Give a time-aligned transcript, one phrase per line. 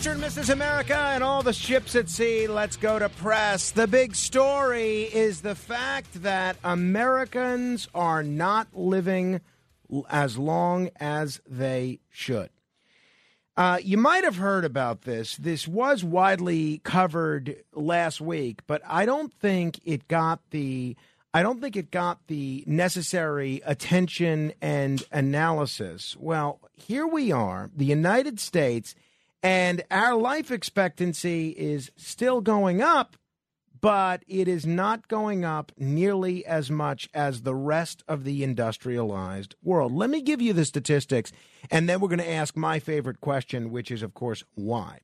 [0.00, 0.12] Mr.
[0.12, 0.50] and Mrs.
[0.50, 2.46] America, and all the ships at sea.
[2.46, 3.70] Let's go to press.
[3.70, 9.42] The big story is the fact that Americans are not living
[10.08, 12.48] as long as they should.
[13.58, 15.36] Uh, you might have heard about this.
[15.36, 20.96] This was widely covered last week, but I don't think it got the
[21.34, 26.16] I don't think it got the necessary attention and analysis.
[26.18, 28.94] Well, here we are, the United States,
[29.42, 33.16] and our life expectancy is still going up,
[33.80, 39.54] but it is not going up nearly as much as the rest of the industrialized
[39.62, 39.92] world.
[39.92, 41.32] Let me give you the statistics,
[41.70, 45.00] and then we're going to ask my favorite question, which is, of course, why.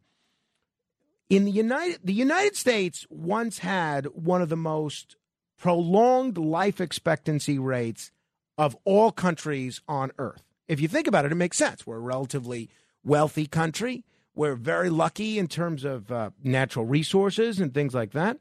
[1.31, 5.17] In the United, the United States once had one of the most
[5.59, 8.13] prolonged life expectancy rates
[8.59, 10.43] of all countries on earth.
[10.69, 11.87] If you think about it, it makes sense.
[11.87, 12.69] We're a relatively
[13.03, 14.05] wealthy country.
[14.37, 18.39] We're very lucky in terms of uh, natural resources and things like that.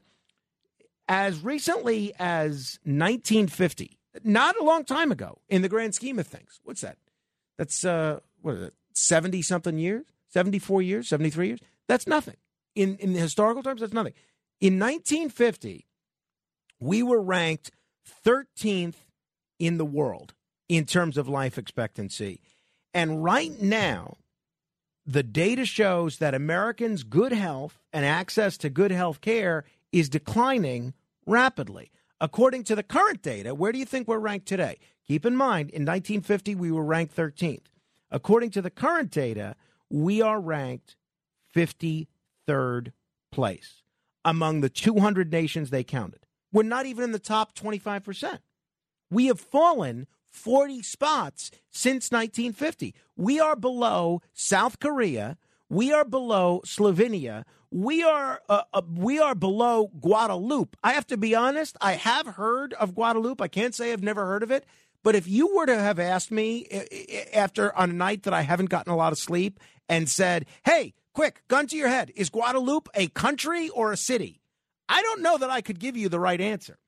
[1.08, 6.60] As recently as 1950, not a long time ago in the grand scheme of things,
[6.64, 6.98] what's that?
[7.56, 10.04] That's, uh, what is it, 70 something years?
[10.28, 11.08] 74 years?
[11.08, 11.60] 73 years?
[11.88, 12.36] That's nothing.
[12.74, 14.12] In, in historical terms, that's nothing.
[14.60, 15.86] In 1950,
[16.78, 17.70] we were ranked
[18.24, 18.96] 13th
[19.58, 20.34] in the world
[20.68, 22.40] in terms of life expectancy.
[22.92, 24.16] And right now,
[25.06, 30.94] the data shows that Americans' good health and access to good health care is declining
[31.26, 31.92] rapidly.
[32.20, 34.78] According to the current data, where do you think we're ranked today?
[35.06, 37.66] Keep in mind, in 1950, we were ranked 13th.
[38.10, 39.54] According to the current data,
[39.88, 40.96] we are ranked
[41.54, 42.92] 53rd
[43.30, 43.82] place
[44.24, 46.26] among the 200 nations they counted.
[46.52, 48.38] We're not even in the top 25%.
[49.10, 52.94] We have fallen 40 spots since 1950.
[53.16, 55.38] We are below South Korea.
[55.68, 57.44] We are below Slovenia.
[57.70, 60.76] We are uh, uh, we are below Guadeloupe.
[60.84, 61.76] I have to be honest.
[61.80, 63.40] I have heard of Guadeloupe.
[63.40, 64.64] I can't say I've never heard of it.
[65.02, 66.66] But if you were to have asked me
[67.32, 69.58] after on a night that I haven't gotten a lot of sleep
[69.88, 74.40] and said, "Hey, quick, gun to your head, is Guadeloupe a country or a city?"
[74.88, 76.78] I don't know that I could give you the right answer.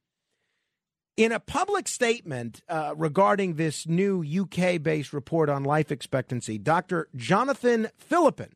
[1.19, 7.09] In a public statement uh, regarding this new UK based report on life expectancy, Dr.
[7.17, 8.55] Jonathan Filippon,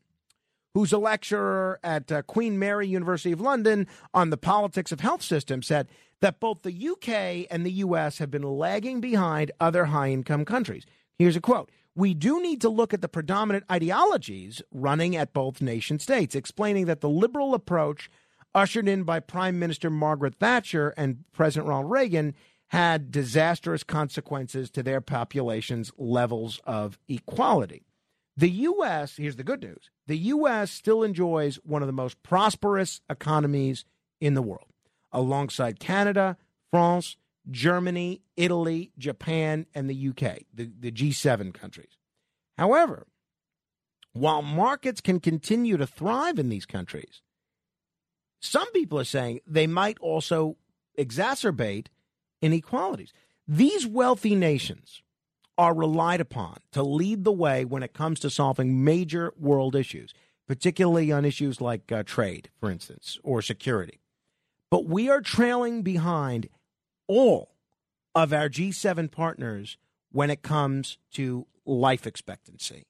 [0.72, 5.22] who's a lecturer at uh, Queen Mary University of London on the politics of health
[5.22, 5.88] systems, said
[6.20, 10.86] that both the UK and the US have been lagging behind other high income countries.
[11.18, 15.60] Here's a quote We do need to look at the predominant ideologies running at both
[15.60, 18.08] nation states, explaining that the liberal approach
[18.54, 22.36] ushered in by Prime Minister Margaret Thatcher and President Ronald Reagan
[22.72, 27.84] had disastrous consequences to their population's levels of equality.
[28.34, 30.70] The U.S., here's the good news the U.S.
[30.70, 33.84] still enjoys one of the most prosperous economies
[34.22, 34.72] in the world,
[35.12, 36.38] alongside Canada,
[36.70, 37.18] France,
[37.50, 41.98] Germany, Italy, Japan, and the UK, the, the G7 countries.
[42.56, 43.06] However,
[44.14, 47.20] while markets can continue to thrive in these countries,
[48.40, 50.56] some people are saying they might also
[50.98, 51.88] exacerbate
[52.42, 53.12] inequalities.
[53.48, 55.02] These wealthy nations
[55.56, 60.12] are relied upon to lead the way when it comes to solving major world issues,
[60.46, 64.00] particularly on issues like uh, trade, for instance, or security.
[64.70, 66.48] But we are trailing behind
[67.06, 67.54] all
[68.14, 69.76] of our G7 partners
[70.10, 72.84] when it comes to life expectancy.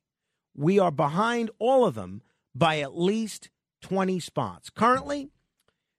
[0.54, 2.22] We are behind all of them
[2.54, 3.50] by at least
[3.82, 4.70] 20 spots.
[4.70, 5.30] Currently,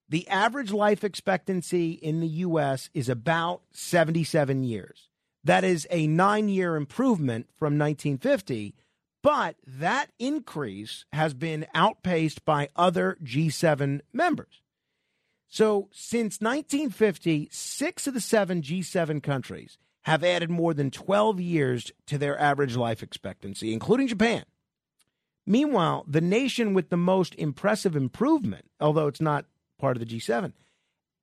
[0.09, 2.89] the average life expectancy in the U.S.
[2.93, 5.09] is about 77 years.
[5.43, 8.75] That is a nine year improvement from 1950,
[9.21, 14.61] but that increase has been outpaced by other G7 members.
[15.47, 21.91] So since 1950, six of the seven G7 countries have added more than 12 years
[22.07, 24.43] to their average life expectancy, including Japan.
[25.45, 29.45] Meanwhile, the nation with the most impressive improvement, although it's not
[29.83, 30.53] part of the G7,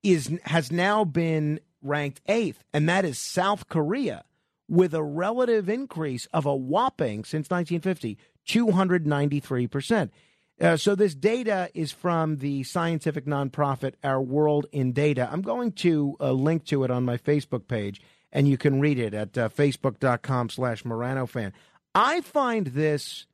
[0.03, 4.23] is has now been ranked eighth, and that is South Korea,
[4.69, 10.13] with a relative increase of a whopping since 1950 293 percent.
[10.61, 15.27] Uh, so this data is from the scientific nonprofit Our World in Data.
[15.31, 17.99] I'm going to uh, link to it on my Facebook page,
[18.31, 21.51] and you can read it at uh, facebook.com slash Morano fan.
[21.95, 23.25] I find this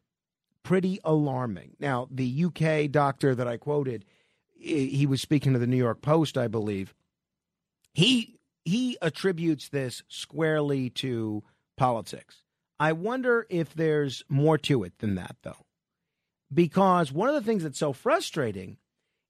[0.63, 1.75] pretty alarming.
[1.81, 4.05] Now, the UK doctor that I quoted,
[4.59, 6.93] he was speaking to the New York Post, I believe.
[7.93, 11.43] He he attributes this squarely to
[11.77, 12.41] politics.
[12.79, 15.67] I wonder if there's more to it than that, though
[16.53, 18.77] because one of the things that's so frustrating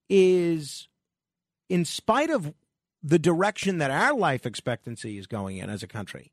[0.09, 0.87] is
[1.69, 2.53] in spite of
[3.03, 6.31] the direction that our life expectancy is going in as a country,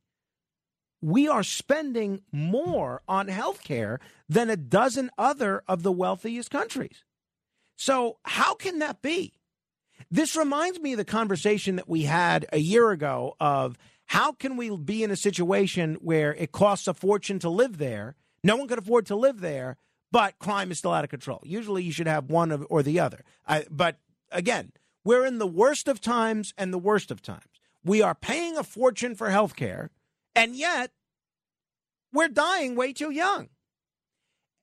[1.01, 7.05] we are spending more on health care than a dozen other of the wealthiest countries.
[7.77, 9.33] So, how can that be?
[10.11, 13.77] This reminds me of the conversation that we had a year ago of
[14.07, 18.17] how can we be in a situation where it costs a fortune to live there?
[18.43, 19.77] No one can afford to live there,
[20.13, 21.41] but crime is still out of control.
[21.45, 23.25] Usually you should have one or the other.
[23.47, 23.99] I, but
[24.31, 24.73] again,
[25.05, 27.43] we're in the worst of times and the worst of times.
[27.85, 29.91] We are paying a fortune for health care,
[30.35, 30.93] and yet
[32.13, 33.49] we're dying way too young.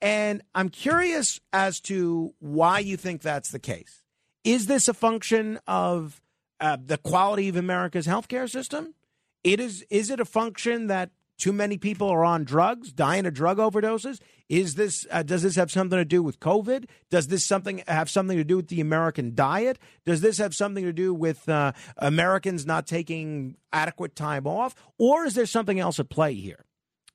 [0.02, 4.04] And I'm curious as to why you think that's the case.
[4.44, 6.22] Is this a function of
[6.60, 8.96] uh, the quality of America's healthcare system?
[9.44, 9.86] It is.
[9.90, 14.20] Is it a function that too many people are on drugs, dying of drug overdoses?
[14.50, 16.86] Is this uh, does this have something to do with COVID?
[17.10, 19.80] Does this something have something to do with the American diet?
[20.06, 25.26] Does this have something to do with uh, Americans not taking adequate time off, or
[25.26, 26.66] is there something else at play here?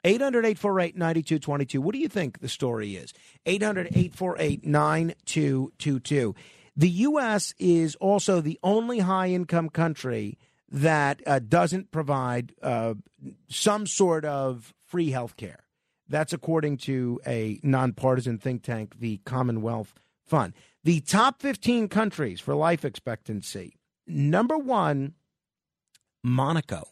[0.06, 1.82] 800 848 9222.
[1.82, 3.12] What do you think the story is?
[3.44, 6.34] 800 848 9222.
[6.76, 7.54] The U.S.
[7.58, 10.38] is also the only high income country
[10.70, 12.94] that uh, doesn't provide uh,
[13.48, 15.64] some sort of free health care.
[16.08, 19.92] That's according to a nonpartisan think tank, the Commonwealth
[20.24, 20.54] Fund.
[20.84, 23.76] The top 15 countries for life expectancy
[24.06, 25.14] number one,
[26.22, 26.84] Monaco.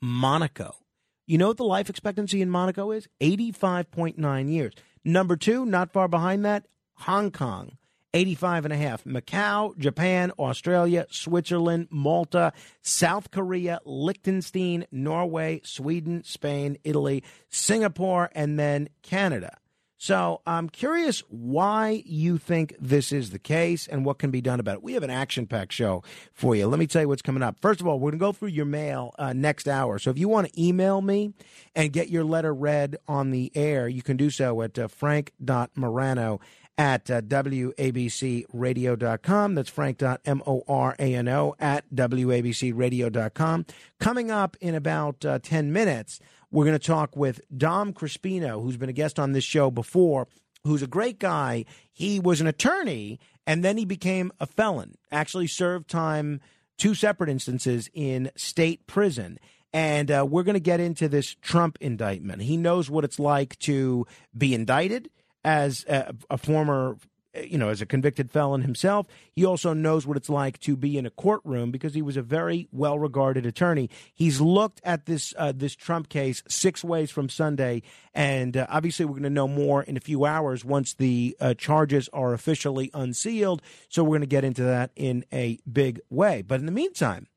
[0.00, 0.81] Monaco.
[1.26, 3.08] You know what the life expectancy in Monaco is?
[3.20, 4.74] 85.9 years.
[5.04, 7.76] Number two, not far behind that, Hong Kong.
[8.14, 9.04] 85 and a half.
[9.04, 12.52] Macau, Japan, Australia, Switzerland, Malta,
[12.82, 19.56] South Korea, Liechtenstein, Norway, Sweden, Spain, Italy, Singapore, and then Canada.
[20.02, 24.58] So I'm curious why you think this is the case and what can be done
[24.58, 24.82] about it.
[24.82, 26.02] We have an action packed show
[26.32, 26.66] for you.
[26.66, 27.60] Let me tell you what's coming up.
[27.60, 30.00] First of all, we're going to go through your mail uh, next hour.
[30.00, 31.34] So if you want to email me
[31.76, 36.40] and get your letter read on the air, you can do so at uh, frank.morano
[36.76, 39.54] at uh, WABCRadio.com.
[39.54, 43.66] That's frank.morano at WABCRadio.com.
[44.00, 46.18] Coming up in about uh, 10 minutes,
[46.52, 50.28] we're going to talk with Dom Crispino, who's been a guest on this show before,
[50.64, 51.64] who's a great guy.
[51.90, 56.40] He was an attorney and then he became a felon, actually served time,
[56.78, 59.38] two separate instances in state prison.
[59.72, 62.42] And uh, we're going to get into this Trump indictment.
[62.42, 65.10] He knows what it's like to be indicted
[65.44, 66.98] as a, a former
[67.34, 70.98] you know, as a convicted felon himself, he also knows what it's like to be
[70.98, 73.88] in a courtroom because he was a very well-regarded attorney.
[74.12, 79.06] He's looked at this uh, this Trump case six ways from Sunday, and uh, obviously
[79.06, 82.90] we're going to know more in a few hours once the uh, charges are officially
[82.92, 83.62] unsealed.
[83.88, 86.42] So we're going to get into that in a big way.
[86.42, 87.28] But in the meantime,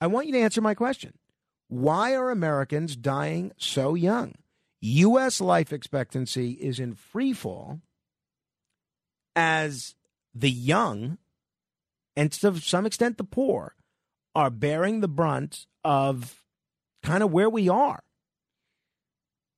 [0.00, 1.14] I want you to answer my question:
[1.68, 4.34] Why are Americans dying so young?
[4.82, 5.40] U.S.
[5.40, 7.80] life expectancy is in free fall
[9.36, 9.94] as
[10.34, 11.18] the young
[12.16, 13.74] and to some extent the poor
[14.34, 16.42] are bearing the brunt of
[17.02, 18.02] kind of where we are.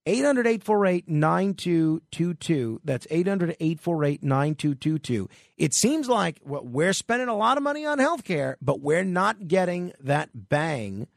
[0.09, 2.80] 800 848 9222.
[2.85, 5.28] That's 800 848 9222.
[5.56, 9.49] It seems like we're spending a lot of money on health care, but we're not
[9.49, 11.09] getting that bang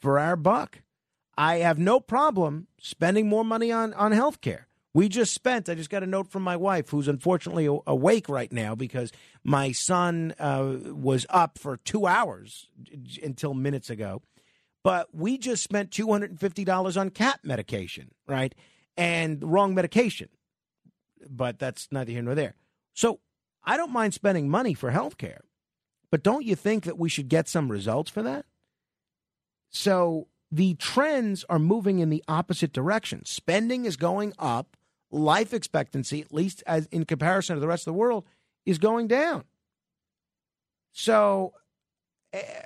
[0.00, 0.82] for our buck.
[1.38, 4.68] I have no problem spending more money on, on health care.
[4.96, 8.50] We just spent, I just got a note from my wife, who's unfortunately awake right
[8.50, 9.12] now because
[9.44, 12.70] my son uh, was up for two hours
[13.22, 14.22] until minutes ago.
[14.82, 18.54] But we just spent $250 on cat medication, right?
[18.96, 20.30] And wrong medication.
[21.28, 22.54] But that's neither here nor there.
[22.94, 23.20] So
[23.64, 25.42] I don't mind spending money for health care.
[26.10, 28.46] But don't you think that we should get some results for that?
[29.68, 33.26] So the trends are moving in the opposite direction.
[33.26, 34.75] Spending is going up,
[35.10, 38.24] life expectancy, at least as in comparison to the rest of the world,
[38.64, 39.44] is going down.
[40.92, 41.52] So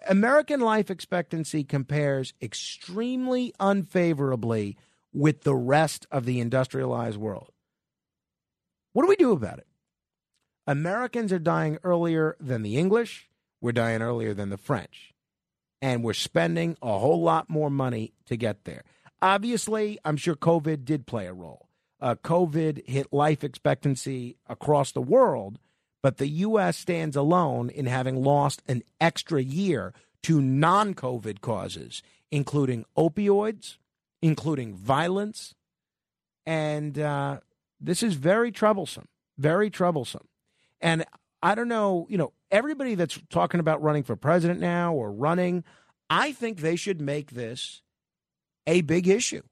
[0.09, 4.77] American life expectancy compares extremely unfavorably
[5.13, 7.51] with the rest of the industrialized world.
[8.93, 9.67] What do we do about it?
[10.67, 13.29] Americans are dying earlier than the English.
[13.61, 15.13] We're dying earlier than the French.
[15.83, 18.85] And we're spending a whole lot more money to get there.
[19.23, 21.70] Obviously, I'm sure COVID did play a role.
[22.01, 25.59] Uh, COVID hit life expectancy across the world,
[26.03, 26.79] but the U.S.
[26.79, 29.93] stands alone in having lost an extra year
[30.23, 33.77] to non COVID causes, including opioids,
[34.23, 35.55] including violence.
[36.47, 37.41] And uh,
[37.81, 40.27] this is very troublesome, very troublesome.
[40.81, 41.05] And
[41.43, 45.65] I don't know, you know, everybody that's talking about running for president now or running,
[46.09, 47.83] I think they should make this
[48.67, 49.43] a big issue.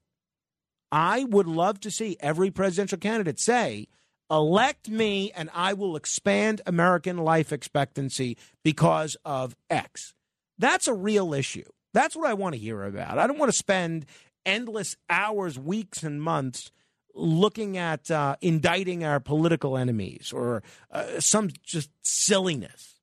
[0.91, 3.87] I would love to see every presidential candidate say,
[4.31, 10.13] elect me and I will expand American life expectancy because of X.
[10.57, 11.65] That's a real issue.
[11.93, 13.17] That's what I want to hear about.
[13.17, 14.05] I don't want to spend
[14.45, 16.71] endless hours, weeks, and months
[17.15, 22.99] looking at uh, indicting our political enemies or uh, some just silliness.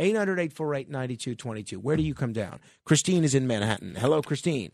[0.00, 1.78] 800 848 9222.
[1.78, 2.60] Where do you come down?
[2.84, 3.94] Christine is in Manhattan.
[3.94, 4.72] Hello, Christine.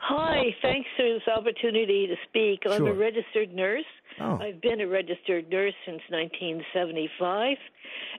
[0.00, 2.62] Hi, thanks this opportunity to speak.
[2.68, 3.84] I'm a registered nurse.
[4.20, 4.38] Oh.
[4.40, 7.56] I've been a registered nurse since 1975,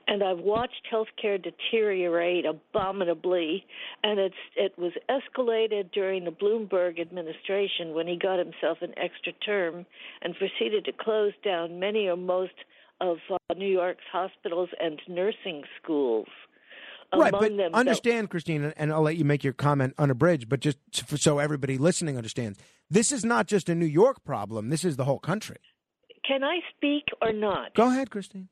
[0.08, 3.64] and I've watched healthcare deteriorate abominably.
[4.02, 9.32] And it's it was escalated during the Bloomberg administration when he got himself an extra
[9.44, 9.86] term
[10.22, 12.52] and proceeded to close down many or most
[13.00, 16.28] of uh, New York's hospitals and nursing schools.
[17.12, 20.78] Right, but them, understand, Christine, and I'll let you make your comment unabridged, but just
[20.92, 22.58] so everybody listening understands,
[22.90, 24.70] this is not just a New York problem.
[24.70, 25.58] This is the whole country.
[26.26, 27.74] can I speak or not?
[27.74, 28.48] Go ahead, Christine.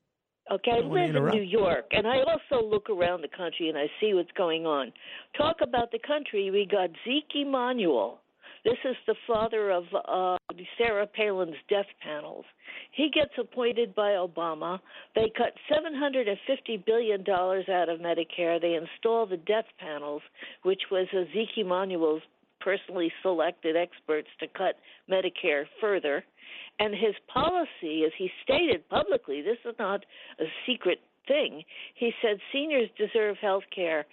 [0.50, 1.24] Okay, I live in.
[1.26, 4.92] New York, and I also look around the country and I see what's going on.
[5.36, 6.50] Talk about the country.
[6.50, 8.20] We got Zeke Emanuel.
[8.64, 10.36] This is the father of uh,
[10.78, 12.44] Sarah Palin's death panels.
[12.92, 14.78] He gets appointed by Obama.
[15.16, 18.60] They cut $750 billion out of Medicare.
[18.60, 20.22] They install the death panels,
[20.62, 22.22] which was Ezekiel Zeke Emanuel's
[22.60, 24.76] personally selected experts to cut
[25.10, 26.22] Medicare further.
[26.78, 30.04] And his policy, as he stated publicly, this is not
[30.38, 31.62] a secret thing.
[31.94, 34.06] He said seniors deserve health care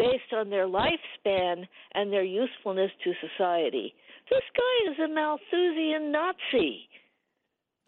[0.00, 3.94] based on their lifespan and their usefulness to society.
[4.30, 6.88] This guy is a Malthusian Nazi.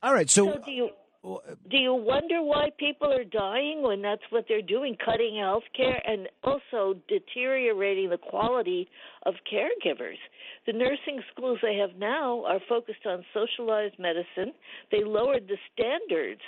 [0.03, 0.91] All right, so, So do you
[1.25, 1.39] uh, uh,
[1.71, 6.03] do you wonder why people are dying when that's what they're doing, cutting health care
[6.05, 8.89] and also deteriorating the quality
[9.25, 10.17] of caregivers?
[10.67, 14.53] The nursing schools they have now are focused on socialized medicine.
[14.91, 16.41] They lowered the standards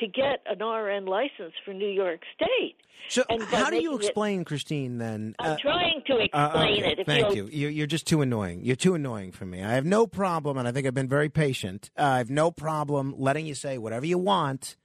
[0.00, 2.76] to get an RN license for New York State.
[3.08, 5.34] so and how do you making it- explain, Christine, then?
[5.38, 6.98] I'm uh, trying to explain Uh, okay, it.
[7.00, 7.68] If Thank you'll- you.
[7.68, 7.68] you.
[7.68, 8.60] You're just too annoying.
[8.64, 9.62] You're too annoying for me.
[9.62, 11.90] I have no problem, and I think I've been very patient.
[11.98, 14.76] Uh, I have no problem letting you say whatever you want,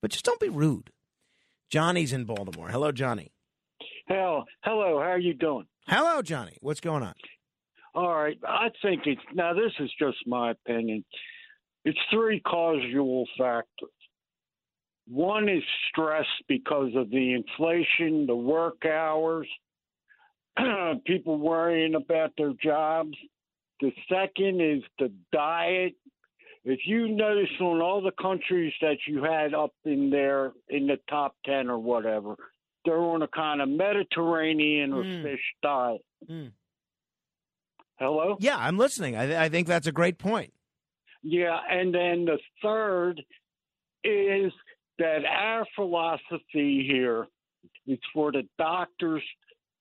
[0.00, 0.90] but just don't be rude.
[1.70, 2.68] Johnny's in Baltimore.
[2.68, 3.30] Hello, Johnny.
[4.06, 4.98] Hell, hello.
[4.98, 5.66] How are you doing?
[5.88, 6.58] Hello, Johnny.
[6.60, 7.14] What's going on?
[7.94, 8.38] All right.
[8.46, 9.54] I think it's now.
[9.54, 11.02] This is just my opinion.
[11.86, 13.88] It's three causal factors.
[15.08, 19.48] One is stress because of the inflation, the work hours,
[21.06, 23.16] people worrying about their jobs.
[23.80, 25.94] The second is the diet.
[26.64, 30.98] If you notice on all the countries that you had up in there in the
[31.08, 32.36] top 10 or whatever,
[32.88, 35.22] they're on a kind of Mediterranean or Mm.
[35.22, 36.00] fish diet.
[36.26, 36.52] Mm.
[37.98, 38.36] Hello?
[38.40, 39.14] Yeah, I'm listening.
[39.16, 40.52] I, I think that's a great point.
[41.22, 43.20] Yeah, and then the third
[44.04, 44.52] is
[44.98, 47.26] that our philosophy here
[47.86, 49.22] is for the doctors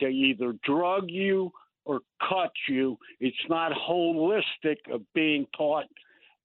[0.02, 1.52] to either drug you
[1.86, 2.98] or cut you.
[3.20, 5.86] It's not holistic of being taught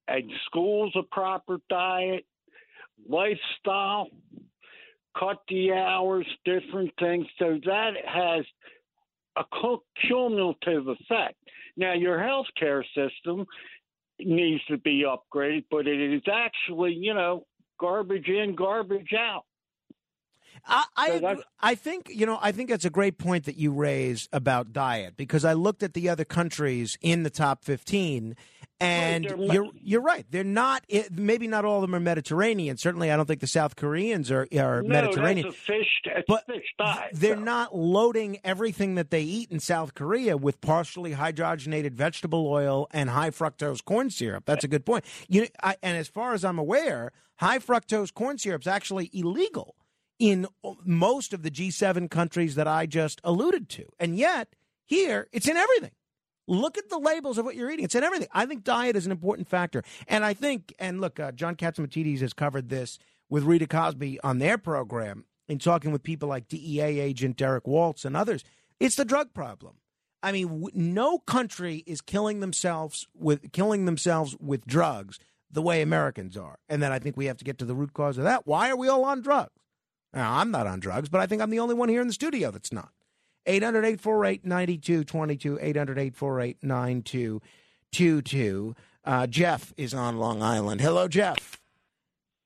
[0.09, 2.25] at schools a proper diet,
[3.09, 4.09] lifestyle,
[5.19, 7.27] cut the hours, different things.
[7.39, 8.45] So that has
[9.37, 9.45] a
[10.07, 11.37] cumulative effect.
[11.77, 13.47] Now, your healthcare system
[14.19, 17.47] needs to be upgraded, but it is actually, you know,
[17.81, 19.45] garbage in, garbage out.
[20.67, 23.73] I I, So I think you know I think that's a great point that you
[23.73, 28.37] raise about diet because I looked at the other countries in the top fifteen,
[28.81, 30.25] and you're you're right.
[30.31, 32.77] They're not maybe not all of them are Mediterranean.
[32.77, 35.49] Certainly, I don't think the South Koreans are are no, Mediterranean.
[35.49, 36.01] that's a fish.
[36.05, 37.11] It's But fish diet.
[37.13, 37.43] They're so.
[37.43, 43.11] not loading everything that they eat in South Korea with partially hydrogenated vegetable oil and
[43.11, 44.45] high fructose corn syrup.
[44.47, 45.05] That's a good point.
[45.29, 49.77] You I, and as far as I'm aware, high fructose corn syrup is actually illegal
[50.23, 50.47] in
[50.85, 55.57] most of the G7 countries that I just alluded to, and yet here it's in
[55.57, 55.91] everything.
[56.47, 57.85] Look at the labels of what you're eating.
[57.85, 58.29] It's in everything.
[58.31, 59.83] I think diet is an important factor.
[60.07, 64.39] And I think, and look, uh, John Catsimatidis has covered this with Rita Cosby on
[64.39, 68.45] their program in talking with people like DEA agent Derek Maltz and others.
[68.79, 69.75] It's the drug problem.
[70.23, 75.19] I mean, w- no country is killing themselves with killing themselves with drugs
[75.51, 76.59] the way Americans are.
[76.69, 78.47] And then I think we have to get to the root cause of that.
[78.47, 79.51] Why are we all on drugs?
[80.15, 82.13] Now, I'm not on drugs, but I think I'm the only one here in the
[82.13, 82.91] studio that's not.
[83.47, 85.59] 800 848 9222.
[85.61, 88.75] 800 848 9222.
[89.05, 90.81] Uh, Jeff is on Long Island.
[90.81, 91.59] Hello, Jeff.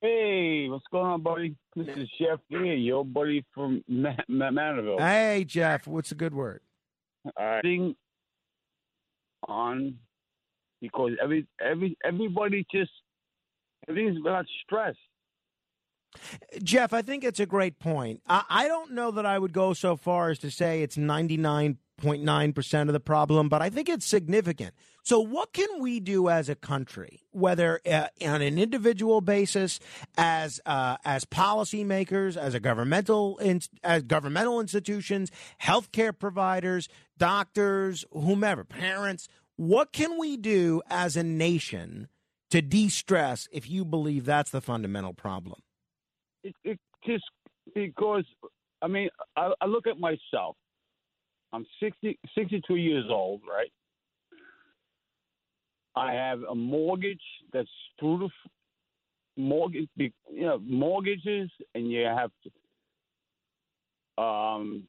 [0.00, 1.56] Hey, what's going on, buddy?
[1.74, 5.00] This is Jeff here, your buddy from Ma- Ma- Manaville.
[5.00, 5.86] Hey, Jeff.
[5.86, 6.60] What's a good word?
[7.38, 7.96] Uh, thing
[9.48, 9.98] on
[10.80, 12.90] because every every everybody just
[13.88, 14.94] everything's about stress.
[16.62, 18.22] Jeff, I think it's a great point.
[18.26, 22.80] I, I don't know that I would go so far as to say it's 99.9%
[22.82, 24.74] of the problem, but I think it's significant.
[25.02, 29.78] So, what can we do as a country, whether uh, on an individual basis,
[30.18, 35.30] as uh, as policymakers, as a governmental in, as governmental institutions,
[35.62, 39.28] healthcare providers, doctors, whomever, parents?
[39.54, 42.08] What can we do as a nation
[42.50, 45.60] to de-stress if you believe that's the fundamental problem?
[46.46, 47.24] It, it just
[47.74, 48.24] because
[48.82, 50.56] I mean I, I look at myself.
[51.52, 53.72] I'm 60, 62 years old, right?
[55.94, 57.22] I have a mortgage
[57.52, 58.28] that's through the
[59.36, 62.30] mortgage, you know, mortgages, and you have
[64.18, 64.82] to, um,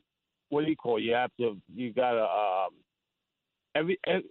[0.49, 0.97] what do you call?
[0.97, 1.03] It?
[1.03, 2.71] You have to, you gotta, um,
[3.75, 4.25] every, every,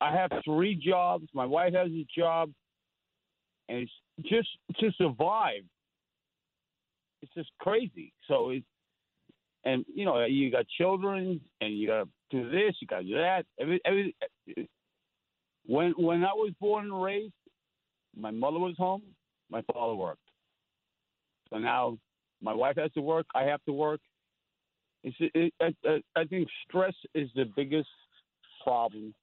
[0.00, 1.28] I have three jobs.
[1.34, 2.50] My wife has a job,
[3.68, 3.92] and it's
[4.28, 4.48] just
[4.80, 5.62] to survive.
[7.22, 8.12] It's just crazy.
[8.28, 8.66] So it's,
[9.64, 13.04] and you know, you got children, and you got to do this, you got to
[13.04, 13.44] do that.
[13.60, 14.14] Every, every,
[15.66, 17.34] when when I was born and raised,
[18.16, 19.02] my mother was home,
[19.50, 20.20] my father worked.
[21.50, 21.98] So now
[22.40, 24.00] my wife has to work, I have to work.
[25.02, 27.88] It's, it, I, I, think stress is the biggest
[28.62, 29.14] problem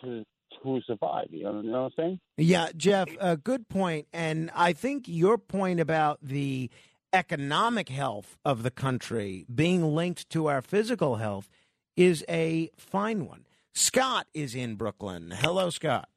[0.00, 0.24] to
[0.62, 1.28] to survive.
[1.30, 2.20] You know, you know what I'm saying?
[2.36, 4.06] Yeah, Jeff, a good point.
[4.12, 6.70] And I think your point about the
[7.12, 11.48] economic health of the country being linked to our physical health
[11.96, 13.44] is a fine one.
[13.72, 15.32] Scott is in Brooklyn.
[15.34, 16.08] Hello, Scott.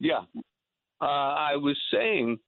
[0.00, 0.22] Yeah.
[1.00, 2.38] Uh, I was saying,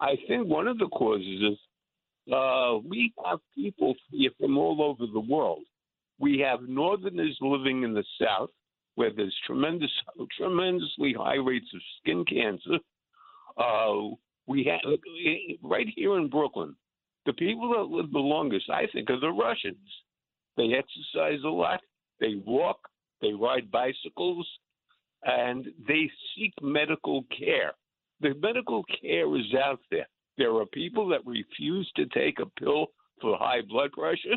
[0.00, 5.10] I think one of the causes is uh, we have people here from all over
[5.12, 5.62] the world.
[6.18, 8.50] We have Northerners living in the South,
[8.94, 9.90] where there's tremendous,
[10.36, 12.78] tremendously high rates of skin cancer.
[13.56, 14.14] Uh,
[14.46, 14.80] we have
[15.62, 16.74] right here in Brooklyn,
[17.26, 19.76] the people that live the longest, I think, are the Russians.
[20.56, 21.80] They exercise a lot.
[22.20, 22.78] They walk.
[23.20, 24.46] They ride bicycles
[25.24, 27.72] and they seek medical care.
[28.20, 30.06] The medical care is out there.
[30.38, 32.86] There are people that refuse to take a pill
[33.20, 34.36] for high blood pressure.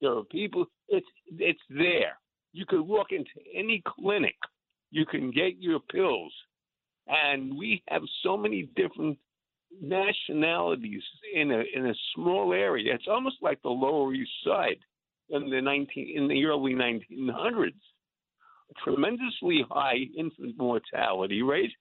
[0.00, 0.66] There are people.
[0.88, 2.18] It's it's there.
[2.52, 4.36] You could walk into any clinic.
[4.90, 6.32] You can get your pills,
[7.06, 9.18] and we have so many different
[9.82, 11.02] nationalities
[11.34, 12.94] in a in a small area.
[12.94, 14.78] It's almost like the Lower East Side
[15.28, 17.76] in the nineteen in the early nineteen hundreds
[18.82, 21.72] tremendously high infant mortality rate.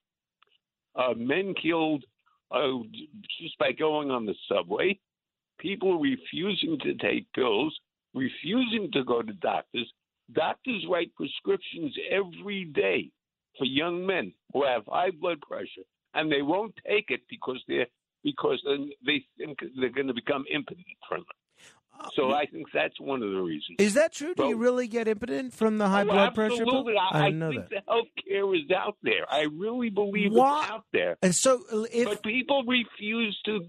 [0.95, 2.03] Uh, men killed
[2.51, 2.71] uh,
[3.39, 4.97] just by going on the subway.
[5.59, 7.77] People refusing to take pills,
[8.13, 9.91] refusing to go to doctors.
[10.33, 13.11] Doctors write prescriptions every day
[13.57, 17.87] for young men who have high blood pressure, and they won't take it because they're
[18.23, 18.61] because
[19.05, 21.27] they think they're going to become impotent from it.
[22.13, 23.77] So I think that's one of the reasons.
[23.79, 24.33] Is that true?
[24.35, 26.61] Do you really get impotent from the high Oh, blood pressure?
[26.63, 26.93] Absolutely.
[26.97, 27.69] I, I didn't know think that.
[27.69, 29.25] the health care is out there.
[29.31, 31.17] I really believe Why- it's out there.
[31.21, 33.59] And so, uh, if but people refuse to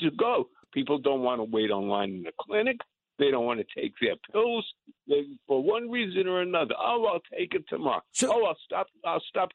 [0.00, 0.48] to go.
[0.72, 2.76] People don't want to wait online in the clinic.
[3.18, 4.66] They don't want to take their pills.
[5.10, 8.00] They, for one reason or another, oh, I'll take it tomorrow.
[8.12, 8.86] So- oh, I'll stop.
[9.04, 9.50] I'll stop.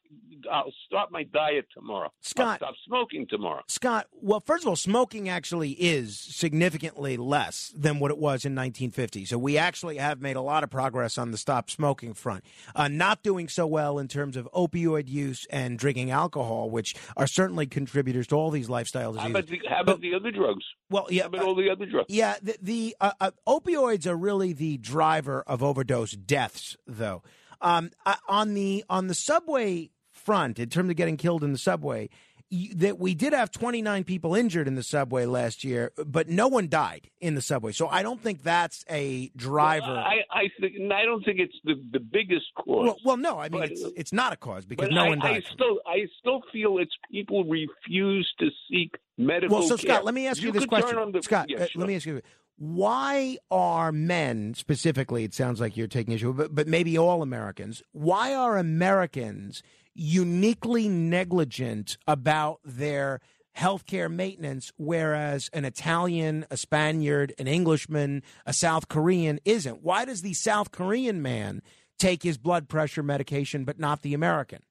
[0.52, 2.12] I'll stop my diet tomorrow.
[2.20, 3.62] Scott- I'll stop smoking tomorrow.
[3.66, 8.54] Scott, well, first of all, smoking actually is significantly less than what it was in
[8.54, 9.24] 1950.
[9.24, 12.44] So we actually have made a lot of progress on the stop smoking front.
[12.74, 17.26] Uh, not doing so well in terms of opioid use and drinking alcohol, which are
[17.26, 19.30] certainly contributors to all these lifestyle How diseases.
[19.30, 20.64] about the, how about the other drugs?
[20.90, 22.06] well, yeah, How about uh, all the other drugs?
[22.10, 27.22] yeah, the, the uh, uh, opioids are really the driver of overdose deaths, though.
[27.60, 27.90] Um,
[28.28, 32.08] on the on the subway front, in terms of getting killed in the subway,
[32.50, 36.46] you, that we did have 29 people injured in the subway last year, but no
[36.48, 37.72] one died in the subway.
[37.72, 39.86] So I don't think that's a driver.
[39.86, 42.66] I, I think I don't think it's the the biggest cause.
[42.84, 45.22] well, well, no, I mean But- it's it's not a cause because no I, one
[45.22, 45.44] I died.
[45.52, 49.58] still I still feel it's people refuse to seek medical.
[49.58, 49.94] Well, so care.
[49.94, 51.12] Scott, let me ask you, this question.
[51.12, 51.80] the- Scott, Yeah, uh, sure.
[51.80, 52.20] let me ask you:
[52.58, 55.24] Why are men specifically?
[55.24, 57.82] It sounds like you're taking issue, but but maybe all Americans.
[57.92, 59.62] Why are Americans
[59.94, 63.20] uniquely negligent about their
[63.58, 69.82] healthcare maintenance, whereas an Italian, a Spaniard, an Englishman, a South Korean isn't?
[69.82, 71.62] Why does the South Korean man
[71.98, 74.62] take his blood pressure medication, but not the American?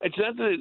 [0.00, 0.56] It's not the,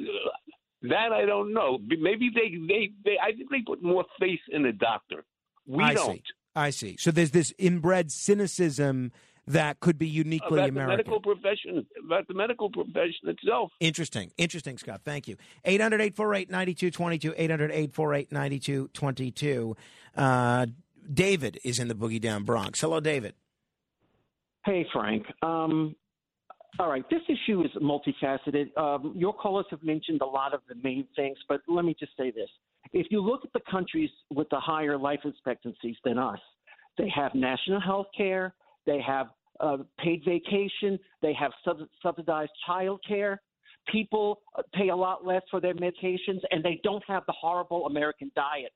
[0.83, 1.79] that I don't know.
[1.87, 5.23] Maybe they, they they I think they put more faith in the doctor.
[5.65, 6.15] We I don't.
[6.15, 6.23] see.
[6.55, 6.97] I see.
[6.97, 9.11] So there's this inbred cynicism
[9.47, 10.97] that could be uniquely about American.
[10.97, 13.71] the medical profession, about the medical profession itself.
[13.79, 14.31] Interesting.
[14.37, 15.01] Interesting, Scott.
[15.03, 15.37] Thank you.
[15.65, 17.33] 800 848 9222.
[17.37, 19.75] 800 848 9222.
[20.15, 20.65] Uh,
[21.11, 22.81] David is in the Boogie Down Bronx.
[22.81, 23.33] Hello, David.
[24.63, 25.25] Hey, Frank.
[25.41, 25.95] Um,
[26.79, 28.77] all right, this issue is multifaceted.
[28.77, 32.11] Um, your callers have mentioned a lot of the main things, but let me just
[32.17, 32.49] say this.
[32.93, 36.39] If you look at the countries with the higher life expectancies than us,
[36.97, 38.53] they have national health care,
[38.85, 39.27] they have
[39.59, 43.41] uh, paid vacation, they have sub- subsidized child care.
[43.91, 47.85] People uh, pay a lot less for their medications, and they don't have the horrible
[47.85, 48.71] American diet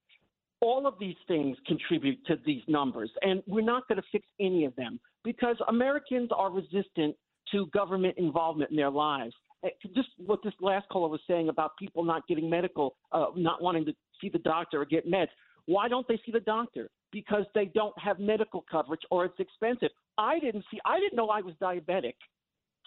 [0.61, 4.65] all of these things contribute to these numbers, and we're not going to fix any
[4.65, 7.15] of them because Americans are resistant
[7.51, 9.33] to government involvement in their lives.
[9.65, 13.61] Eh, Just what this last caller was saying about people not getting medical, uh, not
[13.61, 15.29] wanting to see the doctor or get meds.
[15.65, 16.89] Why don't they see the doctor?
[17.11, 19.89] Because they don't have medical coverage or it's expensive.
[20.17, 20.79] I didn't see.
[20.85, 22.13] I didn't know I was diabetic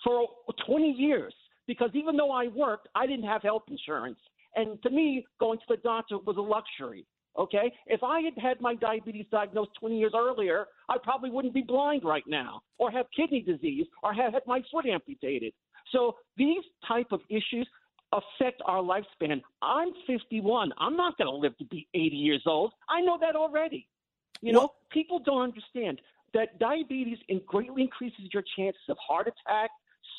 [0.04, 0.28] for
[0.66, 1.34] 20 years
[1.66, 4.18] because even though I worked, I didn't have health insurance.
[4.54, 7.04] And to me, going to the doctor was a luxury.
[7.38, 7.72] Okay?
[7.86, 12.04] If I had had my diabetes diagnosed 20 years earlier, I probably wouldn't be blind
[12.04, 15.52] right now or have kidney disease or have had my foot amputated.
[15.92, 17.68] So these type of issues
[18.12, 19.42] affect our lifespan.
[19.62, 20.72] I'm 51.
[20.78, 22.72] I'm not going to live to be 80 years old.
[22.88, 23.86] I know that already.
[24.40, 26.00] You know, people don't understand
[26.34, 29.70] that diabetes in- greatly increases your chances of heart attack,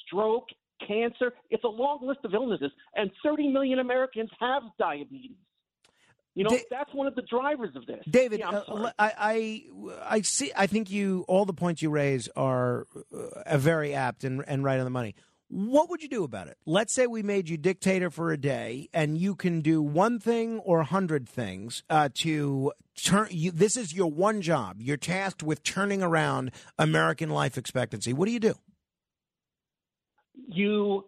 [0.05, 0.47] stroke,
[0.86, 1.34] cancer.
[1.49, 5.38] It's a long list of illnesses, and 30 million Americans have diabetes.
[6.36, 8.03] You know, Da- that's one of the drivers of this.
[8.10, 9.63] David, Yeah, uh, I, I,
[10.05, 10.51] I see.
[10.55, 14.79] I think you all the points you raise are uh, very apt and, and right
[14.79, 15.15] on the money.
[15.49, 16.57] What would you do about it?
[16.65, 20.59] Let's say we made you dictator for a day, and you can do one thing
[20.59, 23.27] or a hundred things uh, to turn.
[23.31, 24.77] You, this is your one job.
[24.79, 28.13] You're tasked with turning around American life expectancy.
[28.13, 28.55] What do you do?
[30.47, 31.05] you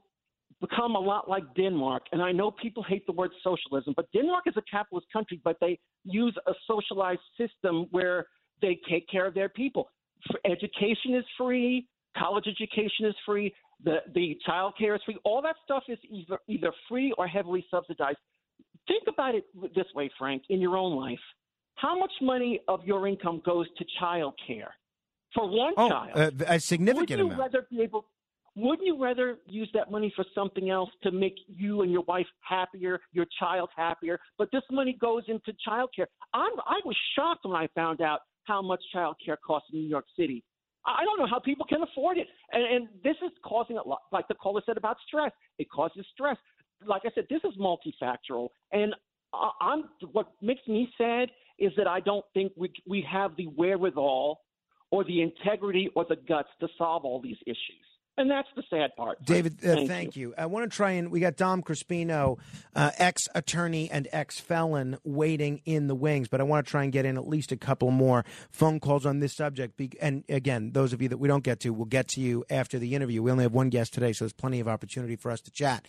[0.59, 2.03] become a lot like Denmark.
[2.11, 5.57] And I know people hate the word socialism, but Denmark is a capitalist country, but
[5.59, 8.27] they use a socialized system where
[8.61, 9.89] they take care of their people.
[10.45, 15.17] Education is free, college education is free, the, the child care is free.
[15.23, 18.17] All that stuff is either, either free or heavily subsidized.
[18.87, 21.19] Think about it this way, Frank, in your own life.
[21.75, 24.73] How much money of your income goes to child care?
[25.33, 26.11] For one Oh, child.
[26.41, 27.39] uh, a significant Wouldn't you amount.
[27.53, 28.05] rather be able?
[28.55, 32.27] Wouldn't you rather use that money for something else to make you and your wife
[32.41, 34.19] happier, your child happier?
[34.37, 36.07] But this money goes into child care.
[36.33, 39.87] I'm, I was shocked when I found out how much child care costs in New
[39.87, 40.43] York City.
[40.85, 44.01] I don't know how people can afford it, and, and this is causing a lot.
[44.11, 46.37] Like the caller said about stress, it causes stress.
[46.85, 48.95] Like I said, this is multifactorial, and
[49.33, 53.47] I- I'm what makes me sad is that I don't think we we have the
[53.47, 54.41] wherewithal
[54.89, 57.85] or the integrity or the guts to solve all these issues.
[58.21, 59.25] And that's the sad part.
[59.25, 60.35] David, uh, Thank thank, you.
[60.37, 62.37] I want to try and we got Dom Crispino,
[62.75, 66.27] uh, ex attorney and ex felon, waiting in the wings.
[66.27, 69.07] But I want to try and get in at least a couple more phone calls
[69.07, 69.81] on this subject.
[69.99, 72.77] And again, those of you that we don't get to, we'll get to you after
[72.77, 73.23] the interview.
[73.23, 75.87] We only have one guest today, so there's plenty of opportunity for us to chat.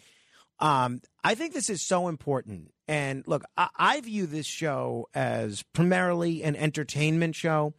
[0.58, 2.72] Um, I think this is so important.
[2.88, 7.74] And look, I, I view this show as primarily an entertainment show,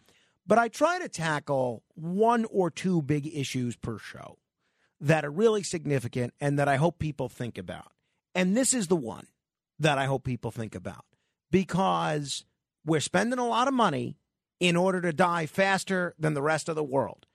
[0.46, 4.38] but I try to tackle one or two big issues per show
[5.02, 7.92] that are really significant and that I hope people think about.
[8.36, 9.28] And this is the one
[9.80, 11.06] that I hope people think about
[11.52, 12.46] because
[12.86, 14.18] we're spending a lot of money
[14.60, 17.26] in order to die faster than the rest of the world.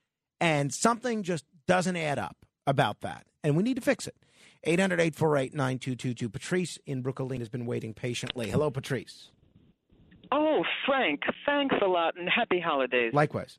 [0.40, 3.27] And something just doesn't add up about that.
[3.44, 4.16] And we need to fix it.
[4.64, 6.29] 800 848 9222.
[6.29, 8.51] Patrice in Brooklyn has been waiting patiently.
[8.51, 9.31] Hello, Patrice.
[10.33, 13.12] Oh, Frank, thanks a lot and happy holidays.
[13.14, 13.59] Likewise.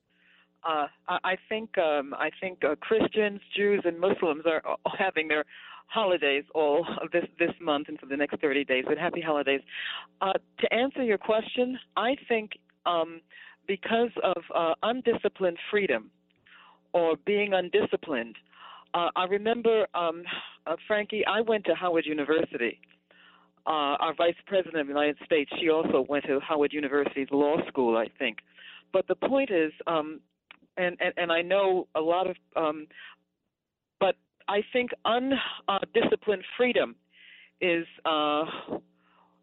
[0.63, 4.61] Uh, I, think um, I think uh, Christians, Jews, and Muslims are
[4.97, 5.45] having their
[5.87, 8.85] holidays all this this month and for the next 30 days.
[8.87, 9.61] But happy holidays.
[10.21, 12.51] Uh, to answer your question, I think
[12.85, 13.21] um,
[13.67, 16.11] because of uh, undisciplined freedom
[16.93, 18.35] or being undisciplined,
[18.93, 20.23] uh, I remember um,
[20.65, 21.25] uh, Frankie.
[21.25, 22.79] I went to Howard University.
[23.67, 27.57] Uh, our vice president of the United States, she also went to Howard University's law
[27.67, 28.37] school, I think.
[28.91, 30.21] But the point is, um,
[30.79, 32.87] and, and and I know a lot of, um,
[33.99, 34.15] but
[34.47, 36.95] I think undisciplined freedom
[37.61, 38.45] is uh,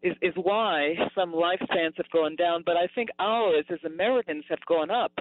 [0.01, 2.63] is is why some lifespans have gone down.
[2.65, 5.13] But I think ours as Americans have gone up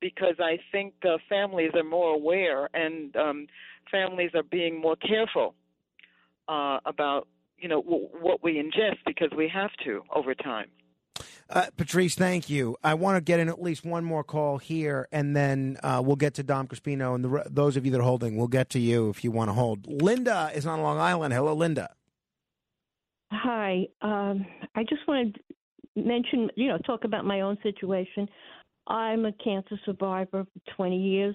[0.00, 3.46] because I think uh, families are more aware and um,
[3.90, 5.54] families are being more careful
[6.48, 10.68] uh, about you know w- what we ingest because we have to over time.
[11.50, 12.76] Uh, Patrice, thank you.
[12.84, 16.14] I want to get in at least one more call here, and then uh, we'll
[16.14, 17.16] get to Dom Crispino.
[17.16, 19.48] And the, those of you that are holding, we'll get to you if you want
[19.48, 19.84] to hold.
[19.86, 21.34] Linda is on Long Island.
[21.34, 21.90] Hello, Linda.
[23.32, 23.86] Hi.
[24.00, 28.28] Um, I just wanted to mention, you know, talk about my own situation.
[28.86, 31.34] I'm a cancer survivor for 20 years.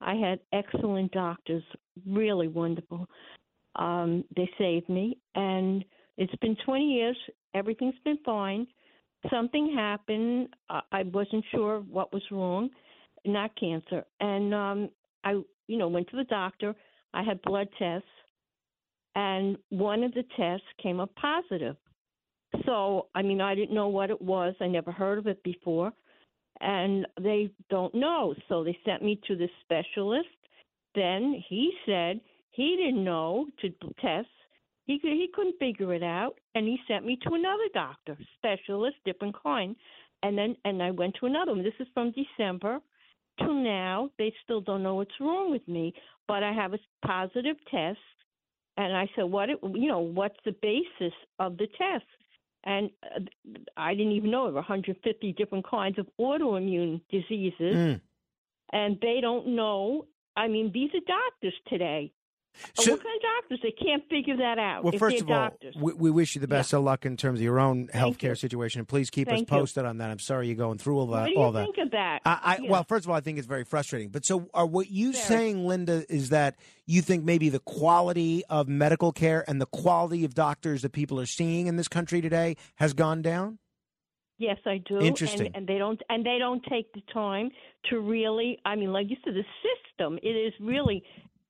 [0.00, 1.64] I had excellent doctors,
[2.06, 3.08] really wonderful.
[3.74, 5.84] Um, they saved me, and
[6.18, 7.16] it's been 20 years.
[7.52, 8.68] Everything's been fine.
[9.30, 10.48] Something happened.
[10.68, 12.70] I wasn't sure what was wrong,
[13.24, 14.04] not cancer.
[14.20, 14.90] And um,
[15.24, 15.32] I,
[15.66, 16.74] you know, went to the doctor.
[17.14, 18.08] I had blood tests,
[19.14, 21.76] and one of the tests came up positive.
[22.64, 24.54] So, I mean, I didn't know what it was.
[24.60, 25.92] I never heard of it before
[26.60, 28.34] and they don't know.
[28.48, 30.28] So they sent me to the specialist.
[30.94, 34.28] Then he said he didn't know to test.
[34.86, 39.36] He he couldn't figure it out, and he sent me to another doctor, specialist, different
[39.42, 39.76] kind.
[40.22, 41.62] And then and I went to another one.
[41.62, 42.80] This is from December
[43.40, 44.10] to now.
[44.18, 45.92] They still don't know what's wrong with me,
[46.28, 47.98] but I have a positive test.
[48.78, 52.04] And I said, what it, you know, what's the basis of the test?
[52.66, 53.20] and uh,
[53.76, 58.00] I didn't even know there were 150 different kinds of autoimmune diseases, mm.
[58.72, 60.06] and they don't know.
[60.36, 62.12] I mean, these are doctors today.
[62.74, 63.60] So, what kind of doctors?
[63.62, 64.84] They can't figure that out.
[64.84, 66.78] Well, first of all, we, we, wish you the best yeah.
[66.78, 68.84] of luck in terms of your own health care situation.
[68.84, 69.88] Please keep Thank us posted you.
[69.88, 70.10] on that.
[70.10, 71.22] I'm sorry you're going through all that.
[71.22, 71.64] What do all you that.
[71.64, 72.20] think of that?
[72.24, 72.70] I, I yeah.
[72.70, 74.08] well, first of all, I think it's very frustrating.
[74.08, 78.68] But so, are what you saying, Linda, is that you think maybe the quality of
[78.68, 82.56] medical care and the quality of doctors that people are seeing in this country today
[82.76, 83.58] has gone down?
[84.38, 85.00] Yes, I do.
[85.00, 85.46] Interesting.
[85.46, 87.50] And, and, they don't and they don't take the time
[87.90, 88.58] to really.
[88.64, 90.18] I mean, like you said, the system.
[90.22, 91.02] It is really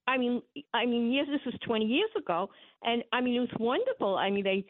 [0.07, 0.43] I mean,
[0.73, 2.49] I mean, yes, this was 20 years ago,
[2.83, 4.17] and I mean, it was wonderful.
[4.17, 4.65] I mean, they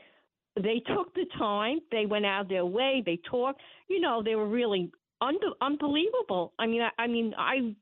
[0.57, 3.61] they took the time, they went out of their way, they talked.
[3.89, 6.55] You know, they were really un- unbelievable.
[6.59, 7.75] I mean, I, I mean, I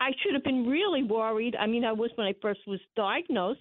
[0.00, 1.56] I should have been really worried.
[1.56, 3.60] I mean, I was when I first was diagnosed,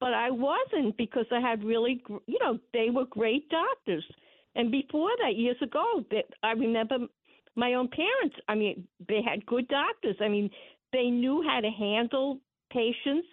[0.00, 4.04] but I wasn't because I had really, you know, they were great doctors.
[4.56, 6.98] And before that, years ago, that I remember
[7.56, 8.36] my own parents.
[8.48, 10.16] I mean, they had good doctors.
[10.20, 10.50] I mean,
[10.94, 12.38] they knew how to handle
[12.70, 13.28] patients.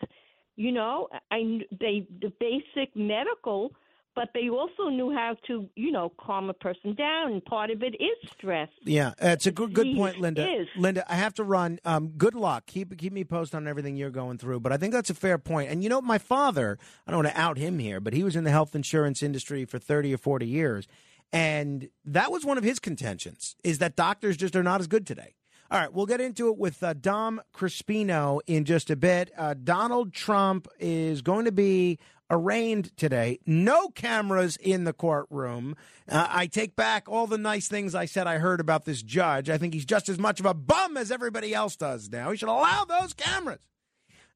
[0.57, 3.71] You know, I they the basic medical,
[4.15, 7.31] but they also knew how to you know calm a person down.
[7.31, 8.69] And part of it is stress.
[8.83, 10.43] Yeah, it's a good good point, Linda.
[10.43, 10.67] Is.
[10.75, 11.79] Linda, I have to run.
[11.85, 12.65] Um, good luck.
[12.65, 14.59] Keep keep me posted on everything you're going through.
[14.59, 15.71] But I think that's a fair point.
[15.71, 16.77] And you know, my father.
[17.07, 19.65] I don't want to out him here, but he was in the health insurance industry
[19.65, 20.87] for thirty or forty years.
[21.33, 25.07] And that was one of his contentions is that doctors just are not as good
[25.07, 25.35] today.
[25.71, 29.31] All right, we'll get into it with uh, Dom Crispino in just a bit.
[29.37, 31.97] Uh, Donald Trump is going to be
[32.29, 33.39] arraigned today.
[33.45, 35.77] No cameras in the courtroom.
[36.09, 39.49] Uh, I take back all the nice things I said I heard about this judge.
[39.49, 42.31] I think he's just as much of a bum as everybody else does now.
[42.31, 43.61] He should allow those cameras.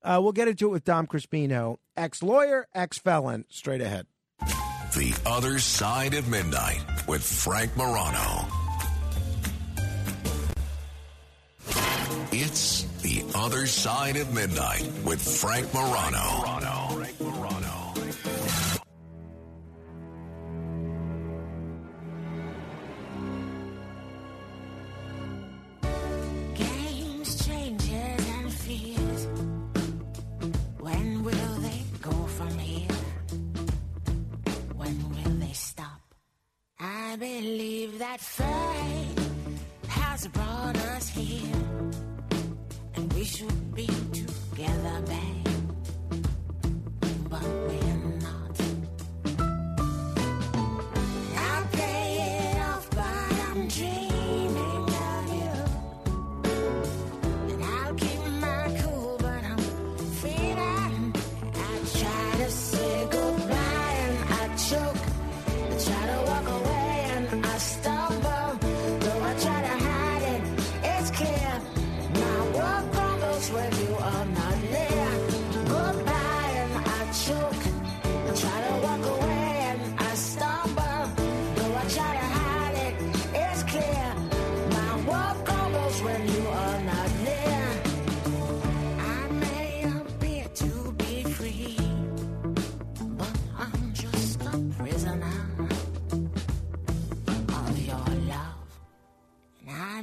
[0.02, 4.08] Uh, we'll get into it with Dom Crispino, ex lawyer, ex felon, straight ahead.
[4.40, 8.48] The Other Side of Midnight with Frank Morano.
[12.38, 16.20] It's The Other Side of Midnight with Frank Morano.
[16.42, 16.88] Morano.
[16.96, 17.86] Frank Morano.
[37.16, 39.20] I believe that fate
[39.88, 41.65] has brought us here
[43.26, 45.48] should be together, babe.
[47.28, 47.95] But we're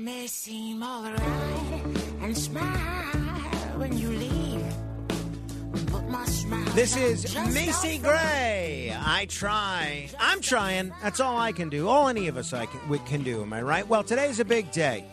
[0.02, 1.84] may seem alright
[2.22, 2.66] and smile
[3.76, 4.64] when you leave,
[5.92, 6.64] but my smile.
[6.74, 8.96] This is Macy Gray.
[8.98, 10.08] I try.
[10.18, 10.92] I'm trying.
[11.02, 11.88] That's all I can do.
[11.88, 13.42] All any of us I can, can do.
[13.42, 13.86] Am I right?
[13.86, 15.04] Well, today's a big day.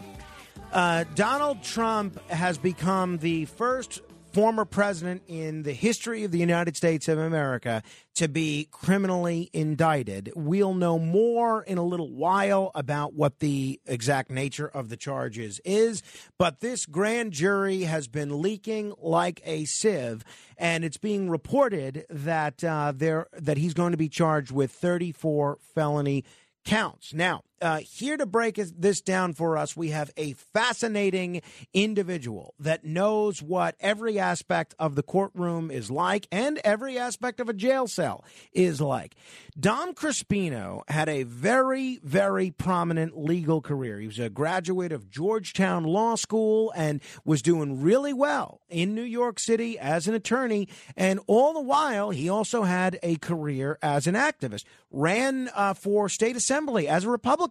[0.74, 6.78] Uh, Donald Trump has become the first former president in the history of the United
[6.78, 7.82] States of America
[8.16, 10.32] to be criminally indicted.
[10.36, 15.60] We'll know more in a little while about what the exact nature of the charges
[15.66, 16.04] is,
[16.38, 20.24] but this grand jury has been leaking like a sieve,
[20.58, 25.58] and it's being reported that uh, there that he's going to be charged with 34
[25.74, 26.24] felony
[26.66, 27.14] counts.
[27.14, 31.42] Now, uh, here to break this down for us, we have a fascinating
[31.74, 37.50] individual that knows what every aspect of the courtroom is like and every aspect of
[37.50, 39.16] a jail cell is like.
[39.60, 44.00] Dom Crispino had a very, very prominent legal career.
[44.00, 49.04] He was a graduate of Georgetown Law School and was doing really well in New
[49.04, 50.70] York City as an attorney.
[50.96, 54.64] And all the while, he also had a career as an activist.
[54.92, 57.49] Ran uh, for state assembly as a Republican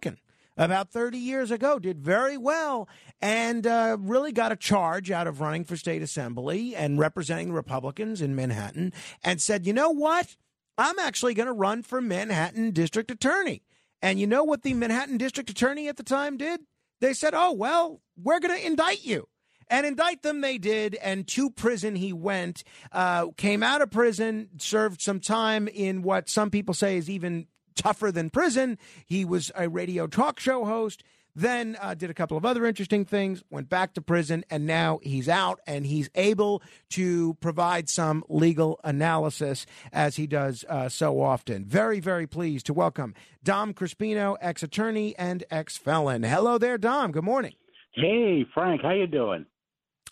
[0.59, 2.89] about 30 years ago, did very well,
[3.21, 8.21] and uh, really got a charge out of running for state assembly and representing Republicans
[8.21, 8.91] in Manhattan,
[9.23, 10.35] and said, you know what?
[10.77, 13.63] I'm actually going to run for Manhattan district attorney.
[14.01, 16.61] And you know what the Manhattan district attorney at the time did?
[17.01, 19.27] They said, oh, well, we're going to indict you.
[19.71, 22.63] And indict them they did, and to prison he went.
[22.91, 27.45] Uh, came out of prison, served some time in what some people say is even
[27.79, 28.77] tougher than prison.
[29.05, 31.03] He was a radio talk show host.
[31.35, 34.99] Then uh, did a couple of other interesting things, went back to prison, and now
[35.03, 41.21] he's out and he's able to provide some legal analysis as he does uh, so
[41.21, 41.63] often.
[41.65, 43.13] Very, very pleased to welcome
[43.43, 46.23] Dom Crispino, ex attorney and ex felon.
[46.23, 47.11] Hello there, Dom.
[47.11, 47.53] Good morning.
[47.93, 49.45] Hey, Frank, how you doing?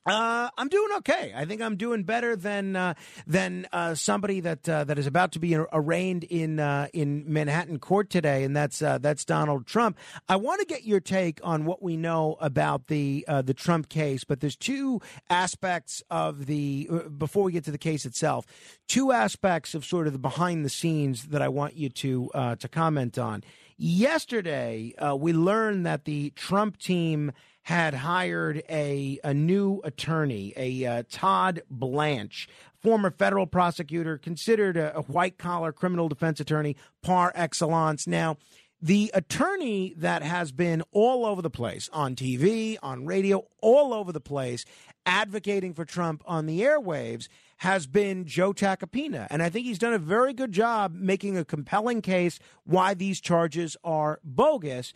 [0.08, 1.34] Uh, I'm doing okay.
[1.36, 2.94] I think I'm doing better than uh,
[3.28, 7.78] than uh, somebody that uh, that is about to be arraigned in uh, in Manhattan
[7.80, 9.98] court today, and that's uh, that's Donald Trump.
[10.30, 14.24] I want to get your take on what we know about the the Trump case,
[14.24, 18.46] but there's two aspects of the before we get to the case itself,
[18.88, 22.68] two aspects of sort of the behind the scenes that I want you to to
[22.70, 23.44] comment on.
[23.76, 27.34] Yesterday, we learned that the Trump team
[27.68, 32.48] had hired a, a new attorney, a uh, Todd Blanche,
[32.82, 38.08] former federal prosecutor, considered a, a white collar criminal defense attorney par excellence.
[38.08, 38.38] Now,
[38.82, 44.14] the attorney that has been all over the place on TV, on radio, all over
[44.14, 44.64] the place,
[45.06, 47.28] advocating for Trump on the airwaves
[47.58, 49.28] has been Joe Tacopina.
[49.30, 53.20] And I think he's done a very good job making a compelling case why these
[53.20, 54.94] charges are bogus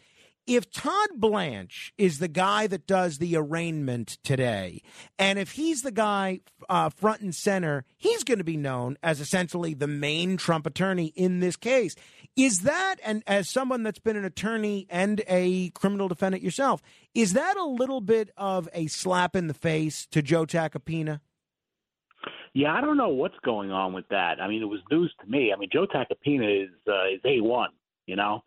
[0.48, 4.82] if Todd Blanche is the guy that does the arraignment today,
[5.20, 9.20] and if he's the guy uh, front and center, he's going to be known as
[9.20, 11.96] essentially the main Trump attorney in this case.
[12.36, 16.82] Is that, and as someone that's been an attorney and a criminal defendant yourself,
[17.14, 21.20] is that a little bit of a slap in the face to Joe Tacopina?
[22.54, 24.42] Yeah, I don't know what's going on with that.
[24.42, 25.54] I mean, it was news to me.
[25.54, 27.70] I mean, Joe Tacopina is uh, is a one,
[28.06, 28.42] you know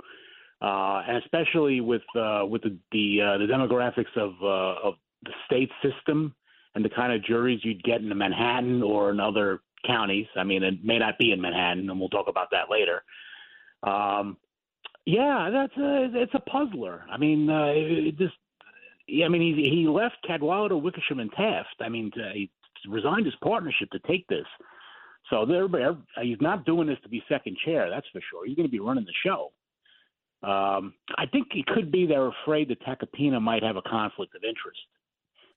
[0.64, 4.94] uh, and especially with uh, with the the, uh, the demographics of uh, of
[5.24, 6.34] the state system
[6.74, 10.26] and the kind of juries you'd get in Manhattan or in other counties.
[10.36, 13.02] I mean, it may not be in Manhattan, and we'll talk about that later.
[13.82, 14.38] Um,
[15.04, 17.04] yeah, that's a, it's a puzzler.
[17.12, 18.34] I mean, uh, it just.
[19.06, 21.76] I mean, he he left Cadwalader, Wickersham, and Taft.
[21.80, 22.50] I mean, to, he
[22.88, 24.46] resigned his partnership to take this.
[25.28, 25.66] So there,
[26.22, 27.90] he's not doing this to be second chair.
[27.90, 28.46] That's for sure.
[28.46, 29.52] He's going to be running the show.
[30.44, 34.42] Um, I think it could be they're afraid that Tacopina might have a conflict of
[34.44, 34.80] interest.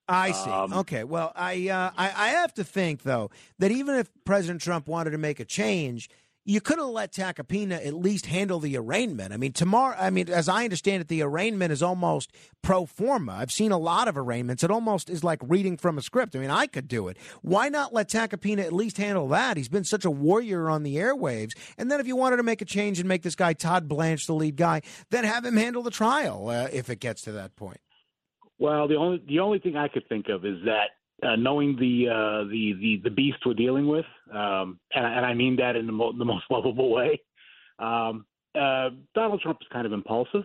[0.07, 0.49] I see.
[0.49, 1.03] Um, okay.
[1.03, 3.29] Well, I, uh, I I have to think though
[3.59, 6.09] that even if President Trump wanted to make a change,
[6.47, 9.33] you could have let Tacopina at least handle the arraignment.
[9.33, 9.97] I mean, tomorrow.
[9.99, 12.31] I mean, as I understand it, the arraignment is almost
[12.61, 13.33] pro forma.
[13.33, 14.63] I've seen a lot of arraignments.
[14.63, 16.37] It almost is like reading from a script.
[16.37, 17.17] I mean, I could do it.
[17.41, 19.57] Why not let Tacopina at least handle that?
[19.57, 21.51] He's been such a warrior on the airwaves.
[21.77, 24.25] And then if you wanted to make a change and make this guy Todd Blanche
[24.25, 27.57] the lead guy, then have him handle the trial uh, if it gets to that
[27.57, 27.81] point.
[28.57, 30.91] Well, the only the only thing I could think of is that
[31.23, 35.33] uh, knowing the uh, the the the beast we're dealing with, um, and, and I
[35.33, 37.21] mean that in the, mo- the most lovable way.
[37.79, 40.43] Um, uh, Donald Trump is kind of impulsive,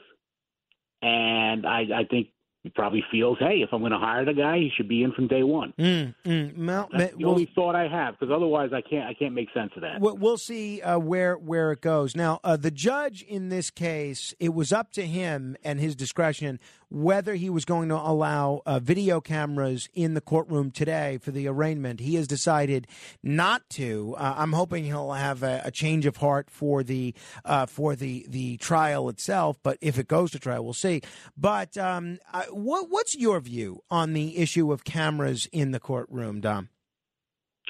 [1.02, 2.28] and I, I think
[2.62, 5.10] he probably feels, hey, if I'm going to hire the guy, he should be in
[5.12, 5.74] from day one.
[5.80, 9.14] Mm, mm, well, That's the well- only thought I have, because otherwise I can't I
[9.14, 10.00] can't make sense of that.
[10.00, 12.14] We'll we'll see uh, where where it goes.
[12.14, 16.60] Now, uh, the judge in this case, it was up to him and his discretion
[16.92, 21.48] whether he was going to allow uh, video cameras in the courtroom today for the
[21.48, 22.00] arraignment.
[22.00, 22.86] He has decided
[23.22, 24.14] not to.
[24.18, 27.14] Uh, I'm hoping he'll have a, a change of heart for the
[27.44, 29.58] uh, for the the trial itself.
[29.62, 31.00] But if it goes to trial, we'll see.
[31.36, 36.40] But um, I, what what's your view on the issue of cameras in the courtroom,
[36.40, 36.68] Dom?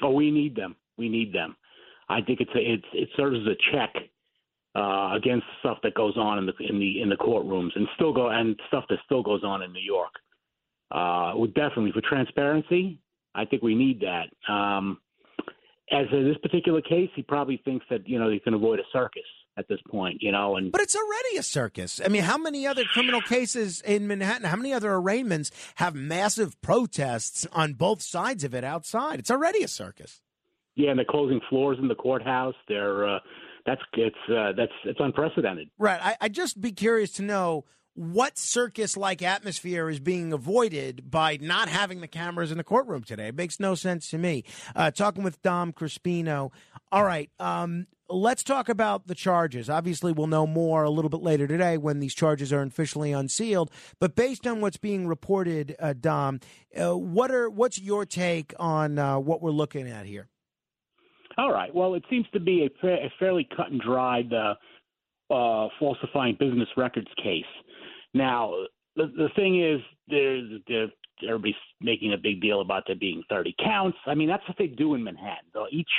[0.01, 0.75] Oh, we need them.
[0.97, 1.55] We need them.
[2.09, 4.09] I think it's a, it's it serves as a check
[4.75, 8.13] uh, against stuff that goes on in the in the in the courtrooms and still
[8.13, 10.13] go and stuff that still goes on in New York.
[10.91, 12.99] Uh, well, definitely for transparency,
[13.35, 14.51] I think we need that.
[14.51, 14.99] Um,
[15.91, 18.83] as in this particular case, he probably thinks that you know he can avoid a
[18.91, 19.23] circus
[19.57, 22.01] at this point, you know, and But it's already a circus.
[22.03, 26.59] I mean, how many other criminal cases in Manhattan, how many other arraignments have massive
[26.61, 29.19] protests on both sides of it outside?
[29.19, 30.21] It's already a circus.
[30.75, 32.55] yeah, and they're closing floors in the courthouse.
[32.67, 33.19] They're uh,
[33.65, 35.69] that's it's uh, that's it's unprecedented.
[35.77, 35.99] Right.
[36.01, 41.37] I, I'd just be curious to know what circus like atmosphere is being avoided by
[41.39, 43.27] not having the cameras in the courtroom today.
[43.27, 44.43] It makes no sense to me.
[44.75, 46.51] Uh, talking with Dom Crispino.
[46.91, 47.29] All right.
[47.39, 49.69] Um, let's talk about the charges.
[49.69, 53.69] Obviously, we'll know more a little bit later today when these charges are officially unsealed.
[53.99, 56.39] But based on what's being reported, uh, Dom,
[56.75, 60.29] uh, what are what's your take on uh, what we're looking at here?
[61.37, 61.73] All right.
[61.73, 64.55] Well, it seems to be a, fa- a fairly cut and dried uh,
[65.33, 67.43] uh, falsifying business records case.
[68.13, 68.53] Now,
[68.95, 70.87] the, the thing is, there's, there,
[71.23, 73.97] everybody's making a big deal about there being 30 counts.
[74.05, 75.49] I mean, that's what they do in Manhattan.
[75.53, 75.89] They'll each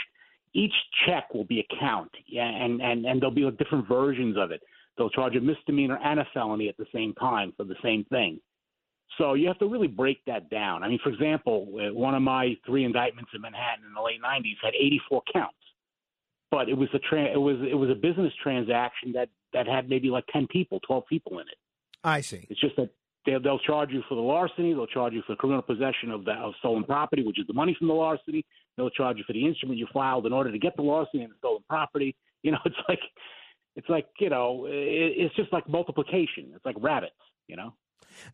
[0.57, 0.73] each
[1.05, 4.63] check will be a count, yeah, and and and there'll be different versions of it.
[4.97, 8.39] They'll charge a misdemeanor and a felony at the same time for the same thing.
[9.19, 10.83] So you have to really break that down.
[10.83, 14.21] I mean, for example, uh, one of my three indictments in Manhattan in the late
[14.23, 15.55] '90s had 84 counts,
[16.51, 19.89] but it was a tra- it was it was a business transaction that that had
[19.89, 21.57] maybe like 10 people, 12 people in it.
[22.03, 22.47] I see.
[22.51, 22.91] It's just that
[23.25, 26.25] they'll, they'll charge you for the larceny, they'll charge you for the criminal possession of
[26.25, 28.45] the of stolen property, which is the money from the larceny.
[28.77, 31.33] They'll charge you for the instrument you filed in order to get the larceny and
[31.33, 32.15] the stolen property.
[32.43, 33.01] You know, it's like
[33.77, 36.53] it's like you know, it, it's just like multiplication.
[36.55, 37.15] It's like rabbits.
[37.47, 37.75] You know.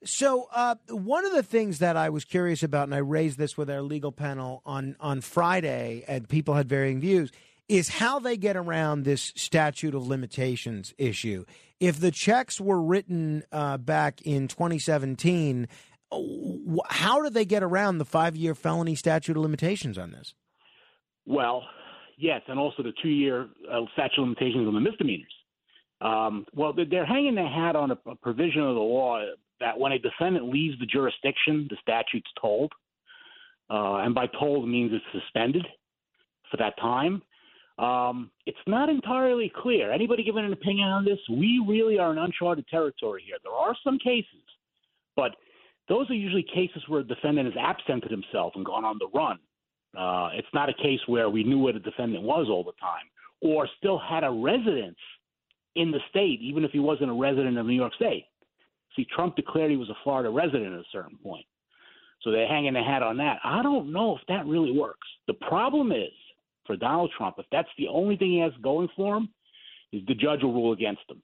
[0.05, 3.57] So, uh, one of the things that I was curious about, and I raised this
[3.57, 7.31] with our legal panel on on Friday, and people had varying views,
[7.69, 11.45] is how they get around this statute of limitations issue.
[11.79, 15.69] If the checks were written uh, back in 2017,
[16.89, 20.35] how do they get around the five year felony statute of limitations on this?
[21.27, 21.63] Well,
[22.19, 25.33] yes, and also the two-year uh, statute of limitations on the misdemeanors.
[26.01, 29.23] Um, well, they're- hanging their hat on a provision of the law
[29.61, 32.73] that when a defendant leaves the jurisdiction, the statute's told,
[33.71, 35.67] uh, and by told means it's suspended
[36.51, 37.23] for that time.
[37.79, 39.91] Um, it's not entirely clear.
[39.91, 41.19] Anybody giving an opinion on this?
[41.31, 43.37] We really are in uncharted territory here.
[43.43, 44.43] There are some cases,
[45.17, 45.37] but
[45.89, 49.39] those are usually cases where a defendant has absented himself and gone on the run.
[49.97, 53.07] Uh, it's not a case where we knew where the defendant was all the time
[53.41, 54.99] or still had a residence
[55.77, 58.27] in the state, even if he wasn't a resident of New York State.
[59.01, 61.47] See, Trump declared he was a Florida resident at a certain point.
[62.23, 63.39] So they're hanging their hat on that.
[63.45, 65.07] I don't know if that really works.
[65.27, 66.13] The problem is
[66.67, 69.31] for Donald Trump, if that's the only thing he has going for him,
[69.93, 71.23] is the judge will rule against him.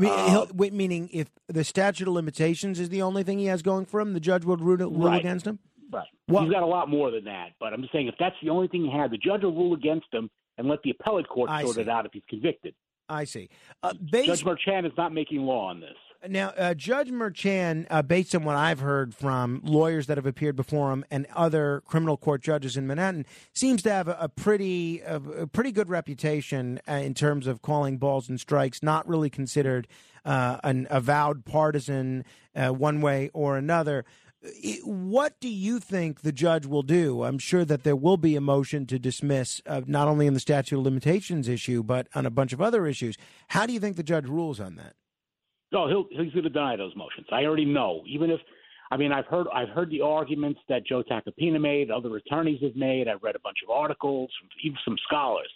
[0.00, 3.84] Uh, wait, meaning if the statute of limitations is the only thing he has going
[3.84, 5.18] for him, the judge would rule, rule Right.
[5.20, 5.58] against him?
[5.90, 6.06] Right.
[6.28, 8.50] Well- He's got a lot more than that, but I'm just saying if that's the
[8.50, 11.50] only thing he had, the judge will rule against him and let the appellate court
[11.50, 11.80] I sort see.
[11.82, 12.74] it out if he's convicted.
[13.08, 13.48] I see.
[13.82, 15.96] Uh, based, Judge Merchan is not making law on this.
[16.28, 20.54] Now, uh, Judge Merchan, uh, based on what I've heard from lawyers that have appeared
[20.54, 25.00] before him and other criminal court judges in Manhattan, seems to have a, a pretty
[25.00, 28.82] a, a pretty good reputation uh, in terms of calling balls and strikes.
[28.82, 29.88] Not really considered
[30.26, 34.04] uh, an avowed partisan uh, one way or another.
[34.44, 37.24] I- What do you think the judge will do?
[37.24, 40.40] I'm sure that there will be a motion to dismiss, uh, not only in the
[40.40, 43.16] statute of limitations issue, but on a bunch of other issues.
[43.48, 44.96] How do you think the judge rules on that?
[45.72, 47.26] No, he'll he's going to deny those motions.
[47.32, 48.02] I already know.
[48.06, 48.40] Even if,
[48.90, 52.74] I mean, I've heard I've heard the arguments that Joe Tacopina made, other attorneys have
[52.76, 53.08] made.
[53.08, 55.50] I've read a bunch of articles from even some scholars.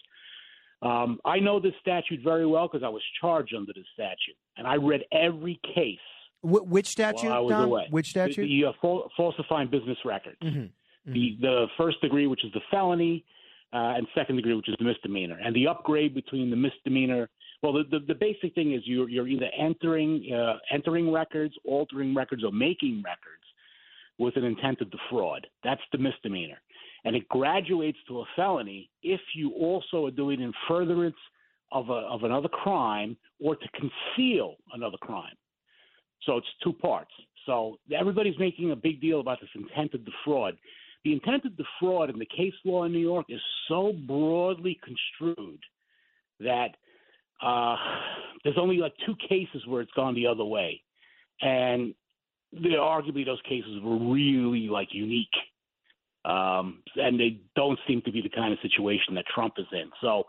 [0.83, 4.67] Um, I know this statute very well because I was charged under this statute, and
[4.67, 5.99] I read every case.
[6.43, 7.87] Wh- which statute, I was away.
[7.91, 8.43] Which statute?
[8.47, 10.39] The, the uh, fal- falsifying business records.
[10.43, 10.71] Mhm.
[11.07, 13.25] The the first degree, which is the felony,
[13.73, 15.39] uh, and second degree, which is the misdemeanor.
[15.43, 17.29] And the upgrade between the misdemeanor,
[17.63, 22.15] well, the the, the basic thing is you're you're either entering uh, entering records, altering
[22.15, 23.45] records, or making records
[24.19, 25.47] with an intent to defraud.
[25.63, 26.61] That's the misdemeanor,
[27.05, 31.17] and it graduates to a felony if you also are doing in furtherance
[31.73, 35.35] of a of another crime or to conceal another crime.
[36.23, 37.11] So it's two parts.
[37.47, 40.57] So everybody's making a big deal about this intent to defraud.
[41.05, 45.61] The intent to defraud in the case law in New York is so broadly construed
[46.41, 46.77] that
[47.43, 47.77] uh,
[48.43, 50.83] there's only like two cases where it's gone the other way,
[51.41, 51.95] and
[52.63, 55.27] arguably those cases were really like unique,
[56.25, 59.91] um, and they don't seem to be the kind of situation that Trump is in.
[60.01, 60.25] So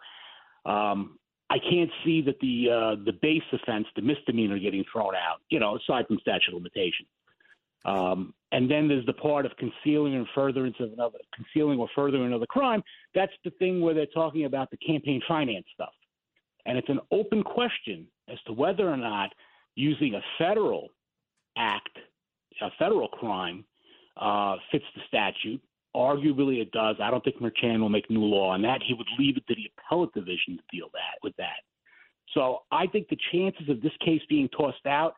[0.69, 5.41] um, I can't see that the uh, the base offense, the misdemeanor, getting thrown out.
[5.49, 7.05] You know, aside from statute of limitation.
[7.85, 12.25] Um, and then there's the part of concealing and furtherance of another, concealing or furthering
[12.25, 12.81] another crime.
[13.13, 15.93] That's the thing where they're talking about the campaign finance stuff.
[16.66, 19.32] And it's an open question as to whether or not
[19.76, 20.89] using a federal
[21.57, 21.97] act,
[22.61, 23.66] a federal crime,
[24.20, 25.61] uh, fits the statute.
[25.95, 26.97] Arguably, it does.
[27.01, 28.82] I don't think Merchan will make new law on that.
[28.86, 31.63] He would leave it to the appellate division to deal that with that.
[32.34, 35.13] So I think the chances of this case being tossed out,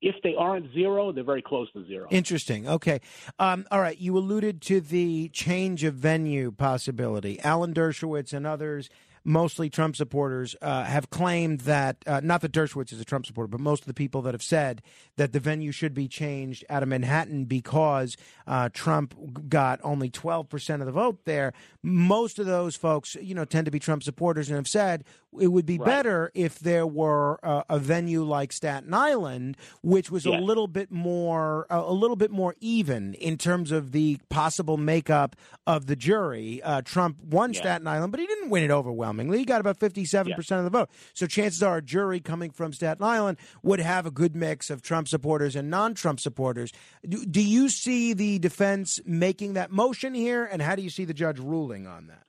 [0.00, 2.06] if they aren't zero, they're very close to zero.
[2.10, 2.68] Interesting.
[2.68, 3.00] Okay.
[3.38, 3.98] Um, all right.
[3.98, 7.38] You alluded to the change of venue possibility.
[7.40, 8.88] Alan Dershowitz and others,
[9.28, 13.48] mostly Trump supporters, uh, have claimed that, uh, not that Dershowitz is a Trump supporter,
[13.48, 14.80] but most of the people that have said
[15.16, 18.16] that the venue should be changed out of Manhattan because
[18.46, 19.14] uh, Trump
[19.48, 21.52] got only 12% of the vote there.
[21.82, 25.04] Most of those folks, you know, tend to be Trump supporters and have said
[25.38, 30.24] it would be better if there were uh, a venue like Staten Island, which was
[30.24, 34.78] a little bit more a, a little bit more even in terms of the possible
[34.78, 36.62] makeup of the jury.
[36.62, 39.17] Uh, Trump won Staten Island, but he didn't win it overwhelmingly.
[39.18, 40.90] He got about fifty-seven percent of the vote.
[41.14, 44.82] So chances are a jury coming from Staten Island would have a good mix of
[44.82, 46.72] Trump supporters and non-Trump supporters.
[47.08, 51.04] Do, do you see the defense making that motion here, and how do you see
[51.04, 52.22] the judge ruling on that?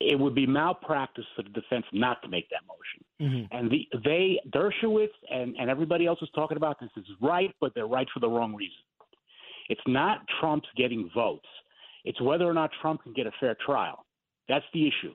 [0.00, 3.04] It would be malpractice for the defense not to make that motion.
[3.22, 3.56] Mm-hmm.
[3.56, 7.72] And the, they, Dershowitz and, and everybody else is talking about this is right, but
[7.74, 8.76] they're right for the wrong reason.
[9.68, 11.46] It's not Trump's getting votes.
[12.04, 14.04] It's whether or not Trump can get a fair trial.
[14.46, 15.14] That's the issue.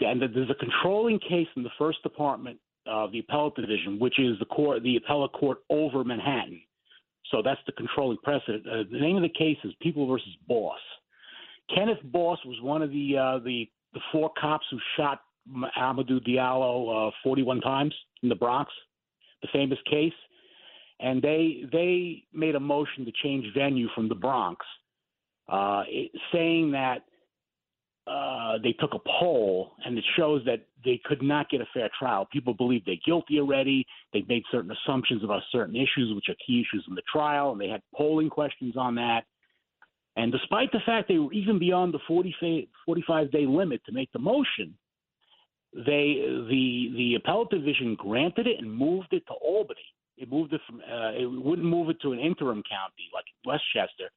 [0.00, 4.38] And there's a controlling case in the First Department of the Appellate Division, which is
[4.38, 6.60] the court, the appellate court over Manhattan.
[7.30, 8.66] So that's the controlling precedent.
[8.66, 10.78] Uh, the name of the case is People versus Boss.
[11.74, 15.20] Kenneth Boss was one of the uh, the the four cops who shot
[15.78, 18.72] Amadou Diallo uh, 41 times in the Bronx,
[19.42, 20.12] the famous case,
[21.00, 24.64] and they they made a motion to change venue from the Bronx,
[25.48, 27.02] uh, it, saying that
[28.10, 31.88] uh, they took a poll and it shows that they could not get a fair
[31.96, 32.26] trial.
[32.32, 33.86] People believe they're guilty already.
[34.12, 37.60] They made certain assumptions about certain issues, which are key issues in the trial, and
[37.60, 39.22] they had polling questions on that.
[40.16, 44.10] And despite the fact they were even beyond the 40 45 day limit to make
[44.12, 44.74] the motion,
[45.72, 46.16] they
[46.48, 49.78] the the appellate division granted it and moved it to Albany.
[50.16, 54.10] It moved it from uh, it wouldn't move it to an interim county like Westchester.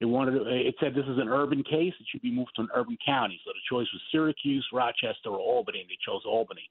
[0.00, 1.92] It wanted it said this is an urban case.
[1.98, 3.40] It should be moved to an urban county.
[3.44, 6.70] So the choice was Syracuse, Rochester, or Albany, and they chose Albany.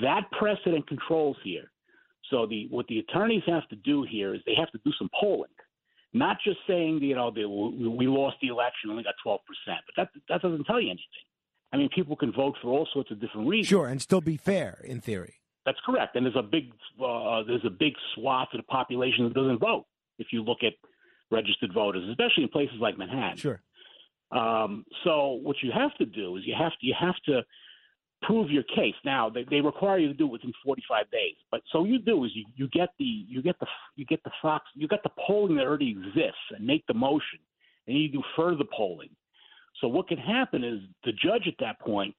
[0.00, 1.70] That precedent controls here.
[2.30, 5.10] So the what the attorneys have to do here is they have to do some
[5.20, 5.50] polling,
[6.14, 9.94] not just saying you know they, we lost the election, only got twelve percent, but
[9.96, 11.26] that that doesn't tell you anything.
[11.72, 13.68] I mean, people can vote for all sorts of different reasons.
[13.68, 15.36] Sure, and still be fair in theory.
[15.64, 16.16] That's correct.
[16.16, 16.72] And there's a big
[17.02, 19.84] uh, there's a big swath of the population that doesn't vote.
[20.18, 20.74] If you look at
[21.32, 23.38] registered voters, especially in places like Manhattan.
[23.38, 23.60] Sure.
[24.30, 27.42] Um, so what you have to do is you have to you have to
[28.22, 28.94] prove your case.
[29.04, 31.34] Now they, they require you to do it within 45 days.
[31.50, 33.66] But so you do is you, you get the you get the
[33.96, 37.40] you get the fox you get the polling that already exists and make the motion,
[37.86, 39.10] and you do further polling.
[39.80, 42.14] So what can happen is the judge at that point,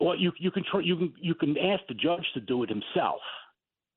[0.00, 2.68] well, you you can try, you can you can ask the judge to do it
[2.68, 3.20] himself,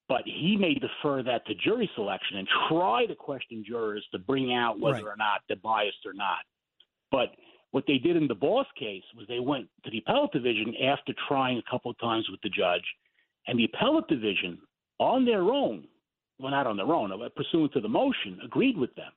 [0.07, 4.53] but he may defer that to jury selection and try to question jurors to bring
[4.53, 5.13] out whether Right.
[5.13, 6.45] or not they're biased or not.
[7.11, 7.35] But
[7.71, 11.13] what they did in the Boss case was they went to the appellate division after
[11.27, 12.85] trying a couple of times with the judge,
[13.47, 14.59] and the appellate division,
[14.99, 15.87] on their own,
[16.39, 19.11] well, not on their own, pursuant to the motion, agreed with them.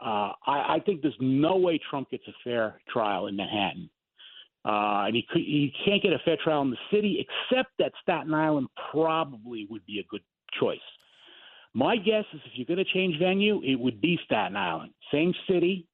[0.00, 3.88] Uh, I, I think there's no way Trump gets a fair trial in Manhattan.
[4.64, 7.92] Uh, and he, could, he can't get a fair trial in the city, except that
[8.02, 10.22] Staten Island probably would be a good
[10.58, 10.78] choice.
[11.74, 14.92] My guess is if you're going to change venue, it would be Staten Island.
[15.12, 15.86] Same city,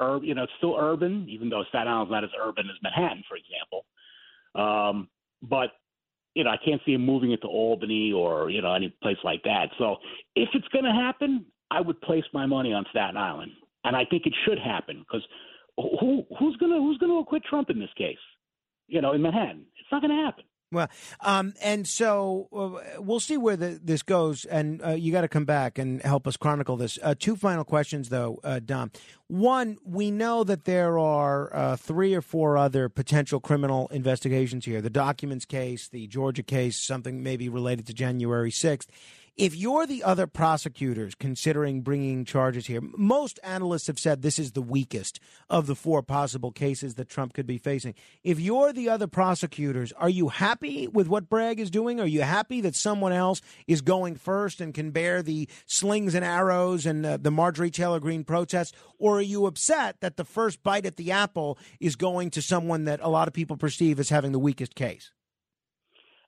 [0.00, 3.24] ur- you know, it's still urban, even though Staten Island's not as urban as Manhattan,
[3.28, 3.84] for example.
[4.54, 5.08] Um,
[5.42, 5.70] but
[6.34, 9.16] you know, I can't see him moving it to Albany or you know any place
[9.24, 9.70] like that.
[9.78, 9.96] So
[10.36, 13.52] if it's going to happen, I would place my money on Staten Island,
[13.84, 15.26] and I think it should happen because
[16.00, 18.18] who who's to who's to acquit Trump in this case?
[18.88, 20.44] You know, in Manhattan, it's not to happen.
[20.72, 20.88] Well,
[21.20, 25.28] um, and so uh, we'll see where the, this goes, and uh, you got to
[25.28, 26.96] come back and help us chronicle this.
[27.02, 28.92] Uh, two final questions, though, uh, Dom.
[29.26, 34.80] One, we know that there are uh, three or four other potential criminal investigations here:
[34.80, 38.90] the documents case, the Georgia case, something maybe related to January sixth.
[39.40, 44.52] If you're the other prosecutors considering bringing charges here, most analysts have said this is
[44.52, 45.18] the weakest
[45.48, 47.94] of the four possible cases that Trump could be facing.
[48.22, 52.00] If you're the other prosecutors, are you happy with what Bragg is doing?
[52.00, 56.22] Are you happy that someone else is going first and can bear the slings and
[56.22, 58.74] arrows and uh, the Marjorie Taylor Greene protests?
[58.98, 62.84] Or are you upset that the first bite at the apple is going to someone
[62.84, 65.12] that a lot of people perceive as having the weakest case?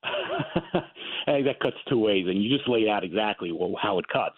[1.27, 4.37] hey, that cuts two ways, and you just laid out exactly how it cuts.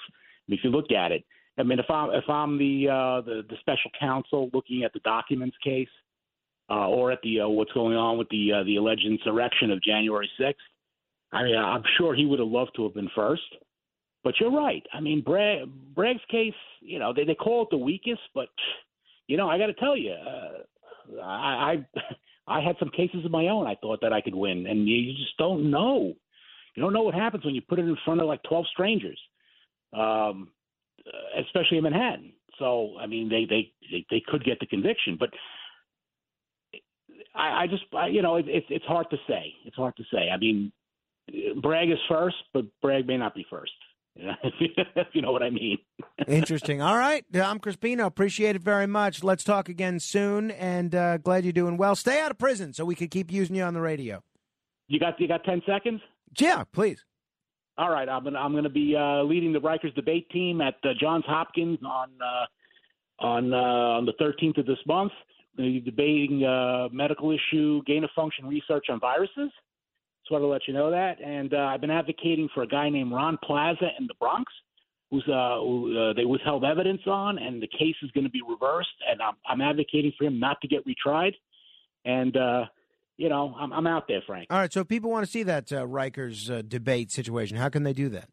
[0.48, 1.24] If you look at it,
[1.58, 5.00] I mean, if I'm if I'm the uh, the, the special counsel looking at the
[5.00, 5.88] documents case,
[6.68, 9.82] uh, or at the uh, what's going on with the uh, the alleged insurrection of
[9.82, 10.64] January sixth,
[11.32, 13.42] I mean, I'm sure he would have loved to have been first.
[14.22, 14.82] But you're right.
[14.92, 18.48] I mean, Bragg, Bragg's case, you know, they they call it the weakest, but
[19.26, 21.86] you know, I got to tell you, uh, I, I
[22.46, 23.66] I had some cases of my own.
[23.66, 26.14] I thought that I could win, and you just don't know.
[26.74, 29.18] You don't know what happens when you put it in front of like twelve strangers,
[29.92, 30.48] um,
[31.06, 32.32] uh, especially in Manhattan.
[32.58, 35.30] So I mean, they they they, they could get the conviction, but
[37.34, 39.54] I, I just I, you know it, it's it's hard to say.
[39.64, 40.30] It's hard to say.
[40.32, 40.72] I mean,
[41.60, 43.72] Bragg is first, but Bragg may not be first.
[44.16, 45.78] if you know what I mean.
[46.28, 46.80] Interesting.
[46.80, 49.24] All right, I'm Crispino, appreciate it very much.
[49.24, 51.96] Let's talk again soon, and uh, glad you're doing well.
[51.96, 54.22] Stay out of prison so we can keep using you on the radio.
[54.86, 56.00] You got you got ten seconds.
[56.40, 57.04] Yeah, please.
[57.76, 60.90] All right, I'm gonna I'm gonna be uh, leading the Rikers debate team at uh,
[61.00, 65.12] Johns Hopkins on uh, on uh, on the 13th of this month.
[65.58, 69.50] We're be debating uh, medical issue gain of function research on viruses.
[70.22, 71.20] Just want to let you know that.
[71.20, 74.52] And uh, I've been advocating for a guy named Ron Plaza in the Bronx,
[75.10, 78.88] who's who, they withheld evidence on, and the case is going to be reversed.
[79.10, 81.34] And I'm I'm advocating for him not to get retried.
[82.04, 82.36] And
[83.16, 84.46] you know, I'm I'm out there, Frank.
[84.50, 87.68] All right, so if people want to see that uh, Rikers uh, debate situation, how
[87.68, 88.28] can they do that?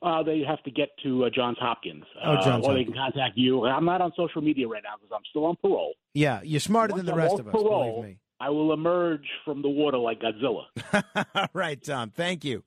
[0.00, 2.94] Uh, they have to get to uh, Johns Hopkins, Oh, uh, Johns or they Hopkins.
[2.94, 3.64] can contact you.
[3.66, 5.94] I'm not on social media right now because I'm still on parole.
[6.14, 8.18] Yeah, you're smarter Once than the I'm rest of us, parole, believe me.
[8.40, 10.66] I will emerge from the water like Godzilla.
[11.34, 12.12] All right, Tom.
[12.14, 12.62] Thank you.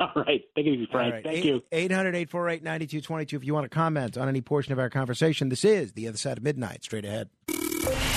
[0.00, 1.12] All right, take it easy, Frank.
[1.14, 1.22] Right.
[1.24, 1.62] Thank Eight- you.
[1.70, 5.50] 800 848 9222 if you want to comment on any portion of our conversation.
[5.50, 6.82] This is The Other Side of Midnight.
[6.82, 7.28] Straight ahead.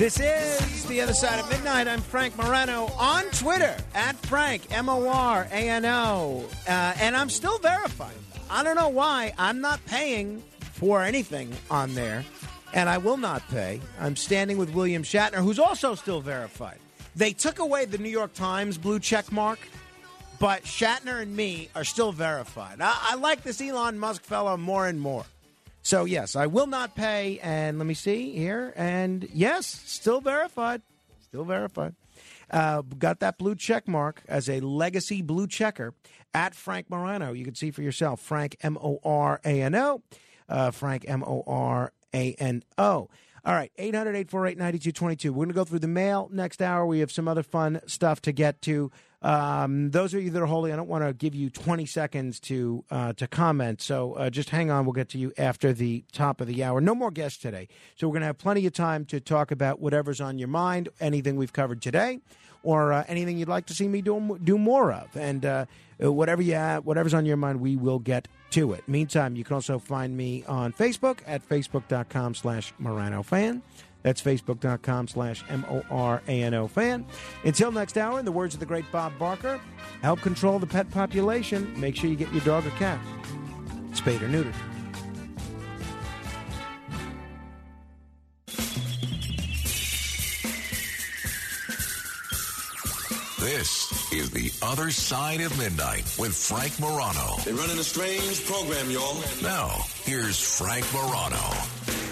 [0.00, 1.86] This is The Other Side of Midnight.
[1.86, 6.42] I'm Frank Morano on Twitter at Frank, M O R A N O.
[6.66, 8.14] Uh, and I'm still verified.
[8.48, 9.34] I don't know why.
[9.36, 10.42] I'm not paying
[10.72, 12.24] for anything on there,
[12.72, 13.78] and I will not pay.
[14.00, 16.78] I'm standing with William Shatner, who's also still verified.
[17.14, 19.58] They took away the New York Times blue check mark
[20.38, 22.80] but Shatner and me are still verified.
[22.80, 25.26] I, I like this Elon Musk fellow more and more.
[25.82, 27.38] So yes, I will not pay.
[27.42, 28.72] And let me see here.
[28.76, 30.82] And yes, still verified.
[31.22, 31.94] Still verified.
[32.50, 35.94] Uh, got that blue check mark as a legacy blue checker
[36.34, 37.32] at Frank Morano.
[37.32, 38.20] You can see for yourself.
[38.20, 40.02] Frank M O R A N O.
[40.48, 43.08] Uh, Frank M O R A N O.
[43.42, 45.32] All right, 800 848 9222.
[45.32, 46.84] We're going to go through the mail next hour.
[46.84, 48.90] We have some other fun stuff to get to.
[49.22, 52.40] Um, those of you that are holding, I don't want to give you 20 seconds
[52.40, 53.82] to uh, to comment.
[53.82, 54.86] So uh, just hang on.
[54.86, 56.80] We'll get to you after the top of the hour.
[56.80, 57.68] No more guests today.
[57.96, 60.88] So we're going to have plenty of time to talk about whatever's on your mind,
[61.00, 62.20] anything we've covered today,
[62.62, 65.14] or uh, anything you'd like to see me do, do more of.
[65.14, 65.66] And uh,
[65.98, 68.88] whatever you have, whatever's on your mind, we will get to it.
[68.88, 73.62] Meantime, you can also find me on Facebook at facebook.com slash Morano fan.
[74.02, 77.04] That's facebook.com slash M O R A N O fan.
[77.44, 79.60] Until next hour, in the words of the great Bob Barker,
[80.02, 81.78] help control the pet population.
[81.78, 82.98] Make sure you get your dog or cat
[83.92, 84.54] spayed or neutered.
[93.40, 97.36] This is The Other Side of Midnight with Frank Morano.
[97.44, 99.16] They're running a strange program, y'all.
[99.42, 99.70] Now,
[100.04, 102.09] here's Frank Morano.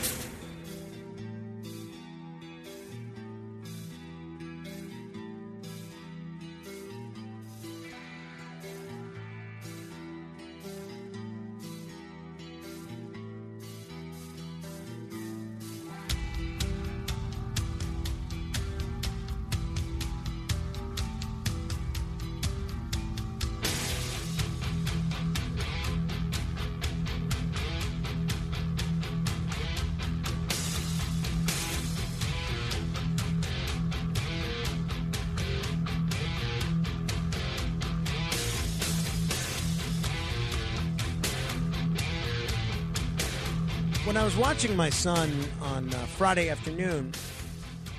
[44.09, 45.31] When I was watching my son
[45.61, 47.13] on uh, Friday afternoon,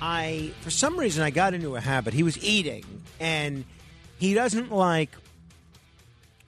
[0.02, 2.14] I, for some reason, I got into a habit.
[2.14, 2.84] He was eating,
[3.20, 3.64] and
[4.18, 5.10] he doesn't like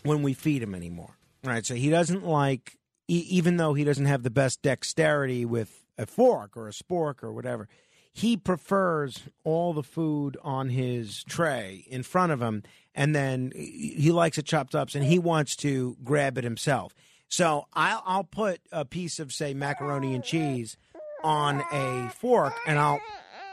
[0.03, 1.17] when we feed him anymore.
[1.45, 1.65] Right?
[1.65, 6.07] So he doesn't like, e- even though he doesn't have the best dexterity with a
[6.07, 7.69] fork or a spork or whatever,
[8.13, 12.65] he prefers all the food on his tray in front of him,
[12.97, 16.97] and then he likes it chopped up, and he wants to grab it himself.
[17.33, 20.76] So I'll, I'll put a piece of say macaroni and cheese
[21.24, 23.01] on a fork, and I'll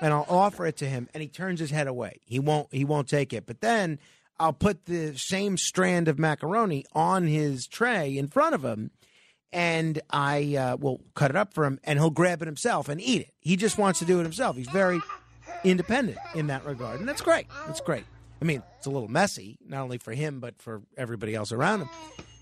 [0.02, 2.20] and I'll offer it to him, and he turns his head away.
[2.26, 3.46] He won't he won't take it.
[3.46, 3.98] But then
[4.38, 8.92] I'll put the same strand of macaroni on his tray in front of him,
[9.54, 13.00] and I uh, will cut it up for him, and he'll grab it himself and
[13.00, 13.34] eat it.
[13.40, 14.58] He just wants to do it himself.
[14.58, 15.00] He's very
[15.64, 17.48] independent in that regard, and that's great.
[17.66, 18.04] That's great.
[18.42, 21.84] I mean, it's a little messy, not only for him but for everybody else around
[21.84, 21.90] him.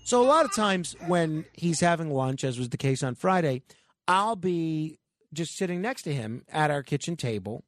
[0.08, 3.60] So a lot of times when he's having lunch, as was the case on Friday,
[4.08, 5.00] I'll be
[5.34, 7.62] just sitting next to him at our kitchen table,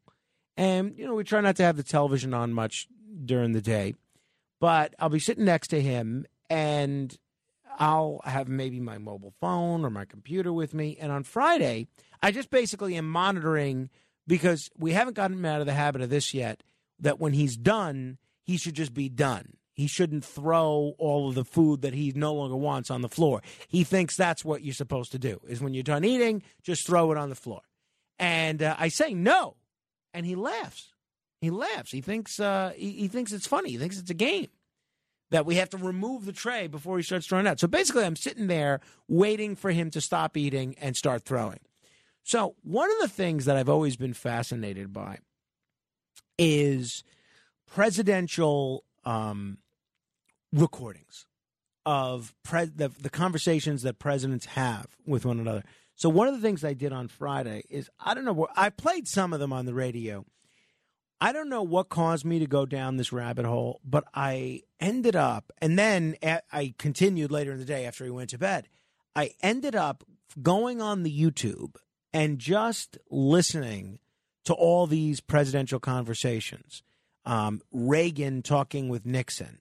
[0.57, 2.89] and you know we try not to have the television on much
[3.27, 3.93] during the day,
[4.59, 7.15] but I'll be sitting next to him and
[7.79, 10.97] I'll have maybe my mobile phone or my computer with me.
[10.99, 11.89] And on Friday,
[12.23, 13.91] I just basically am monitoring
[14.27, 16.63] because we haven't gotten him out of the habit of this yet.
[17.01, 19.59] That when he's done, he should just be done.
[19.81, 23.41] He shouldn't throw all of the food that he no longer wants on the floor.
[23.67, 25.41] He thinks that's what you're supposed to do.
[25.49, 27.63] Is when you're done eating, just throw it on the floor.
[28.19, 29.57] And uh, I say no,
[30.13, 30.93] and he laughs.
[31.41, 31.93] He laughs.
[31.93, 33.71] He thinks uh, he, he thinks it's funny.
[33.71, 34.49] He thinks it's a game
[35.31, 37.59] that we have to remove the tray before he starts throwing out.
[37.59, 41.61] So basically, I'm sitting there waiting for him to stop eating and start throwing.
[42.23, 45.21] So one of the things that I've always been fascinated by
[46.39, 47.03] is
[47.67, 49.57] presidential um,
[50.53, 51.27] recordings
[51.87, 55.65] of pre- the, the conversations that presidents have with one another.
[55.95, 58.71] So one of the things I did on Friday is I don't know where I
[58.71, 60.25] played some of them on the radio.
[61.21, 65.15] I don't know what caused me to go down this rabbit hole, but I ended
[65.15, 68.69] up, and then I continued later in the day after he went to bed.
[69.15, 70.03] I ended up
[70.41, 71.77] going on the YouTube
[72.13, 73.99] and just listening
[74.45, 76.83] to all these presidential conversations.
[77.27, 79.59] Um, Reagan talking with Nixon,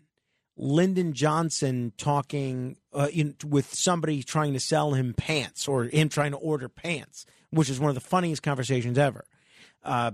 [0.62, 6.32] Lyndon Johnson talking uh, in, with somebody trying to sell him pants or him trying
[6.32, 9.24] to order pants, which is one of the funniest conversations ever.
[9.86, 10.12] Uh,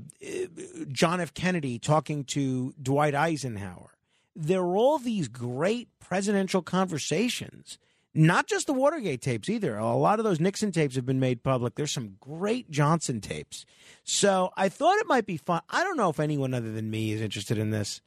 [0.92, 1.34] John F.
[1.34, 3.96] Kennedy talking to Dwight Eisenhower.
[4.36, 7.80] There are all these great presidential conversations,
[8.14, 9.76] not just the Watergate tapes either.
[9.78, 11.74] A lot of those Nixon tapes have been made public.
[11.74, 13.66] There's some great Johnson tapes.
[14.04, 15.62] So I thought it might be fun.
[15.72, 18.02] I don't know if anyone other than me is interested in this.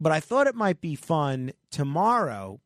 [0.00, 2.60] But I thought it might be fun tomorrow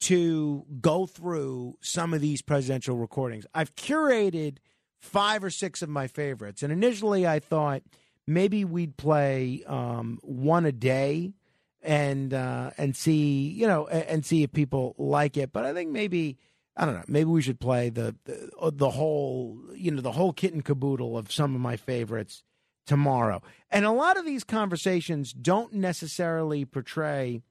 [0.00, 3.46] to go through some of these presidential recordings.
[3.54, 4.58] I've curated
[4.98, 7.82] five or six of my favorites, and initially I thought
[8.26, 11.32] maybe we'd play um, one a day
[11.82, 15.52] and uh, and see you know and, see if people like it.
[15.52, 16.38] But I think maybe
[16.76, 17.04] I don't know.
[17.08, 21.18] Maybe we should play the, the the whole you know the whole kit and caboodle
[21.18, 22.42] of some of my favorites
[22.90, 23.40] tomorrow.
[23.70, 27.44] And a lot of these conversations don't necessarily portray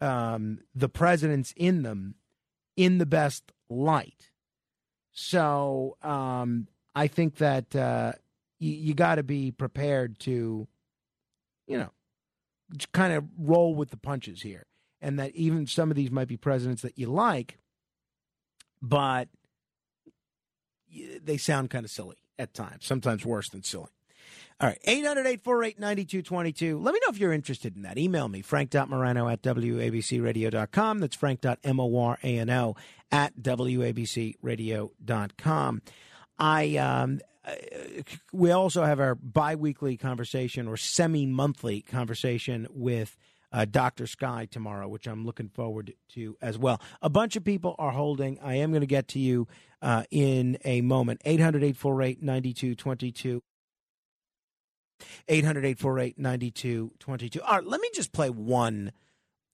[0.00, 2.14] um, the presidents in them
[2.78, 4.30] in the best light.
[5.12, 8.12] So um, I think that uh,
[8.58, 10.66] you, you got to be prepared to,
[11.66, 11.90] you know,
[12.92, 14.64] kind of roll with the punches here.
[15.02, 17.58] And that even some of these might be presidents that you like,
[18.80, 19.28] but
[21.22, 23.90] they sound kind of silly at times, sometimes worse than silly.
[24.58, 26.78] All right, 800 848 9222.
[26.78, 27.98] Let me know if you're interested in that.
[27.98, 31.00] Email me, frank.morano at wabcradio.com.
[31.00, 32.74] That's frank.morano
[33.12, 35.82] at wabcradio.com.
[36.38, 37.52] I, um, uh,
[38.32, 43.18] we also have our bi-weekly conversation or semi-monthly conversation with
[43.52, 44.06] uh, Dr.
[44.06, 46.80] Sky tomorrow, which I'm looking forward to as well.
[47.02, 48.38] A bunch of people are holding.
[48.40, 49.48] I am going to get to you
[49.82, 51.20] uh, in a moment.
[51.26, 53.42] 800 848 9222.
[55.28, 57.42] 800 848 9222.
[57.42, 58.92] All right, let me just play one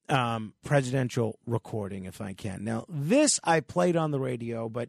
[0.08, 2.64] um, presidential recording if I can.
[2.64, 4.88] Now, this I played on the radio, but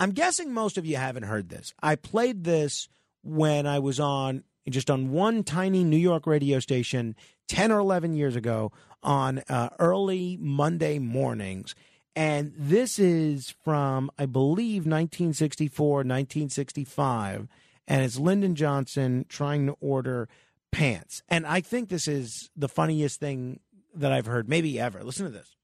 [0.00, 1.72] I'm guessing most of you haven't heard this.
[1.82, 2.88] I played this
[3.22, 7.14] when I was on just on one tiny New York radio station
[7.48, 11.74] 10 or 11 years ago on uh, early Monday mornings.
[12.16, 17.48] And this is from, I believe, 1964, 1965.
[17.86, 20.28] And it's Lyndon Johnson trying to order
[20.72, 21.22] pants.
[21.28, 23.60] And I think this is the funniest thing
[23.94, 25.04] that I've heard, maybe ever.
[25.04, 25.56] Listen to this.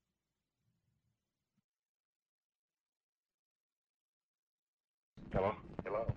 [5.33, 5.55] Hello?
[5.85, 6.13] Hello.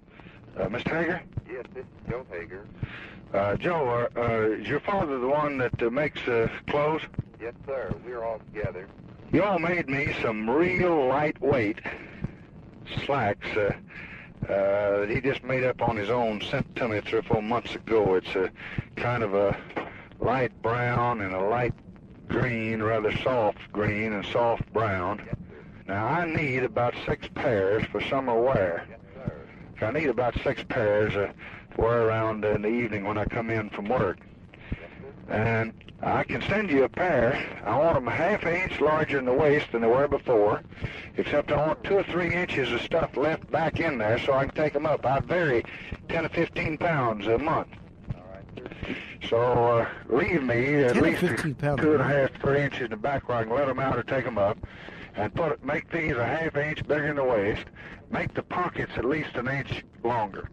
[0.57, 0.87] Uh, Mr.
[0.91, 1.21] Haggar?
[1.51, 2.65] Yes, this is Joe Haggar.
[3.33, 7.01] Uh, Joe, uh, uh, is your father the one that uh, makes uh, clothes?
[7.41, 7.93] Yes, sir.
[8.05, 8.87] We're all together.
[9.31, 11.79] You all made me some real lightweight
[13.05, 13.71] slacks uh,
[14.49, 17.75] uh, he just made up on his own, sent to me three or four months
[17.75, 18.15] ago.
[18.15, 18.51] It's a
[18.95, 19.57] kind of a
[20.19, 21.73] light brown and a light
[22.27, 25.27] green, rather soft green and soft brown.
[25.87, 28.87] Now, I need about six pairs for summer wear.
[29.81, 31.33] I need about six pairs to
[31.77, 34.17] wear around in the evening when I come in from work.
[35.27, 35.73] And
[36.03, 37.61] I can send you a pair.
[37.63, 40.61] I want them half an inch larger in the waist than they were before,
[41.15, 44.45] except I want two or three inches of stuff left back in there so I
[44.45, 45.05] can take them up.
[45.05, 45.63] I vary
[46.09, 47.69] 10 to 15 pounds a month.
[49.29, 52.81] So uh, leave me at 10 least 15 pounds two and a half, three inches
[52.81, 54.57] in the back where I can let them out or take them up,
[55.15, 57.63] and put make these a half inch bigger in the waist.
[58.11, 60.49] Make the pockets at least an inch longer.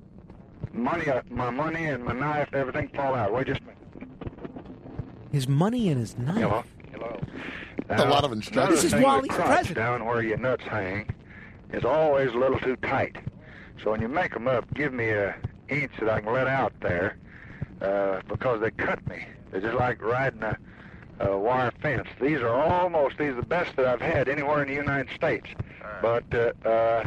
[0.72, 3.32] Money, uh, my money and my knife everything fall out.
[3.32, 3.79] Wait just a minute.
[5.32, 6.36] His money and his knife.
[6.36, 6.64] Hello.
[6.92, 7.20] Hello.
[7.88, 8.82] Now, A lot of instructions.
[8.82, 9.76] This is another thing while he's president.
[9.76, 11.08] Down where your nuts hang
[11.72, 13.16] is always a little too tight.
[13.82, 15.34] So when you make them up, give me a
[15.68, 17.16] inch that I can let out there
[17.80, 19.24] uh, because they cut me.
[19.50, 20.56] They're just like riding a,
[21.20, 22.08] a wire fence.
[22.20, 25.46] These are almost these are the best that I've had anywhere in the United States.
[26.02, 27.06] But uh, uh,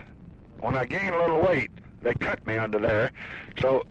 [0.59, 1.71] when I gain a little weight,
[2.01, 3.11] they cut me under there.
[3.61, 3.83] So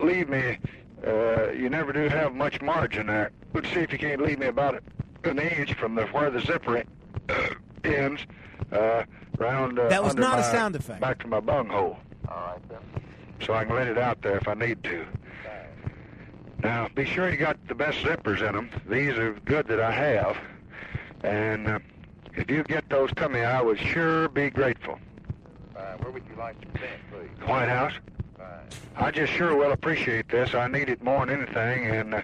[0.00, 0.58] leave me.
[1.06, 3.30] Uh, you never do have much margin there.
[3.54, 4.82] Let's see if you can't leave me about
[5.24, 6.84] an inch from the where the zipper
[7.28, 7.34] uh,
[7.84, 8.22] ends,
[8.72, 9.04] uh,
[9.38, 9.78] round.
[9.78, 11.00] Uh, That was under not a sound effect.
[11.00, 11.98] Back to my bunghole,
[12.28, 12.78] All right, then.
[13.44, 15.04] so I can let it out there if I need to.
[16.62, 18.70] Now, be sure you got the best zippers in them.
[18.88, 20.36] These are good that I have,
[21.24, 21.78] and uh,
[22.34, 24.98] if you get those to me, I would sure be grateful.
[25.74, 25.98] Fine.
[25.98, 27.48] Where would you like to send, please?
[27.48, 27.94] White House.
[28.38, 28.46] Fine.
[28.96, 30.54] I just sure will appreciate this.
[30.54, 31.86] I need it more than anything.
[31.88, 32.22] And uh,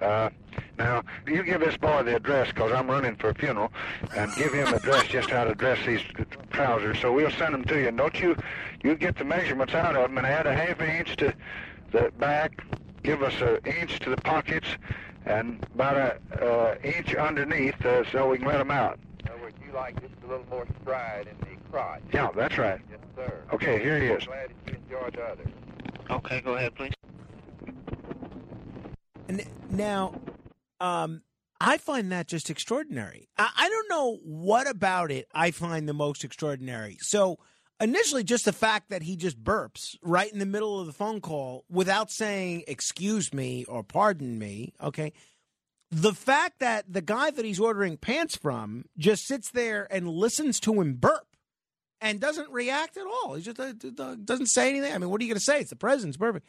[0.00, 0.30] uh,
[0.78, 3.72] now, you give this boy the address because I'm running for a funeral,
[4.16, 6.02] and give him the address just how to dress these
[6.50, 6.98] trousers.
[7.00, 7.88] So we'll send them to you.
[7.88, 8.36] And don't you,
[8.82, 11.34] you get the measurements out of them and add a half an inch to
[11.92, 12.64] the back.
[13.02, 14.66] Give us an inch to the pockets,
[15.26, 18.98] and about an uh, inch underneath, uh, so we can let them out.
[19.20, 22.02] In other words, you like just a little more stride in the crotch.
[22.12, 22.80] Yeah, that's right.
[22.90, 23.42] Yes, sir.
[23.52, 24.24] Okay, here he I'm is.
[24.24, 25.44] glad that you enjoyed the other.
[26.10, 26.92] Okay, go ahead, please.
[29.70, 30.20] Now,
[30.80, 31.22] um,
[31.60, 33.28] I find that just extraordinary.
[33.38, 36.98] I, I don't know what about it I find the most extraordinary.
[37.00, 37.38] So,
[37.80, 41.20] initially, just the fact that he just burps right in the middle of the phone
[41.20, 45.12] call without saying "excuse me" or "pardon me." Okay,
[45.90, 50.58] the fact that the guy that he's ordering pants from just sits there and listens
[50.60, 51.26] to him burp
[52.00, 53.34] and doesn't react at all.
[53.34, 54.92] He just uh, doesn't say anything.
[54.92, 55.60] I mean, what are you going to say?
[55.60, 56.46] It's the president's perfect.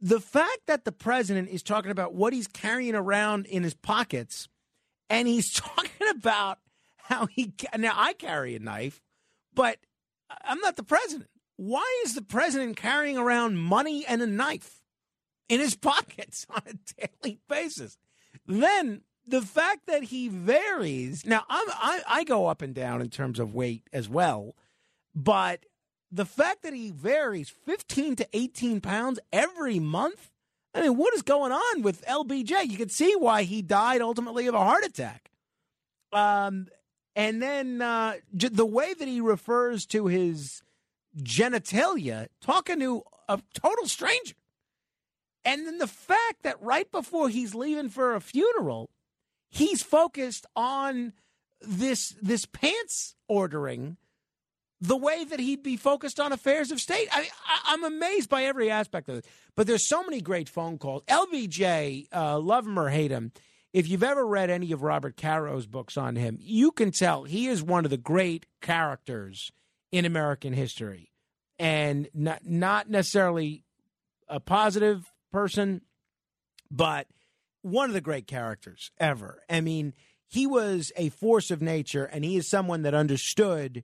[0.00, 4.48] The fact that the president is talking about what he's carrying around in his pockets,
[5.10, 6.58] and he's talking about
[6.96, 9.02] how he now I carry a knife,
[9.54, 9.78] but
[10.44, 11.28] I'm not the president.
[11.56, 14.82] Why is the president carrying around money and a knife
[15.48, 17.96] in his pockets on a daily basis?
[18.46, 23.10] Then the fact that he varies now, I'm, I I go up and down in
[23.10, 24.54] terms of weight as well,
[25.14, 25.64] but
[26.10, 30.30] the fact that he varies 15 to 18 pounds every month.
[30.74, 32.68] I mean, what is going on with LBJ?
[32.68, 35.30] You can see why he died ultimately of a heart attack.
[36.12, 36.68] Um,
[37.16, 40.62] and then uh, the way that he refers to his
[41.20, 44.34] genitalia, talking to a total stranger.
[45.44, 48.90] And then the fact that right before he's leaving for a funeral,
[49.48, 51.12] he's focused on
[51.60, 53.96] this this pants ordering
[54.80, 57.08] the way that he'd be focused on affairs of state.
[57.10, 57.28] I,
[57.64, 59.26] I'm amazed by every aspect of it.
[59.56, 61.02] But there's so many great phone calls.
[61.08, 63.32] LBJ, uh, love him or hate him,
[63.72, 67.48] if you've ever read any of Robert Caro's books on him, you can tell he
[67.48, 69.52] is one of the great characters
[69.92, 71.10] in American history,
[71.58, 73.64] and not not necessarily
[74.28, 75.82] a positive person,
[76.70, 77.06] but
[77.62, 79.42] one of the great characters ever.
[79.50, 79.94] I mean,
[80.26, 83.82] he was a force of nature, and he is someone that understood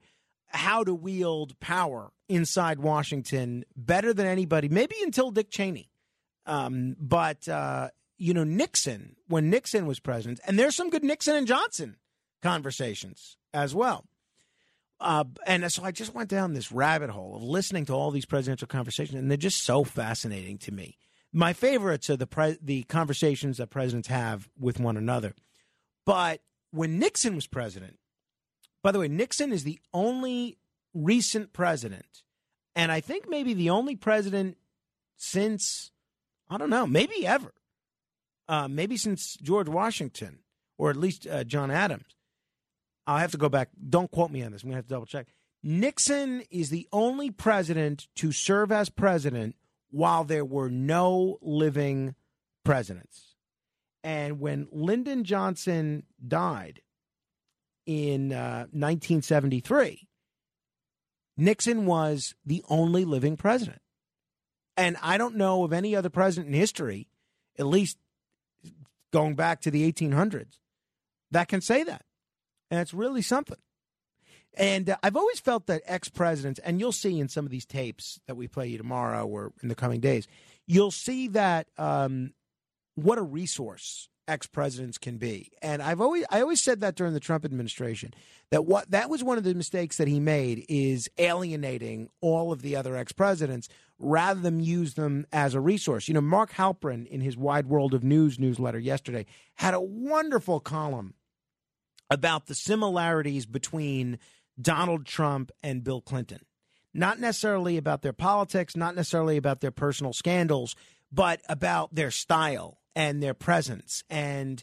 [0.55, 5.90] how to wield power inside Washington better than anybody, maybe until Dick Cheney.
[6.46, 11.36] Um, but, uh, you know, Nixon, when Nixon was president, and there's some good Nixon
[11.36, 11.96] and Johnson
[12.42, 14.05] conversations as well.
[15.00, 18.26] Uh, and so I just went down this rabbit hole of listening to all these
[18.26, 20.96] presidential conversations, and they're just so fascinating to me.
[21.32, 25.34] My favorites are the pre- the conversations that presidents have with one another.
[26.07, 26.40] But
[26.70, 27.98] when Nixon was president,
[28.85, 30.59] by the way, Nixon is the only
[30.93, 32.22] recent president,
[32.76, 34.59] and I think maybe the only president
[35.16, 35.91] since,
[36.51, 37.55] I don't know, maybe ever,
[38.47, 40.41] uh, maybe since George Washington,
[40.76, 42.14] or at least uh, John Adams.
[43.07, 43.70] I'll have to go back.
[43.89, 44.62] Don't quote me on this.
[44.62, 45.28] I'm going to have to double check.
[45.62, 49.57] Nixon is the only president to serve as president
[49.91, 52.16] while there were no living
[52.64, 53.35] presidents.
[54.03, 56.82] And when Lyndon Johnson died
[57.87, 60.09] in uh, 1973,
[61.37, 63.80] Nixon was the only living president.
[64.76, 67.09] And I don't know of any other president in history,
[67.59, 67.97] at least
[69.12, 70.59] going back to the 1800s,
[71.30, 72.05] that can say that.
[72.70, 73.59] And it's really something.
[74.57, 77.66] And uh, I've always felt that ex presidents, and you'll see in some of these
[77.66, 80.26] tapes that we play you tomorrow or in the coming days,
[80.66, 82.32] you'll see that um,
[82.95, 85.50] what a resource ex presidents can be.
[85.62, 88.14] And I've always I always said that during the Trump administration
[88.50, 92.62] that what that was one of the mistakes that he made is alienating all of
[92.62, 93.68] the other ex presidents
[93.98, 96.08] rather than use them as a resource.
[96.08, 100.60] You know, Mark Halperin in his Wide World of News newsletter yesterday had a wonderful
[100.60, 101.14] column
[102.10, 104.18] about the similarities between
[104.60, 106.40] Donald Trump and Bill Clinton.
[106.92, 110.76] Not necessarily about their politics, not necessarily about their personal scandals,
[111.10, 114.62] but about their style and their presence and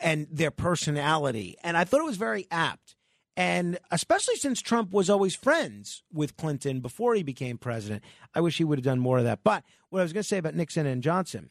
[0.00, 1.56] and their personality.
[1.62, 2.94] And I thought it was very apt.
[3.36, 8.04] And especially since Trump was always friends with Clinton before he became president,
[8.34, 9.40] I wish he would have done more of that.
[9.42, 11.50] But what I was going to say about Nixon and Johnson,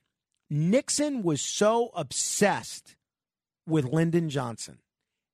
[0.49, 2.95] Nixon was so obsessed
[3.65, 4.79] with Lyndon Johnson,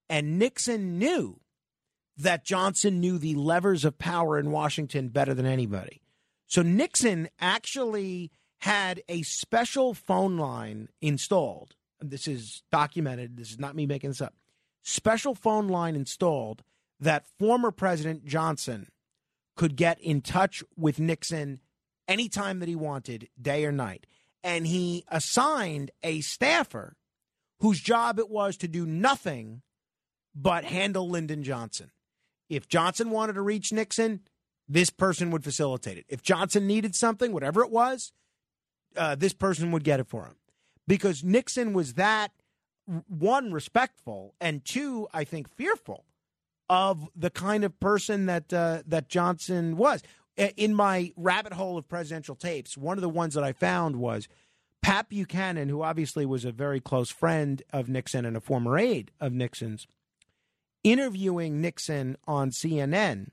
[0.09, 1.41] and Nixon knew
[2.17, 6.01] that Johnson knew the levers of power in Washington better than anybody.
[6.47, 11.75] So Nixon actually had a special phone line installed.
[11.99, 13.37] This is documented.
[13.37, 14.33] This is not me making this up.
[14.83, 16.63] Special phone line installed
[16.99, 18.87] that former President Johnson
[19.55, 21.59] could get in touch with Nixon
[22.07, 24.05] anytime that he wanted, day or night.
[24.43, 26.95] And he assigned a staffer
[27.59, 29.61] whose job it was to do nothing
[30.33, 31.91] but handle Lyndon Johnson.
[32.49, 34.21] If Johnson wanted to reach Nixon,
[34.69, 36.05] this person would facilitate it.
[36.07, 38.11] If Johnson needed something, whatever it was,
[38.95, 40.35] uh, this person would get it for him.
[40.87, 42.31] Because Nixon was that,
[43.07, 46.05] one, respectful, and two, I think, fearful
[46.69, 50.01] of the kind of person that uh, that Johnson was.
[50.55, 54.27] In my rabbit hole of presidential tapes, one of the ones that I found was
[54.83, 59.11] Pat Buchanan, who obviously was a very close friend of Nixon and a former aide
[59.19, 59.87] of Nixon's,
[60.83, 63.29] interviewing Nixon on CNN.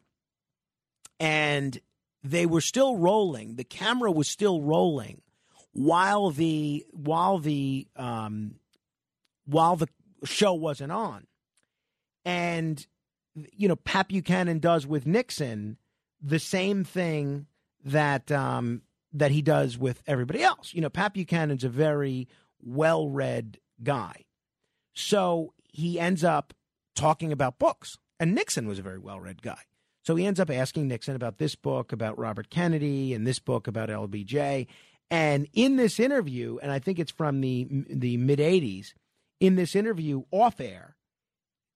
[1.20, 1.78] And
[2.22, 3.56] they were still rolling.
[3.56, 5.20] The camera was still rolling
[5.74, 8.54] while the while the um,
[9.44, 9.88] while the
[10.24, 11.26] show wasn't on.
[12.24, 12.86] And,
[13.34, 15.76] you know, Pat Buchanan does with Nixon
[16.22, 17.46] the same thing
[17.84, 20.72] that um, that he does with everybody else.
[20.72, 22.28] You know, Pat Buchanan's a very
[22.62, 24.24] well read guy.
[24.94, 26.54] So he ends up
[26.94, 27.98] talking about books.
[28.20, 29.62] And Nixon was a very well read guy.
[30.02, 33.66] So he ends up asking Nixon about this book about Robert Kennedy and this book
[33.66, 34.66] about LBJ.
[35.10, 38.94] And in this interview, and I think it's from the the mid '80s,
[39.40, 40.96] in this interview off air,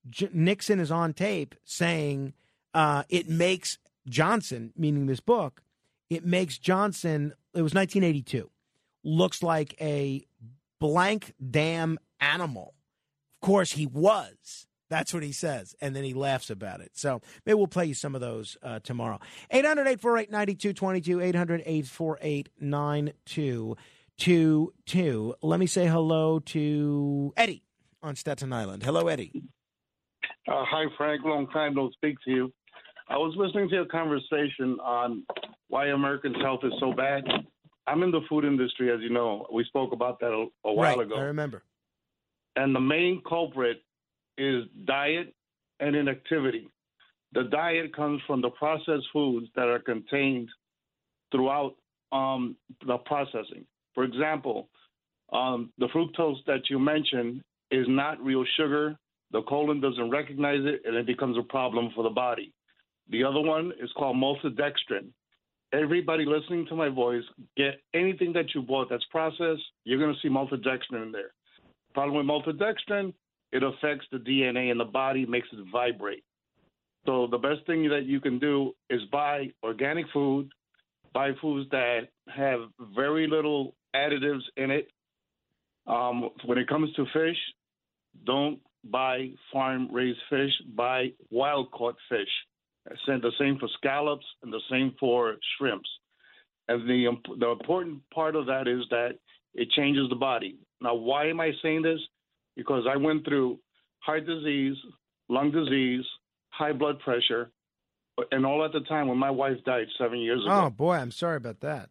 [0.08, 2.32] J- Nixon is on tape saying
[2.74, 5.62] uh, it makes Johnson, meaning this book,
[6.10, 7.34] it makes Johnson.
[7.54, 8.50] It was 1982.
[9.04, 10.24] Looks like a
[10.80, 12.74] blank damn animal.
[13.40, 14.66] Of course, he was.
[14.88, 15.74] That's what he says.
[15.80, 16.92] And then he laughs about it.
[16.94, 19.18] So maybe we'll play you some of those uh, tomorrow.
[19.50, 21.20] 800 848 9222.
[21.20, 25.34] 800 848 9222.
[25.42, 27.62] Let me say hello to Eddie
[28.02, 28.82] on Staten Island.
[28.82, 29.32] Hello, Eddie.
[30.48, 31.24] Uh, hi, Frank.
[31.24, 32.52] Long time no speak to you.
[33.08, 35.24] I was listening to a conversation on
[35.68, 37.24] why Americans' health is so bad.
[37.86, 39.46] I'm in the food industry, as you know.
[39.52, 41.16] We spoke about that a, a while right, ago.
[41.16, 41.62] I remember.
[42.56, 43.78] And the main culprit
[44.38, 45.34] is diet
[45.80, 46.68] and inactivity.
[47.32, 50.48] The diet comes from the processed foods that are contained
[51.30, 51.74] throughout
[52.12, 53.66] um, the processing.
[53.94, 54.68] For example,
[55.32, 58.96] um, the fructose that you mentioned is not real sugar.
[59.30, 62.54] The colon doesn't recognize it, and it becomes a problem for the body.
[63.10, 65.08] The other one is called maltodextrin.
[65.72, 67.24] Everybody listening to my voice,
[67.56, 71.32] get anything that you bought that's processed, you're going to see maltodextrin in there.
[71.92, 73.12] Problem with maltodextrin,
[73.52, 76.24] it affects the DNA in the body, makes it vibrate.
[77.06, 80.50] So the best thing that you can do is buy organic food,
[81.14, 82.60] buy foods that have
[82.94, 84.88] very little additives in it.
[85.86, 87.36] Um, when it comes to fish,
[88.26, 92.28] don't buy farm raised fish, buy wild caught fish.
[93.06, 95.88] Send the same for scallops and the same for shrimps.
[96.68, 99.18] And the the important part of that is that
[99.54, 100.56] it changes the body.
[100.80, 102.00] Now, why am I saying this?
[102.58, 103.58] Because I went through
[104.00, 104.76] heart disease,
[105.28, 106.04] lung disease,
[106.50, 107.50] high blood pressure,
[108.32, 110.64] and all at the time when my wife died seven years ago.
[110.66, 111.88] Oh, boy, I'm sorry about that.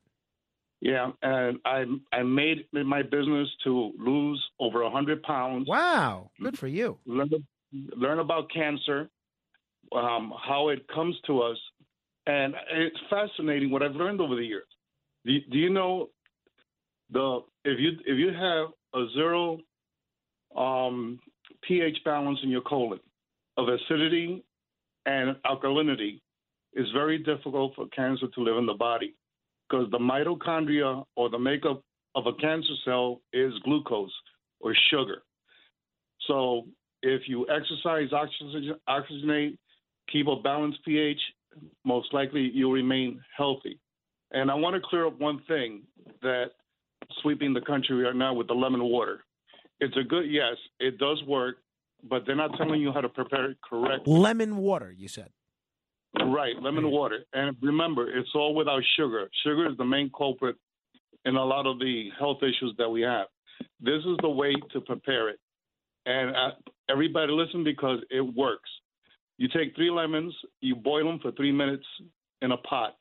[0.82, 5.68] Yeah, and I I made it my business to lose over a hundred pounds.
[5.68, 7.00] Wow, good for you.
[7.06, 7.30] Learn
[7.96, 9.10] learn about cancer,
[9.96, 11.58] um, how it comes to us,
[12.28, 14.68] and it's fascinating what I've learned over the years.
[15.26, 16.10] Do, do you know
[17.10, 19.58] the if you if you have a zero
[20.56, 21.20] um,
[21.64, 23.00] pH balance in your colon
[23.58, 24.44] of acidity
[25.06, 26.20] and alkalinity,
[26.74, 29.16] is very difficult for cancer to live in the body
[29.68, 31.82] because the mitochondria or the makeup
[32.16, 34.12] of a cancer cell is glucose
[34.60, 35.24] or sugar.
[36.28, 36.68] So
[37.02, 39.58] if you exercise, oxygen, oxygenate,
[40.12, 41.20] keep a balanced pH,
[41.84, 43.80] most likely you'll remain healthy.
[44.32, 45.84] And I want to clear up one thing
[46.22, 46.52] that
[47.22, 49.24] sweeping the country right now with the lemon water.
[49.80, 51.58] It's a good yes, it does work,
[52.04, 54.14] but they're not telling you how to prepare it correctly.
[54.14, 55.30] Lemon water, you said.
[56.20, 57.20] Right, lemon water.
[57.34, 59.30] And remember, it's all without sugar.
[59.44, 60.56] Sugar is the main culprit
[61.26, 63.28] in a lot of the health issues that we have.
[63.80, 65.40] This is the way to prepare it.
[66.06, 66.52] And uh,
[66.90, 68.70] everybody listen because it works.
[69.38, 71.86] You take three lemons, you boil them for three minutes
[72.42, 72.96] in a pot.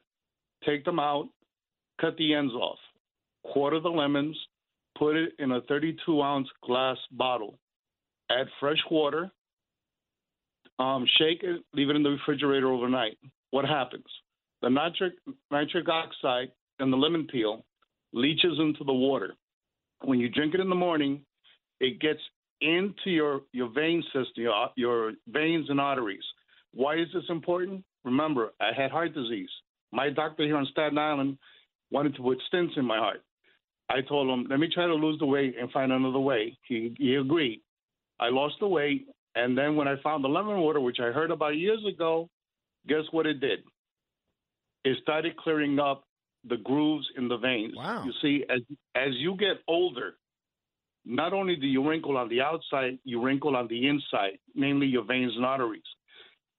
[0.67, 1.29] Take them out,
[2.01, 2.79] cut the ends off,
[3.45, 4.37] quarter the lemons,
[4.99, 7.59] put it in a 32 ounce glass bottle.
[8.31, 9.31] Add fresh water,
[10.79, 13.19] um, shake it, leave it in the refrigerator overnight.
[13.51, 14.05] What happens?
[14.63, 15.15] The nitric
[15.51, 16.49] nitric oxide
[16.79, 17.65] and the lemon peel
[18.13, 19.35] leaches into the water.
[20.03, 21.23] When you drink it in the morning,
[21.81, 22.21] it gets
[22.61, 26.25] into your your vein system, your, your veins and arteries.
[26.73, 27.85] Why is this important?
[28.05, 29.49] Remember, I had heart disease.
[29.93, 31.39] My doctor here on Staten Island
[31.91, 33.23] wanted to put stents in my heart.
[33.89, 36.59] I told him, let me try to lose the weight and find another way.
[36.67, 37.61] He, he agreed.
[38.19, 39.07] I lost the weight.
[39.35, 42.29] And then when I found the lemon water, which I heard about years ago,
[42.89, 43.61] guess what it did?
[44.85, 46.05] It started clearing up
[46.49, 47.75] the grooves in the veins.
[47.77, 48.05] Wow.
[48.05, 48.61] You see, as
[48.95, 50.15] as you get older,
[51.05, 55.05] not only do you wrinkle on the outside, you wrinkle on the inside, namely your
[55.05, 55.83] veins and arteries.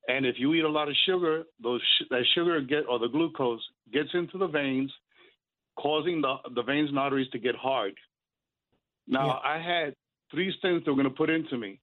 [0.07, 3.07] And if you eat a lot of sugar, those sh- that sugar get or the
[3.07, 4.91] glucose gets into the veins,
[5.77, 7.93] causing the the veins and arteries to get hard.
[9.07, 9.93] Now I had
[10.31, 11.79] three stents they were going to put into me.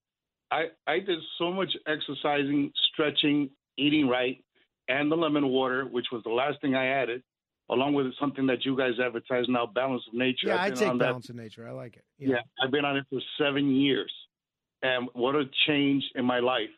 [0.51, 4.43] I I did so much exercising, stretching, eating right,
[4.89, 7.23] and the lemon water, which was the last thing I added,
[7.71, 10.49] along with something that you guys advertise now, Balance of Nature.
[10.49, 11.67] Yeah, I take on that- balance of nature.
[11.67, 12.05] I like it.
[12.19, 12.37] yeah.
[12.63, 14.13] I've been on it for seven years.
[14.83, 16.69] and what a change in my life.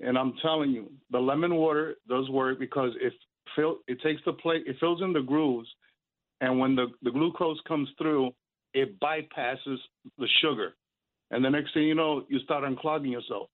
[0.00, 3.12] And I'm telling you, the lemon water does work because it
[3.54, 5.68] fill it takes the plate, it fills in the grooves,
[6.40, 8.30] and when the, the glucose comes through,
[8.74, 9.78] it bypasses
[10.18, 10.74] the sugar.
[11.30, 13.48] And the next thing you know, you start unclogging yourself.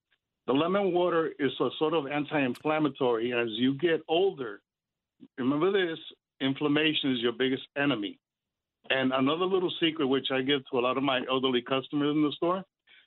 [0.45, 3.31] The lemon water is a sort of anti-inflammatory.
[3.31, 4.61] As you get older,
[5.37, 5.97] remember this:
[6.41, 8.19] inflammation is your biggest enemy.
[8.89, 12.21] And another little secret, which I give to a lot of my elderly customers in
[12.21, 12.65] the store,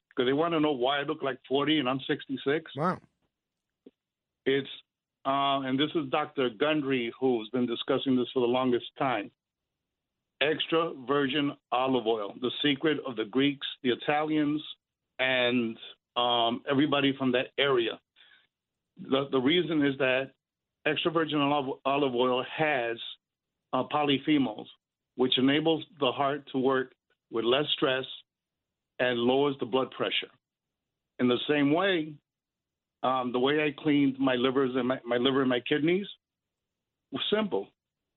[0.08, 2.70] because they want to know why I look like 40 and I'm 66.
[2.74, 2.98] Wow.
[4.46, 4.68] It's,
[5.26, 6.48] uh, and this is Dr.
[6.48, 9.30] Gundry who's been discussing this for the longest time.
[10.42, 14.62] Extra virgin olive oil, the secret of the Greeks, the Italians,
[15.18, 15.78] and
[16.16, 17.98] um, everybody from that area.
[19.00, 20.32] The, the reason is that
[20.86, 22.98] extra virgin olive, oil has
[23.72, 24.66] uh, polyphenols,
[25.16, 26.92] which enables the heart to work
[27.30, 28.04] with less stress
[28.98, 30.30] and lowers the blood pressure.
[31.18, 32.12] In the same way,
[33.02, 36.06] um, the way I cleaned my livers and my, my liver and my kidneys
[37.10, 37.68] was simple: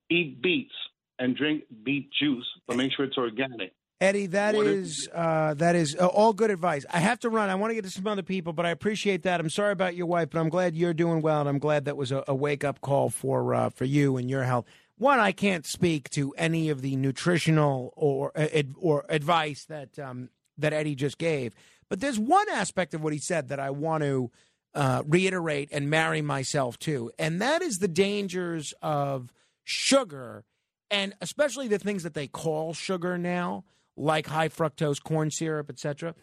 [0.09, 0.73] eat beets
[1.19, 3.73] and drink beet juice, but make sure it's organic.
[4.01, 6.85] Eddie, that What is uh, that is uh, all good advice.
[6.89, 7.49] I have to run.
[7.49, 9.41] I want to get to some other people, but I appreciate that.
[9.41, 11.97] I'm sorry about your wife, but I'm glad you're doing well, and I'm glad that
[11.97, 14.65] was a, a wake up call for uh, for you and your health.
[14.97, 19.99] One, I can't speak to any of the nutritional or uh, ad, or advice that
[19.99, 21.53] um, that Eddie just gave,
[21.89, 24.31] but there's one aspect of what he said that I want to
[24.73, 29.33] uh, reiterate and marry myself to, and that is the dangers of
[29.65, 30.45] sugar,
[30.91, 33.63] and especially the things that they call sugar now,
[33.95, 36.15] like high fructose corn syrup, etc.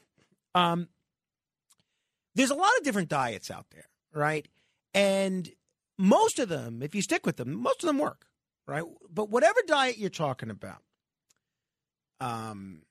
[0.55, 0.89] Um,
[2.35, 4.47] there's a lot of different diets out there, right?
[4.95, 5.51] And
[5.99, 8.27] most of them, if you stick with them, most of them work,
[8.67, 8.85] right?
[9.13, 10.83] But whatever diet you're talking about,
[12.21, 12.83] um,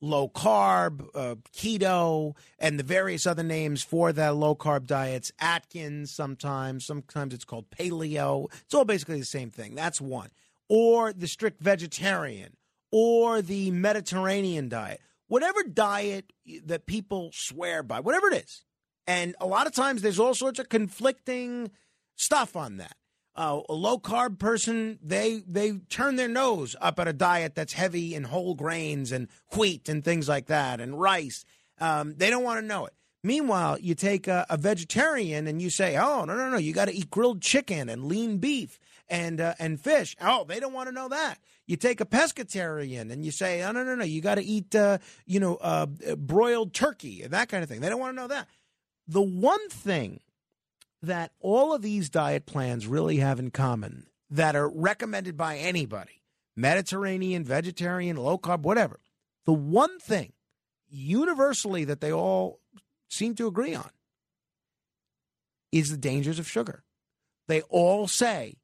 [0.00, 6.10] low carb, uh, keto, and the various other names for that low carb diets, Atkins
[6.10, 8.46] sometimes, sometimes it's called paleo.
[8.64, 9.74] It's all basically the same thing.
[9.74, 10.30] That's one.
[10.68, 12.56] Or the strict vegetarian,
[12.92, 16.32] or the Mediterranean diet, whatever diet
[16.64, 18.64] that people swear by, whatever it is.
[19.06, 21.70] And a lot of times there's all sorts of conflicting
[22.16, 22.94] stuff on that.
[23.34, 27.72] Uh, a low carb person, they they turn their nose up at a diet that's
[27.72, 31.44] heavy in whole grains and wheat and things like that and rice.
[31.80, 32.94] Um, they don't want to know it.
[33.22, 36.86] Meanwhile, you take a, a vegetarian and you say, "Oh no no no, you got
[36.86, 40.88] to eat grilled chicken and lean beef and uh, and fish." Oh, they don't want
[40.88, 41.38] to know that.
[41.66, 44.74] You take a pescatarian and you say, "Oh no no no, you got to eat
[44.74, 45.86] uh, you know uh,
[46.16, 48.48] broiled turkey and that kind of thing." They don't want to know that.
[49.06, 50.20] The one thing
[51.02, 56.18] that all of these diet plans really have in common that are recommended by anybody
[56.58, 58.98] Mediterranean, vegetarian, low carb, whatever.
[59.46, 60.32] The one thing
[60.88, 62.60] universally that they all
[63.08, 63.90] seem to agree on
[65.70, 66.82] is the dangers of sugar.
[67.46, 68.56] They all say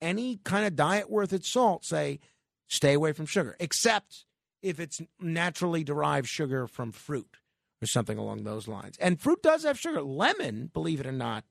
[0.00, 2.20] any kind of diet worth its salt say
[2.68, 4.24] stay away from sugar, except
[4.62, 7.36] if it's naturally derived sugar from fruit
[7.82, 8.96] or something along those lines.
[8.98, 10.02] And fruit does have sugar.
[10.02, 11.44] Lemon, believe it or not,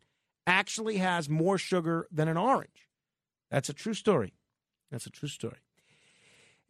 [0.45, 2.89] actually has more sugar than an orange.
[3.49, 4.33] That's a true story.
[4.91, 5.59] That's a true story.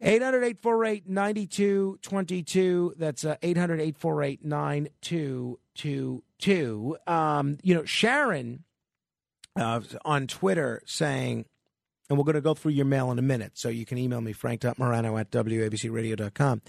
[0.00, 2.94] 800 848 9222.
[2.96, 6.96] That's 800 848 9222.
[7.06, 8.64] Um, You know, Sharon
[9.56, 11.46] uh, on Twitter saying,
[12.08, 14.20] and we're going to go through your mail in a minute, so you can email
[14.20, 16.62] me, frank.morano at wabcradio.com.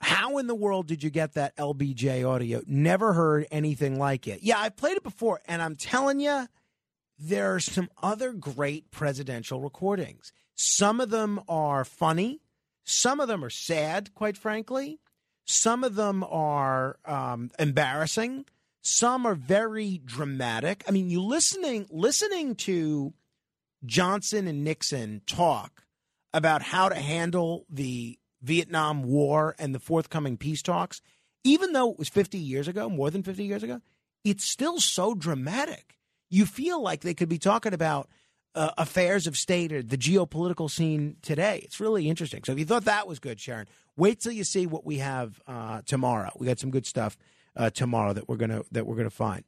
[0.00, 2.62] How in the world did you get that LBJ audio?
[2.66, 4.42] Never heard anything like it.
[4.42, 6.46] Yeah, I've played it before, and I'm telling you,
[7.18, 10.32] there are some other great presidential recordings.
[10.54, 12.40] Some of them are funny,
[12.84, 15.00] some of them are sad, quite frankly.
[15.44, 18.46] Some of them are um, embarrassing.
[18.82, 20.84] Some are very dramatic.
[20.86, 23.12] I mean, you listening listening to
[23.86, 25.84] Johnson and Nixon talk
[26.34, 31.00] about how to handle the Vietnam War and the forthcoming peace talks,
[31.44, 33.80] even though it was 50 years ago, more than 50 years ago,
[34.24, 35.96] it's still so dramatic.
[36.28, 38.08] You feel like they could be talking about
[38.54, 41.60] uh, affairs of state or the geopolitical scene today.
[41.64, 42.42] It's really interesting.
[42.44, 45.40] So if you thought that was good, Sharon, wait till you see what we have
[45.46, 46.30] uh, tomorrow.
[46.36, 47.16] We got some good stuff
[47.54, 49.44] uh, tomorrow that we're gonna that we're gonna find.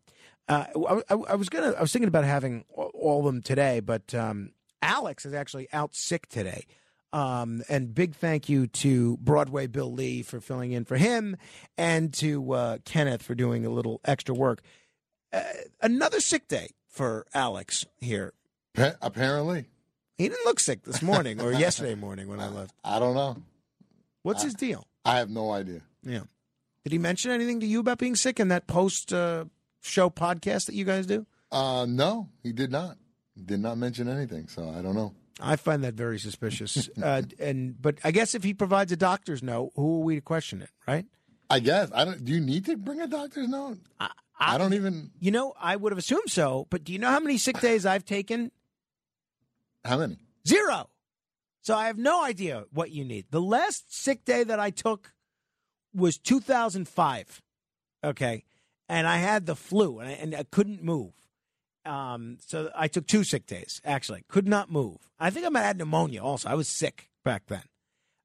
[0.49, 0.65] Uh,
[1.11, 4.53] I, I, was gonna I was thinking about having all of them today, but um,
[4.81, 6.65] Alex is actually out sick today.
[7.12, 11.37] Um, and big thank you to Broadway Bill Lee for filling in for him,
[11.77, 14.61] and to uh, Kenneth for doing a little extra work.
[15.33, 15.43] Uh,
[15.83, 18.33] another sick day for Alex here.
[19.03, 19.66] Apparently,
[20.16, 22.75] he didn't look sick this morning or yesterday morning when I left.
[22.85, 23.37] I don't know.
[24.23, 24.87] What's I- his deal?
[25.05, 25.81] I have no idea.
[26.03, 26.23] Yeah.
[26.85, 29.47] Did he mention anything to you about being sick in that post uh,
[29.80, 31.26] show podcast that you guys do?
[31.50, 32.96] Uh, no, he did not.
[33.34, 35.14] He did not mention anything, so I don't know.
[35.40, 36.88] I find that very suspicious.
[37.02, 40.20] uh, and but I guess if he provides a doctor's note, who are we to
[40.20, 41.06] question it, right?
[41.50, 42.24] I guess I don't.
[42.24, 43.78] Do you need to bring a doctor's note?
[44.00, 45.10] I, I don't even.
[45.20, 46.66] You know, I would have assumed so.
[46.70, 48.50] But do you know how many sick days I've taken?
[49.84, 50.18] How many?
[50.46, 50.90] Zero.
[51.62, 53.26] So I have no idea what you need.
[53.30, 55.12] The last sick day that I took
[55.94, 57.42] was 2005.
[58.05, 58.44] Okay.
[58.89, 61.12] And I had the flu and I, and I couldn't move.
[61.85, 64.24] Um, so I took two sick days, actually.
[64.28, 64.98] Could not move.
[65.19, 66.48] I think I might have had pneumonia also.
[66.48, 67.62] I was sick back then.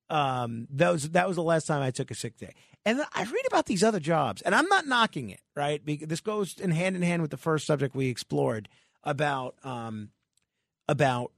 [0.09, 2.53] Um, that was that was the last time I took a sick day.
[2.85, 5.83] And I read about these other jobs, and I'm not knocking it, right?
[5.83, 8.67] Because this goes in hand in hand with the first subject we explored
[9.03, 10.09] about um,
[10.87, 11.31] about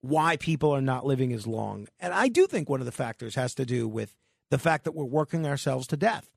[0.00, 1.86] why people are not living as long.
[2.00, 4.14] And I do think one of the factors has to do with
[4.50, 6.28] the fact that we're working ourselves to death.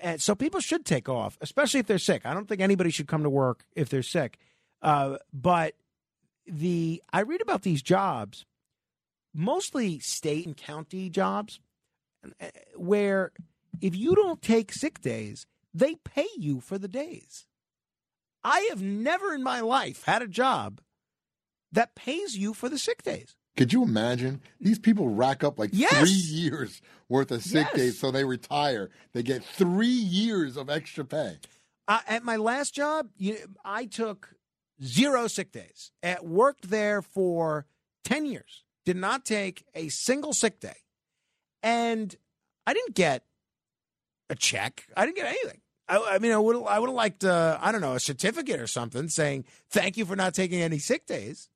[0.00, 2.26] And so people should take off, especially if they're sick.
[2.26, 4.38] I don't think anybody should come to work if they're sick.
[4.82, 5.74] Uh, but
[6.46, 8.44] the I read about these jobs,
[9.34, 11.60] mostly state and county jobs,
[12.40, 12.46] uh,
[12.76, 13.32] where
[13.80, 17.46] if you don't take sick days, they pay you for the days.
[18.42, 20.80] I have never in my life had a job
[21.72, 23.36] that pays you for the sick days.
[23.58, 24.40] Could you imagine?
[24.60, 25.98] These people rack up like Yes.
[25.98, 27.74] three years worth of sick Yes.
[27.76, 28.88] days, so they retire.
[29.12, 31.38] They get three years of extra pay.
[31.86, 34.34] Uh, at my last job, you, I took
[34.82, 35.90] zero sick days.
[36.02, 37.66] At worked there for
[38.04, 38.62] ten years.
[38.86, 40.76] Did not take a single sick day,
[41.62, 42.14] and
[42.66, 43.24] I didn't get
[44.30, 44.86] a check.
[44.96, 45.60] I didn't get anything.
[45.88, 48.60] I, I mean, I would I would have liked uh, I don't know a certificate
[48.60, 51.48] or something saying thank you for not taking any sick days.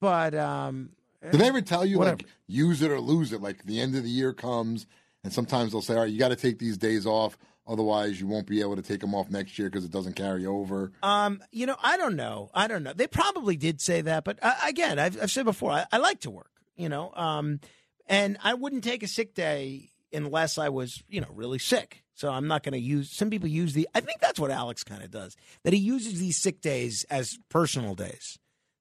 [0.00, 0.90] But um,
[1.30, 2.18] Do they ever tell you whatever.
[2.18, 3.40] like use it or lose it?
[3.40, 4.86] Like the end of the year comes,
[5.24, 7.36] and sometimes they'll say, "All right, you got to take these days off,
[7.66, 10.46] otherwise you won't be able to take them off next year because it doesn't carry
[10.46, 12.50] over." Um, you know, I don't know.
[12.54, 12.92] I don't know.
[12.92, 16.20] They probably did say that, but uh, again, I've, I've said before, I, I like
[16.20, 16.50] to work.
[16.76, 17.58] You know, um,
[18.06, 22.04] and I wouldn't take a sick day unless I was, you know, really sick.
[22.14, 23.10] So I'm not going to use.
[23.10, 23.88] Some people use the.
[23.94, 25.36] I think that's what Alex kind of does.
[25.64, 28.38] That he uses these sick days as personal days.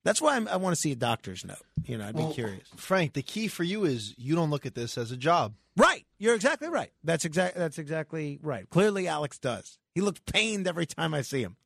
[0.08, 1.58] That's why I'm, I want to see a doctor's note.
[1.84, 2.66] You know, I'd be Well, curious.
[2.78, 5.56] Frank, the key for you is you don't look at this as a job.
[5.76, 6.06] Right.
[6.18, 6.94] You're exactly right.
[7.04, 7.58] That's exact.
[7.58, 8.70] That's exactly right.
[8.70, 9.78] Clearly, Alex does.
[9.94, 11.58] He looks pained every time I see him.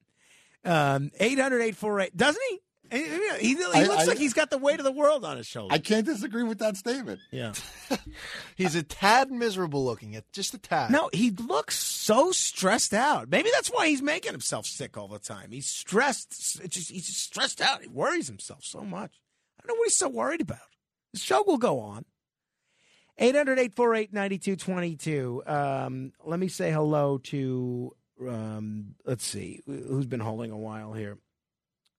[0.65, 2.59] Um, 800 doesn't he?
[2.91, 5.37] He, he, he I- looks I- like he's got the weight of the world on
[5.37, 5.73] his shoulders.
[5.75, 7.19] I can't disagree with that statement.
[7.31, 7.53] Yeah.
[8.57, 10.91] He's a tad miserable looking, at just a tad.
[10.91, 13.29] No, he looks so stressed out.
[13.29, 15.51] Maybe that's why he's making himself sick all the time.
[15.51, 16.59] He's stressed.
[16.63, 17.81] It's just, he's just stressed out.
[17.81, 19.11] He worries himself so much.
[19.59, 20.59] I don't know what he's so worried about.
[21.13, 22.05] The show will go on.
[23.17, 25.43] 800 848 9222.
[25.45, 27.95] Um, Let me say hello to,
[28.27, 31.17] um, let's see, who's been holding a while here?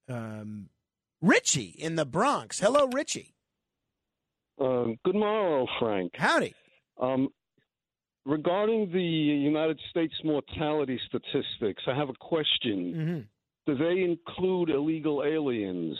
[0.08, 0.68] Um,
[1.22, 2.58] Richie in the Bronx.
[2.58, 3.34] Hello, Richie.
[4.60, 6.12] Um, good morrow, Frank.
[6.14, 6.54] Howdy.
[7.00, 7.28] Um,
[8.26, 13.28] regarding the United States mortality statistics, I have a question.
[13.66, 15.96] Do they include illegal aliens?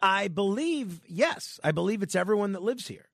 [0.00, 3.08] I believe, yes, I believe it's everyone that lives here.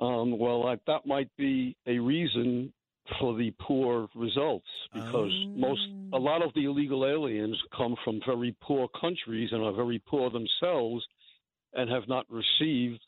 [0.00, 2.72] Um, well, I, that might be a reason
[3.20, 5.82] for the poor results because most
[6.12, 10.30] a lot of the illegal aliens come from very poor countries and are very poor
[10.30, 11.04] themselves
[11.74, 13.00] and have not received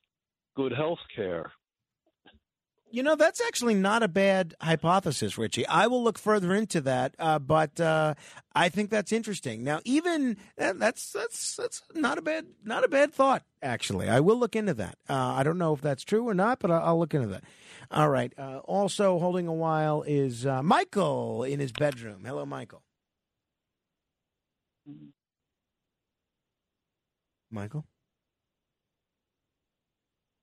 [0.55, 1.51] good health care.
[2.89, 5.67] You know, that's actually not a bad hypothesis, Richie.
[5.67, 8.15] I will look further into that, uh, but uh,
[8.55, 9.65] I think that's interesting.
[9.65, 13.43] Now, even that's that's that's not a bad not a bad thought.
[13.61, 14.97] Actually, I will look into that.
[15.09, 17.45] Uh, I don't know if that's true or not, but I'll, I'll look into that.
[17.91, 18.33] All right.
[18.39, 22.23] Uh, also, holding a while is uh, Michael in his bedroom.
[22.25, 22.83] Hello, Michael.
[27.51, 27.85] Michael.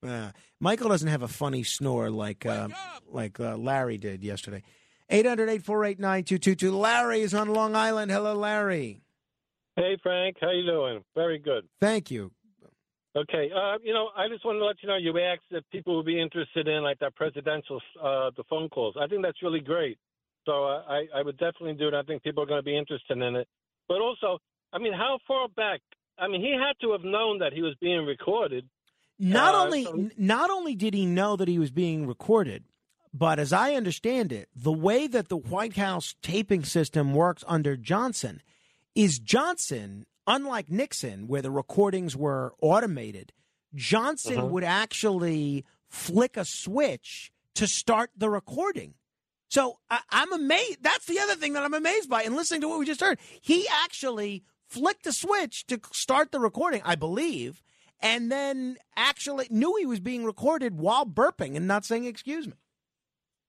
[0.05, 2.69] Uh, Michael doesn't have a funny snore like uh,
[3.09, 4.63] like uh, Larry did yesterday.
[5.11, 6.71] 800-848-9222.
[6.71, 8.11] Larry is on Long Island.
[8.11, 9.01] Hello, Larry.
[9.75, 11.03] Hey Frank, how you doing?
[11.15, 11.67] Very good.
[11.81, 12.31] Thank you.
[13.15, 15.95] Okay, uh, you know, I just wanted to let you know you asked if people
[15.97, 18.95] would be interested in like that presidential uh, the phone calls.
[18.99, 19.97] I think that's really great.
[20.45, 21.93] So uh, I I would definitely do it.
[21.93, 23.47] I think people are going to be interested in it.
[23.87, 24.39] But also,
[24.71, 25.81] I mean, how far back?
[26.17, 28.67] I mean, he had to have known that he was being recorded.
[29.19, 32.63] Not Uh, only so- not only did he know that he was being recorded,
[33.13, 37.77] but as I understand it, the way that the White House taping system works under
[37.77, 38.41] Johnson
[38.95, 43.31] is Johnson, unlike Nixon, where the recordings were automated,
[43.75, 44.47] Johnson Uh-huh.
[44.47, 48.95] would actually flick a switch to start the recording.
[49.47, 50.81] So I, I'm amazed.
[50.81, 52.23] That's the other thing that I'm amazed by.
[52.23, 56.39] And listening to what we just heard, he actually flicked a switch to start the
[56.39, 57.61] recording, I believe,
[58.03, 62.53] and then actually knew he was being recorded while burping and not saying excuse me.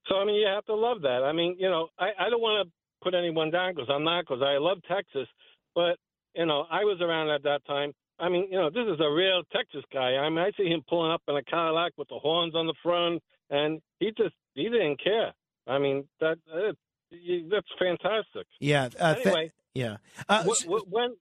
[0.08, 1.22] So I mean, you have to love that.
[1.24, 2.72] I mean, you know, I, I don't want to
[3.02, 5.28] put anyone down because I'm not because I love Texas,
[5.74, 5.98] but
[6.34, 7.92] you know, I was around at that time.
[8.18, 10.14] I mean, you know, this is a real Texas guy.
[10.16, 12.74] I mean, I see him pulling up in a Cadillac with the horns on the
[12.82, 13.20] front,
[13.50, 15.32] and he just he didn't care.
[15.66, 16.72] I mean, that uh,
[17.50, 18.46] that's fantastic.
[18.60, 18.88] Yeah.
[18.98, 19.52] Uh, th- Anyway.
[19.74, 19.96] yeah.
[20.28, 21.16] Uh, Wh- wh- when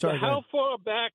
[0.00, 1.12] Sorry, how far back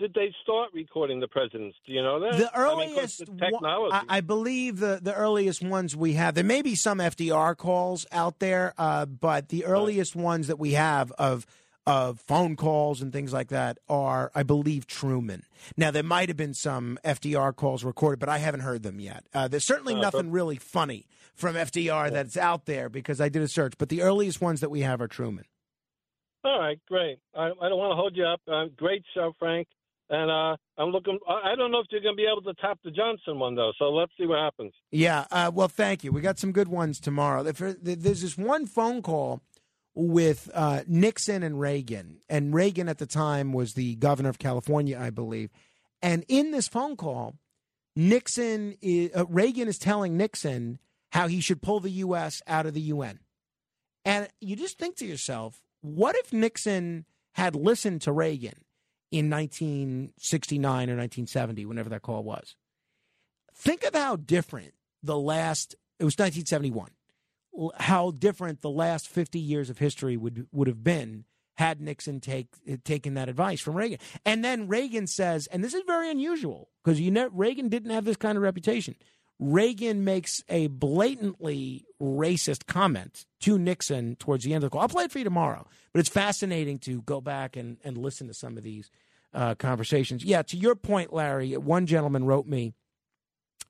[0.00, 1.76] did they start recording the presidents?
[1.86, 2.36] Do you know that?
[2.38, 3.94] The I mean, earliest, the technology.
[3.94, 6.34] I, I believe the, the earliest ones we have.
[6.34, 10.72] There may be some FDR calls out there, uh, but the earliest ones that we
[10.72, 11.46] have of
[11.86, 15.44] of phone calls and things like that are, I believe, Truman.
[15.76, 19.24] Now there might have been some FDR calls recorded, but I haven't heard them yet.
[19.32, 23.28] Uh, there's certainly Uh, nothing but- really funny from FDR that's out there because I
[23.30, 23.74] did a search.
[23.78, 25.46] But the earliest ones that we have are Truman.
[26.44, 27.18] All right, great.
[27.34, 28.40] I, I don't want to hold you up.
[28.46, 29.66] Uh, great show, Frank.
[30.12, 31.18] And uh, I'm looking.
[31.28, 33.70] I don't know if you're going to be able to top the Johnson one though.
[33.78, 34.72] So let's see what happens.
[34.90, 35.24] Yeah.
[35.30, 36.10] Uh, well, thank you.
[36.10, 37.46] We got some good ones tomorrow.
[37.46, 39.40] If- There's this one phone call
[39.94, 44.98] with uh, Nixon and Reagan, and Reagan at the time was the governor of California,
[45.00, 45.50] I believe.
[46.02, 47.36] And in this phone call,
[47.96, 50.78] Nixon is, uh, Reagan is telling Nixon
[51.12, 52.40] how he should pull the U.S.
[52.46, 53.18] out of the UN.
[54.04, 57.04] And you just think to yourself, what if Nixon
[57.34, 58.54] had listened to Reagan
[59.10, 62.54] in 1969 or 1970, whenever that call was?
[63.54, 66.90] Think of how different the last, it was 1971,
[67.78, 71.24] how different the last 50 years of history would, would have been
[71.60, 72.48] had Nixon take
[72.84, 73.98] taken that advice from Reagan.
[74.24, 78.06] And then Reagan says, and this is very unusual because you know Reagan didn't have
[78.06, 78.94] this kind of reputation.
[79.40, 84.82] Reagan makes a blatantly racist comment to Nixon towards the end of the call.
[84.82, 88.28] I'll play it for you tomorrow, but it's fascinating to go back and, and listen
[88.28, 88.90] to some of these
[89.32, 90.22] uh, conversations.
[90.22, 92.74] Yeah, to your point, Larry, one gentleman wrote me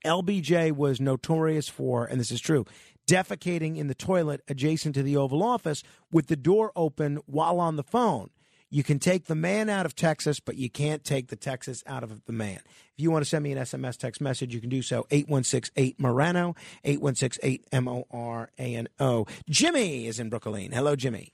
[0.04, 2.64] LBJ was notorious for, and this is true,
[3.06, 7.76] defecating in the toilet adjacent to the Oval Office with the door open while on
[7.76, 8.30] the phone.
[8.72, 12.04] You can take the man out of Texas, but you can't take the Texas out
[12.04, 12.60] of the man.
[12.64, 15.98] If you want to send me an SMS text message, you can do so 8168
[15.98, 19.26] Morano, 8168 M O R A N O.
[19.48, 20.70] Jimmy is in Brooklyn.
[20.70, 21.32] Hello, Jimmy.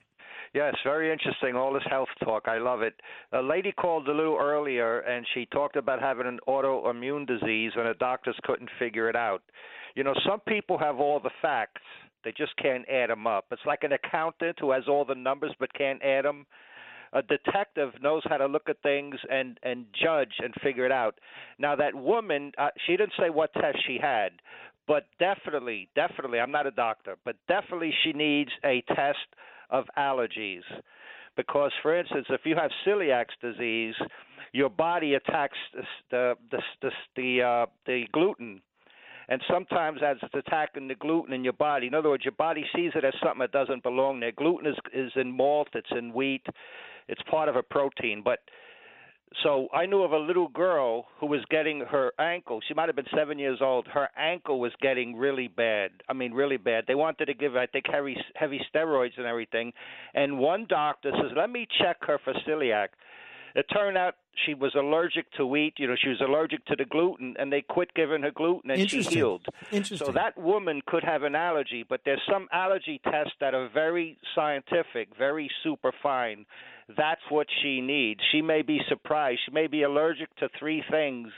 [0.55, 1.55] Yes, very interesting.
[1.55, 2.95] All this health talk, I love it.
[3.31, 7.93] A lady called Lou earlier, and she talked about having an autoimmune disease, and the
[7.99, 9.43] doctors couldn't figure it out.
[9.93, 11.83] You know, some people have all the facts;
[12.23, 13.45] they just can't add them up.
[13.51, 16.47] It's like an accountant who has all the numbers but can't add them.
[17.13, 21.19] A detective knows how to look at things and and judge and figure it out.
[21.57, 24.33] Now that woman, uh, she didn't say what test she had,
[24.87, 29.27] but definitely, definitely, I'm not a doctor, but definitely she needs a test
[29.69, 30.61] of allergies.
[31.35, 33.95] Because, for instance, if you have celiac disease,
[34.53, 35.57] your body attacks
[36.09, 38.61] the the the the, uh, the gluten,
[39.29, 41.87] and sometimes as it's attacking the gluten in your body.
[41.87, 44.31] In other words, your body sees it as something that doesn't belong there.
[44.31, 46.45] Gluten is is in malt, it's in wheat,
[47.07, 48.39] it's part of a protein, but
[49.43, 52.61] so I knew of a little girl who was getting her ankle.
[52.65, 53.85] She might have been seven years old.
[53.87, 55.91] Her ankle was getting really bad.
[56.07, 56.85] I mean, really bad.
[56.87, 59.73] They wanted to give, I think, heavy heavy steroids and everything.
[60.13, 62.89] And one doctor says, "Let me check her for celiac."
[63.57, 64.13] It turned out
[64.45, 65.73] she was allergic to wheat.
[65.79, 68.87] You know, she was allergic to the gluten, and they quit giving her gluten, and
[68.87, 69.47] she healed.
[69.71, 70.05] Interesting.
[70.05, 74.19] So that woman could have an allergy, but there's some allergy tests that are very
[74.35, 76.45] scientific, very super fine.
[76.95, 78.21] That's what she needs.
[78.31, 79.39] She may be surprised.
[79.45, 81.29] She may be allergic to three things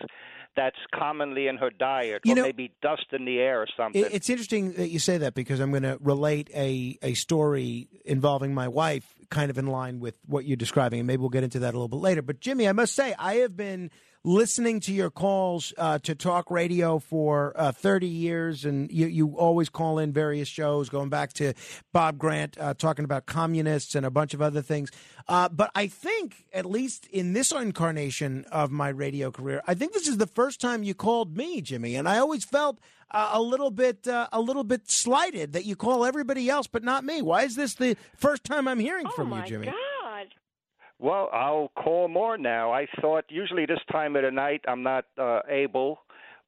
[0.55, 4.03] that's commonly in her diet, You or know- maybe dust in the air or something.
[4.11, 8.53] It's interesting that you say that because I'm going to relate a, a story involving
[8.53, 11.59] my wife, kind of in line with what you're describing, and maybe we'll get into
[11.59, 12.21] that a little bit later.
[12.21, 13.89] But Jimmy, I must say, I have been
[14.23, 19.37] listening to your calls uh, to talk radio for uh, 30 years, and you, you
[19.37, 21.53] always call in various shows, going back to
[21.93, 24.91] Bob Grant uh, talking about communists and a bunch of other things.
[25.27, 29.93] Uh, but I think, at least in this incarnation of my radio career, I think
[29.93, 32.79] this is the first time you called me, Jimmy, and I always felt
[33.11, 36.83] uh, a little bit uh, a little bit slighted that you call everybody else but
[36.83, 37.21] not me.
[37.21, 39.73] Why is this the first time I'm hearing from you, Jimmy?
[40.99, 42.73] Well, I'll call more now.
[42.73, 45.99] I thought usually this time of the night I'm not uh, able,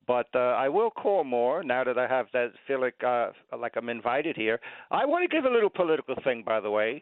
[0.08, 3.74] but uh, I will call more now that I have that feel like uh, like
[3.78, 4.60] I'm invited here.
[4.92, 7.02] I want to give a little political thing, by the way.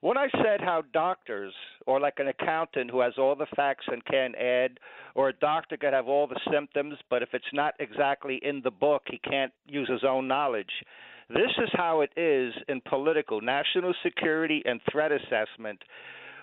[0.00, 1.52] When I said how doctors,
[1.86, 4.78] or like an accountant who has all the facts and can add,
[5.14, 8.70] or a doctor could have all the symptoms, but if it's not exactly in the
[8.70, 10.70] book, he can't use his own knowledge.
[11.28, 15.82] This is how it is in political, national security, and threat assessment.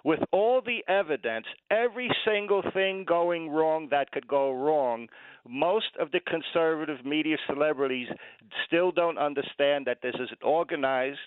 [0.05, 5.07] With all the evidence, every single thing going wrong that could go wrong,
[5.49, 8.09] most of the conservative media celebrities
[8.67, 11.17] still don't understand that this is an organized,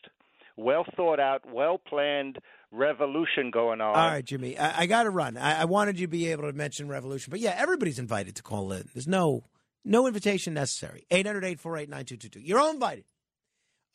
[0.56, 2.38] well thought out, well planned
[2.70, 3.96] revolution going on.
[3.96, 5.36] All right, Jimmy, I, I got to run.
[5.36, 8.44] I, I wanted you to be able to mention revolution, but yeah, everybody's invited to
[8.44, 8.88] call in.
[8.94, 9.42] There's no
[9.84, 11.04] no invitation necessary.
[11.10, 12.36] 800-848-9222.
[12.36, 13.06] You're all invited.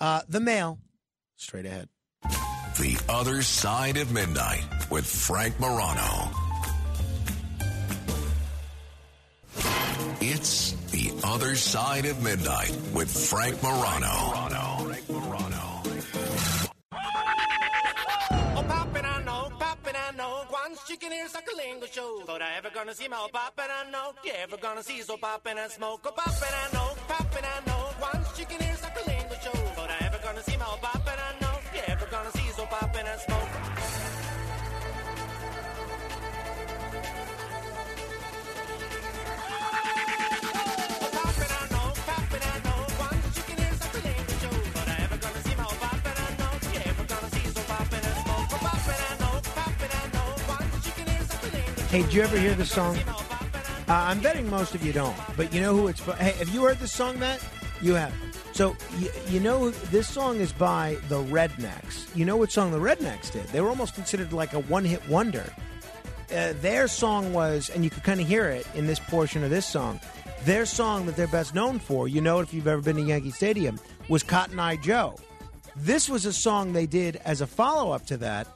[0.02, 0.80] Uh, the mail,
[1.38, 1.88] straight ahead.
[2.78, 6.32] The Other Side of Midnight with Frank Morano.
[10.20, 14.10] It's The Other Side of Midnight with Frank Morano.
[18.56, 20.46] Oh, poppin', I know, poppin', I know.
[20.50, 22.22] One chicken ears like a lingo show.
[22.26, 24.14] Thought I ever gonna see my oh, poppin', I know.
[24.24, 26.02] You ever gonna see so poppin' and smoke?
[26.06, 27.84] Oh, poppin', I know, poppin', I know.
[28.00, 29.13] One chicken ears like a lingo
[51.94, 52.98] Hey, did you ever hear this song?
[52.98, 53.14] Uh,
[53.88, 56.16] I'm betting most of you don't, but you know who it's by.
[56.16, 57.40] Hey, have you heard this song, Matt?
[57.84, 58.12] You have.
[58.52, 62.08] So, you, you know, this song is by the Rednex.
[62.16, 63.46] You know what song the Rednex did?
[63.50, 65.46] They were almost considered like a one hit wonder.
[66.36, 69.52] Uh, their song was, and you could kind of hear it in this portion of
[69.52, 70.00] this song.
[70.46, 73.30] Their song that they're best known for, you know if you've ever been to Yankee
[73.30, 73.80] Stadium,
[74.10, 75.16] was Cotton Eye Joe.
[75.76, 78.48] This was a song they did as a follow up to that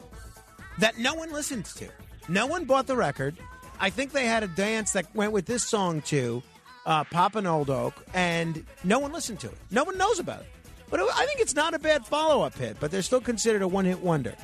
[0.80, 1.88] that no one listened to.
[2.30, 3.36] No one bought the record.
[3.80, 6.44] I think they had a dance that went with this song too,
[6.86, 9.58] uh, Papa Old Oak, and no one listened to it.
[9.72, 10.48] No one knows about it.
[10.90, 13.68] But I think it's not a bad follow up hit, but they're still considered a
[13.68, 14.36] one hit wonder.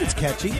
[0.00, 0.52] It's catchy.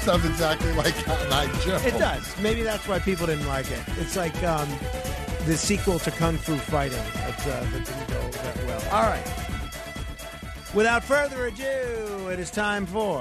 [0.00, 1.76] Sounds exactly like Cotton Eye Joe.
[1.84, 2.40] It does.
[2.40, 3.80] Maybe that's why people didn't like it.
[3.98, 4.68] It's like um,
[5.46, 8.82] the sequel to Kung Fu Fighting that, uh, that didn't go that well.
[8.92, 9.24] All right.
[10.74, 13.20] Without further ado, it is time for.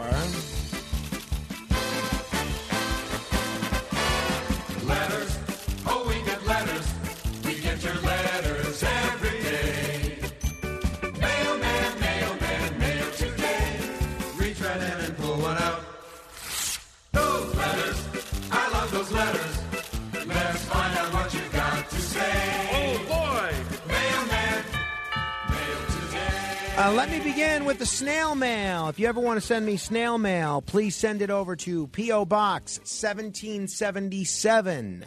[4.88, 5.38] Letters,
[26.86, 28.90] Uh, let me begin with the snail mail.
[28.90, 32.26] If you ever want to send me snail mail, please send it over to P.O.
[32.26, 35.06] Box 1777.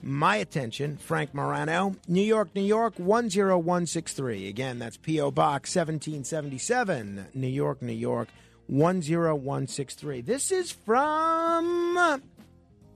[0.00, 4.48] My attention, Frank Morano, New York, New York 10163.
[4.48, 5.30] Again, that's P.O.
[5.30, 8.28] Box 1777, New York, New York
[8.68, 10.22] 10163.
[10.22, 12.22] This is from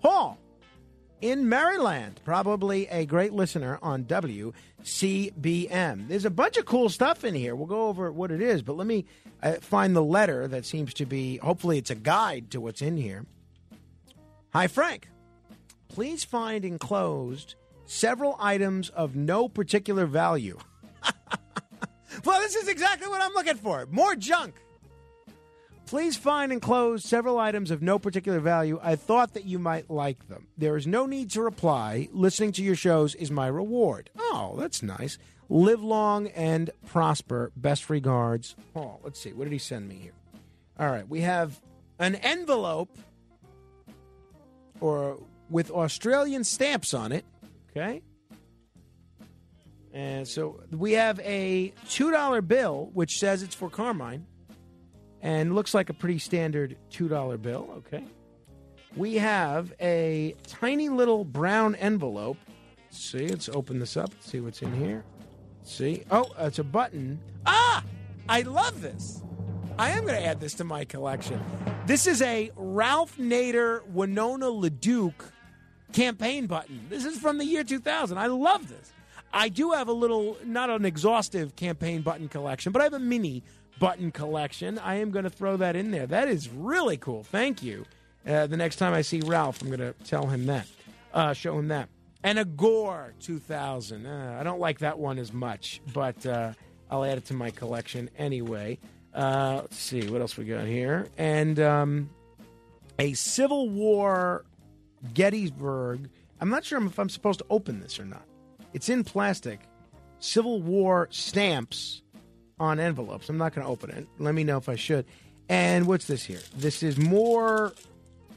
[0.01, 0.39] Paul
[1.25, 4.03] in Maryland, probably a great listener on
[4.85, 6.09] WCBM.
[6.09, 7.57] There's a bunch of cool stuff in here.
[7.57, 9.07] We'll go over what it is, but let me
[9.43, 12.97] uh, find the letter that seems to be, hopefully, it's a guide to what's in
[12.97, 13.25] here.
[14.53, 15.09] Hi, Frank.
[15.89, 17.55] Please find enclosed
[17.87, 20.59] several items of no particular value.
[22.25, 24.55] well, this is exactly what I'm looking for more junk.
[25.87, 28.81] Please find and close several items of no particular value.
[28.83, 30.47] I thought that you might like them.
[30.57, 32.09] There is no need to reply.
[32.13, 34.11] Listening to your shows is my reward.
[34.19, 35.19] Oh, that's nice.
[35.51, 37.53] Live long and prosper.
[37.55, 39.01] Best regards, Paul.
[39.05, 39.33] Let's see.
[39.33, 40.15] What did he send me here?
[40.81, 41.07] All right.
[41.09, 41.61] We have
[41.99, 42.91] an envelope
[44.81, 45.19] or
[45.51, 47.25] with Australian stamps on it.
[47.71, 48.03] Okay.
[49.93, 54.27] And so we have a $2 bill, which says it's for Carmine
[55.25, 57.69] and looks like a pretty standard $2 bill.
[57.79, 58.05] Okay.
[58.95, 62.37] We have a tiny little brown envelope.
[62.85, 64.13] Let's see, let's open this up.
[64.21, 65.03] See what's in here.
[65.65, 66.05] See?
[66.11, 67.19] Oh, it's a button.
[67.47, 67.83] Ah!
[68.29, 69.23] I love this.
[69.79, 71.43] I am going to add this to my collection.
[71.87, 75.25] This is a Ralph Nader Winona LaDuke
[75.93, 76.87] campaign button.
[76.91, 78.19] This is from the year 2000.
[78.19, 78.93] I love this.
[79.33, 83.01] I do have a little, not an exhaustive campaign button collection, but I have a
[83.01, 83.43] mini
[83.79, 84.79] button collection.
[84.79, 86.07] I am going to throw that in there.
[86.07, 87.25] That is really cool.
[87.25, 87.85] Thank you.
[88.27, 90.67] Uh, the next time I see Ralph, I'm going to tell him that,
[91.13, 91.89] uh, show him that.
[92.23, 94.07] And a Gore 2000.
[94.07, 96.55] Uh, I don't like that one as much, but uh,
[96.91, 98.79] I'll add it to my collection anyway.
[99.13, 101.07] Uh, let's see what else we got here.
[101.19, 102.11] And um,
[102.99, 104.45] a Civil War
[105.13, 106.09] Gettysburg.
[106.41, 108.25] I'm not sure if I'm supposed to open this or not.
[108.73, 109.61] It's in plastic.
[110.19, 112.03] Civil War stamps
[112.59, 113.29] on envelopes.
[113.29, 114.07] I'm not going to open it.
[114.19, 115.07] Let me know if I should.
[115.49, 116.41] And what's this here?
[116.57, 117.75] This is more,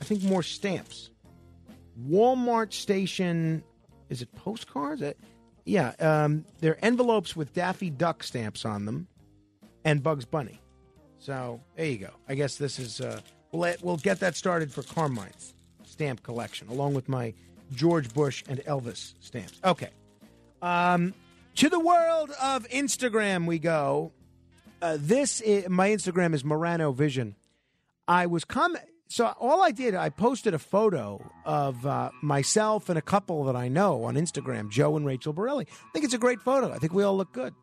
[0.02, 1.10] I think, more stamps.
[2.07, 3.64] Walmart station.
[4.10, 5.02] Is it postcards?
[5.02, 5.14] Uh,
[5.65, 9.07] yeah, um, they're envelopes with Daffy Duck stamps on them,
[9.84, 10.61] and Bugs Bunny.
[11.19, 12.11] So there you go.
[12.30, 13.19] I guess this is uh,
[13.52, 15.53] we'll we'll get that started for Carmine's
[15.84, 17.34] stamp collection, along with my
[17.73, 19.60] George Bush and Elvis stamps.
[19.65, 19.89] Okay,
[20.61, 21.14] um,
[21.58, 24.12] to the world of Instagram we go.
[24.80, 27.36] Uh, this is, my Instagram is Morano Vision.
[28.08, 28.78] I was com
[29.10, 33.56] so all I did I posted a photo of uh, myself and a couple that
[33.56, 35.66] I know on Instagram, Joe and Rachel Borelli.
[35.72, 36.72] I think it's a great photo.
[36.72, 37.56] I think we all look good.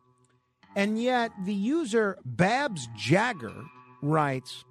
[0.75, 3.55] And yet the user Babs Jagger
[4.01, 4.65] writes,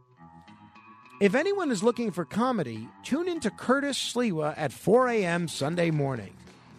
[1.20, 5.48] if anyone is looking for comedy, tune into Curtis Sliwa at 4 a.m.
[5.48, 6.36] Sunday morning.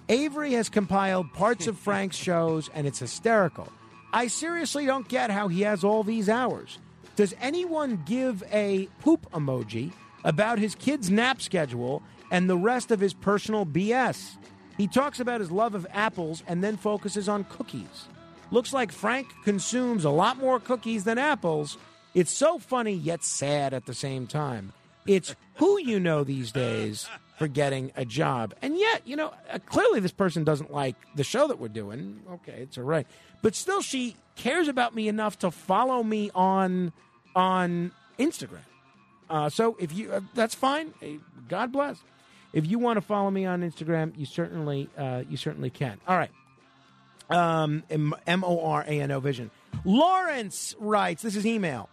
[0.09, 3.67] Avery has compiled parts of Frank's shows, and it's hysterical.
[4.13, 6.77] I seriously don't get how he has all these hours.
[7.15, 12.99] Does anyone give a poop emoji about his kid's nap schedule and the rest of
[12.99, 14.37] his personal BS?
[14.77, 18.07] He talks about his love of apples and then focuses on cookies.
[18.51, 21.77] Looks like Frank consumes a lot more cookies than apples.
[22.13, 24.71] It's so funny yet sad at the same time.
[25.07, 28.53] It's who you know these days for getting a job.
[28.61, 32.21] And yet, you know, uh, clearly this person doesn't like the show that we're doing.
[32.31, 33.07] Okay, it's all right.
[33.41, 36.93] But still she cares about me enough to follow me on
[37.35, 38.59] on Instagram.
[39.29, 40.93] Uh, so if you uh, that's fine.
[41.47, 41.97] God bless.
[42.53, 45.99] If you want to follow me on Instagram, you certainly uh, you certainly can.
[46.07, 46.31] All right.
[47.29, 49.51] Um, M O R A N O Vision.
[49.83, 51.21] Lawrence writes.
[51.21, 51.89] This is email.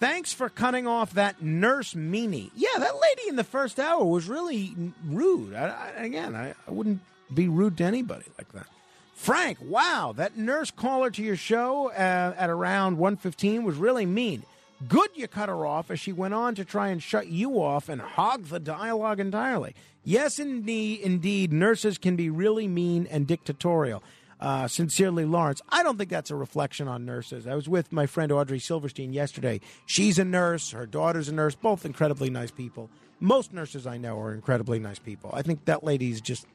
[0.00, 2.50] Thanks for cutting off that nurse meanie.
[2.54, 5.54] Yeah, that lady in the first hour was really rude.
[5.54, 7.00] I, I, again, I, I wouldn't
[7.34, 8.66] be rude to anybody like that.
[9.14, 14.44] Frank, wow, that nurse caller to your show uh, at around 115 was really mean.
[14.86, 17.88] Good you cut her off as she went on to try and shut you off
[17.88, 19.74] and hog the dialogue entirely.
[20.04, 24.04] Yes, indeed, indeed, nurses can be really mean and dictatorial.
[24.40, 25.60] Uh, sincerely, Lawrence.
[25.68, 27.46] I don't think that's a reflection on nurses.
[27.46, 29.60] I was with my friend Audrey Silverstein yesterday.
[29.84, 32.88] She's a nurse, her daughter's a nurse, both incredibly nice people.
[33.20, 35.30] Most nurses I know are incredibly nice people.
[35.32, 36.46] I think that lady's just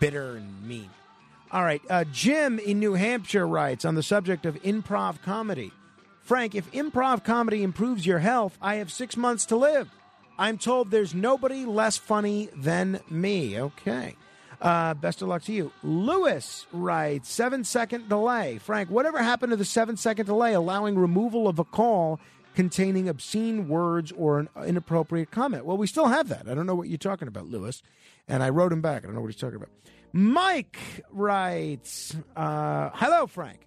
[0.00, 0.90] bitter and mean.
[1.52, 5.70] All right, uh, Jim in New Hampshire writes on the subject of improv comedy.
[6.20, 9.88] Frank, if improv comedy improves your health, I have six months to live.
[10.36, 13.60] I'm told there's nobody less funny than me.
[13.60, 14.16] Okay.
[14.64, 15.70] Uh, best of luck to you.
[15.82, 18.56] Lewis writes, seven second delay.
[18.56, 22.18] Frank, whatever happened to the seven second delay allowing removal of a call
[22.54, 25.66] containing obscene words or an inappropriate comment?
[25.66, 26.48] Well, we still have that.
[26.48, 27.82] I don't know what you're talking about, Lewis.
[28.26, 29.02] And I wrote him back.
[29.02, 29.68] I don't know what he's talking about.
[30.14, 30.78] Mike
[31.10, 33.66] writes, uh, hello, Frank.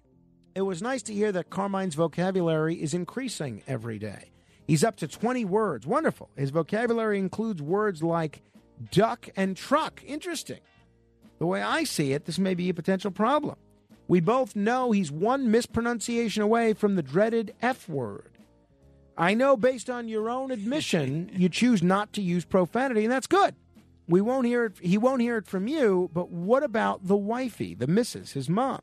[0.56, 4.32] It was nice to hear that Carmine's vocabulary is increasing every day.
[4.66, 5.86] He's up to 20 words.
[5.86, 6.28] Wonderful.
[6.36, 8.42] His vocabulary includes words like
[8.90, 10.02] duck and truck.
[10.04, 10.58] Interesting.
[11.38, 13.56] The way I see it, this may be a potential problem.
[14.08, 18.30] We both know he's one mispronunciation away from the dreaded F word.
[19.16, 23.26] I know based on your own admission, you choose not to use profanity, and that's
[23.26, 23.54] good.
[24.08, 27.74] We won't hear it he won't hear it from you, but what about the wifey,
[27.74, 28.80] the missus, his mom?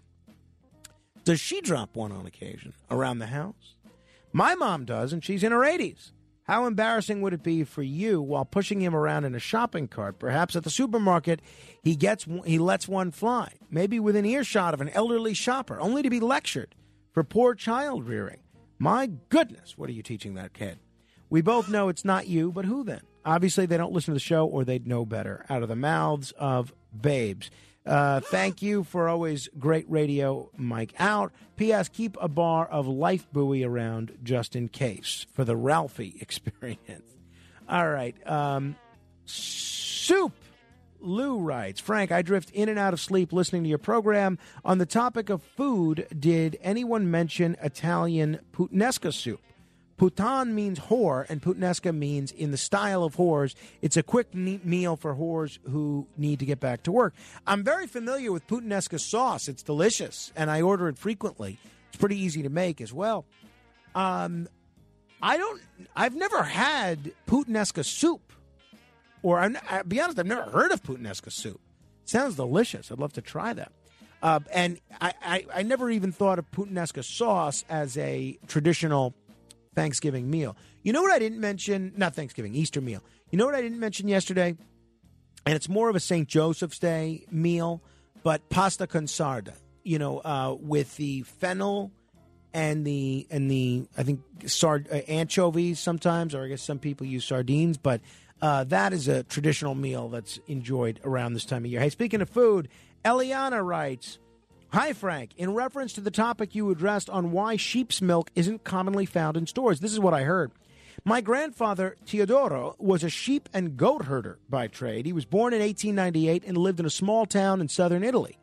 [1.23, 3.75] Does she drop one on occasion around the house?
[4.31, 6.11] My mom does, and she's in her 80s.
[6.43, 10.19] How embarrassing would it be for you while pushing him around in a shopping cart?
[10.19, 11.41] Perhaps at the supermarket,
[11.85, 16.09] he gets he lets one fly, maybe within earshot of an elderly shopper, only to
[16.09, 16.73] be lectured
[17.13, 18.39] for poor child rearing.
[18.79, 20.79] My goodness, what are you teaching that kid?
[21.29, 23.01] We both know it's not you, but who then?
[23.23, 25.45] Obviously, they don't listen to the show, or they'd know better.
[25.47, 27.51] Out of the mouths of babes.
[27.85, 31.31] Uh, thank you for always great radio, Mike Out.
[31.55, 31.87] P.S.
[31.87, 37.11] Keep a bar of Lifebuoy around just in case for the Ralphie experience.
[37.69, 38.15] All right.
[38.27, 38.75] Um,
[39.25, 40.33] soup.
[41.05, 44.37] Lou writes, Frank, I drift in and out of sleep listening to your program.
[44.63, 49.41] On the topic of food, did anyone mention Italian puttanesca soup?
[49.97, 53.55] Putan means whore, and puttanesca means in the style of whores.
[53.81, 57.13] It's a quick meal for whores who need to get back to work.
[57.47, 59.47] I'm very familiar with puttanesca sauce.
[59.47, 61.59] It's delicious, and I order it frequently.
[61.87, 63.25] It's pretty easy to make as well.
[63.93, 64.49] Um,
[65.21, 65.61] I don't.
[65.95, 68.33] I've never had puttanesca soup,
[69.25, 71.59] or I'm, I'll be honest, I've never heard of puttanesca soup.
[72.05, 72.91] sounds delicious.
[72.91, 73.71] I'd love to try that.
[74.21, 79.13] Uh, and I, I, I never even thought of puttanesca sauce as a traditional
[79.75, 80.55] Thanksgiving meal.
[80.83, 81.93] You know what I didn't mention?
[81.97, 83.01] Not Thanksgiving, Easter meal.
[83.31, 84.55] You know what I didn't mention yesterday?
[85.45, 86.27] and it's more of a St.
[86.27, 87.81] Joseph's Day meal,
[88.23, 89.53] but pasta con sarda,
[89.83, 91.91] you know, uh, with the fennel
[92.53, 97.05] and the and the I think sard uh, anchovies sometimes, or I guess some people
[97.05, 98.01] use sardines, but
[98.41, 101.79] uh, that is a traditional meal that's enjoyed around this time of year.
[101.79, 102.67] Hey, speaking of food,
[103.03, 104.19] Eliana writes.
[104.69, 105.31] Hi, Frank.
[105.37, 109.47] In reference to the topic you addressed on why sheep's milk isn't commonly found in
[109.47, 110.51] stores, this is what I heard.
[111.05, 115.05] My grandfather, Teodoro, was a sheep and goat herder by trade.
[115.05, 118.37] He was born in 1898 and lived in a small town in southern Italy.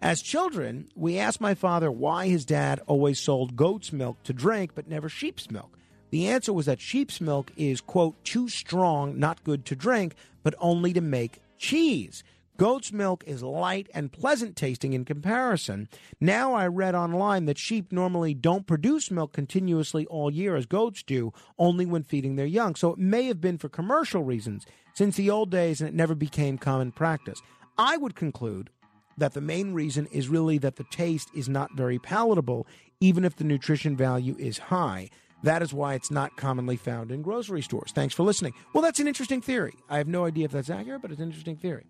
[0.00, 4.72] As children, we asked my father why his dad always sold goat's milk to drink
[4.74, 5.76] but never sheep's milk.
[6.14, 10.14] The answer was that sheep's milk is, quote, too strong, not good to drink,
[10.44, 12.22] but only to make cheese.
[12.56, 15.88] Goat's milk is light and pleasant tasting in comparison.
[16.20, 21.02] Now I read online that sheep normally don't produce milk continuously all year as goats
[21.02, 22.76] do, only when feeding their young.
[22.76, 26.14] So it may have been for commercial reasons since the old days and it never
[26.14, 27.42] became common practice.
[27.76, 28.70] I would conclude
[29.18, 32.68] that the main reason is really that the taste is not very palatable,
[33.00, 35.10] even if the nutrition value is high.
[35.44, 37.92] That is why it's not commonly found in grocery stores.
[37.92, 38.54] Thanks for listening.
[38.72, 39.74] Well, that's an interesting theory.
[39.90, 41.84] I have no idea if that's accurate, but it's an interesting theory.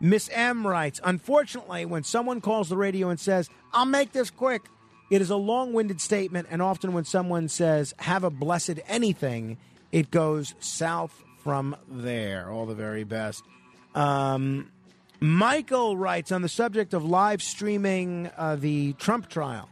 [0.00, 4.62] Miss M writes Unfortunately, when someone calls the radio and says, I'll make this quick,
[5.10, 9.58] it is a long winded statement, and often when someone says, Have a blessed anything,
[9.92, 12.50] it goes south from there.
[12.50, 13.44] All the very best.
[13.94, 14.72] Um,
[15.20, 19.68] Michael writes on the subject of live streaming uh, the Trump trial.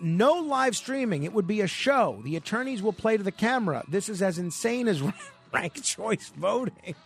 [0.00, 1.24] No live streaming.
[1.24, 2.20] It would be a show.
[2.24, 3.84] The attorneys will play to the camera.
[3.88, 5.02] This is as insane as
[5.52, 6.94] ranked choice voting.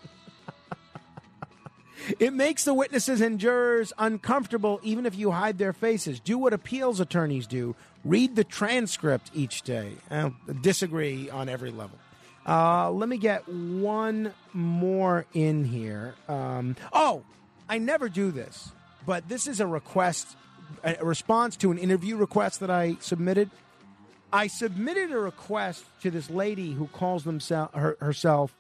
[2.19, 6.19] It makes the witnesses and jurors uncomfortable even if you hide their faces.
[6.19, 7.77] Do what appeals attorneys do.
[8.05, 9.93] Read the transcript each day.
[10.11, 11.99] I disagree on every level.
[12.47, 16.15] Uh, let me get one more in here.
[16.27, 17.23] Um, oh,
[17.69, 18.73] I never do this,
[19.07, 20.37] but this is a request,
[20.83, 23.51] a response to an interview request that I submitted.
[24.33, 28.55] I submitted a request to this lady who calls themself her, herself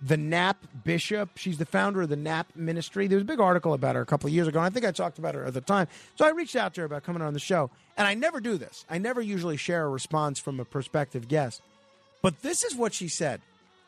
[0.00, 1.30] the Nap Bishop.
[1.36, 3.06] She's the founder of the Nap Ministry.
[3.06, 4.84] There was a big article about her a couple of years ago, and I think
[4.84, 5.88] I talked about her at the time.
[6.16, 8.58] So I reached out to her about coming on the show, and I never do
[8.58, 8.84] this.
[8.90, 11.62] I never usually share a response from a prospective guest.
[12.20, 13.40] But this is what she said,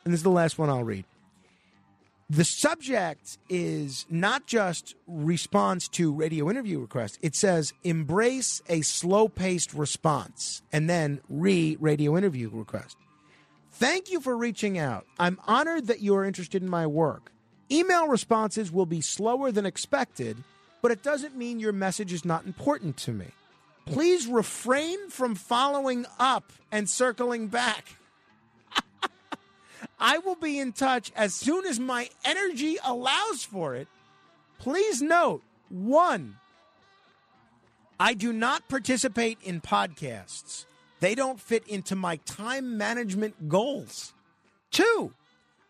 [0.03, 1.05] and this is the last one I'll read.
[2.29, 7.17] The subject is not just response to radio interview requests.
[7.21, 12.97] It says embrace a slow paced response and then re radio interview request.
[13.71, 15.05] Thank you for reaching out.
[15.17, 17.31] I'm honored that you are interested in my work.
[17.71, 20.35] Email responses will be slower than expected,
[20.81, 23.27] but it doesn't mean your message is not important to me.
[23.85, 27.95] Please refrain from following up and circling back.
[29.99, 33.87] I will be in touch as soon as my energy allows for it.
[34.59, 36.37] Please note one,
[37.99, 40.65] I do not participate in podcasts.
[40.99, 44.13] They don't fit into my time management goals.
[44.71, 45.13] Two,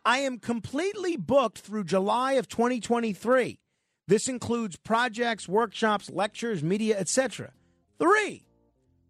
[0.06, 3.60] I am completely booked through July of 2023.
[4.08, 7.52] This includes projects, workshops, lectures, media, etc.
[8.00, 8.44] Three,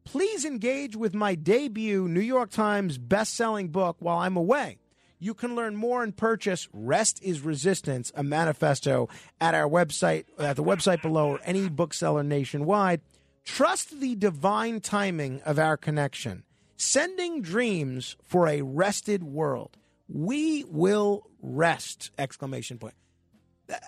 [0.05, 4.79] please engage with my debut New York Times best-selling book while I'm away.
[5.19, 9.09] You can learn more and purchase Rest is Resistance, a manifesto
[9.41, 13.01] at our website, at the website below, or any bookseller nationwide.
[13.43, 16.43] Trust the divine timing of our connection.
[16.75, 19.77] Sending dreams for a rested world.
[20.07, 22.11] We will rest!
[22.17, 22.93] Exclamation point.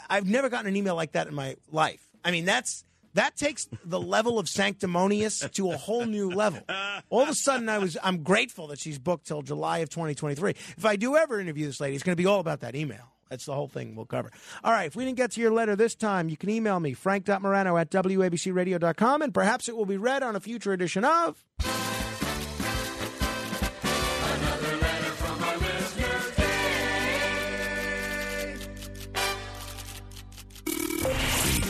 [0.09, 2.01] I've never gotten an email like that in my life.
[2.25, 2.83] I mean, that's
[3.13, 6.61] that takes the level of sanctimonious to a whole new level.
[7.09, 10.51] All of a sudden, I was I'm grateful that she's booked till July of 2023.
[10.51, 13.13] If I do ever interview this lady, it's going to be all about that email.
[13.29, 14.31] That's the whole thing we'll cover.
[14.63, 16.93] All right, if we didn't get to your letter this time, you can email me,
[16.93, 21.43] frank.morano at wabcradio.com, and perhaps it will be read on a future edition of.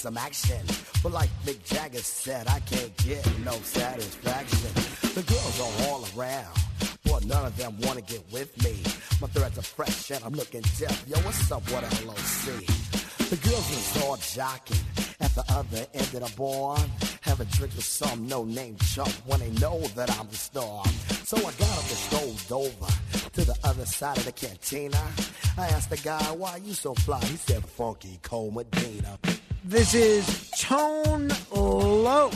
[0.00, 0.56] Some action.
[1.02, 4.72] But like Mick Jagger said, I can't get no satisfaction.
[5.12, 6.56] The girls are all around,
[7.04, 8.82] for none of them wanna get with me.
[9.20, 11.04] My threads are fresh and I'm looking deaf.
[11.06, 12.64] Yo, what's up, what LOC?
[13.28, 14.82] The girls was all jocking
[15.20, 16.78] at the other end of the bar.
[17.20, 20.82] Have a drink with some no-name chump when they know that I'm the star.
[21.24, 22.92] So I got up and strolled over
[23.34, 25.02] to the other side of the cantina.
[25.58, 27.20] I asked the guy, why you so fly?
[27.20, 29.18] He said, funky Cold Medina.
[29.64, 32.32] This is Tone Loc.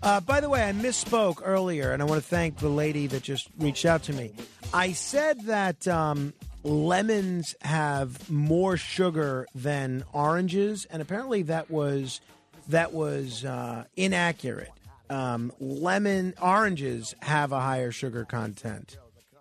[0.00, 3.24] Uh, by the way, I misspoke earlier, and I want to thank the lady that
[3.24, 4.32] just reached out to me.
[4.72, 6.32] I said that um,
[6.62, 12.20] lemons have more sugar than oranges, and apparently that was
[12.68, 14.70] that was uh, inaccurate.
[15.10, 18.96] Um, lemon oranges have a higher sugar content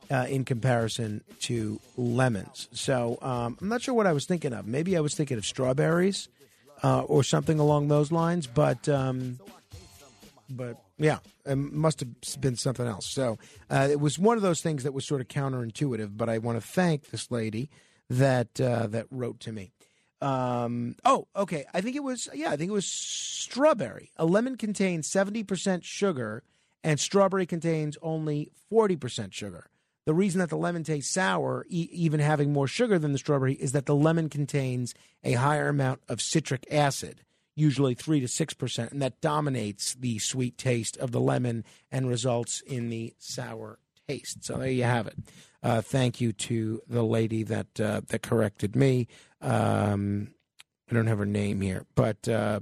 [0.09, 2.67] uh, in comparison to lemons.
[2.71, 4.65] So um, I'm not sure what I was thinking of.
[4.65, 6.27] Maybe I was thinking of strawberries
[6.83, 8.47] uh, or something along those lines.
[8.47, 9.39] But um,
[10.49, 13.05] but yeah, it must have been something else.
[13.05, 13.37] So
[13.69, 16.17] uh, it was one of those things that was sort of counterintuitive.
[16.17, 17.69] But I want to thank this lady
[18.09, 19.71] that uh, that wrote to me.
[20.21, 21.65] Um, oh, okay.
[21.73, 22.51] I think it was yeah.
[22.51, 24.11] I think it was strawberry.
[24.17, 26.43] A lemon contains seventy percent sugar,
[26.83, 29.67] and strawberry contains only forty percent sugar.
[30.09, 33.53] The reason that the lemon tastes sour, e- even having more sugar than the strawberry,
[33.53, 37.21] is that the lemon contains a higher amount of citric acid,
[37.55, 42.61] usually 3 to 6%, and that dominates the sweet taste of the lemon and results
[42.61, 43.77] in the sour
[44.07, 44.43] taste.
[44.43, 45.15] So there you have it.
[45.61, 49.07] Uh, thank you to the lady that uh, that corrected me.
[49.41, 50.33] Um,
[50.89, 52.61] I don't have her name here, but uh,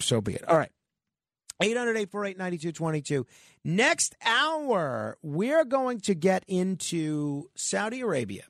[0.00, 0.48] so be it.
[0.48, 0.72] All right.
[1.62, 3.26] 800 848 9222.
[3.64, 8.44] Next hour, we're going to get into Saudi Arabia.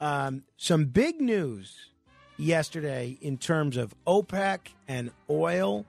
[0.00, 1.90] Um, some big news
[2.36, 4.58] yesterday in terms of OPEC
[4.88, 5.84] and oil.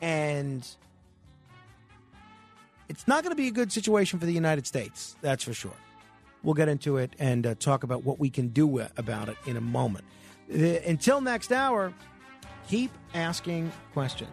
[0.00, 0.66] And
[2.88, 5.76] it's not going to be a good situation for the United States, that's for sure.
[6.42, 9.56] We'll get into it and uh, talk about what we can do about it in
[9.56, 10.04] a moment.
[10.48, 11.92] The- until next hour,
[12.68, 14.32] keep asking questions.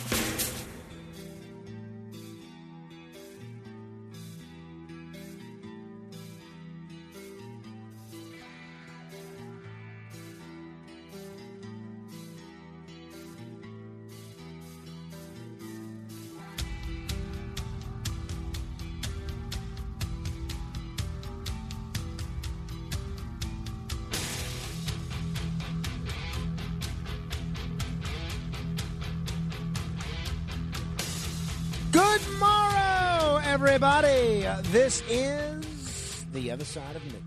[34.59, 37.19] This is the other side of me.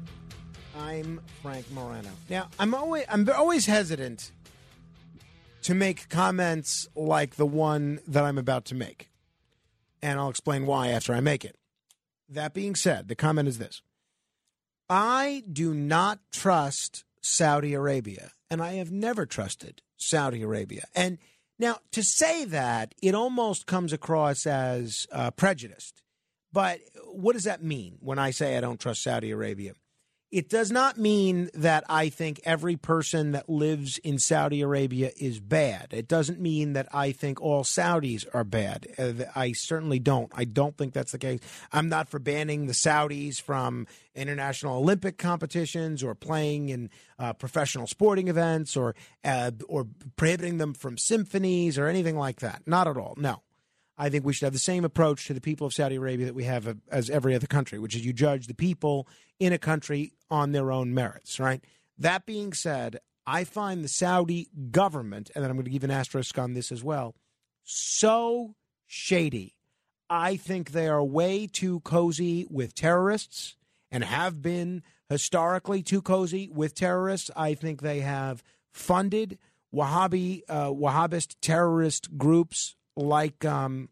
[0.78, 2.10] I'm Frank Morano.
[2.28, 4.32] Now, I'm always I'm always hesitant
[5.62, 9.10] to make comments like the one that I'm about to make,
[10.02, 11.56] and I'll explain why after I make it.
[12.28, 13.82] That being said, the comment is this:
[14.88, 21.18] I do not trust Saudi Arabia, and I have never trusted Saudi Arabia, and
[21.59, 26.02] now, to say that, it almost comes across as uh, prejudiced.
[26.55, 26.78] But
[27.09, 29.72] what does that mean when I say I don't trust Saudi Arabia?
[30.31, 35.39] It does not mean that I think every person that lives in Saudi Arabia is
[35.40, 35.89] bad.
[35.90, 38.86] It doesn't mean that I think all Saudis are bad.
[38.97, 40.32] Uh, I certainly don't.
[40.35, 41.40] I don't think that's the case.
[41.72, 47.89] I'm not for banning the Saudis from international Olympic competitions or playing in uh, professional
[47.89, 48.94] sporting events or
[49.24, 49.86] uh, or
[50.16, 52.62] prohibiting them from symphonies or anything like that.
[52.66, 53.14] Not at all.
[53.16, 53.43] No.
[53.96, 56.34] I think we should have the same approach to the people of Saudi Arabia that
[56.34, 59.08] we have uh, as every other country, which is you judge the people
[59.38, 61.62] in a country on their own merits, right?
[61.98, 65.90] That being said, I find the Saudi government, and then I'm going to give an
[65.90, 67.14] asterisk on this as well,
[67.62, 68.54] so
[68.86, 69.54] shady.
[70.10, 73.56] I think they are way too cozy with terrorists
[73.90, 77.30] and have been historically too cozy with terrorists.
[77.34, 78.42] I think they have
[78.72, 79.38] funded
[79.74, 83.88] Wahhabi uh, Wahhabist terrorist groups like um,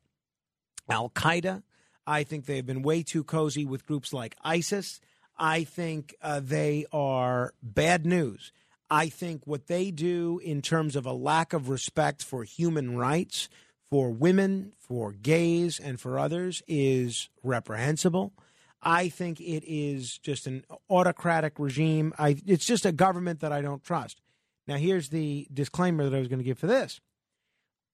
[0.88, 1.62] Al Qaeda.
[2.06, 5.00] I think they've been way too cozy with groups like ISIS.
[5.38, 8.52] I think uh, they are bad news.
[8.90, 13.48] I think what they do in terms of a lack of respect for human rights,
[13.88, 18.34] for women, for gays, and for others is reprehensible.
[18.82, 22.12] I think it is just an autocratic regime.
[22.18, 24.20] I, it's just a government that I don't trust.
[24.66, 27.00] Now, here's the disclaimer that I was going to give for this: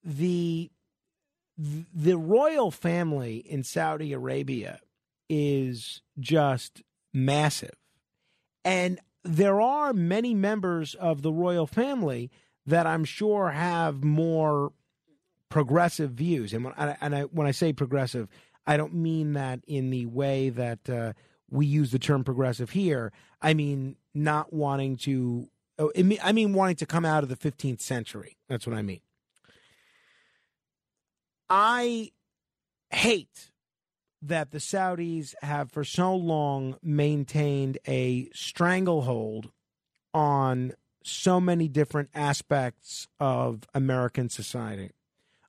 [0.03, 0.71] the
[1.93, 4.79] the royal family in Saudi Arabia
[5.29, 6.81] is just
[7.13, 7.75] massive,
[8.63, 12.31] and there are many members of the royal family
[12.65, 14.71] that I'm sure have more
[15.49, 16.53] progressive views.
[16.53, 18.29] And when I, and I, when I say progressive,
[18.65, 21.13] I don't mean that in the way that uh,
[21.49, 23.11] we use the term progressive here.
[23.41, 25.47] I mean not wanting to.
[25.79, 28.37] oh, I mean- I mean wanting to come out of the 15th century.
[28.47, 29.01] That's what I mean.
[31.49, 32.11] I
[32.91, 33.51] hate
[34.21, 39.51] that the Saudis have for so long maintained a stranglehold
[40.13, 40.73] on
[41.03, 44.91] so many different aspects of American society.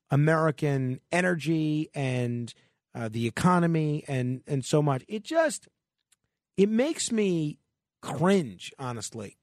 [0.09, 2.53] American energy and
[2.93, 5.03] uh, the economy and and so much.
[5.07, 5.67] It just
[6.57, 7.59] it makes me
[8.01, 9.37] cringe, honestly,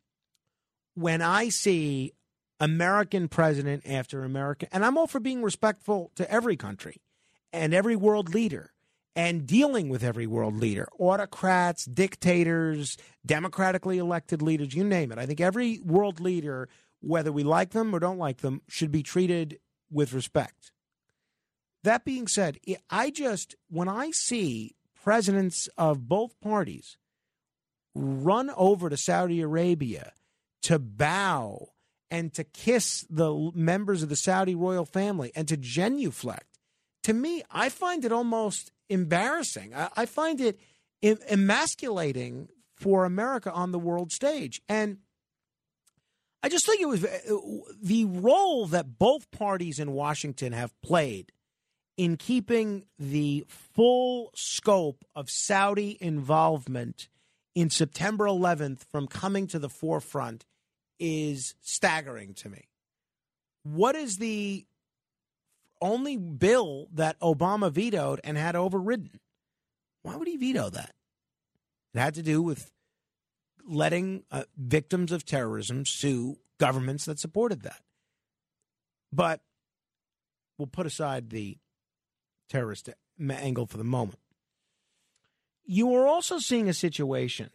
[0.94, 2.12] when I see
[2.60, 7.01] American president after American, and I'm all for being respectful to every country
[7.52, 8.72] and every world leader
[9.14, 15.18] and dealing with every world leader, autocrats, dictators, democratically elected leaders, you name it.
[15.18, 16.68] I think every world leader,
[17.01, 19.59] whether we like them or don't like them, should be treated
[19.90, 20.72] with respect.
[21.85, 26.97] That being said, I- I just, when I see presidents of both parties
[27.94, 30.12] run over to Saudi Arabia
[30.62, 31.70] to bow
[32.10, 36.59] and to kiss the members of the Saudi royal family and to genuflect,
[37.05, 39.74] to me, I find it almost embarrassing.
[39.74, 40.59] I, I find it
[41.02, 44.60] em- emasculating for America on the world stage.
[44.68, 44.98] And
[46.43, 47.18] I just think it was uh,
[47.82, 51.32] the role that both parties in Washington have played
[51.97, 57.09] in keeping the full scope of Saudi involvement
[57.56, 60.47] in September 11th from coming to the forefront
[60.98, 62.68] is staggering to me.
[63.62, 64.66] What is the
[65.80, 69.20] only bill that Obama vetoed and had overridden?
[70.02, 70.94] Why would he veto that?
[71.94, 72.70] It had to do with
[73.66, 77.80] letting uh, victims of terrorism sue governments that supported that.
[79.12, 79.40] But
[80.56, 81.58] we'll put aside the
[82.48, 82.88] terrorist
[83.20, 84.20] angle for the moment.
[85.64, 87.50] You are also seeing a situation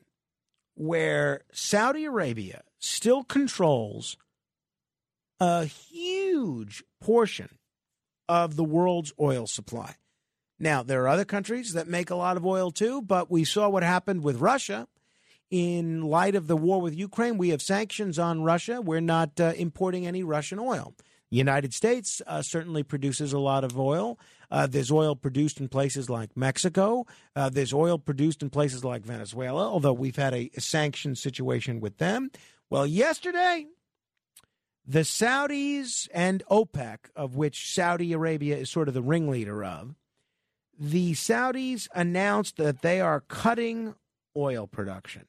[0.75, 4.17] where Saudi Arabia still controls
[5.39, 7.49] a huge portion
[8.27, 9.95] of the world's oil supply.
[10.59, 13.69] Now, there are other countries that make a lot of oil too, but we saw
[13.69, 14.87] what happened with Russia.
[15.49, 18.81] In light of the war with Ukraine, we have sanctions on Russia.
[18.81, 20.93] We're not uh, importing any Russian oil.
[21.31, 24.19] The United States uh, certainly produces a lot of oil.
[24.51, 27.07] Uh, there's oil produced in places like Mexico.
[27.35, 31.79] Uh, there's oil produced in places like Venezuela, although we've had a, a sanction situation
[31.79, 32.29] with them.
[32.73, 33.67] Well, yesterday,
[34.83, 39.93] the Saudis and OPEC, of which Saudi Arabia is sort of the ringleader of,
[40.79, 43.93] the Saudis announced that they are cutting
[44.35, 45.27] oil production.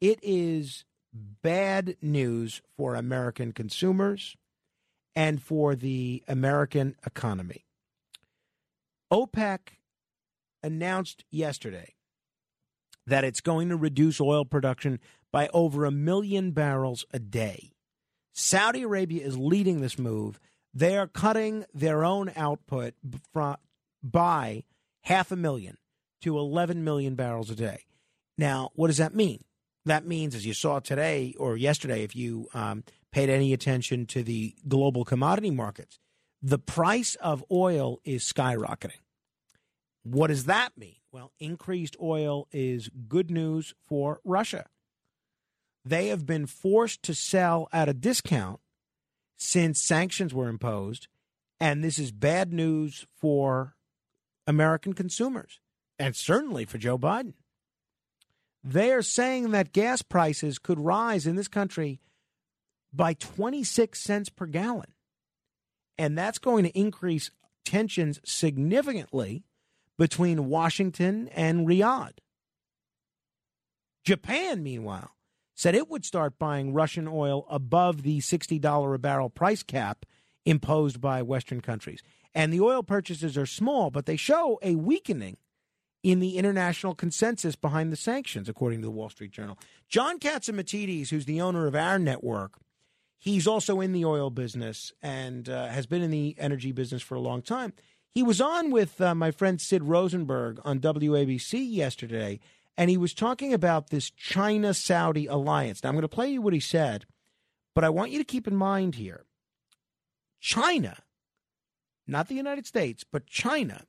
[0.00, 4.36] It is bad news for American consumers
[5.16, 7.64] and for the American economy.
[9.12, 9.58] OPEC
[10.62, 11.94] announced yesterday
[13.08, 15.00] that it's going to reduce oil production
[15.32, 17.72] by over a million barrels a day.
[18.32, 20.38] Saudi Arabia is leading this move.
[20.72, 22.94] They are cutting their own output
[24.02, 24.64] by
[25.02, 25.76] half a million
[26.22, 27.84] to 11 million barrels a day.
[28.36, 29.44] Now, what does that mean?
[29.86, 34.22] That means, as you saw today or yesterday, if you um, paid any attention to
[34.22, 35.98] the global commodity markets,
[36.42, 39.00] the price of oil is skyrocketing.
[40.04, 40.96] What does that mean?
[41.10, 44.66] Well, increased oil is good news for Russia.
[45.84, 48.60] They have been forced to sell at a discount
[49.36, 51.08] since sanctions were imposed,
[51.60, 53.76] and this is bad news for
[54.46, 55.60] American consumers
[55.98, 57.34] and certainly for Joe Biden.
[58.62, 62.00] They are saying that gas prices could rise in this country
[62.92, 64.92] by 26 cents per gallon.
[65.96, 67.30] And that's going to increase
[67.64, 69.44] tensions significantly
[69.96, 72.18] between Washington and Riyadh.
[74.04, 75.10] Japan, meanwhile,
[75.58, 80.06] said it would start buying Russian oil above the $60 a barrel price cap
[80.46, 82.00] imposed by Western countries.
[82.32, 85.36] And the oil purchases are small, but they show a weakening
[86.04, 89.58] in the international consensus behind the sanctions, according to the Wall Street Journal.
[89.88, 92.52] John Catsimatidis, who's the owner of our network,
[93.18, 97.16] he's also in the oil business and uh, has been in the energy business for
[97.16, 97.72] a long time.
[98.12, 102.38] He was on with uh, my friend Sid Rosenberg on WABC yesterday,
[102.78, 105.82] and he was talking about this China Saudi alliance.
[105.82, 107.04] Now, I'm going to play you what he said,
[107.74, 109.26] but I want you to keep in mind here
[110.40, 111.02] China,
[112.06, 113.82] not the United States, but China,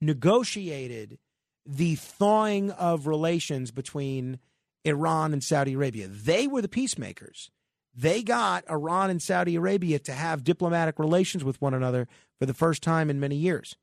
[0.00, 1.18] negotiated
[1.64, 4.40] the thawing of relations between
[4.84, 6.08] Iran and Saudi Arabia.
[6.08, 7.50] They were the peacemakers.
[7.94, 12.08] They got Iran and Saudi Arabia to have diplomatic relations with one another
[12.38, 13.76] for the first time in many years.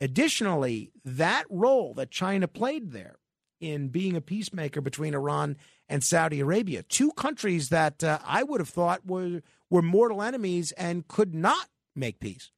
[0.00, 3.18] Additionally, that role that China played there
[3.64, 5.56] in being a peacemaker between Iran
[5.88, 10.72] and Saudi Arabia, two countries that uh, I would have thought were were mortal enemies
[10.72, 12.50] and could not make peace.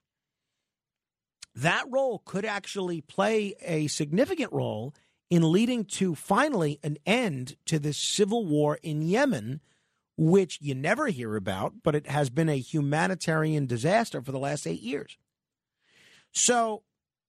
[1.54, 4.94] That role could actually play a significant role
[5.30, 9.60] in leading to finally an end to this civil war in Yemen,
[10.16, 14.66] which you never hear about, but it has been a humanitarian disaster for the last
[14.66, 15.16] eight years.
[16.32, 16.82] So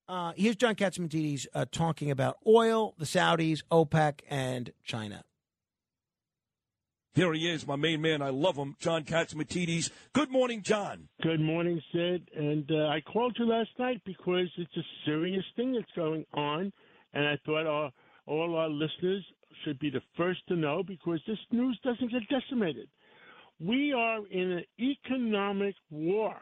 [0.07, 5.23] uh, here's John Catsimatidis uh, talking about oil, the Saudis, OPEC, and China.
[7.13, 8.21] Here he is, my main man.
[8.21, 9.89] I love him, John Catsimatidis.
[10.13, 11.09] Good morning, John.
[11.23, 12.29] Good morning, Sid.
[12.35, 16.71] And uh, I called you last night because it's a serious thing that's going on,
[17.13, 17.91] and I thought our,
[18.27, 19.25] all our listeners
[19.65, 22.87] should be the first to know because this news doesn't get decimated.
[23.59, 26.35] We are in an economic war.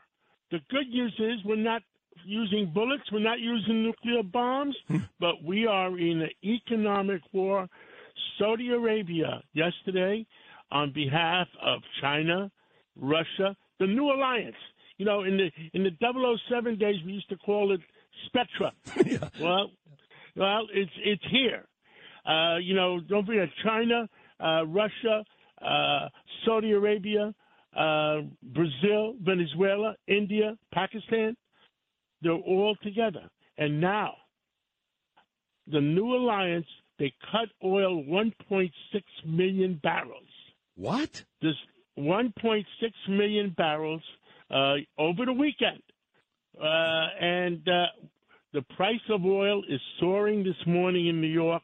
[0.52, 1.84] The good news is we're not
[2.26, 4.76] using bullets, we're not using nuclear bombs,
[5.20, 7.68] but we are in an economic war.
[8.40, 10.26] Saudi Arabia yesterday,
[10.72, 12.52] on behalf of China,
[12.96, 14.56] Russia, the new alliance.
[14.98, 17.82] You know, in the in the 007 days, we used to call it
[18.28, 18.72] Spectra.
[19.42, 19.72] Well,
[20.36, 21.66] well, it's it's here.
[22.26, 24.10] Uh, you know, don't forget China,
[24.40, 25.24] uh, Russia,
[25.62, 26.10] uh,
[26.46, 27.34] Saudi Arabia,
[27.76, 31.36] uh, Brazil, Venezuela, India, Pakistan.
[32.26, 33.30] They're all together.
[33.60, 34.16] And now,
[35.68, 36.66] the new alliance,
[36.98, 38.72] they cut oil 1.6
[39.28, 40.28] million barrels.
[40.76, 41.24] What?
[41.44, 41.54] This
[42.00, 42.66] 1.6
[43.10, 44.02] million barrels
[44.50, 45.84] uh, over the weekend.
[46.60, 47.86] Uh, and uh,
[48.54, 51.62] the price of oil is soaring this morning in New York.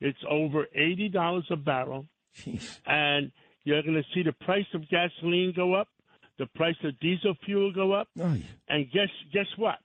[0.00, 2.06] It's over $80 a barrel.
[2.84, 3.30] And
[3.62, 5.86] you're going to see the price of gasoline go up,
[6.40, 8.08] the price of diesel fuel go up.
[8.68, 9.78] And guess guess what?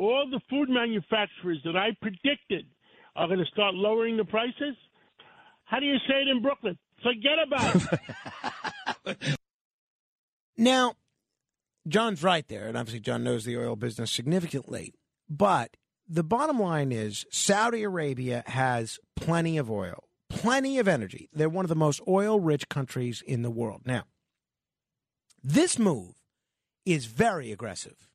[0.00, 2.66] All the food manufacturers that I predicted
[3.14, 4.74] are going to start lowering the prices.
[5.64, 6.78] How do you say it in Brooklyn?
[7.02, 8.00] Forget about
[9.06, 9.38] it.
[10.60, 10.92] Now,
[11.88, 14.92] John's right there, and obviously John knows the oil business significantly.
[15.26, 21.30] But the bottom line is Saudi Arabia has plenty of oil, plenty of energy.
[21.32, 23.82] They're one of the most oil rich countries in the world.
[23.86, 24.02] Now,
[25.42, 26.12] this move
[26.84, 28.09] is very aggressive,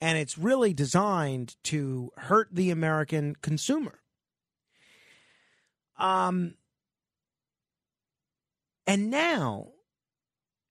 [0.00, 4.00] and it's really designed to hurt the American consumer.
[5.98, 6.54] Um,
[8.86, 9.68] and now,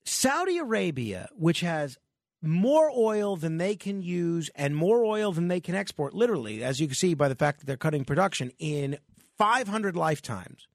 [0.05, 1.97] Saudi Arabia, which has
[2.41, 6.79] more oil than they can use and more oil than they can export, literally, as
[6.79, 8.97] you can see by the fact that they're cutting production in
[9.37, 10.67] 500 lifetimes,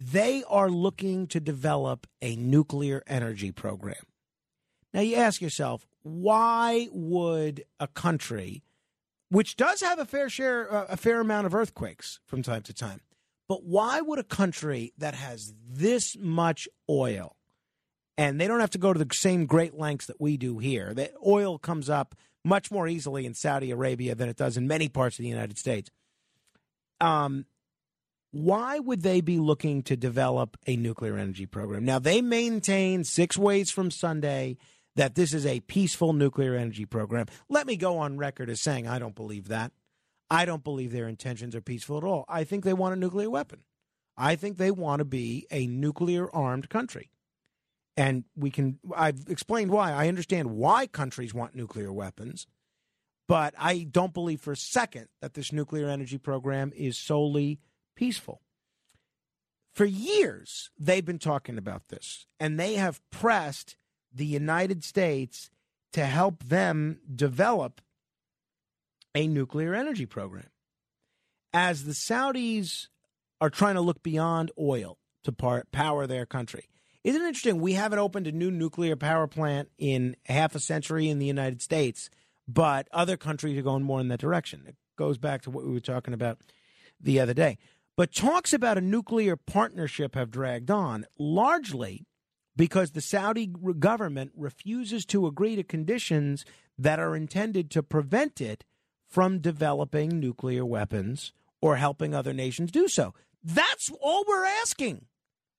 [0.00, 4.02] they are looking to develop a nuclear energy program.
[4.94, 8.62] Now, you ask yourself, why would a country,
[9.30, 12.74] which does have a fair share, uh, a fair amount of earthquakes from time to
[12.74, 13.00] time,
[13.48, 17.36] but why would a country that has this much oil,
[18.18, 20.92] and they don't have to go to the same great lengths that we do here,
[20.94, 22.14] that oil comes up
[22.44, 25.58] much more easily in Saudi Arabia than it does in many parts of the United
[25.58, 25.90] States.
[27.00, 27.46] Um,
[28.32, 31.84] why would they be looking to develop a nuclear energy program?
[31.84, 34.56] Now, they maintain six ways from Sunday
[34.96, 37.26] that this is a peaceful nuclear energy program.
[37.48, 39.72] Let me go on record as saying I don't believe that.
[40.30, 42.24] I don't believe their intentions are peaceful at all.
[42.28, 43.60] I think they want a nuclear weapon.
[44.16, 47.10] I think they want to be a nuclear armed country.
[47.96, 49.92] And we can, I've explained why.
[49.92, 52.46] I understand why countries want nuclear weapons,
[53.28, 57.60] but I don't believe for a second that this nuclear energy program is solely
[57.94, 58.40] peaceful.
[59.74, 63.76] For years, they've been talking about this, and they have pressed
[64.14, 65.50] the United States
[65.92, 67.80] to help them develop
[69.14, 70.48] a nuclear energy program.
[71.52, 72.88] As the Saudis
[73.40, 76.68] are trying to look beyond oil to par- power their country.
[77.04, 77.60] Isn't it interesting?
[77.60, 81.60] We haven't opened a new nuclear power plant in half a century in the United
[81.60, 82.08] States,
[82.46, 84.62] but other countries are going more in that direction.
[84.66, 86.38] It goes back to what we were talking about
[87.00, 87.58] the other day.
[87.96, 92.06] But talks about a nuclear partnership have dragged on largely
[92.56, 96.44] because the Saudi government refuses to agree to conditions
[96.78, 98.64] that are intended to prevent it
[99.08, 103.14] from developing nuclear weapons or helping other nations do so.
[103.42, 105.06] That's all we're asking.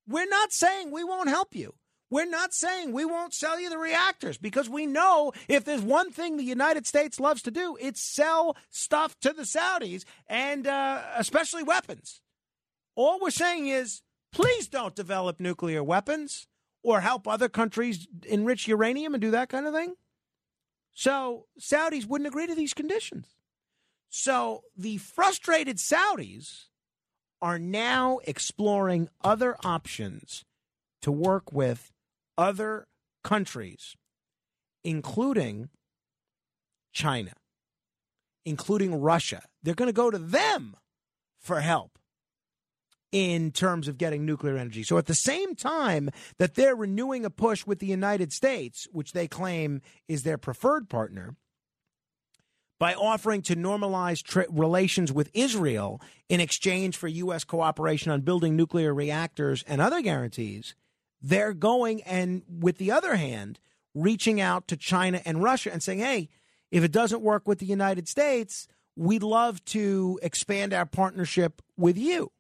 [0.08, 1.76] We're not saying we won't help you.
[2.10, 6.12] We're not saying we won't sell you the reactors because we know if there's one
[6.12, 11.02] thing the United States loves to do, it's sell stuff to the Saudis and uh,
[11.16, 12.22] especially weapons.
[12.96, 14.02] All we're saying is
[14.32, 16.48] please don't develop nuclear weapons
[16.84, 19.96] or help other countries enrich uranium and do that kind of thing.
[20.94, 23.36] So Saudis wouldn't agree to these conditions.
[24.10, 26.66] So the frustrated Saudis
[27.42, 30.46] are now exploring other options
[31.02, 31.92] to work with
[32.38, 32.88] other
[33.24, 33.96] countries,
[34.84, 35.70] including
[36.94, 37.34] China,
[38.46, 39.42] including Russia.
[39.64, 40.76] They're going to go to them
[41.40, 41.98] for help
[43.14, 44.82] in terms of getting nuclear energy.
[44.82, 46.10] So at the same time
[46.40, 50.90] that they're renewing a push with the United States, which they claim is their preferred
[50.90, 51.36] partner,
[52.80, 57.44] by offering to normalize relations with Israel in exchange for U.S.
[57.44, 60.74] cooperation on building nuclear reactors and other guarantees,
[61.22, 63.60] they're going and, with the other hand,
[63.94, 66.30] reaching out to China and Russia and saying, hey,
[66.72, 71.96] if it doesn't work with the United States, we'd love to expand our partnership with
[71.96, 72.32] you.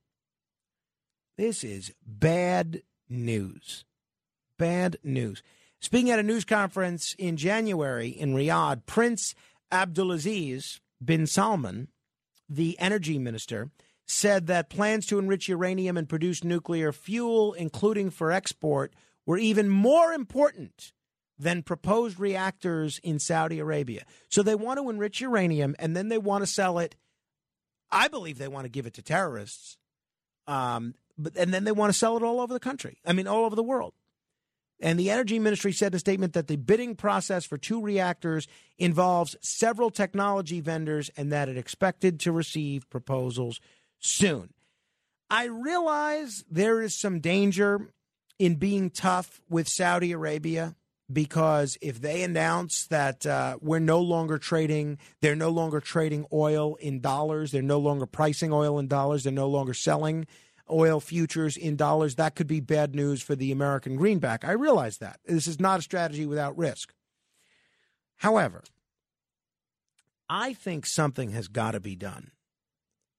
[1.37, 3.85] This is bad news.
[4.59, 5.41] Bad news.
[5.79, 9.33] Speaking at a news conference in January in Riyadh, Prince
[9.71, 11.87] Abdulaziz bin Salman,
[12.47, 13.71] the energy minister,
[14.05, 18.93] said that plans to enrich uranium and produce nuclear fuel, including for export,
[19.25, 20.93] were even more important
[21.39, 24.05] than proposed reactors in Saudi Arabia.
[24.29, 26.95] So they want to enrich uranium and then they want to sell it.
[27.91, 29.77] I believe they want to give it to terrorists.
[30.47, 32.97] Um, but and then they want to sell it all over the country.
[33.05, 33.93] I mean, all over the world.
[34.79, 38.47] And the energy ministry said in a statement that the bidding process for two reactors
[38.77, 43.61] involves several technology vendors and that it expected to receive proposals
[43.99, 44.53] soon.
[45.29, 47.93] I realize there is some danger
[48.39, 50.75] in being tough with Saudi Arabia
[51.11, 56.75] because if they announce that uh, we're no longer trading, they're no longer trading oil
[56.75, 60.27] in dollars, they're no longer pricing oil in dollars, they're no longer selling
[60.69, 64.45] oil futures in dollars, that could be bad news for the American greenback.
[64.45, 65.19] I realize that.
[65.25, 66.93] This is not a strategy without risk.
[68.17, 68.63] However,
[70.29, 72.31] I think something has got to be done.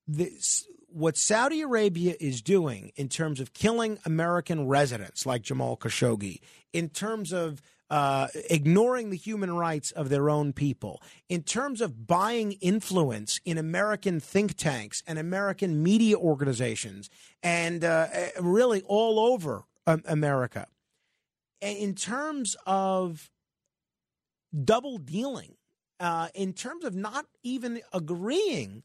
[0.07, 6.39] This, what Saudi Arabia is doing in terms of killing American residents like Jamal Khashoggi,
[6.73, 12.07] in terms of uh, ignoring the human rights of their own people, in terms of
[12.07, 17.09] buying influence in American think tanks and American media organizations,
[17.43, 18.07] and uh,
[18.39, 20.67] really all over um, America.
[21.61, 23.29] In terms of
[24.63, 25.55] double dealing,
[25.99, 28.83] uh, in terms of not even agreeing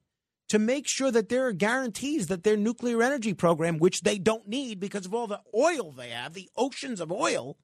[0.48, 4.48] to make sure that there are guarantees that their nuclear energy program, which they don't
[4.48, 7.56] need because of all the oil they have, the oceans of oil,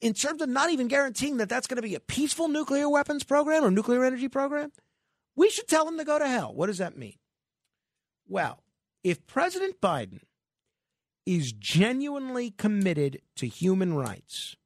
[0.00, 3.24] in terms of not even guaranteeing that that's going to be a peaceful nuclear weapons
[3.24, 4.72] program or nuclear energy program,
[5.36, 6.54] we should tell them to go to hell.
[6.54, 7.16] What does that mean?
[8.26, 8.62] Well,
[9.02, 10.20] if President Biden
[11.26, 14.56] is genuinely committed to human rights,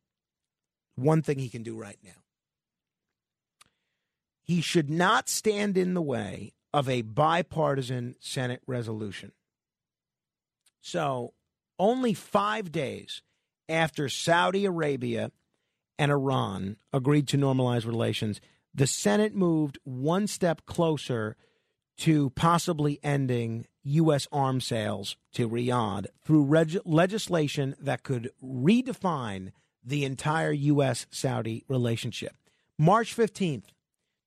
[0.95, 2.11] one thing he can do right now.
[4.43, 9.33] He should not stand in the way of a bipartisan Senate resolution.
[10.81, 11.33] So,
[11.79, 13.23] only five days
[13.69, 15.31] after Saudi Arabia
[15.99, 18.41] and Iran agreed to normalize relations,
[18.75, 21.37] the Senate moved one step closer
[21.99, 24.27] to possibly ending U.S.
[24.33, 29.53] arms sales to Riyadh through reg- legislation that could redefine
[29.85, 31.07] the entire U.S.
[31.11, 32.35] Saudi relationship.
[32.79, 33.67] March 15th,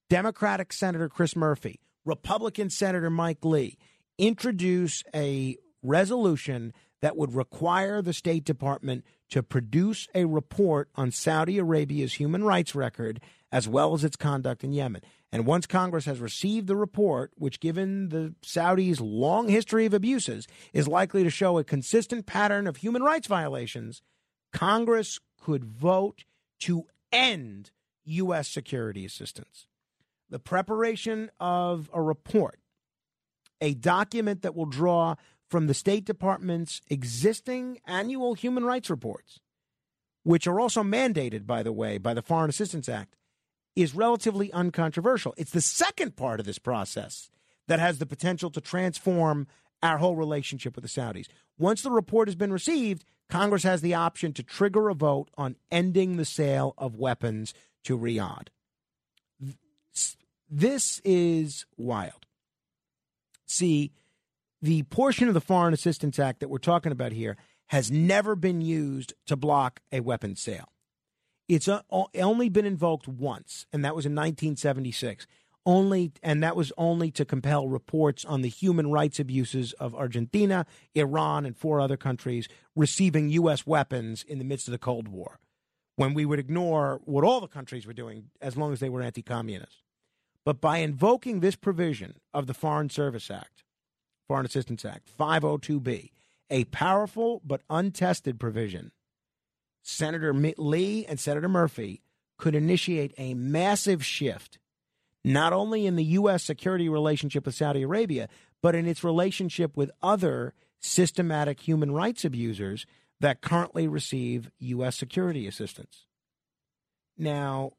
[0.10, 3.78] Democratic Senator Chris Murphy, Republican Senator Mike Lee
[4.18, 11.58] introduce a resolution that would require the State Department to produce a report on Saudi
[11.58, 13.20] Arabia's human rights record
[13.52, 15.02] as well as its conduct in Yemen.
[15.32, 20.48] And once Congress has received the report, which, given the Saudis' long history of abuses,
[20.74, 24.02] is likely to show a consistent pattern of human rights violations,
[24.54, 26.24] Congress could vote
[26.60, 27.72] to end
[28.06, 28.48] U.S.
[28.48, 29.68] security assistance.
[30.30, 32.60] The preparation of a report,
[33.62, 35.16] a document that will draw
[35.50, 39.40] from the State Department's existing annual human rights reports,
[40.24, 43.16] which are also mandated, by the way, by the Foreign Assistance Act,
[43.76, 45.34] is relatively uncontroversial.
[45.38, 47.30] It's the second part of this process
[47.68, 49.48] that has the potential to transform
[49.84, 51.28] our whole relationship with the Saudis.
[51.58, 55.56] Once the report has been received, Congress has the option to trigger a vote on
[55.72, 57.54] ending the sale of weapons
[57.84, 58.48] to Riyadh.
[60.50, 62.26] this is wild.
[63.46, 63.92] See,
[64.62, 68.62] the portion of the Foreign Assistance Act that we're talking about here has never been
[68.62, 70.70] used to block a weapons sale.
[71.48, 71.70] It's
[72.16, 75.28] only been invoked once, and that was in 1976.
[75.66, 80.66] Only, and that was only to compel reports on the human rights abuses of Argentina,
[80.96, 83.68] Iran, and four other countries receiving U.S.
[83.68, 85.40] weapons in the midst of the Cold War,
[85.98, 89.02] when we would ignore what all the countries were doing as long as they were
[89.02, 89.84] anti-communist.
[90.46, 93.66] But by invoking this provision of the Foreign Service Act,
[94.28, 96.12] Foreign Assistance Act 502B,
[96.50, 98.92] a powerful but untested provision,
[99.82, 102.02] Senator Lee and Senator Murphy
[102.38, 104.60] could initiate a massive shift,
[105.24, 106.44] not only in the U.S.
[106.44, 108.28] security relationship with Saudi Arabia,
[108.62, 112.86] but in its relationship with other systematic human rights abusers
[113.20, 114.96] that currently receive U.S.
[114.96, 116.06] security assistance.
[117.18, 117.72] Now,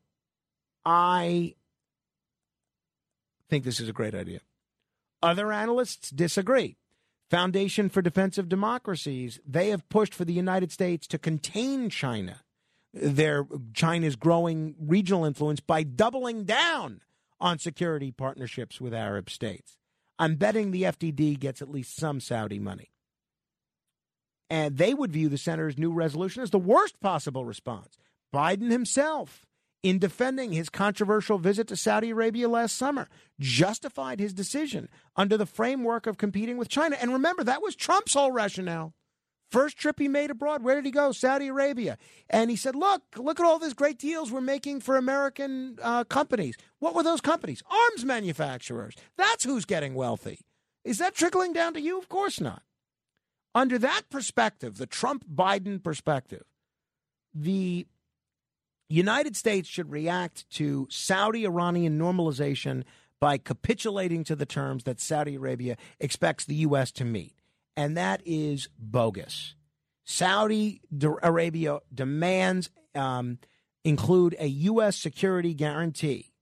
[0.84, 1.54] I
[3.48, 4.40] think this is a great idea.
[5.22, 6.76] Other analysts disagree.
[7.30, 12.40] Foundation for Defense of Democracies, they have pushed for the United States to contain China,
[12.94, 17.02] their China's growing regional influence by doubling down
[17.40, 19.76] on security partnerships with Arab states.
[20.18, 22.90] I'm betting the FDD gets at least some Saudi money.
[24.50, 27.98] And they would view the senator's new resolution as the worst possible response.
[28.32, 29.46] Biden himself,
[29.82, 35.46] in defending his controversial visit to Saudi Arabia last summer, justified his decision under the
[35.46, 36.96] framework of competing with China.
[37.00, 38.94] And remember, that was Trump's whole rationale.
[39.50, 41.10] First trip he made abroad, where did he go?
[41.10, 41.96] Saudi Arabia.
[42.28, 46.04] And he said, Look, look at all these great deals we're making for American uh,
[46.04, 46.56] companies.
[46.80, 47.62] What were those companies?
[47.70, 48.94] Arms manufacturers.
[49.16, 50.40] That's who's getting wealthy.
[50.84, 51.98] Is that trickling down to you?
[51.98, 52.62] Of course not.
[53.54, 56.44] Under that perspective, the Trump Biden perspective,
[57.34, 57.86] the
[58.88, 62.84] United States should react to Saudi Iranian normalization
[63.20, 66.90] by capitulating to the terms that Saudi Arabia expects the U.S.
[66.92, 67.34] to meet.
[67.76, 69.54] And that is bogus.
[70.04, 70.80] Saudi
[71.22, 73.38] Arabia demands um,
[73.84, 74.96] include a U.S.
[74.96, 76.32] security guarantee,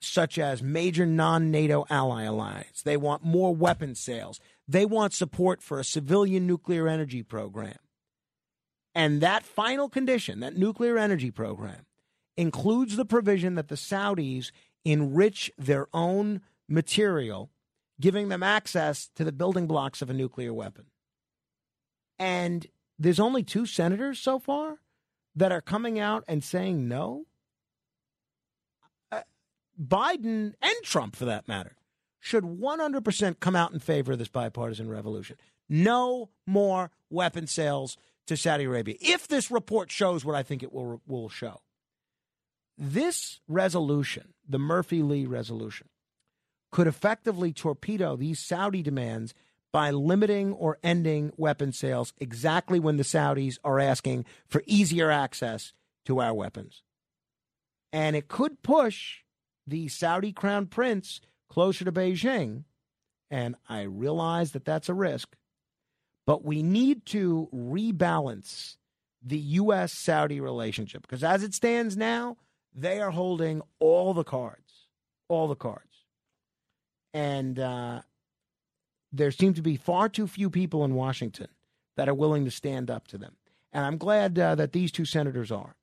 [0.00, 2.82] such as major non NATO ally alliance.
[2.82, 4.40] They want more weapons sales.
[4.66, 7.76] They want support for a civilian nuclear energy program.
[8.94, 11.86] And that final condition, that nuclear energy program,
[12.36, 14.50] includes the provision that the Saudis
[14.84, 17.50] enrich their own material,
[18.00, 20.86] giving them access to the building blocks of a nuclear weapon.
[22.18, 22.66] And
[22.98, 24.78] there's only two senators so far
[25.34, 27.24] that are coming out and saying no.
[29.10, 29.22] Uh,
[29.80, 31.76] Biden and Trump, for that matter,
[32.20, 35.36] should 100% come out in favor of this bipartisan revolution.
[35.68, 37.96] No more weapon sales
[38.26, 38.94] to Saudi Arabia.
[39.00, 41.60] If this report shows what I think it will will show.
[42.78, 45.88] This resolution, the Murphy Lee resolution,
[46.70, 49.34] could effectively torpedo these Saudi demands
[49.72, 55.72] by limiting or ending weapon sales exactly when the Saudis are asking for easier access
[56.06, 56.82] to our weapons.
[57.92, 59.18] And it could push
[59.66, 62.64] the Saudi crown prince closer to Beijing.
[63.30, 65.36] And I realize that that's a risk.
[66.26, 68.76] But we need to rebalance
[69.22, 69.92] the U.S.
[69.94, 72.36] Saudi relationship because as it stands now,
[72.74, 74.88] they are holding all the cards,
[75.28, 76.04] all the cards.
[77.14, 78.02] And uh,
[79.12, 81.48] there seem to be far too few people in Washington
[81.96, 83.36] that are willing to stand up to them.
[83.72, 85.76] And I'm glad uh, that these two senators are.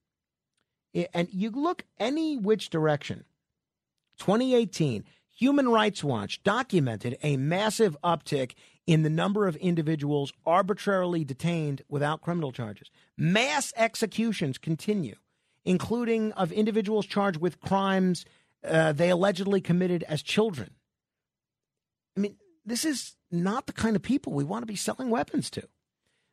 [1.14, 3.26] And you look any which direction.
[4.18, 5.04] 2018,
[5.38, 8.54] Human Rights Watch documented a massive uptick
[8.88, 12.90] in the number of individuals arbitrarily detained without criminal charges.
[13.16, 15.16] Mass executions continue,
[15.70, 18.26] including of individuals charged with crimes
[18.64, 20.72] uh, they allegedly committed as children.
[22.18, 25.52] I mean, this is not the kind of people we want to be selling weapons
[25.52, 25.70] to.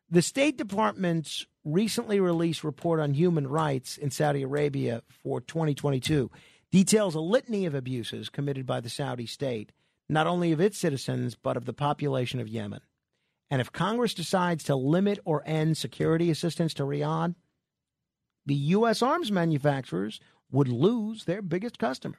[0.09, 6.31] The State Department's recently released report on human rights in Saudi Arabia for 2022
[6.73, 9.71] details a litany of abuses committed by the Saudi state,
[10.09, 12.81] not only of its citizens, but of the population of Yemen.
[13.51, 17.35] And if Congress decides to limit or end security assistance to Riyadh,
[18.47, 19.03] the U.S.
[19.03, 20.21] arms manufacturers
[20.51, 22.19] would lose their biggest customer.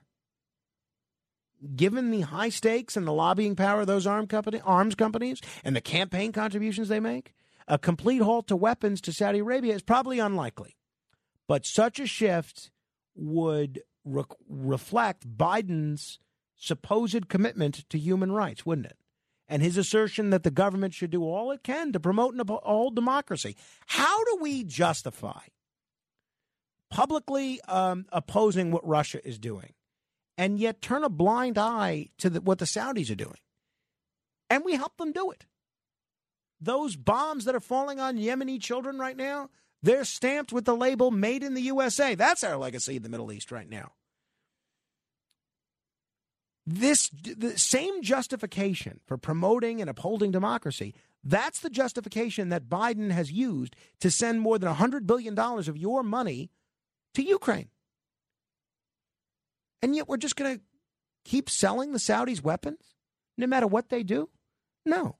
[1.75, 5.75] Given the high stakes and the lobbying power of those arm company, arms companies and
[5.75, 7.33] the campaign contributions they make,
[7.67, 10.77] a complete halt to weapons to Saudi Arabia is probably unlikely.
[11.47, 12.69] But such a shift
[13.15, 16.19] would re- reflect Biden's
[16.57, 18.97] supposed commitment to human rights, wouldn't it?
[19.47, 22.95] And his assertion that the government should do all it can to promote and uphold
[22.95, 23.55] democracy.
[23.85, 25.39] How do we justify
[26.89, 29.73] publicly um, opposing what Russia is doing
[30.37, 33.37] and yet turn a blind eye to the, what the Saudis are doing.
[34.49, 35.45] And we help them do it.
[36.61, 39.49] Those bombs that are falling on Yemeni children right now,
[39.83, 42.15] they're stamped with the label made in the USA.
[42.15, 43.91] That's our legacy in the Middle East right now.
[46.65, 50.93] This the same justification for promoting and upholding democracy,
[51.23, 56.03] that's the justification that Biden has used to send more than $100 billion of your
[56.03, 56.49] money
[57.15, 57.69] to Ukraine.
[59.81, 60.61] And yet we're just going to
[61.23, 62.79] keep selling the Saudis weapons
[63.37, 64.29] no matter what they do?
[64.85, 65.17] No.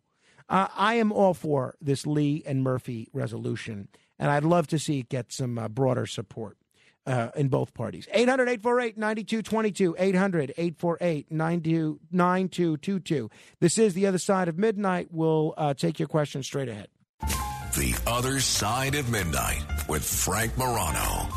[0.50, 5.00] Uh, I am all for this Lee and Murphy resolution, and I'd love to see
[5.00, 6.58] it get some uh, broader support
[7.06, 8.08] uh, in both parties.
[8.12, 9.96] 800 848 9222.
[10.00, 13.30] 800 848 9222.
[13.60, 15.10] This is The Other Side of Midnight.
[15.12, 16.88] We'll uh, take your questions straight ahead.
[17.20, 21.37] The Other Side of Midnight with Frank Morano.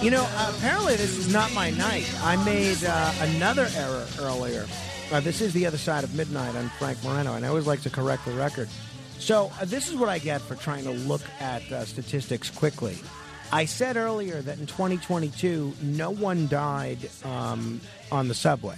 [0.00, 2.08] You know, apparently this is not my night.
[2.22, 4.64] I made uh, another error earlier.
[5.10, 6.54] Uh, this is the other side of midnight.
[6.54, 8.68] I'm Frank Morano, and I always like to correct the record.
[9.18, 12.96] So uh, this is what I get for trying to look at uh, statistics quickly.
[13.50, 17.80] I said earlier that in 2022, no one died um,
[18.12, 18.76] on the subway.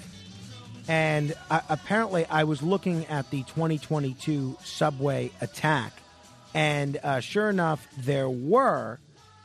[0.89, 5.93] And uh, apparently, I was looking at the 2022 subway attack.
[6.55, 8.99] And sure enough, there were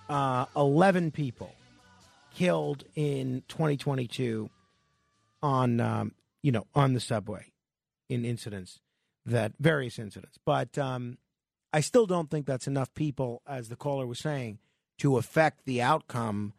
[0.08, 1.54] uh, 11 people
[2.36, 4.50] killed in 2022
[5.42, 6.14] on, um,
[6.44, 7.52] you know, on the subway
[8.10, 8.82] in incidents
[9.26, 10.38] that various incidents.
[10.46, 11.18] But um,
[11.74, 14.60] I still don't think that's enough people, as the caller was saying,
[15.00, 16.54] to affect the outcome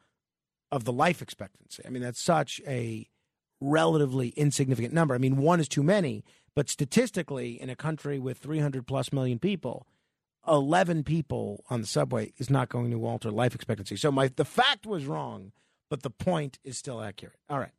[0.72, 1.82] of the life expectancy.
[1.86, 3.08] I mean, that's such a
[3.60, 5.14] relatively insignificant number.
[5.14, 6.24] I mean, one is too many,
[6.54, 9.86] but statistically, in a country with 300 plus million people,
[10.48, 13.96] 11 people on the subway is not going to alter life expectancy.
[13.96, 15.52] So my the fact was wrong,
[15.88, 17.36] but the point is still accurate.
[17.48, 17.72] All right.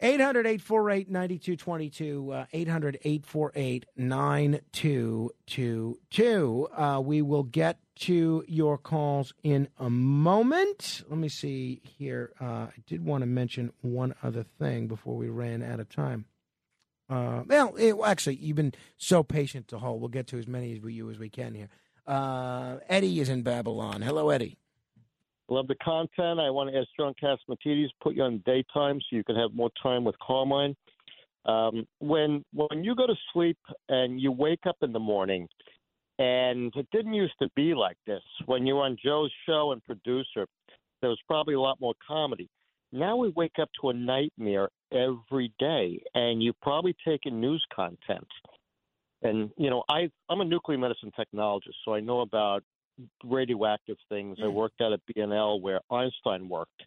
[0.00, 2.44] 800 848 9222.
[2.52, 6.68] 800 848 9222.
[6.76, 11.02] Uh, We will get to your calls in a moment.
[11.08, 12.32] Let me see here.
[12.38, 16.26] Uh, I did want to mention one other thing before we ran out of time.
[17.08, 20.00] Uh, well, it, actually, you've been so patient to hold.
[20.00, 21.70] We'll get to as many of you as we can here.
[22.06, 24.02] Uh, Eddie is in Babylon.
[24.02, 24.58] Hello, Eddie.
[25.48, 26.40] Love the content.
[26.40, 29.70] I want to ask John Catsimatidis put you on daytime so you can have more
[29.80, 30.74] time with Carmine.
[31.44, 33.58] Um, when when you go to sleep
[33.88, 35.46] and you wake up in the morning,
[36.18, 38.22] and it didn't used to be like this.
[38.46, 40.46] When you're on Joe's show and producer,
[41.00, 42.48] there was probably a lot more comedy.
[42.90, 47.64] Now we wake up to a nightmare every day, and you probably take in news
[47.74, 48.26] content.
[49.22, 52.64] And you know, I I'm a nuclear medicine technologist, so I know about
[53.24, 54.38] radioactive things.
[54.42, 56.82] I worked out at BNL where Einstein worked,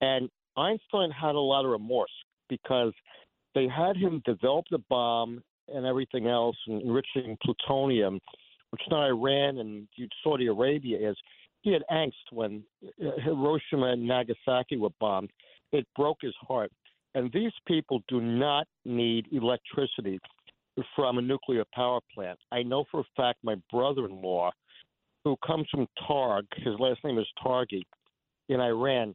[0.00, 2.10] and Einstein had a lot of remorse
[2.48, 2.92] because
[3.54, 8.18] they had him develop the bomb and everything else, and enriching plutonium,
[8.70, 9.88] which now Iran and
[10.24, 11.16] Saudi Arabia is.
[11.62, 12.62] He had angst when
[13.04, 15.30] uh, Hiroshima and Nagasaki were bombed.
[15.72, 16.70] It broke his heart.
[17.14, 20.20] And these people do not need electricity
[20.94, 22.38] from a nuclear power plant.
[22.52, 24.50] I know for a fact my brother in law,
[25.24, 27.82] who comes from Targ, his last name is Targi,
[28.48, 29.14] in Iran,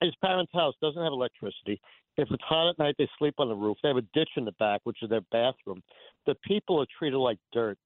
[0.00, 1.80] his parents' house doesn't have electricity.
[2.16, 3.76] If it's hot at night, they sleep on the roof.
[3.82, 5.82] They have a ditch in the back, which is their bathroom.
[6.26, 7.78] The people are treated like dirt.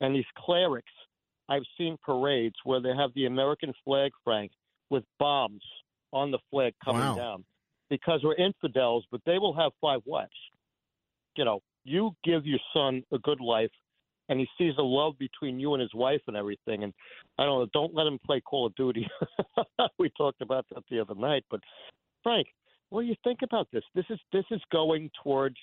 [0.00, 0.92] And these clerics,
[1.48, 4.52] I've seen parades where they have the American flag, Frank,
[4.90, 5.62] with bombs
[6.12, 7.16] on the flag coming Wow.
[7.16, 7.44] down
[7.90, 10.30] because we're infidels, but they will have five wives.
[11.36, 13.70] You know, you give your son a good life,
[14.28, 16.84] and he sees the love between you and his wife and everything.
[16.84, 16.92] And
[17.38, 19.06] I don't know, don't let him play Call of Duty.
[19.98, 21.60] we talked about that the other night, but
[22.22, 22.46] Frank,
[22.90, 23.82] what do you think about this.
[23.94, 25.56] This is this is going towards,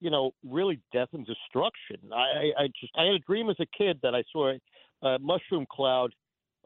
[0.00, 1.98] you know, really death and destruction.
[2.12, 4.52] I, I I just I had a dream as a kid that I saw
[5.02, 6.12] a mushroom cloud,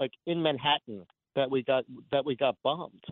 [0.00, 1.04] like in Manhattan,
[1.36, 3.04] that we got that we got bombed.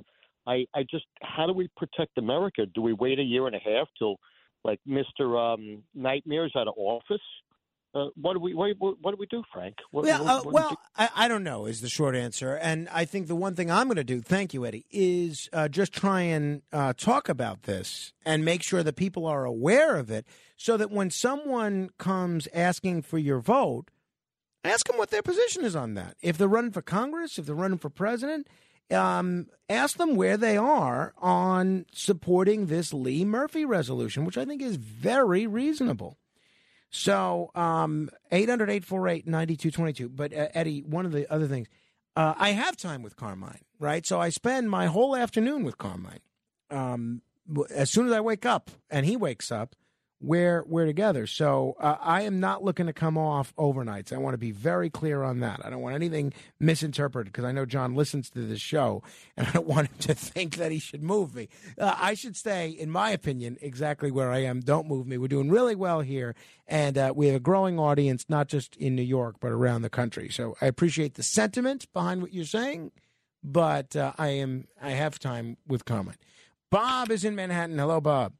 [0.46, 2.66] I I just how do we protect America?
[2.66, 4.16] Do we wait a year and a half till
[4.64, 7.20] like Mister um, Nightmare's out of office?
[7.96, 9.76] Uh, what do we what, what, do we do, Frank?
[9.90, 10.76] What, Well, what- uh, well, do?
[10.96, 13.86] I, I don't know is the short answer, and I think the one thing I'm
[13.86, 18.12] going to do, thank you, Eddie, is uh, just try and uh, talk about this
[18.26, 23.00] and make sure that people are aware of it, so that when someone comes asking
[23.02, 23.86] for your vote,
[24.62, 26.16] ask them what their position is on that.
[26.20, 28.46] If they're running for Congress, if they're running for president,
[28.90, 34.60] um, ask them where they are on supporting this Lee Murphy resolution, which I think
[34.60, 36.18] is very reasonable.
[36.90, 40.08] So, um, 800 848 9222.
[40.08, 41.68] But, uh, Eddie, one of the other things,
[42.16, 44.06] uh, I have time with Carmine, right?
[44.06, 46.20] So I spend my whole afternoon with Carmine.
[46.70, 47.22] Um,
[47.70, 49.76] as soon as I wake up and he wakes up,
[50.20, 51.26] we're, we're together.
[51.26, 54.12] So uh, I am not looking to come off overnights.
[54.12, 55.60] I want to be very clear on that.
[55.64, 59.02] I don't want anything misinterpreted because I know John listens to this show
[59.36, 61.48] and I don't want him to think that he should move me.
[61.78, 64.60] Uh, I should stay, in my opinion, exactly where I am.
[64.60, 65.18] Don't move me.
[65.18, 66.34] We're doing really well here.
[66.66, 69.90] And uh, we have a growing audience, not just in New York, but around the
[69.90, 70.30] country.
[70.30, 72.90] So I appreciate the sentiment behind what you're saying,
[73.44, 76.16] but uh, I am I have time with Carmine.
[76.70, 77.78] Bob is in Manhattan.
[77.78, 78.32] Hello, Bob.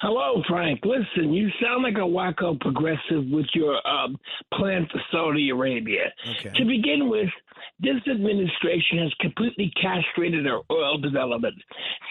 [0.00, 0.80] Hello, Frank.
[0.84, 4.18] Listen, you sound like a wacko progressive with your um,
[4.54, 6.12] plan for Saudi Arabia.
[6.54, 7.30] To begin with,
[7.80, 11.54] this administration has completely castrated our oil development.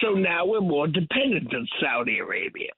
[0.01, 2.69] So now we're more dependent on Saudi Arabia.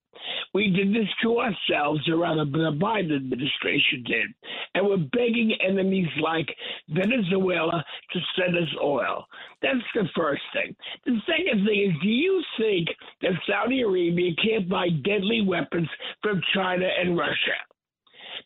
[0.54, 4.28] We did this to ourselves, or rather, the Biden administration did.
[4.74, 6.48] And we're begging enemies like
[6.90, 7.84] Venezuela
[8.14, 9.26] to send us oil.
[9.62, 10.76] That's the first thing.
[11.06, 12.88] The second thing is do you think
[13.22, 15.90] that Saudi Arabia can't buy deadly weapons
[16.22, 17.58] from China and Russia?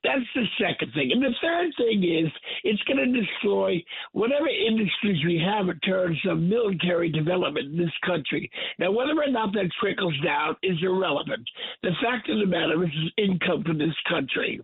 [0.04, 1.12] That's the second thing.
[1.12, 2.32] And the third thing is
[2.64, 7.94] it's going to destroy whatever industries we have in terms of military development in this
[8.06, 8.50] country.
[8.80, 11.48] Now, whether or not that trickles down is irrelevant.
[11.84, 14.62] The fact of the matter is income for this country.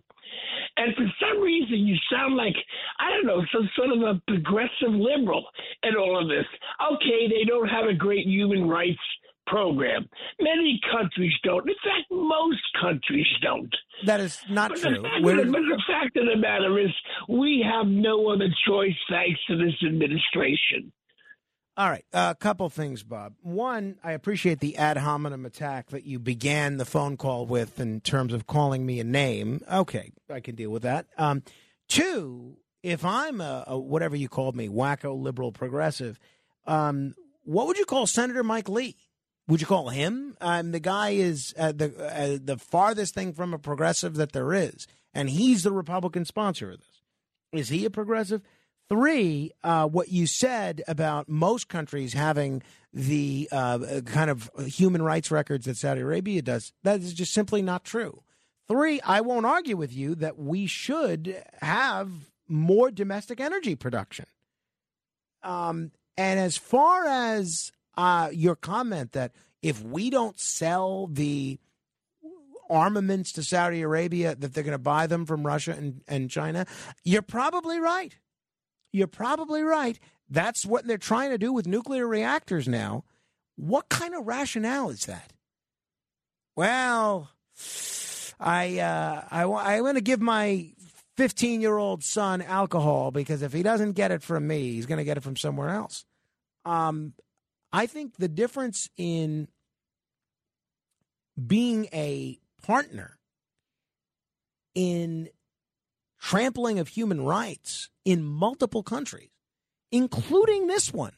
[0.76, 2.54] And for some reason, you sound like,
[3.00, 5.44] I don't know, some sort of a progressive liberal
[5.82, 6.46] in all of this.
[6.92, 9.00] Okay, they don't have a great human rights
[9.48, 10.08] program.
[10.40, 11.68] Many countries don't.
[11.68, 13.74] In fact, most countries don't.
[14.06, 15.02] That is not But true.
[15.02, 16.90] The Where- of, but the fact of the matter is,
[17.28, 20.92] we have no other choice thanks to this administration.
[21.76, 23.34] All right, a couple things, Bob.
[23.40, 28.00] One, I appreciate the ad hominem attack that you began the phone call with in
[28.00, 29.60] terms of calling me a name.
[29.72, 31.06] Okay, I can deal with that.
[31.16, 31.44] Um,
[31.88, 36.18] two, if I'm a, a whatever you called me, wacko liberal progressive,
[36.66, 37.14] um,
[37.44, 38.96] what would you call Senator Mike Lee?
[39.48, 40.36] Would you call him?
[40.40, 44.52] Um, the guy is uh, the uh, the farthest thing from a progressive that there
[44.52, 47.02] is, and he's the Republican sponsor of this.
[47.52, 48.42] Is he a progressive?
[48.90, 52.62] Three, uh, what you said about most countries having
[52.92, 57.60] the uh, kind of human rights records that Saudi Arabia does, that is just simply
[57.60, 58.22] not true.
[58.66, 62.10] Three, I won't argue with you that we should have
[62.48, 64.26] more domestic energy production.
[65.42, 71.58] Um, and as far as uh, your comment that if we don't sell the
[72.70, 76.64] armaments to Saudi Arabia, that they're going to buy them from Russia and, and China,
[77.02, 78.16] you're probably right.
[78.92, 79.98] You're probably right.
[80.30, 83.02] That's what they're trying to do with nuclear reactors now.
[83.56, 85.32] What kind of rationale is that?
[86.54, 87.30] Well,
[88.38, 90.70] I uh, I, I want to give my
[91.16, 94.98] 15 year old son alcohol because if he doesn't get it from me, he's going
[94.98, 96.04] to get it from somewhere else.
[96.64, 97.14] Um,
[97.72, 99.48] I think the difference in
[101.46, 103.18] being a partner
[104.74, 105.28] in
[106.20, 109.30] trampling of human rights in multiple countries,
[109.92, 111.12] including this one.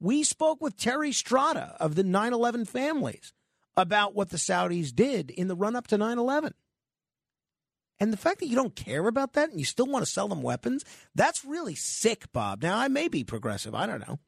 [0.00, 3.32] We spoke with Terry Strada of the 9 11 families
[3.76, 6.54] about what the Saudis did in the run up to 9 11.
[7.98, 10.26] And the fact that you don't care about that and you still want to sell
[10.26, 10.84] them weapons,
[11.14, 12.62] that's really sick, Bob.
[12.62, 14.18] Now, I may be progressive, I don't know.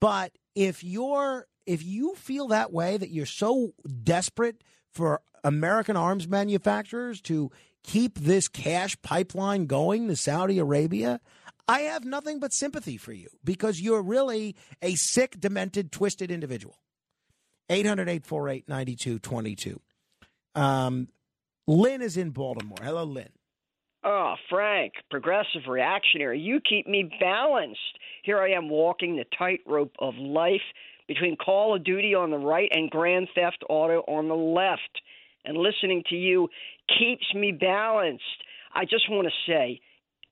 [0.00, 6.26] But if you're if you feel that way that you're so desperate for American arms
[6.26, 7.50] manufacturers to
[7.82, 11.20] keep this cash pipeline going to Saudi Arabia,
[11.68, 16.76] I have nothing but sympathy for you because you're really a sick, demented, twisted individual.
[17.68, 19.80] 800 848 9222.
[20.56, 21.08] Um,
[21.68, 22.78] Lynn is in Baltimore.
[22.82, 23.28] Hello, Lynn.
[24.02, 27.98] Oh, Frank, progressive reactionary, you keep me balanced.
[28.22, 30.60] Here I am walking the tightrope of life
[31.06, 35.02] between Call of Duty on the right and Grand Theft Auto on the left.
[35.44, 36.48] And listening to you
[36.98, 38.22] keeps me balanced.
[38.74, 39.80] I just want to say,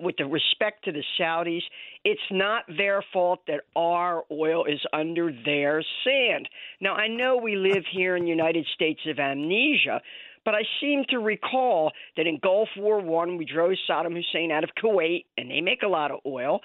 [0.01, 1.63] with the respect to the Saudis,
[2.05, 6.49] it's not their fault that our oil is under their sand.
[6.81, 10.01] Now, I know we live here in the United States of amnesia,
[10.45, 14.65] but I seem to recall that in Gulf War One we drove Saddam Hussein out
[14.65, 16.61] of Kuwait, and they make a lot of oil.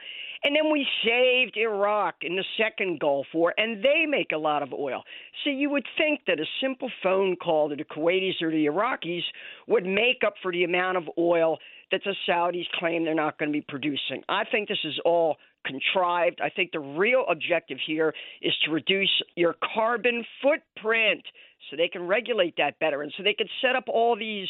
[0.45, 4.61] And then we saved Iraq in the second Gulf War, and they make a lot
[4.61, 5.03] of oil.
[5.43, 9.23] So you would think that a simple phone call to the Kuwaitis or the Iraqis
[9.67, 11.59] would make up for the amount of oil
[11.91, 14.23] that the Saudis claim they're not going to be producing.
[14.27, 16.41] I think this is all contrived.
[16.41, 21.23] I think the real objective here is to reduce your carbon footprint
[21.69, 24.47] so they can regulate that better and so they can set up all these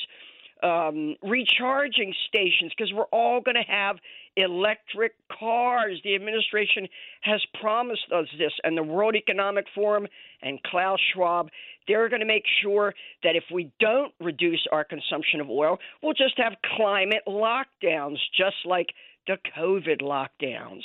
[0.63, 3.97] um, recharging stations because we're all going to have
[4.37, 5.99] electric cars.
[6.03, 6.87] The administration
[7.21, 10.07] has promised us this, and the World Economic Forum
[10.41, 11.49] and Klaus Schwab,
[11.87, 16.13] they're going to make sure that if we don't reduce our consumption of oil, we'll
[16.13, 18.87] just have climate lockdowns, just like
[19.27, 20.83] the COVID lockdowns.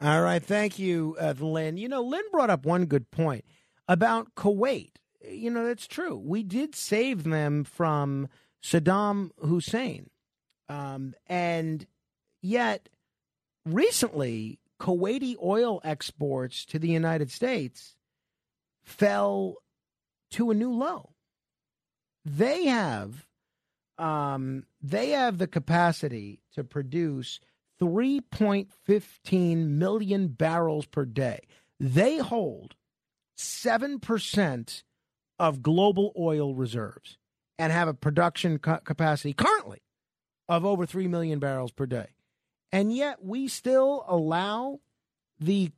[0.00, 1.76] All right, thank you, uh, Lynn.
[1.76, 3.44] You know, Lynn brought up one good point
[3.88, 4.92] about Kuwait.
[5.28, 6.16] You know, that's true.
[6.16, 8.28] We did save them from
[8.62, 10.08] Saddam Hussein.
[10.68, 11.84] Um, and
[12.40, 12.88] yet,
[13.66, 17.96] recently, Kuwaiti oil exports to the United States
[18.84, 19.56] fell
[20.32, 21.14] to a new low.
[22.24, 23.26] They have
[23.98, 27.40] um, they have the capacity to produce
[27.80, 31.40] 3.15 million barrels per day.
[31.78, 32.74] They hold
[33.36, 34.82] 7%
[35.38, 37.18] of global oil reserves
[37.58, 39.82] and have a production ca- capacity currently
[40.48, 42.08] of over 3 million barrels per day.
[42.72, 44.80] And yet we still allow
[45.38, 45.70] the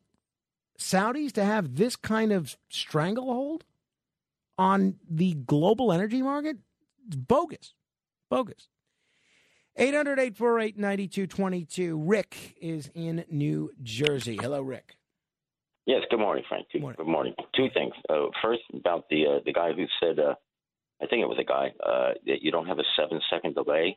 [0.79, 3.65] Saudis to have this kind of stranglehold
[4.57, 6.57] on the global energy market?
[7.07, 7.75] It's bogus.
[8.31, 8.69] Bogus.
[9.81, 11.99] 800 848 9222.
[11.99, 14.37] Rick is in New Jersey.
[14.41, 14.95] Hello, Rick.
[15.87, 16.03] Yes.
[16.11, 16.67] Good morning, Frank.
[16.71, 17.33] Two, Good morning.
[17.57, 17.95] Two things.
[18.11, 20.35] Uh, first, about the uh, the guy who said, uh,
[21.03, 23.97] I think it was a guy, uh, that you don't have a seven second delay.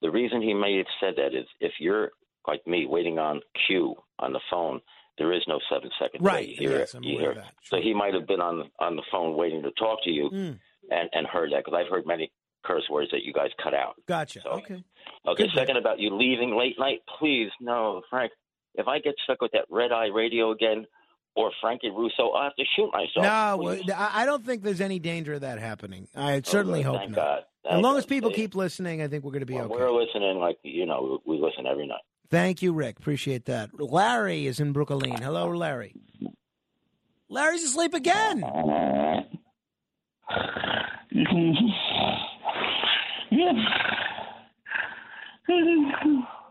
[0.00, 2.10] The reason he may have said that is if you're
[2.48, 4.80] like me waiting on queue on the phone,
[5.18, 6.32] there is no seven second delay.
[6.34, 6.48] Right.
[6.48, 7.30] You hear, Yes, I'm aware hear.
[7.30, 7.54] of that.
[7.62, 10.58] So he might have been on on the phone waiting to talk to you Mm.
[10.90, 12.32] and and heard that because I've heard many
[12.64, 13.94] curse words that you guys cut out.
[14.06, 14.46] Gotcha.
[14.46, 14.82] okay.
[15.26, 18.32] Okay, second about you leaving late night, please no, Frank.
[18.74, 20.86] If I get stuck with that red eye radio again
[21.36, 23.22] or Frankie Russo, I'll have to shoot myself.
[23.24, 23.90] No, please.
[23.90, 26.08] I I don't think there's any danger of that happening.
[26.16, 27.16] I oh, certainly Okay, hope thank not.
[27.16, 27.42] God.
[27.64, 27.98] As long God.
[27.98, 29.74] as people keep listening, I think we're going to be Well, okay.
[29.74, 32.00] We're listening like you know we listen every night.
[32.30, 32.98] Thank you, Rick.
[32.98, 33.70] Appreciate that.
[33.78, 35.20] Larry is in Brooklyn.
[35.20, 35.94] Hello, Larry.
[37.28, 38.42] Larry's asleep again.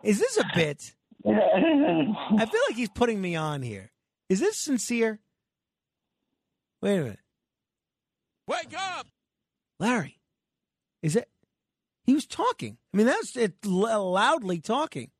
[0.03, 0.93] Is this a bit?
[1.27, 3.91] I feel like he's putting me on here.
[4.29, 5.19] Is this sincere?
[6.81, 7.19] Wait a minute.
[8.47, 9.07] Wake up!
[9.79, 10.19] Larry,
[11.03, 11.29] is it?
[12.03, 12.77] He was talking.
[12.93, 15.11] I mean, that's it l- loudly talking.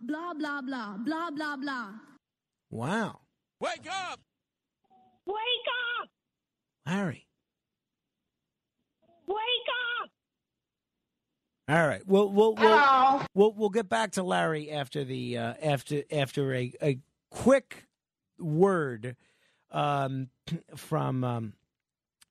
[0.00, 1.90] Blah, blah, blah, blah, blah, blah.
[2.70, 3.20] Wow.
[3.60, 4.20] Wake up!
[5.26, 5.68] Wake
[6.00, 6.08] up!
[6.86, 7.26] Larry.
[9.28, 9.36] Wake
[10.02, 10.10] up!
[11.68, 12.02] All right.
[12.06, 13.22] We'll we'll we'll, Hello.
[13.34, 16.98] we'll, we'll get back to Larry after the uh, after after a, a
[17.30, 17.86] quick
[18.38, 19.16] word
[19.70, 20.28] um,
[20.76, 21.52] from um,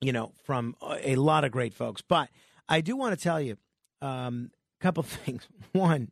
[0.02, 2.02] you know from a lot of great folks.
[2.02, 2.30] But
[2.68, 3.58] I do want to tell you
[4.02, 5.48] um, a couple things.
[5.72, 6.10] One,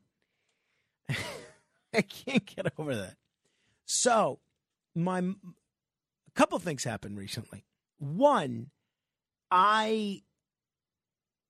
[1.10, 3.16] I can't get over that.
[3.86, 4.40] So
[4.96, 5.34] my a
[6.36, 7.66] couple things happened recently.
[7.98, 8.70] One,
[9.50, 10.22] I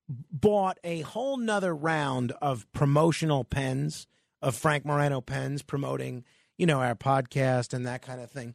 [0.08, 4.06] bought a whole nother round of promotional pens
[4.42, 6.24] of Frank Morano pens promoting,
[6.56, 8.54] you know, our podcast and that kind of thing.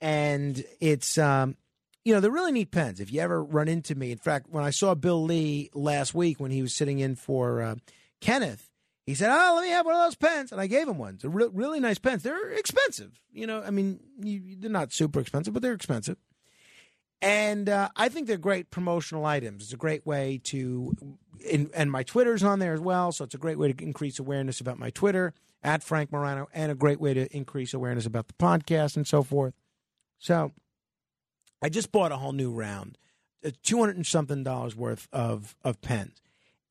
[0.00, 1.56] And it's um
[2.04, 3.00] you know, they're really neat pens.
[3.00, 6.38] If you ever run into me, in fact, when I saw Bill Lee last week
[6.38, 7.76] when he was sitting in for uh,
[8.20, 8.70] Kenneth,
[9.06, 11.18] he said, "Oh, let me have one of those pens," and I gave him one.
[11.20, 12.22] They're re- really nice pens.
[12.22, 13.62] They're expensive, you know.
[13.62, 16.18] I mean, you, they're not super expensive, but they're expensive.
[17.24, 19.62] And uh, I think they're great promotional items.
[19.62, 20.94] It's a great way to,
[21.40, 23.12] in, and my Twitter's on there as well.
[23.12, 26.70] So it's a great way to increase awareness about my Twitter at Frank Morano, and
[26.70, 29.54] a great way to increase awareness about the podcast and so forth.
[30.18, 30.52] So
[31.62, 32.98] I just bought a whole new round,
[33.42, 36.20] uh, two hundred and something dollars worth of of pens,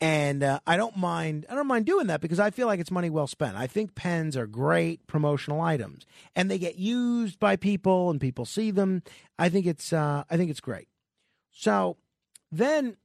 [0.03, 1.45] And uh, I don't mind.
[1.49, 3.55] I don't mind doing that because I feel like it's money well spent.
[3.55, 8.43] I think pens are great promotional items, and they get used by people, and people
[8.43, 9.01] see them.
[9.39, 9.93] I think it's.
[9.93, 10.89] Uh, I think it's great.
[11.53, 11.95] So
[12.51, 12.97] then,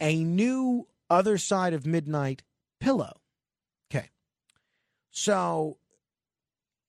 [0.00, 2.42] A new other side of midnight
[2.80, 3.20] pillow.
[5.16, 5.78] So,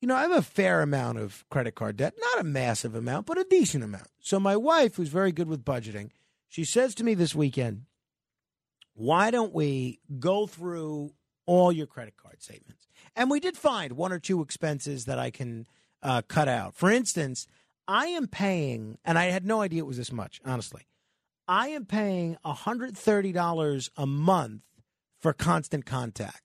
[0.01, 3.25] you know, I have a fair amount of credit card debt, not a massive amount,
[3.25, 4.09] but a decent amount.
[4.19, 6.09] So my wife, who's very good with budgeting,
[6.49, 7.83] she says to me this weekend,
[8.95, 11.13] why don't we go through
[11.45, 12.85] all your credit card statements?
[13.15, 15.65] And we did find one or two expenses that I can
[16.03, 16.75] uh, cut out.
[16.75, 17.47] For instance,
[17.87, 20.85] I am paying, and I had no idea it was this much, honestly.
[21.47, 24.63] I am paying $130 a month
[25.17, 26.41] for Constant Contact,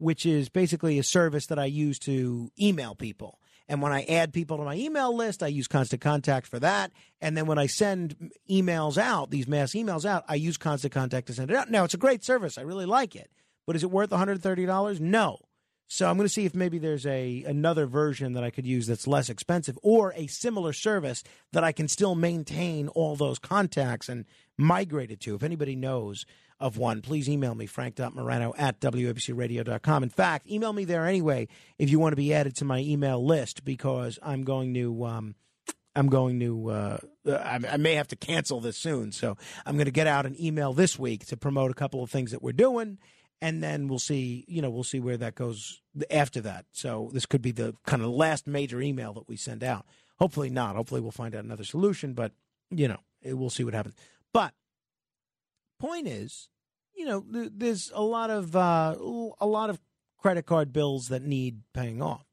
[0.00, 3.38] which is basically a service that I use to email people.
[3.68, 6.90] And when I add people to my email list, I use Constant Contact for that.
[7.20, 11.28] And then when I send emails out, these mass emails out, I use Constant Contact
[11.28, 11.70] to send it out.
[11.70, 12.58] Now, it's a great service.
[12.58, 13.30] I really like it.
[13.66, 14.98] But is it worth $130?
[14.98, 15.38] No.
[15.86, 18.86] So I'm going to see if maybe there's a another version that I could use
[18.86, 24.08] that's less expensive or a similar service that I can still maintain all those contacts
[24.08, 24.24] and
[24.56, 25.34] migrate it to.
[25.34, 26.26] If anybody knows
[26.60, 30.02] of one, please email me, frank.morano at wabcradio.com.
[30.02, 31.48] In fact, email me there anyway
[31.78, 35.34] if you want to be added to my email list because I'm going to um,
[35.96, 39.10] I'm going to uh, I, I may have to cancel this soon.
[39.12, 42.10] So I'm going to get out an email this week to promote a couple of
[42.10, 42.98] things that we're doing
[43.42, 45.80] and then we'll see you know we'll see where that goes
[46.10, 46.66] after that.
[46.72, 49.86] So this could be the kind of last major email that we send out.
[50.18, 50.76] Hopefully not.
[50.76, 52.32] Hopefully we'll find out another solution but
[52.70, 53.94] you know we'll see what happens.
[54.32, 54.52] But
[55.80, 56.48] point is
[56.94, 58.94] you know th- there's a lot of uh,
[59.40, 59.80] a lot of
[60.18, 62.26] credit card bills that need paying off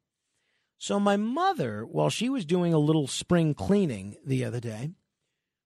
[0.78, 4.92] so my mother while she was doing a little spring cleaning the other day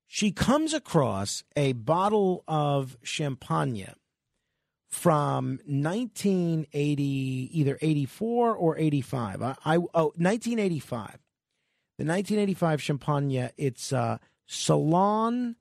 [0.07, 3.95] she comes across a bottle of champagne
[4.91, 9.41] from 1980, either 84 or 85.
[9.41, 11.17] I, I oh 1985.
[11.97, 13.49] The 1985 Champagne.
[13.57, 15.55] It's uh, Salon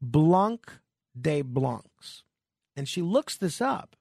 [0.00, 0.80] Blanc
[1.18, 2.24] de Blancs,
[2.76, 3.96] and she looks this up,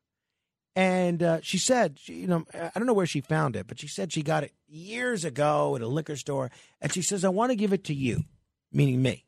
[0.76, 3.88] and uh, she said, you know, I don't know where she found it, but she
[3.88, 7.52] said she got it years ago at a liquor store, and she says, I want
[7.52, 8.24] to give it to you,
[8.72, 9.26] meaning me.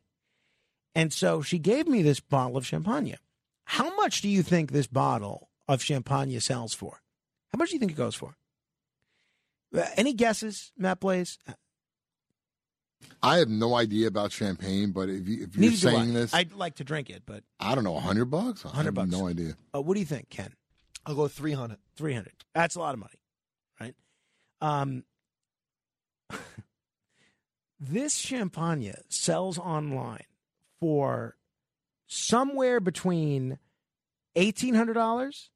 [0.94, 3.16] And so she gave me this bottle of champagne.
[3.64, 7.00] How much do you think this bottle of champagne sells for?
[7.52, 8.36] How much do you think it goes for?
[9.74, 11.38] Uh, Any guesses, Matt Blaze?
[13.22, 16.14] I have no idea about champagne, but if, you, if you're saying I.
[16.14, 18.64] this, I'd like to drink it, but I don't know, hundred bucks.
[18.64, 19.10] 100 bucks.
[19.10, 19.54] No idea.
[19.74, 20.54] uh, what do you think, Ken?
[21.06, 21.78] I'll go 300.
[21.96, 22.32] 300.
[22.54, 23.18] That's a lot of money,
[23.80, 23.94] right?
[24.60, 25.04] Um,
[27.80, 30.24] this champagne sells online
[30.80, 31.36] for
[32.06, 33.58] somewhere between
[34.36, 35.48] $1,800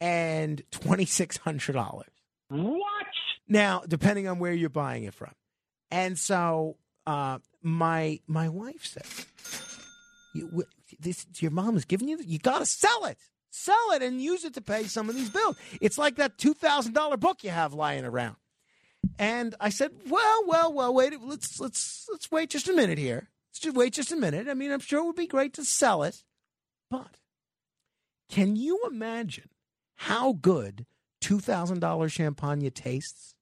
[0.00, 2.02] and $2,600.
[2.48, 3.06] What?
[3.48, 5.32] Now, depending on where you're buying it from.
[5.90, 9.06] And so uh, my my wife said,
[10.34, 10.64] you,
[10.98, 13.18] this, your mom is giving you, you got to sell it.
[13.50, 15.56] Sell it and use it to pay some of these bills.
[15.80, 18.36] It's like that $2,000 book you have lying around.
[19.18, 21.20] And I said, "Well, well, well, wait.
[21.20, 23.28] Let's let's let's wait just a minute here.
[23.50, 24.48] Let's just wait just a minute.
[24.48, 26.22] I mean, I'm sure it would be great to sell it,
[26.88, 27.18] but
[28.28, 29.50] can you imagine
[29.96, 30.86] how good
[31.20, 33.34] two thousand dollars champagne tastes?"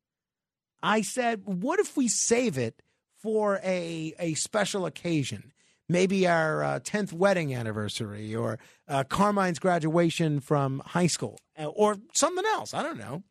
[0.82, 2.82] I said, "What if we save it
[3.22, 5.52] for a a special occasion?
[5.88, 11.96] Maybe our uh, tenth wedding anniversary, or uh, Carmine's graduation from high school, uh, or
[12.14, 12.74] something else.
[12.74, 13.24] I don't know."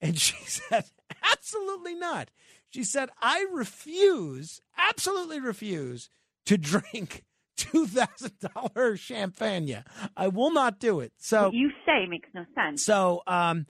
[0.00, 0.84] And she said,
[1.32, 2.30] absolutely not.
[2.70, 6.08] She said, I refuse, absolutely refuse
[6.46, 7.24] to drink
[7.58, 9.84] $2,000 champagne.
[10.16, 11.12] I will not do it.
[11.18, 12.84] So what you say makes no sense.
[12.84, 13.66] so um,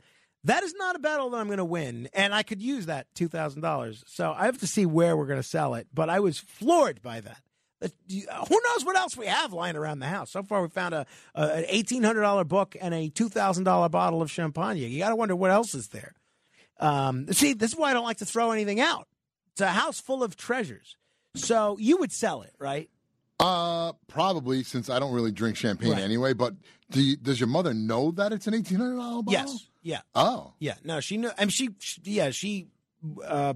[0.46, 3.06] that is not a battle that I'm going to win, and I could use that
[3.14, 4.02] two thousand dollars.
[4.06, 5.86] So I have to see where we're going to sell it.
[5.92, 7.40] But I was floored by that.
[8.08, 10.30] Who knows what else we have lying around the house?
[10.30, 13.64] So far, we found a, a an eighteen hundred dollar book and a two thousand
[13.64, 14.78] dollar bottle of champagne.
[14.78, 16.14] You got to wonder what else is there.
[16.80, 19.08] Um, see, this is why I don't like to throw anything out.
[19.52, 20.96] It's a house full of treasures.
[21.34, 22.88] So you would sell it, right?
[23.38, 26.02] Uh, probably since I don't really drink champagne Right.
[26.02, 26.32] anyway.
[26.32, 26.54] But
[26.90, 29.32] do you, does your mother know that it's an eighteen hundred dollar bottle?
[29.32, 29.66] Yes.
[29.82, 30.00] Yeah.
[30.14, 30.54] Oh.
[30.58, 30.74] Yeah.
[30.84, 31.30] No, she knew.
[31.36, 32.68] I mean, she, she yeah, she,
[33.24, 33.54] uh,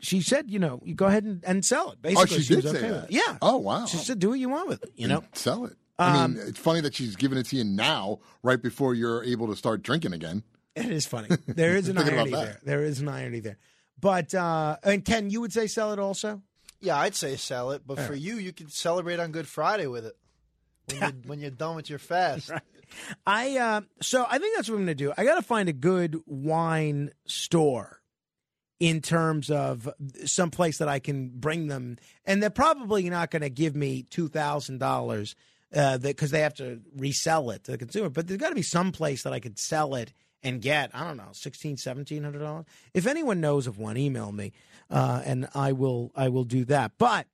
[0.00, 2.00] she said, you know, you go ahead and, and sell it.
[2.00, 3.10] Basically, oh, she, did was say okay that.
[3.12, 3.36] Yeah.
[3.42, 3.84] Oh wow.
[3.86, 4.92] She said, do what you want with it.
[4.96, 5.24] You know.
[5.34, 5.76] sell it.
[5.98, 9.24] I Um, mean, it's funny that she's giving it to you now, right before you're
[9.24, 10.42] able to start drinking again.
[10.74, 11.28] It is funny.
[11.46, 12.60] There is an irony there.
[12.62, 13.56] There is an irony there.
[14.00, 16.42] But uh and Ken, you would say sell it also?
[16.80, 20.06] Yeah, I'd say sell it, but for you, you can celebrate on Good Friday with
[20.06, 20.16] it
[20.86, 22.50] when you're, when you're done with your fast.
[23.26, 25.12] I uh, so I think that's what I'm going to do.
[25.16, 28.00] I got to find a good wine store
[28.78, 29.88] in terms of
[30.24, 34.02] some place that I can bring them, and they're probably not going to give me
[34.02, 35.34] two thousand dollars
[35.72, 38.08] because they have to resell it to the consumer.
[38.08, 41.04] But there's got to be some place that I could sell it and get I
[41.04, 42.66] don't know sixteen, seventeen hundred dollars.
[42.94, 44.52] If anyone knows of one, email me,
[44.90, 46.92] uh, and I will I will do that.
[46.98, 47.26] But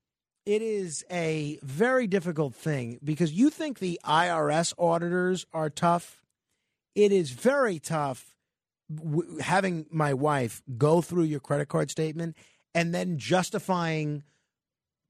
[0.45, 6.23] it is a very difficult thing because you think the IRS auditors are tough.
[6.95, 8.35] It is very tough
[8.93, 12.37] w- having my wife go through your credit card statement
[12.75, 14.25] and then justifying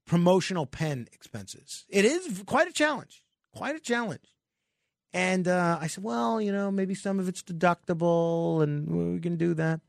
[0.05, 1.85] promotional pen expenses.
[1.89, 3.23] It is quite a challenge,
[3.55, 4.32] quite a challenge.
[5.13, 9.37] And uh, I said, well, you know, maybe some of it's deductible, and we can
[9.37, 9.81] do that.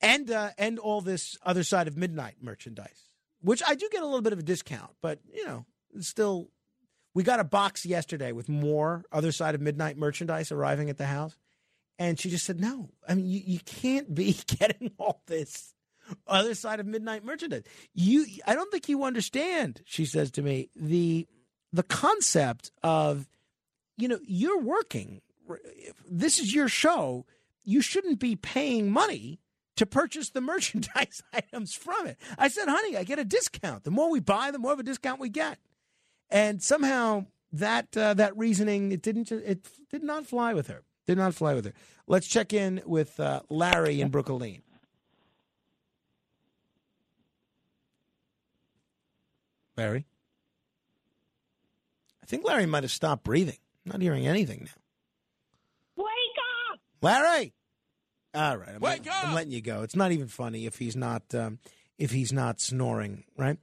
[0.00, 3.12] And uh, and all this other side of midnight merchandise
[3.42, 5.66] which I do get a little bit of a discount, but you know,
[6.00, 6.48] still.
[7.14, 11.04] We got a box yesterday with more other side of midnight merchandise arriving at the
[11.04, 11.36] house,
[11.98, 15.74] and she just said, "No, I mean, you, you can't be getting all this
[16.26, 17.64] other side of midnight merchandise.
[17.92, 21.26] You, I don't think you understand." She says to me, "the
[21.70, 23.28] the concept of,
[24.02, 25.20] you know, you're working.
[26.10, 27.24] This is your show.
[27.62, 29.38] You shouldn't be paying money."
[29.74, 32.18] to purchase the merchandise items from it.
[32.36, 33.84] I said, honey, I get a discount.
[33.84, 35.58] The more we buy, the more of a discount we get.
[36.30, 40.82] And somehow that uh, that reasoning it didn't it did not fly with her.
[41.06, 41.72] Did not fly with her.
[42.06, 44.62] Let's check in with uh, Larry in Brooklyn.
[49.76, 50.06] Larry,
[52.22, 53.56] I think Larry might have stopped breathing.
[53.84, 56.04] I'm not hearing anything now.
[56.04, 56.06] Wake
[56.72, 56.80] up!
[57.00, 57.52] Larry.
[58.34, 59.82] All right, I'm, Wake I'm letting you go.
[59.82, 61.58] It's not even funny if he's not um,
[61.98, 63.58] if he's not snoring, right?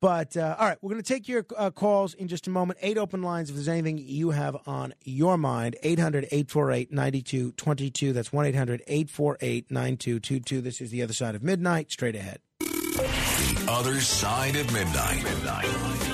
[0.00, 2.78] But uh, all right, we're going to take your uh, calls in just a moment.
[2.82, 3.48] Eight open lines.
[3.48, 8.12] If there's anything you have on your mind, 800 848 9222.
[8.12, 10.60] That's 1 800 848 9222.
[10.60, 11.90] This is The Other Side of Midnight.
[11.90, 12.40] Straight ahead.
[12.58, 15.24] The other side of midnight.
[15.24, 16.13] It's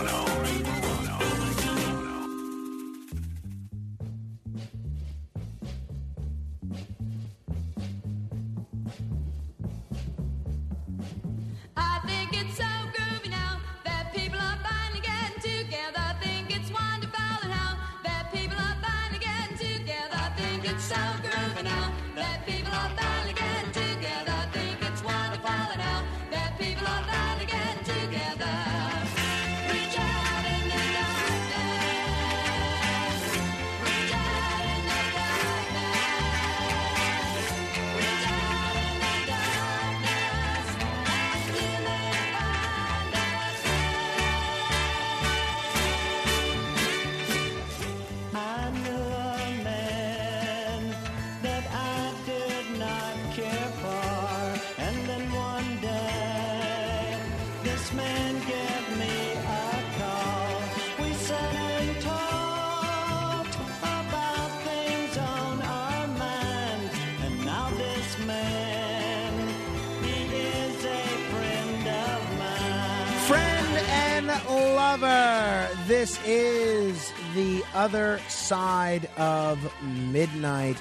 [78.29, 80.77] Side of midnight.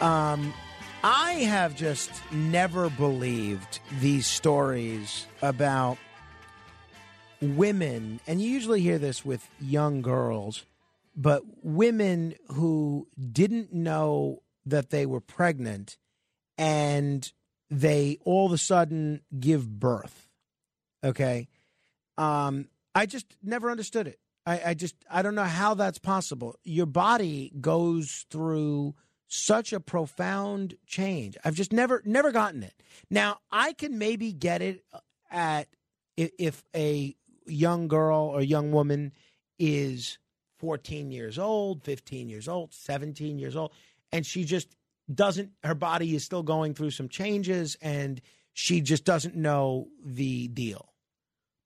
[0.00, 0.52] Um,
[1.02, 5.98] I have just never believed these stories about
[7.40, 10.64] women, and you usually hear this with young girls,
[11.14, 15.98] but women who didn't know that they were pregnant
[16.56, 17.32] and
[17.70, 20.28] they all of a sudden give birth.
[21.02, 21.48] Okay.
[22.16, 24.18] Um, I just never understood it.
[24.46, 26.56] I, I just I don't know how that's possible.
[26.64, 28.94] Your body goes through
[29.26, 31.36] such a profound change.
[31.44, 32.74] I've just never never gotten it.
[33.10, 34.98] Now I can maybe get it uh,
[35.30, 35.68] at
[36.16, 37.16] if, if a
[37.46, 39.12] young girl or young woman
[39.58, 40.18] is
[40.58, 43.72] 14 years old, 15 years old, 17 years old,
[44.12, 44.76] and she just
[45.12, 48.20] doesn't her body is still going through some changes and
[48.54, 50.93] she just doesn't know the deal.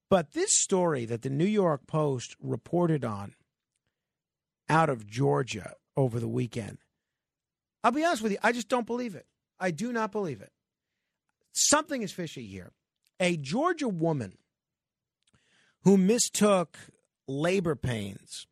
[0.09, 3.35] But this story that the New York Post reported on
[4.67, 6.79] out of Georgia over the weekend,
[7.83, 9.27] I'll be honest with you, I just don't believe it.
[9.59, 10.51] I do not believe it.
[11.51, 12.71] Something is fishy here.
[13.19, 14.37] A Georgia woman
[15.83, 16.77] who mistook
[17.27, 18.47] labor pains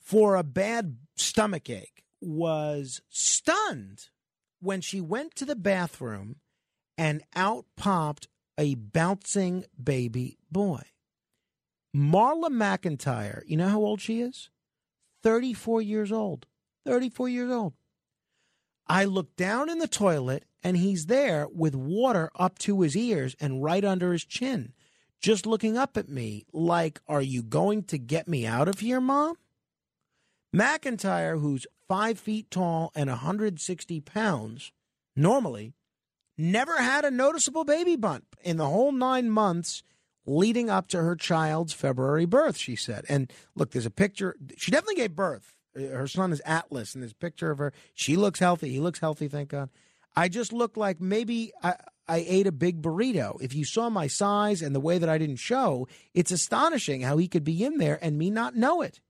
[0.00, 4.08] for a bad stomach ache was stunned
[4.60, 6.36] when she went to the bathroom
[6.96, 8.26] and out popped
[8.58, 10.82] a bouncing baby boy.
[11.96, 14.50] Marla McIntyre, you know how old she is?
[15.22, 16.46] 34 years old.
[16.84, 17.72] 34 years old.
[18.86, 23.36] I look down in the toilet and he's there with water up to his ears
[23.40, 24.72] and right under his chin,
[25.20, 29.00] just looking up at me like, Are you going to get me out of here,
[29.00, 29.36] Mom?
[30.54, 34.72] McIntyre, who's five feet tall and 160 pounds,
[35.14, 35.74] normally
[36.38, 39.82] never had a noticeable baby bump in the whole nine months
[40.24, 43.04] leading up to her child's February birth, she said.
[43.08, 44.36] And look, there's a picture.
[44.56, 45.54] She definitely gave birth.
[45.74, 47.72] Her son is Atlas, and there's a picture of her.
[47.94, 48.70] She looks healthy.
[48.70, 49.70] He looks healthy, thank God.
[50.16, 51.74] I just look like maybe I,
[52.08, 53.40] I ate a big burrito.
[53.40, 57.18] If you saw my size and the way that I didn't show, it's astonishing how
[57.18, 59.00] he could be in there and me not know it.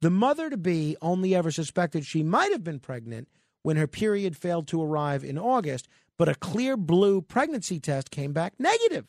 [0.00, 3.28] The mother to be only ever suspected she might have been pregnant
[3.62, 5.88] when her period failed to arrive in August,
[6.18, 9.06] but a clear blue pregnancy test came back negative.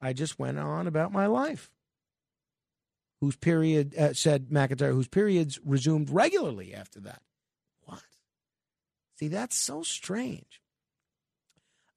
[0.00, 1.70] I just went on about my life.
[3.20, 7.22] Whose period, uh, said McIntyre, whose periods resumed regularly after that.
[7.82, 8.02] What?
[9.18, 10.60] See, that's so strange.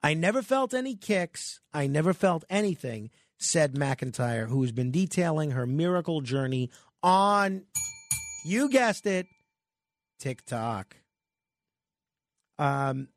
[0.02, 1.60] I never felt any kicks.
[1.74, 6.72] I never felt anything, said McIntyre, who has been detailing her miracle journey
[7.04, 7.64] on,
[8.46, 9.28] you guessed it,
[10.20, 10.96] TikTok.
[12.58, 13.10] Um,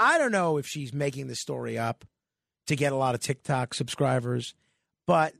[0.00, 2.06] I don't know if she's making the story up
[2.66, 4.54] to get a lot of TikTok subscribers,
[5.06, 5.34] but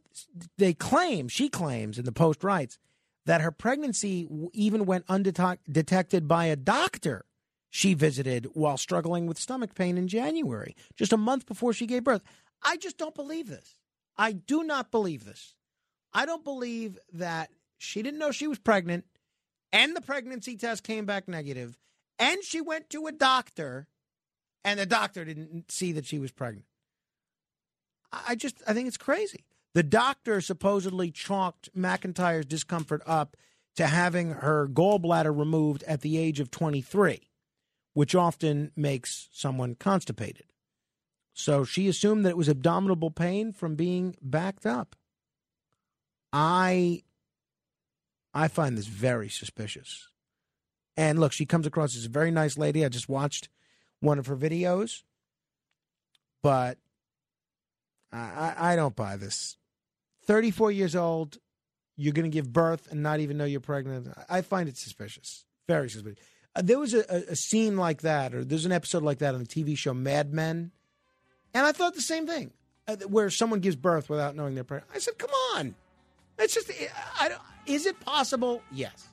[0.58, 2.78] they claim, she claims, and the Post writes,
[3.24, 7.24] that her pregnancy even went undetected by a doctor
[7.70, 12.05] she visited while struggling with stomach pain in January, just a month before she gave
[12.05, 12.22] birth.
[12.62, 13.78] I just don't believe this.
[14.18, 15.55] I do not believe this.
[16.12, 17.48] I don't believe that
[17.78, 19.06] she didn't know she was pregnant
[19.72, 21.78] and the pregnancy test came back negative
[22.18, 23.86] and she went to a doctor
[24.64, 26.66] and the doctor didn't see that she was pregnant.
[28.12, 29.44] I just I think it's crazy.
[29.74, 33.36] The doctor supposedly chalked McIntyre's discomfort up
[33.76, 37.28] to having her gallbladder removed at the age of 23,
[37.94, 40.47] which often makes someone constipated.
[41.32, 44.97] So she assumed that it was abdominal pain from being backed up.
[46.32, 47.02] I
[48.34, 50.08] I find this very suspicious.
[50.97, 52.84] And look, she comes across as a very nice lady.
[52.84, 53.48] I just watched
[54.00, 55.02] one of her videos,
[56.42, 56.78] but
[58.12, 59.56] I, I don't buy this.
[60.26, 61.38] 34 years old,
[61.96, 64.08] you're going to give birth and not even know you're pregnant.
[64.28, 66.18] I find it suspicious, very suspicious.
[66.56, 69.40] Uh, there was a, a, scene like that, or there's an episode like that on
[69.40, 70.72] the TV show Mad Men,
[71.54, 72.52] and I thought the same thing,
[72.88, 74.90] uh, where someone gives birth without knowing they're pregnant.
[74.92, 75.76] I said, "Come on,
[76.38, 76.72] it's just,
[77.20, 78.62] I don't, is it possible?
[78.72, 79.06] Yes,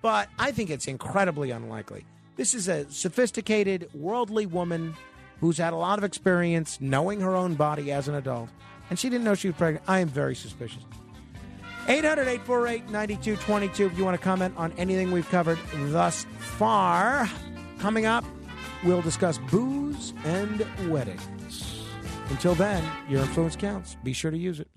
[0.00, 2.06] but I think it's incredibly unlikely.
[2.36, 4.94] This is a sophisticated, worldly woman
[5.40, 8.48] who's had a lot of experience knowing her own body as an adult,
[8.90, 9.84] and she didn't know she was pregnant.
[9.88, 10.82] I am very suspicious.
[11.86, 17.28] 800 848 9222 if you want to comment on anything we've covered thus far.
[17.78, 18.24] Coming up,
[18.84, 21.84] we'll discuss booze and weddings.
[22.30, 23.96] Until then, your influence counts.
[24.02, 24.68] Be sure to use it.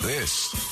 [0.00, 0.63] This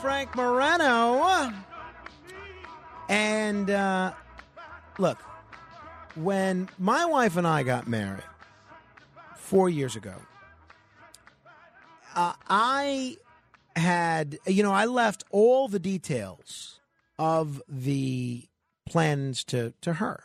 [0.00, 1.52] Frank Morano.
[3.08, 4.12] And uh,
[4.98, 5.18] look,
[6.14, 8.22] when my wife and I got married
[9.36, 10.14] four years ago,
[12.14, 13.18] uh, I
[13.76, 16.80] had, you know, I left all the details
[17.18, 18.48] of the
[18.88, 20.24] plans to, to her.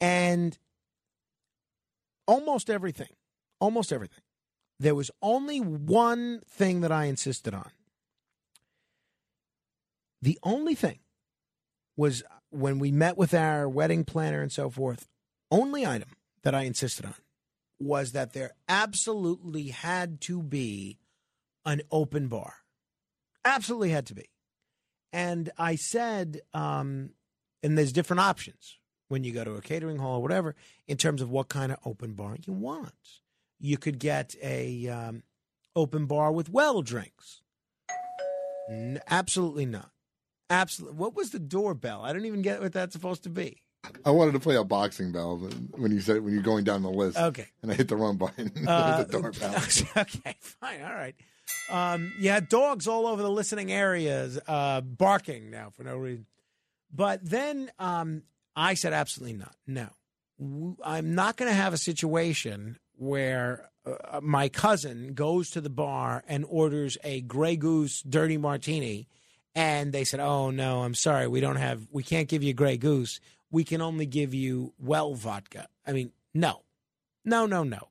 [0.00, 0.58] And
[2.26, 3.14] almost everything,
[3.60, 4.22] almost everything.
[4.80, 7.70] There was only one thing that I insisted on.
[10.24, 11.00] The only thing
[11.98, 15.06] was when we met with our wedding planner and so forth,
[15.50, 16.08] only item
[16.44, 17.16] that I insisted on
[17.78, 20.98] was that there absolutely had to be
[21.66, 22.54] an open bar.
[23.44, 24.30] Absolutely had to be.
[25.12, 27.10] And I said, um,
[27.62, 28.78] and there's different options
[29.08, 30.56] when you go to a catering hall or whatever
[30.88, 33.20] in terms of what kind of open bar you want.
[33.60, 35.22] You could get a um,
[35.76, 37.42] open bar with well drinks.
[38.70, 39.90] N- absolutely not.
[40.54, 40.98] Absolutely.
[40.98, 42.02] What was the doorbell?
[42.02, 43.62] I don't even get what that's supposed to be.
[44.04, 45.36] I wanted to play a boxing bell
[45.72, 47.18] when you said when you're going down the list.
[47.18, 47.46] Okay.
[47.62, 48.50] And I hit the wrong button.
[48.66, 49.54] Uh, the doorbell.
[49.96, 51.14] okay, fine, all right.
[51.70, 56.26] Um, you had dogs all over the listening areas uh, barking now for no reason.
[56.92, 58.22] But then um,
[58.56, 59.54] I said, absolutely not.
[59.66, 59.88] No,
[60.82, 66.24] I'm not going to have a situation where uh, my cousin goes to the bar
[66.26, 69.08] and orders a Grey Goose dirty martini,
[69.54, 72.76] and they said, "Oh no, I'm sorry, we don't have, we can't give you Grey
[72.76, 73.20] Goose.
[73.50, 76.62] We can only give you well vodka." I mean, no,
[77.24, 77.88] no, no, no.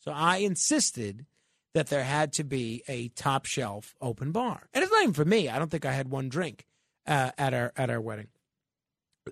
[0.00, 1.26] So I insisted
[1.74, 5.24] that there had to be a top shelf open bar, and it's not even for
[5.24, 5.48] me.
[5.48, 6.66] I don't think I had one drink
[7.06, 8.28] uh, at our at our wedding.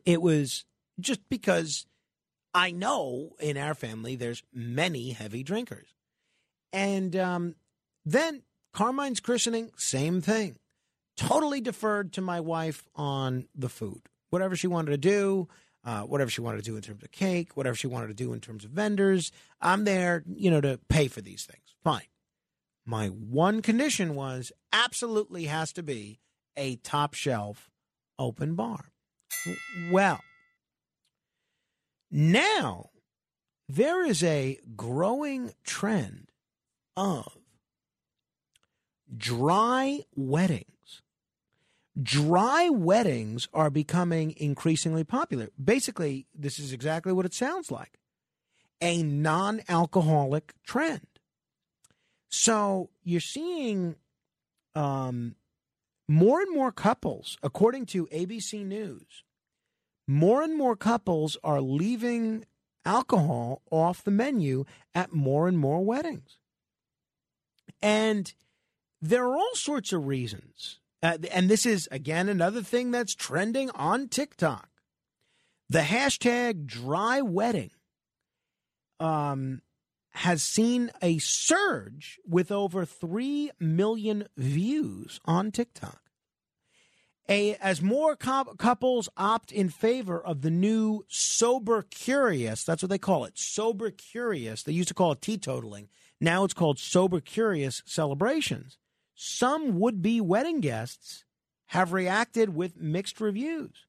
[0.05, 0.65] It was
[1.01, 1.87] just because
[2.55, 5.89] I know in our family there's many heavy drinkers,
[6.73, 7.55] and um,
[8.05, 10.59] then Carmine's christening, same thing.
[11.17, 15.49] Totally deferred to my wife on the food, whatever she wanted to do.
[15.85, 18.33] Uh, whatever she wanted to do in terms of cake, whatever she wanted to do
[18.33, 19.31] in terms of vendors,
[19.61, 21.77] I'm there, you know, to pay for these things.
[21.85, 22.09] Fine.
[22.85, 26.19] My one condition was absolutely has to be
[26.57, 27.71] a top shelf
[28.19, 28.87] open bar.
[29.93, 30.19] Well,
[32.11, 32.91] now
[33.69, 36.33] there is a growing trend
[36.97, 37.37] of
[39.17, 40.76] dry weddings.
[42.01, 45.49] Dry weddings are becoming increasingly popular.
[45.63, 47.99] Basically, this is exactly what it sounds like
[48.81, 51.07] a non alcoholic trend.
[52.29, 53.97] So you're seeing
[54.75, 55.37] um,
[56.09, 59.25] more and more couples, according to ABC News,
[60.07, 62.45] more and more couples are leaving
[62.85, 66.37] alcohol off the menu at more and more weddings.
[67.83, 68.33] And
[69.01, 70.79] there are all sorts of reasons.
[71.07, 74.69] Uh, and this is, again, another thing that's trending on TikTok.
[75.69, 77.71] The hashtag dry wedding
[78.99, 79.63] um,
[80.11, 86.01] has seen a surge with over 3 million views on TikTok.
[87.29, 92.91] A, as more cou- couples opt in favor of the new sober curious, that's what
[92.91, 94.65] they call it, sober curious.
[94.65, 95.87] They used to call it teetotaling.
[96.21, 98.77] Now it's called sober curious celebrations.
[99.17, 101.25] Some would be wedding guests
[101.69, 103.87] have reacted with mixed reviews.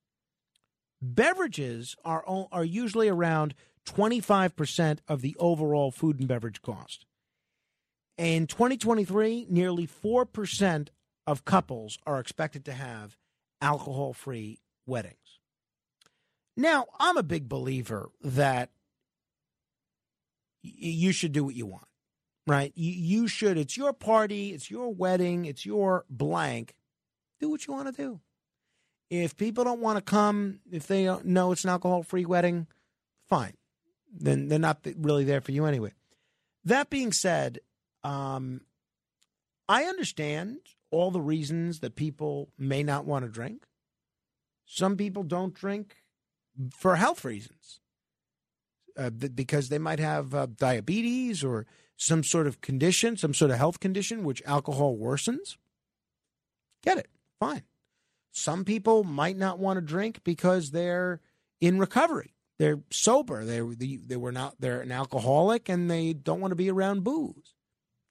[1.01, 3.53] Beverages are, are usually around
[3.85, 7.05] 25% of the overall food and beverage cost.
[8.17, 10.87] In 2023, nearly 4%
[11.27, 13.17] of couples are expected to have
[13.61, 15.39] alcohol free weddings.
[16.55, 18.71] Now, I'm a big believer that
[20.63, 21.86] you should do what you want,
[22.47, 22.71] right?
[22.75, 26.73] You, you should, it's your party, it's your wedding, it's your blank.
[27.39, 28.19] Do what you want to do.
[29.09, 32.67] If people don't want to come, if they don't know it's an alcohol free wedding,
[33.27, 33.53] fine.
[34.11, 35.93] Then they're not really there for you anyway.
[36.63, 37.59] That being said,
[38.03, 38.61] um,
[39.69, 40.59] I understand
[40.89, 43.65] all the reasons that people may not want to drink.
[44.65, 45.97] Some people don't drink
[46.71, 47.79] for health reasons
[48.97, 51.65] uh, because they might have uh, diabetes or
[51.97, 55.57] some sort of condition, some sort of health condition which alcohol worsens.
[56.83, 57.09] Get it.
[57.39, 57.63] Fine.
[58.31, 61.19] Some people might not want to drink because they're
[61.59, 62.35] in recovery.
[62.59, 63.43] They're sober.
[63.43, 64.55] They they, were not.
[64.59, 67.55] They're an alcoholic and they don't want to be around booze.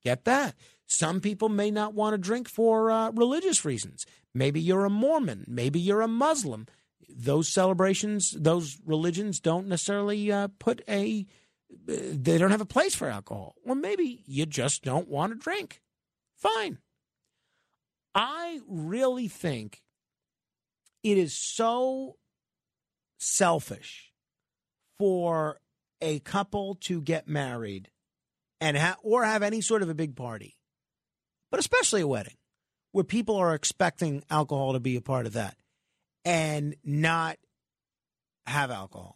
[0.05, 0.55] Get that.
[0.87, 4.07] Some people may not want to drink for uh, religious reasons.
[4.35, 5.45] Maybe you're a Mormon.
[5.49, 6.67] Maybe you're a Muslim.
[7.09, 11.27] Those celebrations, those religions don't necessarily uh, put a
[11.69, 13.55] they don't have a place for alcohol.
[13.65, 15.81] Or maybe you just don't want to drink.
[16.37, 16.79] Fine.
[18.15, 19.83] I really think
[21.03, 22.17] it is so
[23.19, 24.13] selfish
[24.99, 25.61] for
[26.01, 27.91] a couple to get married
[28.61, 30.57] and ha- or have any sort of a big party,
[31.51, 32.37] but especially a wedding
[32.93, 35.57] where people are expecting alcohol to be a part of that
[36.25, 37.37] and not
[38.47, 39.16] have alcohol.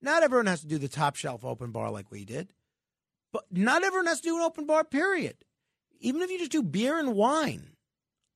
[0.00, 2.52] Not everyone has to do the top shelf open bar like we did,
[3.32, 5.36] but not everyone has to do an open bar, period.
[6.00, 7.70] Even if you just do beer and wine.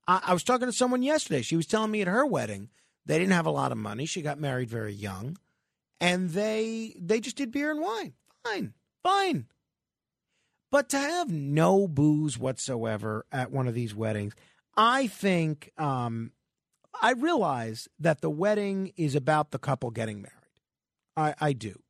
[0.08, 1.42] I, I was talking to someone yesterday.
[1.42, 2.70] She was telling me at her wedding,
[3.06, 4.06] they didn't have a lot of money.
[4.06, 5.38] She got married very young,
[6.00, 8.14] and they they just did beer and wine.
[8.44, 9.46] Fine, fine.
[10.70, 14.34] But to have no booze whatsoever at one of these weddings,
[14.76, 16.32] I think um,
[17.00, 20.41] I realize that the wedding is about the couple getting married.
[21.16, 21.82] I, I do.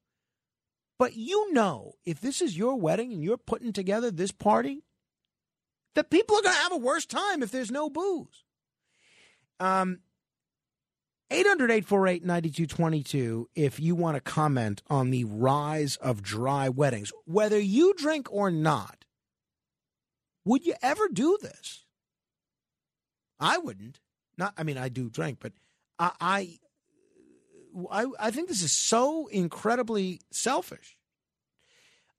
[0.98, 4.84] But you know, if this is your wedding and you're putting together this party,
[5.94, 8.44] that people are going to have a worse time if there's no booze.
[9.60, 10.00] Um,
[11.30, 17.10] 800 848 9222 if you want to comment on the rise of dry weddings.
[17.24, 19.04] Whether you drink or not,
[20.44, 21.84] would you ever do this?
[23.40, 24.00] I wouldn't.
[24.36, 25.52] Not, I mean, I do drink, but
[25.98, 26.58] I, I,
[27.90, 30.96] I, I think this is so incredibly selfish.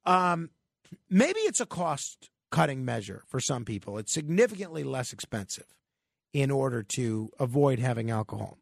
[0.06, 0.50] Um,
[1.10, 3.98] maybe it's a cost cutting measure for some people.
[3.98, 5.66] It's significantly less expensive
[6.34, 8.58] in order to avoid having alcohol.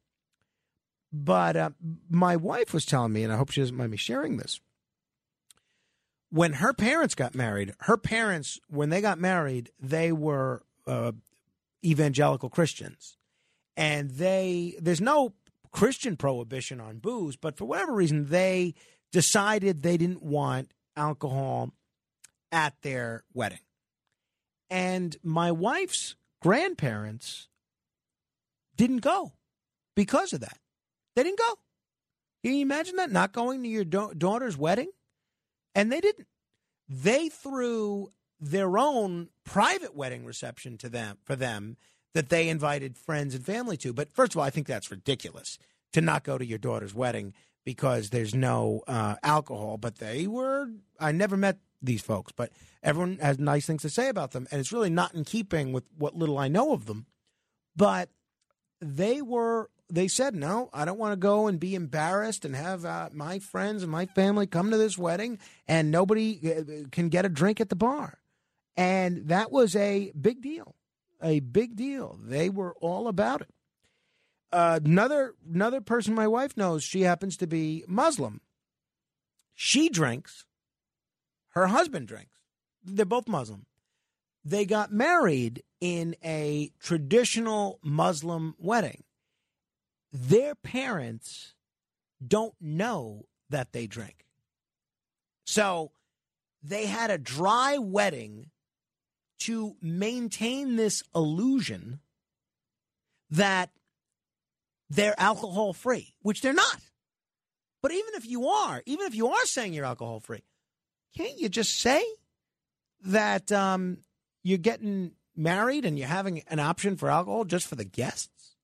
[1.12, 1.70] But uh,
[2.10, 4.62] my wife was telling me, and I hope she doesn't mind me sharing this.
[6.30, 11.12] When her parents got married, her parents, when they got married, they were uh,
[11.84, 13.18] evangelical Christians,
[13.76, 15.34] and they there's no
[15.72, 18.74] Christian prohibition on booze, but for whatever reason, they
[19.12, 21.72] decided they didn't want alcohol
[22.52, 23.60] at their wedding.
[24.70, 27.48] And my wife's grandparents
[28.76, 29.34] didn't go
[29.96, 30.58] because of that.
[31.16, 31.54] They didn't go.
[32.44, 33.12] Can you imagine that?
[33.12, 34.90] Not going to your da- daughter's wedding?
[35.76, 36.28] And they didn't.
[36.90, 41.78] They threw their own private wedding reception to them for them
[42.14, 43.94] that they invited friends and family to.
[43.94, 45.58] But first of all, I think that's ridiculous
[45.94, 47.34] to not go to your daughter's wedding
[47.64, 49.78] because there's no uh, alcohol.
[49.78, 52.52] But they were, I never met these folks, but
[52.84, 54.48] everyone has nice things to say about them.
[54.52, 57.06] And it's really not in keeping with what little I know of them.
[57.76, 58.10] But
[58.82, 62.86] they were, they said, no, I don't want to go and be embarrassed and have
[62.86, 67.26] uh, my friends and my family come to this wedding and nobody uh, can get
[67.26, 68.20] a drink at the bar.
[68.78, 70.76] And that was a big deal,
[71.22, 72.20] a big deal.
[72.22, 73.54] They were all about it.
[74.52, 78.42] Uh, another another person my wife knows, she happens to be Muslim.
[79.54, 80.46] She drinks.
[81.50, 82.40] Her husband drinks.
[82.84, 83.66] They're both Muslim.
[84.44, 89.04] They got married in a traditional Muslim wedding.
[90.12, 91.54] Their parents
[92.26, 94.26] don't know that they drink.
[95.46, 95.92] So
[96.64, 98.51] they had a dry wedding
[99.42, 102.00] to maintain this illusion
[103.30, 103.70] that
[104.90, 106.78] they're alcohol free, which they're not.
[107.82, 110.44] But even if you are, even if you are saying you're alcohol free,
[111.18, 112.04] can't you just say
[113.06, 114.00] that um,
[114.44, 118.56] you're getting married and you're having an option for alcohol just for the guests?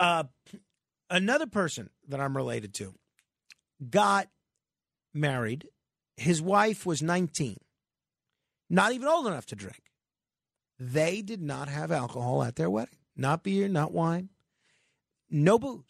[0.00, 0.24] Uh,
[1.08, 2.94] another person that I'm related to
[3.88, 4.28] got
[5.14, 5.68] married.
[6.16, 7.56] His wife was 19,
[8.72, 9.82] not even old enough to drink.
[10.78, 12.96] They did not have alcohol at their wedding.
[13.14, 14.30] Not beer, not wine,
[15.30, 15.84] no booze.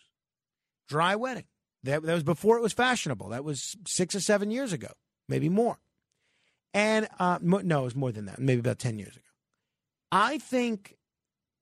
[0.88, 1.44] Dry wedding.
[1.84, 3.28] That, that was before it was fashionable.
[3.28, 4.88] That was six or seven years ago,
[5.28, 5.78] maybe more.
[6.74, 9.22] And uh, no, it was more than that, maybe about 10 years ago.
[10.10, 10.96] I think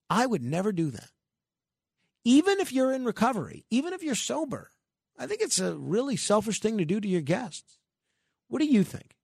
[0.08, 1.10] I would never do that.
[2.24, 4.70] Even if you're in recovery, even if you're sober,
[5.18, 7.78] I think it's a really selfish thing to do to your guests.
[8.48, 9.16] What do you think?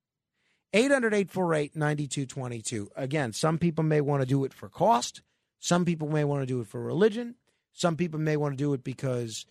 [0.73, 2.91] 800 848 9222.
[2.97, 5.23] Again, some people may want to do it for cost.
[5.59, 7.37] Some people may want to do it for religion.
[7.73, 9.47] Some people may want to do it because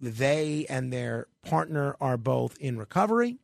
[0.00, 3.38] they and their partner are both in recovery.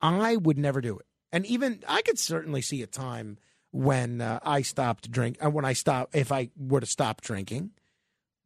[0.00, 1.06] I would never do it.
[1.30, 3.38] And even I could certainly see a time
[3.70, 7.70] when uh, I stopped drink and when I stop if I were to stop drinking.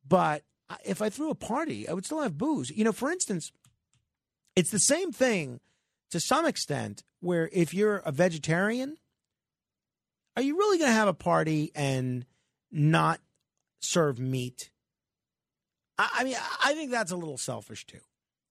[0.07, 0.43] But
[0.85, 2.71] if I threw a party, I would still have booze.
[2.71, 3.53] You know, for instance,
[4.55, 5.61] it's the same thing
[6.11, 8.97] to some extent where if you're a vegetarian,
[10.37, 12.25] are you really going to have a party and
[12.71, 13.21] not
[13.81, 14.71] serve meat?
[15.99, 18.01] I, I mean, I think that's a little selfish too,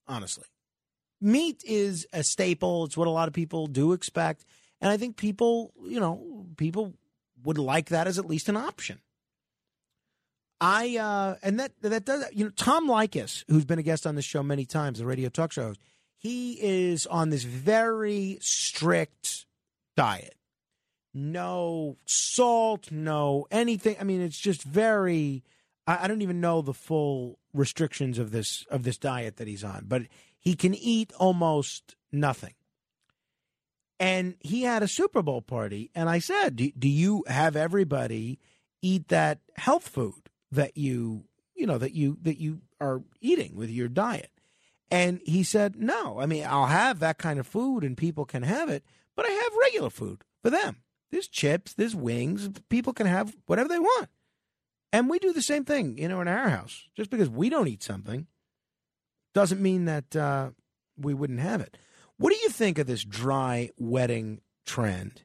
[0.08, 0.46] honestly.
[1.22, 2.86] meat is a staple.
[2.86, 4.46] It's what a lot of people do expect,
[4.82, 6.94] and I think people, you know, people
[7.44, 9.00] would like that as at least an option.
[10.62, 14.16] I uh, and that that does you know Tom Likus, who's been a guest on
[14.16, 15.82] this show many times, the radio talk show host,
[16.26, 19.46] he is on this very strict
[19.96, 20.34] diet.
[21.14, 23.96] No salt, no anything.
[24.00, 25.44] I mean, it's just very.
[25.86, 29.64] I, I don't even know the full restrictions of this of this diet that he's
[29.64, 30.02] on, but
[30.40, 32.56] he can eat almost nothing.
[34.00, 38.40] And he had a Super Bowl party, and I said, "Do, do you have everybody
[38.82, 43.70] eat that health food that you you know that you that you are eating with
[43.70, 44.32] your diet?"
[44.92, 46.20] And he said, "No.
[46.20, 48.84] I mean, I'll have that kind of food, and people can have it,
[49.16, 50.78] but I have regular food for them.
[51.12, 52.50] There's chips, there's wings.
[52.70, 54.10] People can have whatever they want."
[54.94, 56.88] And we do the same thing, you know, in our house.
[56.96, 58.28] Just because we don't eat something
[59.34, 60.52] doesn't mean that uh,
[60.98, 61.78] we wouldn't have it.
[62.18, 65.24] What do you think of this dry wedding trend?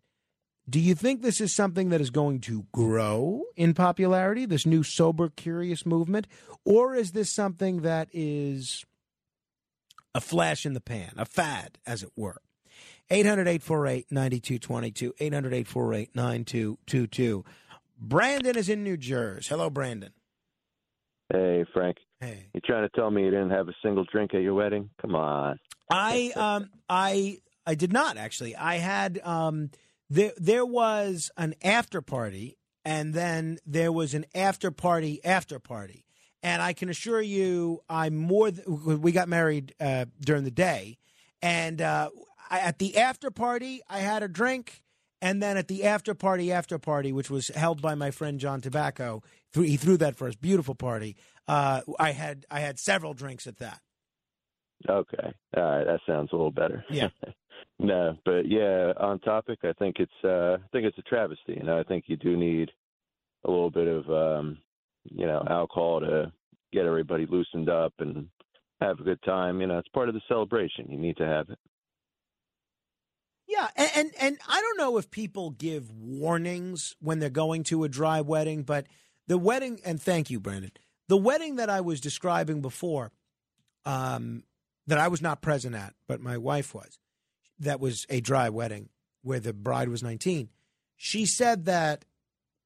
[0.68, 4.82] Do you think this is something that is going to grow in popularity, this new
[4.82, 6.26] sober curious movement?
[6.64, 8.84] Or is this something that is
[10.14, 12.40] a flash in the pan, a fad, as it were?
[13.10, 15.14] 800 848 9222.
[15.18, 17.44] 800 848 9222.
[17.98, 19.48] Brandon is in New Jersey.
[19.48, 20.12] Hello, Brandon.
[21.32, 21.98] Hey, Frank.
[22.20, 22.48] Hey.
[22.54, 24.90] You trying to tell me you didn't have a single drink at your wedding?
[25.00, 25.58] Come on.
[25.90, 28.56] I um I I did not actually.
[28.56, 29.70] I had um
[30.08, 36.04] there there was an after party and then there was an after party after party.
[36.42, 40.98] And I can assure you I'm more th- we got married uh during the day
[41.42, 42.10] and uh
[42.50, 44.82] I, at the after party I had a drink
[45.22, 48.60] and then at the after party after party which was held by my friend John
[48.60, 51.16] Tabacco threw- he threw that us beautiful party.
[51.46, 53.80] Uh I had I had several drinks at that.
[54.88, 55.34] Okay.
[55.56, 55.84] All right.
[55.84, 56.84] That sounds a little better.
[56.90, 57.08] Yeah.
[57.78, 61.54] no, but yeah, on topic, I think it's uh I think it's a travesty.
[61.54, 62.70] You know, I think you do need
[63.44, 64.58] a little bit of um,
[65.04, 66.32] you know, alcohol to
[66.72, 68.28] get everybody loosened up and
[68.80, 69.60] have a good time.
[69.60, 70.86] You know, it's part of the celebration.
[70.88, 71.58] You need to have it.
[73.46, 77.82] Yeah, and, and and I don't know if people give warnings when they're going to
[77.82, 78.86] a dry wedding, but
[79.26, 80.70] the wedding and thank you, Brandon.
[81.08, 83.10] The wedding that I was describing before,
[83.84, 84.44] um,
[84.86, 86.98] that I was not present at, but my wife was.
[87.58, 88.88] That was a dry wedding
[89.22, 90.50] where the bride was nineteen.
[90.96, 92.04] She said that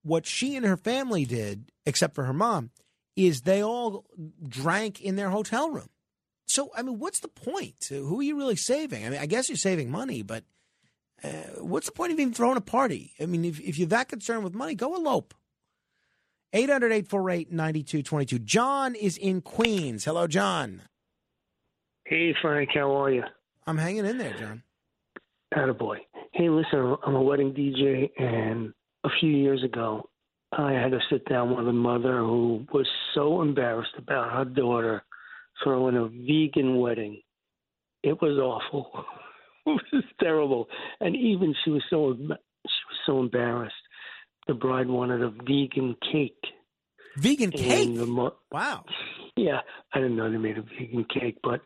[0.05, 2.71] what she and her family did, except for her mom,
[3.17, 4.05] is they all
[4.47, 5.89] drank in their hotel room.
[6.47, 7.87] So, I mean, what's the point?
[7.89, 9.05] Who are you really saving?
[9.05, 10.45] I mean, I guess you're saving money, but
[11.23, 13.15] uh, what's the point of even throwing a party?
[13.19, 15.35] I mean, if, if you're that concerned with money, go elope.
[16.53, 18.39] 800 848 9222.
[18.45, 20.05] John is in Queens.
[20.05, 20.83] Hello, John.
[22.05, 23.25] Hey, Frank, how are you?
[23.67, 24.63] I'm hanging in there, John.
[25.55, 25.97] Attaboy.
[26.33, 28.75] Hey, listen, I'm a wedding DJ, and
[29.05, 30.09] a few years ago,
[30.53, 35.03] I had to sit down with a mother who was so embarrassed about her daughter
[35.63, 37.21] throwing a vegan wedding.
[38.03, 38.91] It was awful.
[39.67, 40.69] it was terrible,
[41.01, 43.75] and even she was so she was so embarrassed.
[44.47, 46.43] The bride wanted a vegan cake.
[47.17, 47.89] Vegan cake?
[47.89, 48.85] Mo- wow.
[49.37, 49.61] Yeah,
[49.93, 51.61] I didn't know they made a vegan cake, but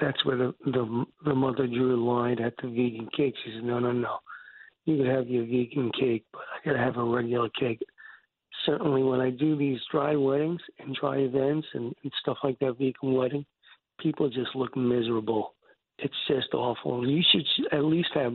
[0.00, 3.34] that's where the the the mother drew the line at the vegan cake.
[3.44, 4.18] She said, "No, no, no,
[4.88, 7.80] you can have your vegan cake, but I gotta have a regular cake."
[8.66, 12.72] Certainly, when I do these dry weddings and dry events and, and stuff like that,
[12.78, 13.46] vegan wedding,
[14.00, 15.54] people just look miserable.
[15.98, 17.06] It's just awful.
[17.08, 18.34] You should at least have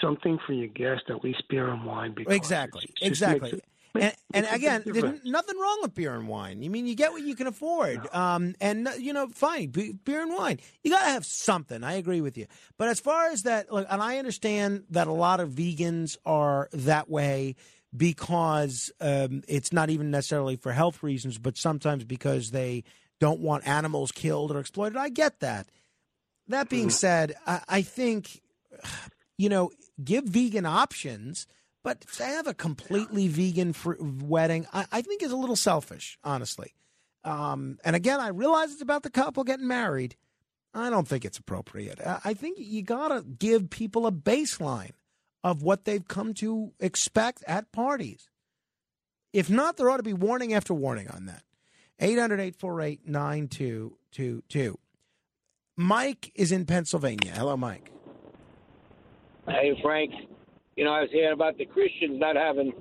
[0.00, 2.14] something for your guests, at least beer and wine.
[2.14, 2.84] Because Exactly.
[3.00, 3.50] Exactly.
[3.50, 3.64] it-
[3.94, 6.62] And, and makes a big again, there's nothing wrong with beer and wine.
[6.62, 10.34] You mean you get what you can afford, um, and you know, fine, beer and
[10.34, 10.60] wine.
[10.82, 11.84] You got to have something.
[11.84, 12.46] I agree with you.
[12.78, 16.68] But as far as that, look, and I understand that a lot of vegans are
[16.72, 17.56] that way
[17.94, 22.84] because um, it's not even necessarily for health reasons, but sometimes because they
[23.20, 24.96] don't want animals killed or exploited.
[24.96, 25.68] I get that.
[26.48, 28.40] That being said, I, I think
[29.38, 29.70] you know,
[30.02, 31.46] give vegan options,
[31.82, 36.18] but to have a completely vegan fr- wedding, I, I think is a little selfish,
[36.22, 36.74] honestly.
[37.24, 40.16] Um, and again, I realize it's about the couple getting married.
[40.74, 42.00] I don't think it's appropriate.
[42.00, 44.92] I, I think you got to give people a baseline
[45.44, 48.28] of what they've come to expect at parties.
[49.32, 51.42] If not, there ought to be warning after warning on that.
[51.98, 54.78] 800 848 9222.
[55.76, 57.32] Mike is in Pennsylvania.
[57.34, 57.90] Hello, Mike.
[59.46, 60.12] Hey, Frank.
[60.76, 62.72] You know, I was hearing about the Christians not having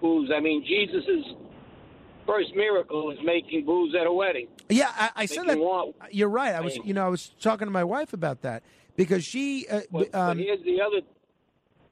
[0.00, 0.30] booze.
[0.34, 1.24] I mean, Jesus is
[2.26, 4.48] first miracle is making booze at a wedding.
[4.68, 5.58] Yeah, I, I said that.
[5.58, 5.92] Wine.
[6.10, 6.54] You're right.
[6.54, 8.62] I was, you know, I was talking to my wife about that
[8.96, 11.06] because she, uh, But, but um, here's the other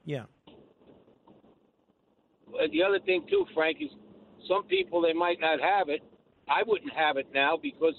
[0.05, 0.23] yeah.
[2.71, 3.89] the other thing too, Frank, is
[4.47, 6.01] some people they might not have it.
[6.47, 7.93] I wouldn't have it now because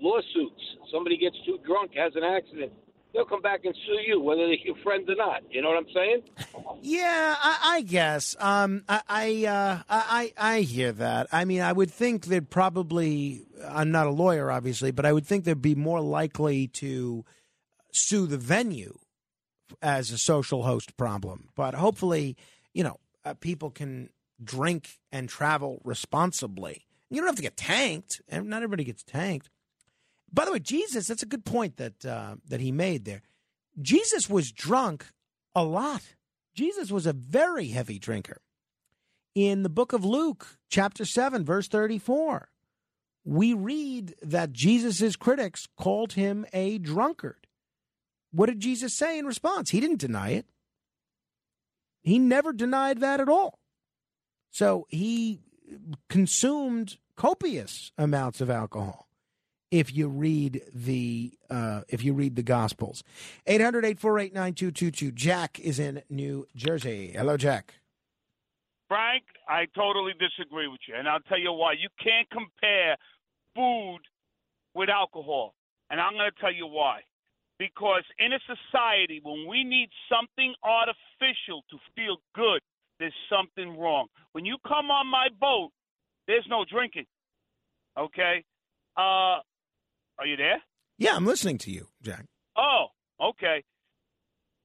[0.00, 0.62] lawsuits.
[0.90, 2.72] Somebody gets too drunk, has an accident,
[3.14, 5.42] they'll come back and sue you, whether they're your friends or not.
[5.50, 6.22] You know what I'm saying?
[6.82, 8.36] Yeah, I, I guess.
[8.38, 11.28] Um, I I, uh, I I hear that.
[11.32, 13.46] I mean, I would think that probably.
[13.66, 17.24] I'm not a lawyer, obviously, but I would think they'd be more likely to
[17.92, 18.98] sue the venue
[19.80, 21.48] as a social host problem.
[21.54, 22.36] But hopefully,
[22.74, 24.10] you know, uh, people can
[24.42, 26.84] drink and travel responsibly.
[27.08, 29.48] You don't have to get tanked, not everybody gets tanked.
[30.34, 33.22] By the way, Jesus, that's a good point that uh, that he made there.
[33.80, 35.06] Jesus was drunk
[35.54, 36.02] a lot.
[36.54, 38.40] Jesus was a very heavy drinker.
[39.34, 42.48] In the book of Luke, chapter 7, verse 34,
[43.24, 47.46] we read that Jesus' critics called him a drunkard.
[48.32, 49.70] What did Jesus say in response?
[49.70, 50.46] He didn't deny it.
[52.02, 53.58] He never denied that at all.
[54.50, 55.40] So he
[56.08, 59.08] consumed copious amounts of alcohol
[59.74, 63.02] if you read the uh, if you read the gospels
[63.48, 67.74] 800-848-9222 jack is in new jersey hello jack
[68.88, 71.72] Frank, I totally disagree with you, and I'll tell you why.
[71.72, 72.96] You can't compare
[73.56, 74.00] food
[74.74, 75.54] with alcohol,
[75.90, 77.00] and I'm going to tell you why.
[77.58, 82.60] Because in a society, when we need something artificial to feel good,
[83.00, 84.06] there's something wrong.
[84.32, 85.70] When you come on my boat,
[86.28, 87.06] there's no drinking.
[87.98, 88.44] Okay?
[88.96, 89.38] Uh,
[90.18, 90.62] are you there?
[90.98, 92.26] yeah i'm listening to you jack
[92.56, 92.86] Oh,
[93.20, 93.64] okay.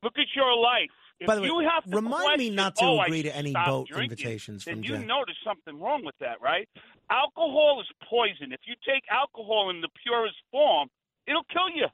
[0.04, 0.94] Look at your life.
[1.20, 3.54] If By the way, you have to remind me not to "Oh, agree to any
[3.54, 5.08] boat drinking," invitations from you Jack.
[5.08, 6.70] know there's something wrong with that, right?
[7.10, 8.54] Alcohol is poison.
[8.54, 10.90] If you take alcohol in the purest form,
[11.28, 11.88] it'll kill you,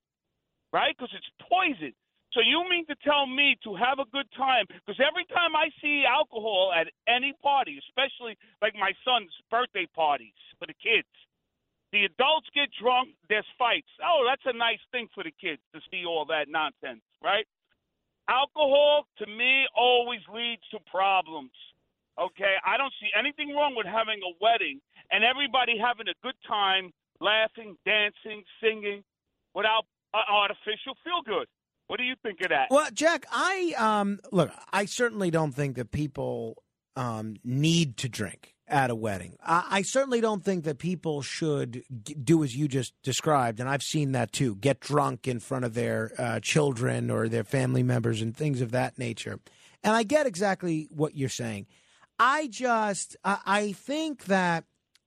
[0.71, 0.93] right?
[0.95, 1.95] Because it's poison.
[2.33, 4.65] So you mean to tell me to have a good time?
[4.67, 10.35] Because every time I see alcohol at any party, especially like my son's birthday parties
[10.59, 11.07] for the kids,
[11.95, 13.87] the adults get drunk, there's fights.
[14.03, 17.47] Oh, that's a nice thing for the kids to see all that nonsense, right?
[18.27, 21.55] Alcohol, to me, always leads to problems.
[22.19, 22.59] Okay?
[22.67, 26.91] I don't see anything wrong with having a wedding and everybody having a good time,
[27.21, 29.03] laughing, dancing, singing,
[29.53, 31.47] without artificial feel good.
[31.87, 32.67] What do you think of that?
[32.71, 36.63] Well, Jack, I um look, I certainly don't think that people
[36.95, 39.37] um need to drink at a wedding.
[39.45, 43.69] I, I certainly don't think that people should g- do as you just described, and
[43.69, 44.55] I've seen that too.
[44.55, 48.71] Get drunk in front of their uh, children or their family members and things of
[48.71, 49.39] that nature.
[49.83, 51.67] And I get exactly what you're saying.
[52.17, 54.65] I just I, I think that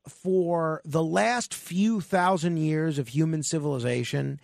[0.09, 4.41] for the last few thousand years of human civilization,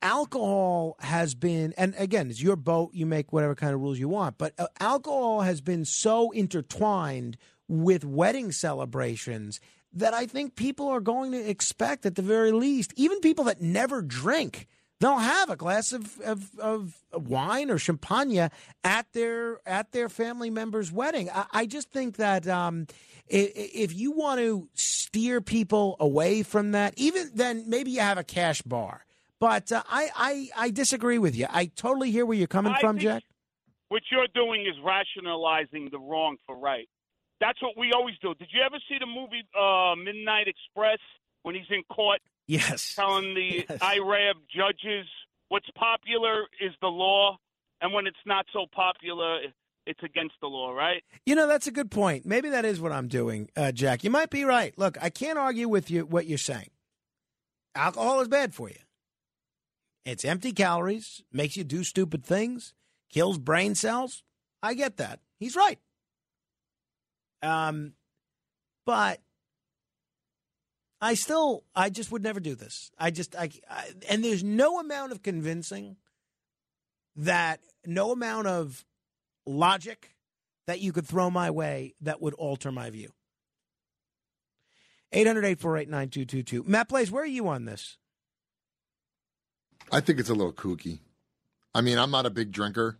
[0.00, 4.08] alcohol has been, and again, it's your boat, you make whatever kind of rules you
[4.08, 7.36] want, but uh, alcohol has been so intertwined
[7.72, 9.58] with wedding celebrations
[9.94, 13.60] that I think people are going to expect, at the very least, even people that
[13.62, 14.66] never drink.
[15.00, 18.50] They'll have a glass of, of, of wine or champagne
[18.84, 21.28] at their at their family member's wedding.
[21.30, 22.86] I, I just think that um,
[23.26, 28.24] if you want to steer people away from that, even then maybe you have a
[28.24, 29.04] cash bar.
[29.40, 31.46] But uh, I, I I disagree with you.
[31.50, 33.24] I totally hear where you're coming I from, Jack.
[33.88, 36.88] What you're doing is rationalizing the wrong for right.
[37.42, 38.34] That's what we always do.
[38.38, 41.00] Did you ever see the movie uh, Midnight Express
[41.42, 42.94] when he's in court Yes.
[42.94, 45.06] telling the IRAB judges
[45.48, 47.36] what's popular is the law,
[47.80, 49.40] and when it's not so popular,
[49.86, 51.02] it's against the law, right?
[51.26, 52.24] You know, that's a good point.
[52.24, 54.04] Maybe that is what I'm doing, uh, Jack.
[54.04, 54.72] You might be right.
[54.78, 56.70] Look, I can't argue with you what you're saying.
[57.74, 58.76] Alcohol is bad for you.
[60.04, 62.72] It's empty calories, makes you do stupid things,
[63.10, 64.22] kills brain cells.
[64.62, 65.18] I get that.
[65.40, 65.80] He's right.
[67.42, 67.94] Um,
[68.86, 69.20] but
[71.00, 72.90] I still, I just would never do this.
[72.98, 75.96] I just, I, I and there's no amount of convincing
[77.16, 78.84] that, no amount of
[79.44, 80.14] logic
[80.66, 83.10] that you could throw my way that would alter my view.
[85.12, 86.70] 800 848 9222.
[86.70, 87.98] Matt Blaze, where are you on this?
[89.90, 91.00] I think it's a little kooky.
[91.74, 92.98] I mean, I'm not a big drinker,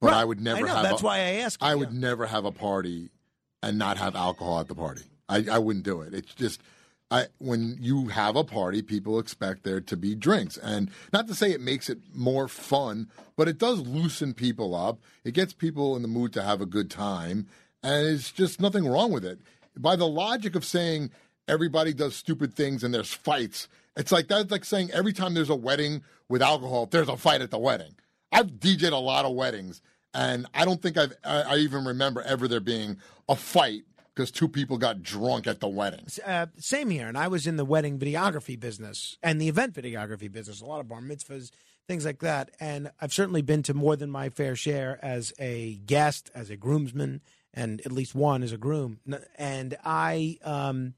[0.00, 0.82] but I would never I know, have.
[0.82, 3.10] that's a, why I asked I would never have a party
[3.66, 5.02] and not have alcohol at the party.
[5.28, 6.14] I, I wouldn't do it.
[6.14, 6.62] It's just.
[7.08, 10.56] I, when you have a party, people expect there to be drinks.
[10.56, 14.98] And not to say it makes it more fun, but it does loosen people up.
[15.22, 17.46] It gets people in the mood to have a good time.
[17.80, 19.38] And it's just nothing wrong with it.
[19.78, 21.12] By the logic of saying
[21.46, 23.68] everybody does stupid things and there's fights.
[23.96, 27.40] It's like that's like saying every time there's a wedding with alcohol, there's a fight
[27.40, 27.94] at the wedding.
[28.32, 29.80] I've DJed a lot of weddings,
[30.16, 32.96] and I don't think I've I, I even remember ever there being
[33.28, 33.82] a fight
[34.14, 36.06] because two people got drunk at the wedding.
[36.24, 37.06] Uh, same here.
[37.06, 40.80] And I was in the wedding videography business and the event videography business, a lot
[40.80, 41.50] of bar mitzvahs,
[41.86, 42.50] things like that.
[42.58, 46.56] And I've certainly been to more than my fair share as a guest, as a
[46.56, 47.20] groomsman,
[47.52, 49.00] and at least one as a groom.
[49.36, 50.94] And I um,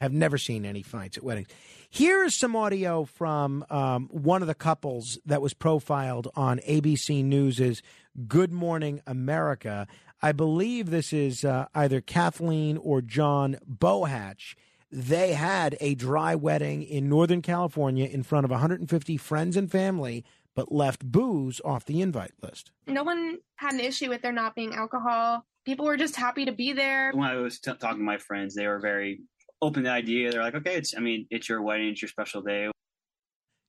[0.00, 1.48] have never seen any fights at weddings.
[1.88, 7.24] Here is some audio from um, one of the couples that was profiled on ABC
[7.24, 7.80] News'
[8.26, 9.86] Good Morning America.
[10.22, 14.54] I believe this is uh, either Kathleen or John Bohatch.
[14.90, 20.24] They had a dry wedding in Northern California in front of 150 friends and family,
[20.54, 22.70] but left booze off the invite list.
[22.86, 25.44] No one had an issue with there not being alcohol.
[25.66, 27.12] People were just happy to be there.
[27.12, 29.20] When I was t- talking to my friends, they were very
[29.60, 30.30] open to the idea.
[30.30, 32.70] They're like, okay, it's, I mean, it's your wedding, it's your special day.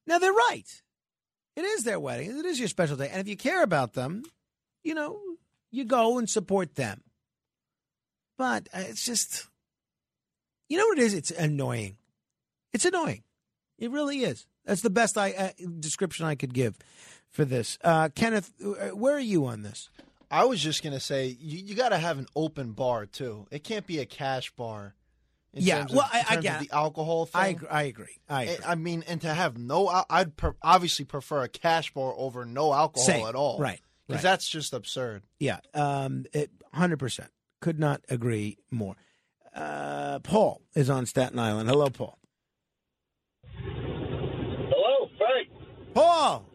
[0.05, 0.65] Now they're right.
[1.57, 2.37] It is their wedding.
[2.37, 3.09] It is your special day.
[3.11, 4.23] And if you care about them,
[4.87, 5.19] you know,
[5.69, 7.01] you go and support them.
[8.37, 9.47] But uh, it's just,
[10.69, 11.13] you know what it is?
[11.13, 11.97] It's annoying.
[12.73, 13.23] It's annoying.
[13.77, 14.47] It really is.
[14.65, 15.49] That's the best I uh,
[15.79, 16.77] description I could give
[17.29, 17.77] for this.
[17.83, 19.89] Uh, Kenneth, uh, where are you on this?
[20.29, 23.47] I was just gonna say you, you got to have an open bar too.
[23.49, 24.93] It can't be a cash bar.
[25.53, 27.41] in Yeah, terms of- well, I- I get the alcohol thing.
[27.41, 27.67] I agree.
[27.71, 28.17] I agree.
[28.29, 28.65] I agree.
[28.65, 32.73] I mean, and to have no, I'd per, obviously prefer a cash bar over no
[32.73, 33.25] alcohol Same.
[33.25, 33.57] at all.
[33.57, 34.31] Right, Because right.
[34.31, 35.23] that's just absurd.
[35.39, 37.27] Yeah, um, it, 100%.
[37.59, 38.95] Could not agree more.
[39.53, 41.69] Uh, Paul is on Staten Island.
[41.69, 42.17] Hello, Paul.
[43.53, 45.49] Hello, Frank.
[45.93, 46.45] Paul.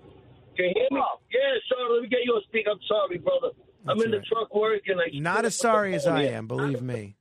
[0.56, 1.02] Can you hear me?
[1.32, 1.92] Yeah, sorry.
[1.92, 2.66] Let me get you on speak.
[2.70, 3.48] I'm sorry, brother.
[3.86, 4.96] I'm in the truck working.
[4.98, 7.16] I Not as sorry as I am, believe me.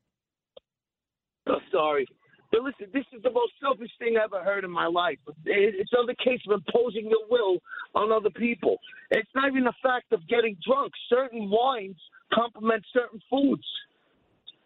[1.47, 2.05] I'm sorry.
[2.51, 5.19] But listen, this is the most selfish thing I ever heard in my life.
[5.45, 7.59] It- It's another case of imposing your will
[7.95, 8.79] on other people.
[9.09, 10.93] It's not even the fact of getting drunk.
[11.09, 11.97] Certain wines
[12.33, 13.65] complement certain foods.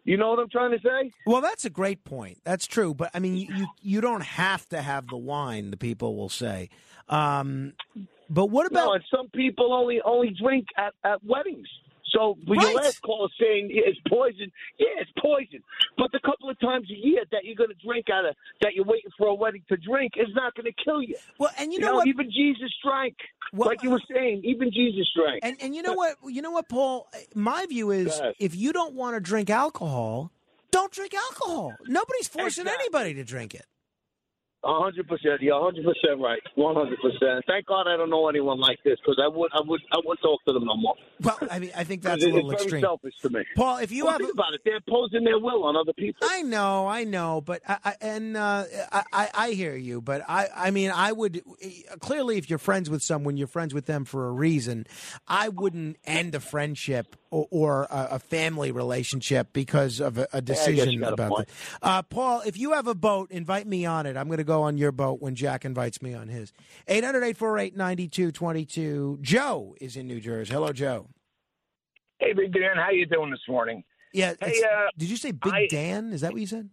[0.04, 1.12] You know what I'm trying to say?
[1.26, 2.38] Well, that's a great point.
[2.44, 5.72] That's true, but I mean, you you, don't have to have the wine.
[5.72, 6.68] The people will say.
[7.08, 7.72] Um,
[8.30, 8.84] but what about?
[8.86, 11.66] No, and some people only only drink at, at weddings.
[12.12, 14.52] So but your last call saying it's poison.
[14.78, 15.62] Yeah, it's poison.
[15.98, 18.74] But the couple of times a year that you're going to drink out of that
[18.74, 21.16] you're waiting for a wedding to drink is not going to kill you.
[21.38, 22.06] Well, and you know what?
[22.06, 23.16] Even Jesus drank.
[23.52, 25.40] like you were saying, even Jesus drank.
[25.42, 26.16] And and you know what?
[26.26, 27.08] You know what, Paul?
[27.34, 30.30] My view is, if you don't want to drink alcohol,
[30.70, 31.74] don't drink alcohol.
[31.86, 33.66] Nobody's forcing anybody to drink it.
[34.68, 35.40] A hundred percent.
[35.40, 36.40] You're hundred percent right.
[36.56, 37.44] One hundred percent.
[37.46, 40.20] Thank God I don't know anyone like this because I would I would I wouldn't
[40.22, 40.94] talk to them no more.
[41.22, 42.82] Well, I mean, I think that's a It's little very extreme.
[42.82, 43.44] selfish to me.
[43.54, 46.26] Paul, if you Well, have think about it, they're imposing their will on other people.
[46.28, 50.22] I know, I know, but I, I and uh, I, I I hear you, but
[50.28, 51.42] I, I mean, I would
[52.00, 54.86] clearly, if you're friends with someone, you're friends with them for a reason.
[55.28, 60.40] I wouldn't end a friendship or, or a, a family relationship because of a, a
[60.40, 61.48] decision got a about point.
[61.48, 61.54] it.
[61.82, 64.16] Uh, Paul, if you have a boat, invite me on it.
[64.16, 66.52] I'm going to go on your boat when Jack invites me on his.
[66.88, 69.20] 800-848-9222.
[69.20, 70.52] Joe is in New Jersey.
[70.52, 71.08] Hello, Joe.
[72.18, 73.84] Hey, Big Dan, how you doing this morning?
[74.12, 74.34] Yeah.
[74.40, 76.12] Hey, uh, did you say Big I- Dan?
[76.12, 76.70] Is that what you said?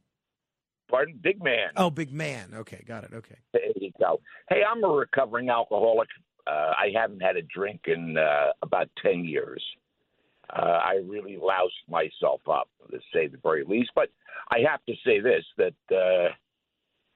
[0.90, 1.70] Pardon, big man.
[1.76, 2.52] Oh, Big Man.
[2.54, 3.12] Okay, got it.
[3.16, 3.34] Okay.
[3.52, 4.20] There you go.
[4.50, 6.08] Hey, I'm a recovering alcoholic.
[6.46, 9.64] Uh, I haven't had a drink in uh, about ten years.
[10.50, 13.92] Uh, I really loused myself up, to say the very least.
[13.96, 14.10] But
[14.52, 16.34] I have to say this: that uh,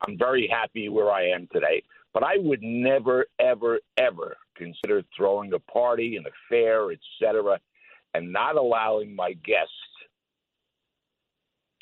[0.02, 1.84] I'm very happy where I am today.
[2.14, 7.60] But I would never, ever, ever consider throwing a party, an affair, etc.,
[8.14, 9.74] and not allowing my guests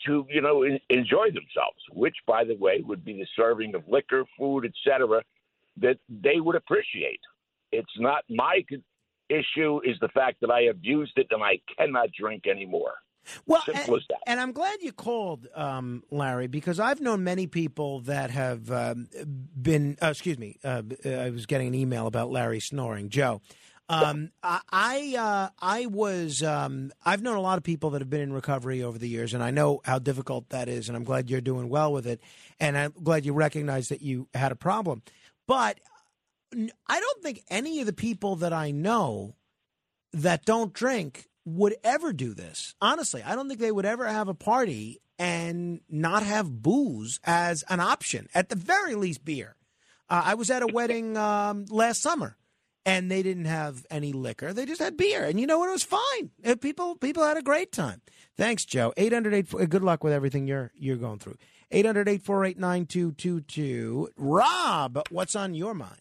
[0.05, 1.79] to, you know, en- enjoy themselves.
[1.93, 5.21] Which, by the way, would be the serving of liquor, food, etc.,
[5.77, 7.21] that they would appreciate.
[7.71, 8.83] It's not my con-
[9.29, 9.81] issue.
[9.83, 12.95] Is the fact that I abused it and I cannot drink anymore.
[13.45, 13.63] Well,
[14.09, 14.19] that.
[14.27, 19.07] And I'm glad you called, um, Larry, because I've known many people that have um,
[19.59, 19.97] been.
[20.01, 23.09] Uh, excuse me, uh, I was getting an email about Larry snoring.
[23.09, 23.41] Joe,
[23.89, 26.43] um, I I, uh, I was.
[26.43, 29.33] Um, I've known a lot of people that have been in recovery over the years,
[29.33, 30.87] and I know how difficult that is.
[30.87, 32.21] And I'm glad you're doing well with it,
[32.59, 35.01] and I'm glad you recognize that you had a problem.
[35.47, 35.79] But
[36.53, 39.35] I don't think any of the people that I know
[40.13, 42.75] that don't drink would ever do this.
[42.81, 47.63] Honestly, I don't think they would ever have a party and not have booze as
[47.69, 48.27] an option.
[48.33, 49.55] At the very least, beer.
[50.09, 52.37] Uh, I was at a wedding um, last summer,
[52.85, 54.53] and they didn't have any liquor.
[54.53, 55.69] They just had beer, and you know what?
[55.69, 56.31] It was fine.
[56.45, 58.01] Uh, People people had a great time.
[58.37, 58.93] Thanks, Joe.
[58.97, 59.49] Eight hundred eight.
[59.49, 61.37] Good luck with everything you're you're going through.
[61.71, 64.09] 800 848 9222.
[64.17, 65.99] Rob, what's on your mind?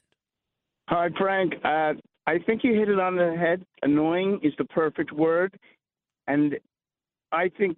[0.89, 1.55] Hi, Frank.
[1.65, 1.95] Uh,
[2.27, 3.65] I think you hit it on the head.
[3.83, 5.59] Annoying is the perfect word,
[6.27, 6.55] and
[7.33, 7.77] I think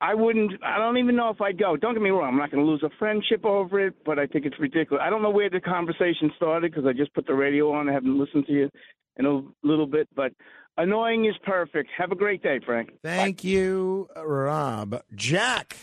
[0.00, 0.52] I wouldn't.
[0.64, 1.76] I don't even know if I'd go.
[1.76, 2.28] Don't get me wrong.
[2.28, 5.02] I'm not going to lose a friendship over it, but I think it's ridiculous.
[5.04, 7.88] I don't know where the conversation started because I just put the radio on.
[7.88, 8.70] I haven't listened to you
[9.16, 10.32] in a little bit, but
[10.76, 11.90] annoying is perfect.
[11.96, 12.90] Have a great day, Frank.
[13.02, 15.02] Thank you, Rob.
[15.14, 15.76] Jack.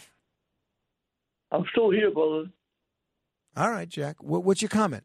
[1.52, 2.46] I'm still here, brother.
[3.56, 4.22] All right, Jack.
[4.22, 5.04] What, what's your comment?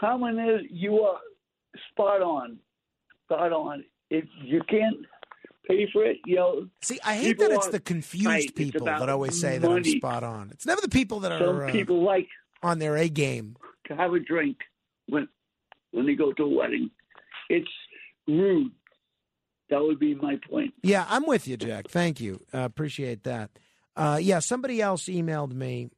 [0.00, 1.18] Comment is you are
[1.90, 2.58] spot on.
[3.24, 3.84] Spot on.
[4.10, 4.96] If you can't
[5.68, 6.68] pay for it, you know.
[6.82, 8.54] See, I hate that it's the confused right.
[8.54, 10.50] People that always say that I'm spot on.
[10.52, 12.28] It's never the people that Some are uh, people like
[12.62, 13.56] on their A game.
[13.86, 14.56] to have a drink
[15.08, 15.28] when
[15.92, 16.90] when they go to a wedding.
[17.50, 17.68] It's
[18.26, 18.72] rude.
[19.70, 20.72] That would be my point.
[20.82, 21.88] Yeah, I'm with you, Jack.
[21.88, 22.40] Thank you.
[22.54, 23.50] Uh, appreciate that.
[23.94, 25.90] Uh, yeah, somebody else emailed me.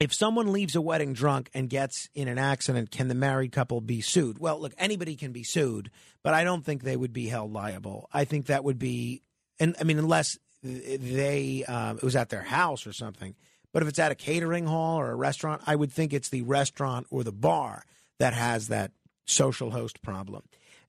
[0.00, 3.80] If someone leaves a wedding drunk and gets in an accident, can the married couple
[3.80, 4.38] be sued?
[4.38, 5.90] Well, look, anybody can be sued,
[6.22, 8.08] but I don't think they would be held liable.
[8.12, 9.22] I think that would be,
[9.60, 13.34] and I mean, unless they uh, it was at their house or something.
[13.72, 16.42] But if it's at a catering hall or a restaurant, I would think it's the
[16.42, 17.84] restaurant or the bar
[18.18, 18.92] that has that
[19.26, 20.42] social host problem.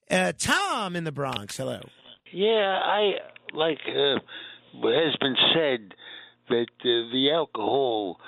[0.09, 1.81] Uh, Tom in the Bronx, hello.
[2.31, 3.13] Yeah, I
[3.53, 4.19] like uh,
[4.83, 5.95] has been said
[6.49, 8.19] that uh, the alcohol,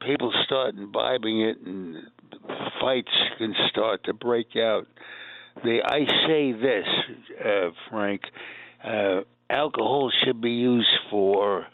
[0.00, 1.96] people start imbibing it, and
[2.80, 4.86] fights can start to break out.
[5.64, 6.86] I say this,
[7.44, 8.22] uh, Frank,
[8.84, 11.66] uh, alcohol should be used for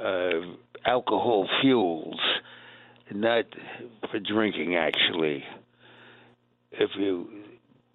[0.00, 0.40] uh,
[0.84, 2.20] alcohol fuels,
[3.12, 3.44] not
[4.10, 4.76] for drinking.
[4.76, 5.44] Actually,
[6.72, 7.28] if you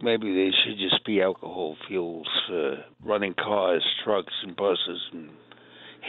[0.02, 5.30] maybe they should just be alcohol fuels, uh, running cars, trucks, and buses, and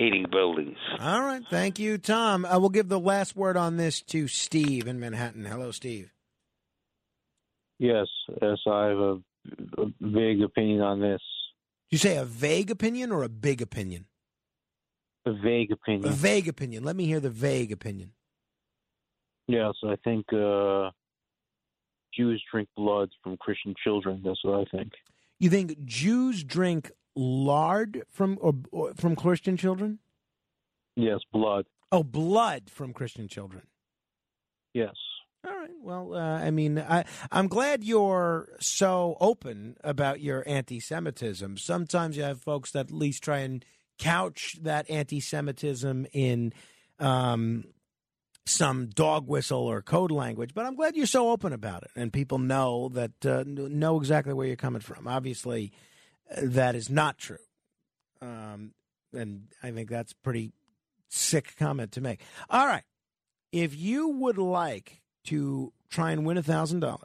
[0.00, 0.78] heating buildings.
[0.98, 2.46] All right, thank you, Tom.
[2.46, 5.44] I will give the last word on this to Steve in Manhattan.
[5.44, 6.10] Hello, Steve.
[7.78, 8.06] Yes,
[8.40, 9.18] yes, I have a,
[9.78, 11.20] a vague opinion on this.
[11.90, 14.06] You say a vague opinion or a big opinion?
[15.26, 16.10] A vague opinion.
[16.10, 16.82] A vague opinion.
[16.82, 18.12] Let me hear the vague opinion.
[19.48, 20.90] Yes, I think uh,
[22.14, 24.22] Jews drink blood from Christian children.
[24.24, 24.92] That's what I think.
[25.38, 29.98] You think Jews drink lard from or, or from Christian children?
[30.96, 31.66] Yes, blood.
[31.92, 33.62] Oh, blood from Christian children.
[34.74, 34.94] Yes.
[35.46, 35.70] All right.
[35.82, 41.56] Well, uh, I mean, I, I'm glad you're so open about your anti-Semitism.
[41.56, 43.64] Sometimes you have folks that at least try and
[43.98, 46.52] couch that anti-Semitism in
[46.98, 47.64] um,
[48.44, 50.52] some dog whistle or code language.
[50.54, 54.34] But I'm glad you're so open about it, and people know that uh, know exactly
[54.34, 55.08] where you're coming from.
[55.08, 55.72] Obviously,
[56.36, 57.38] that is not true,
[58.20, 58.72] um,
[59.12, 60.52] and I think that's pretty
[61.08, 62.20] sick comment to make.
[62.48, 62.84] All right,
[63.52, 66.98] if you would like to try and win $1,000,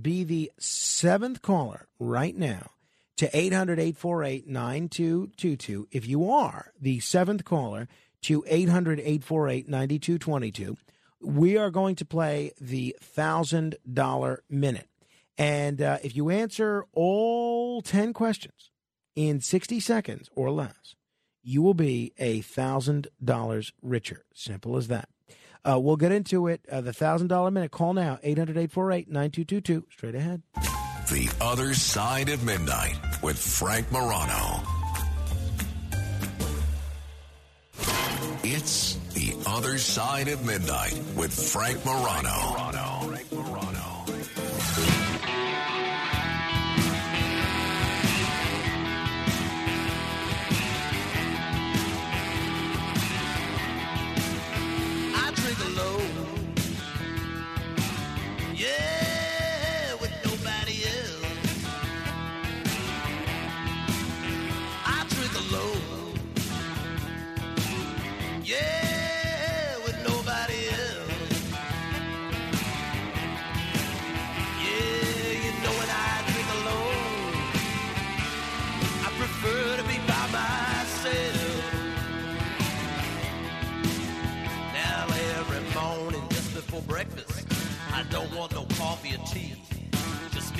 [0.00, 2.70] be the seventh caller right now
[3.16, 5.88] to 800 848 9222.
[5.90, 7.88] If you are the seventh caller
[8.22, 10.76] to 800 848 9222,
[11.20, 14.88] we are going to play the $1,000 minute.
[15.38, 18.70] And uh, if you answer all 10 questions
[19.16, 20.94] in 60 seconds or less,
[21.42, 24.24] you will be a $1,000 richer.
[24.34, 25.08] Simple as that.
[25.64, 26.60] Uh, we'll get into it.
[26.70, 27.70] Uh, the $1,000 minute.
[27.70, 29.86] Call now, 800 848 9222.
[29.90, 30.42] Straight ahead.
[31.08, 34.62] The Other Side of Midnight with Frank Morano.
[38.44, 42.30] It's The Other Side of Midnight with Frank Morano.
[42.30, 43.71] I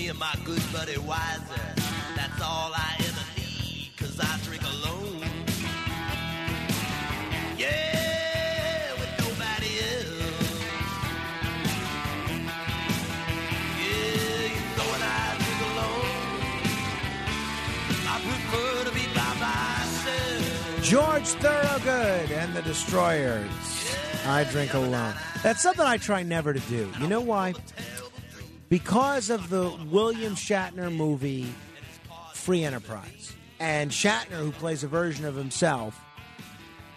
[0.02, 1.76] me and my good buddy Weiser.
[2.16, 5.22] That's all I ever need, cause I drink alone.
[7.56, 10.64] Yeah, with nobody else.
[13.78, 16.42] Yeah, you know when I drink alone,
[18.08, 20.82] I prefer to be by myself.
[20.82, 23.96] George Thorogood and the Destroyers.
[24.24, 25.14] I drink alone.
[25.42, 26.90] That's something I try never to do.
[27.00, 27.54] You know why?
[28.72, 31.46] Because of the William Shatner movie
[32.32, 33.34] Free Enterprise.
[33.60, 36.00] And Shatner, who plays a version of himself,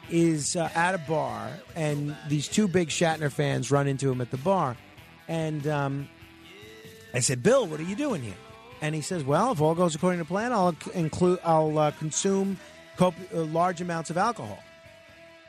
[0.10, 4.32] is uh, at a bar, and these two big Shatner fans run into him at
[4.32, 4.78] the bar.
[5.28, 6.08] And um,
[7.14, 8.38] I said, Bill, what are you doing here?
[8.80, 12.58] And he says, Well, if all goes according to plan, I'll include, I'll uh, consume
[12.96, 14.60] cop- uh, large amounts of alcohol.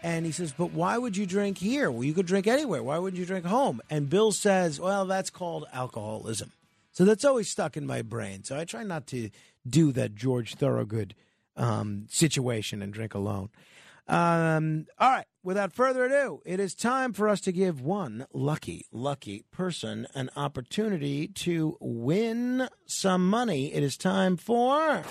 [0.03, 1.91] And he says, But why would you drink here?
[1.91, 2.83] Well, you could drink anywhere.
[2.83, 3.81] Why wouldn't you drink home?
[3.91, 6.53] And Bill says, Well, that's called alcoholism.
[6.93, 8.45] So that's always stuck in my brain.
[8.45, 9.31] So I try not to
[9.69, 11.15] do that George Thorogood
[11.57, 13.51] um, situation and drink alone.
[14.09, 15.27] Um, all right.
[15.43, 20.31] Without further ado, it is time for us to give one lucky, lucky person an
[20.35, 23.73] opportunity to win some money.
[23.73, 25.03] It is time for.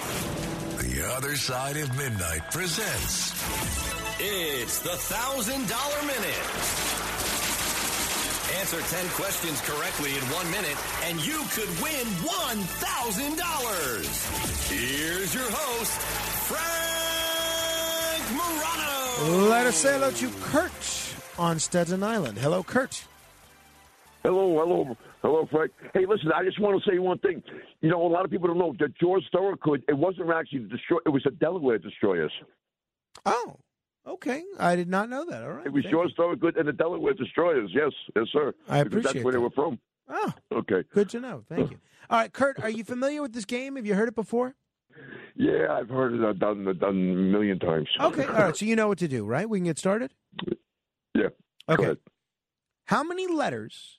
[0.80, 3.85] The Other Side of Midnight presents.
[4.28, 6.48] It's the $1,000 minute.
[8.58, 14.68] Answer 10 questions correctly in one minute, and you could win $1,000.
[14.68, 16.02] Here's your host,
[16.50, 19.46] Frank Morano.
[19.48, 20.72] Let us say hello to Kurt
[21.38, 22.40] on Staten Island.
[22.40, 23.06] Hello, Kurt.
[24.24, 25.72] Hello, hello, hello, Frank.
[25.94, 27.44] Hey, listen, I just want to say one thing.
[27.82, 30.70] You know, a lot of people don't know that George Thorogood, it wasn't actually the
[30.70, 30.98] destroy.
[31.06, 32.34] It was the Delaware Destroyers.
[33.24, 33.60] Oh,
[34.08, 34.44] okay.
[34.60, 35.44] I did not know that.
[35.44, 35.66] All right.
[35.66, 37.72] It was Thank George Thorogood and the Delaware Destroyers.
[37.74, 38.54] Yes, yes, sir.
[38.70, 39.80] I Because appreciate That's where they were from.
[40.08, 40.84] Oh, okay.
[40.94, 41.44] Good to know.
[41.50, 41.78] Thank you.
[42.10, 43.76] All right, Kurt, are you familiar with this game?
[43.78, 44.56] Have you heard it before?
[45.36, 47.90] Yeah, I've heard it uh, done it done a million times.
[48.00, 48.26] Okay.
[48.26, 48.56] All right.
[48.56, 49.50] So you know what to do, right?
[49.50, 50.14] We can get started?
[51.14, 51.30] Yeah.
[51.68, 51.96] Okay.
[52.86, 53.98] How many letters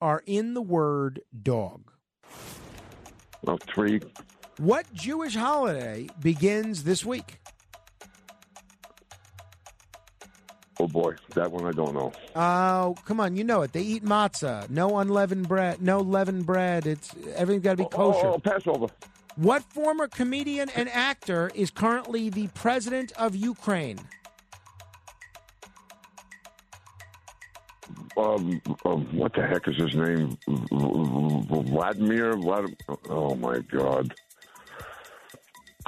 [0.00, 1.90] are in the word dog?
[3.42, 4.00] Well, three.
[4.58, 7.40] What Jewish holiday begins this week?
[10.80, 12.12] Oh boy, that one I don't know.
[12.36, 13.72] Oh, come on, you know it.
[13.72, 14.70] They eat matzah.
[14.70, 15.82] No unleavened bread.
[15.82, 16.86] No leavened bread.
[16.86, 18.26] It's everything's got to be kosher.
[18.28, 18.86] Oh, oh, Passover.
[19.34, 23.98] What former comedian and actor is currently the president of Ukraine?
[28.16, 30.36] Um, um, what the heck is his name?
[30.70, 32.36] Vladimir.
[32.36, 32.76] Vladimir.
[33.08, 34.14] Oh my God.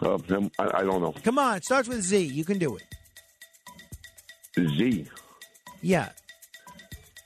[0.03, 1.13] Uh, him, I, I don't know.
[1.25, 2.19] Come on, it starts with Z.
[2.19, 2.85] You can do it.
[4.59, 5.07] Z.
[5.83, 6.11] Yeah.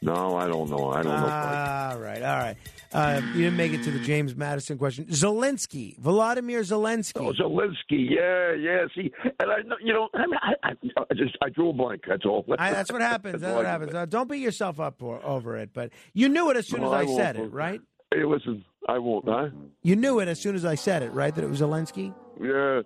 [0.02, 0.90] No, I don't know.
[0.90, 1.26] I don't know.
[1.26, 2.56] All right, all right.
[2.92, 5.06] Uh, you didn't make it to the James Madison question.
[5.06, 7.12] Zelensky, Volodymyr Zelensky.
[7.16, 8.08] Oh, Zelensky.
[8.10, 8.84] Yeah, yeah.
[8.94, 12.02] See, and I, know- you know, I, mean, I, I, just, I drew a blank.
[12.06, 12.44] That's all.
[12.58, 13.40] I, that's what happens.
[13.40, 13.94] That's what happens.
[13.94, 15.70] Uh, don't beat yourself up over it.
[15.72, 17.80] But you knew it as soon No, as I, I said it, right?
[18.12, 19.24] Hey, listen, I won't.
[19.26, 19.48] Huh?
[19.82, 21.34] You knew it as soon as I said it, right?
[21.34, 22.14] That it was Zelensky.
[22.40, 22.82] Yeah,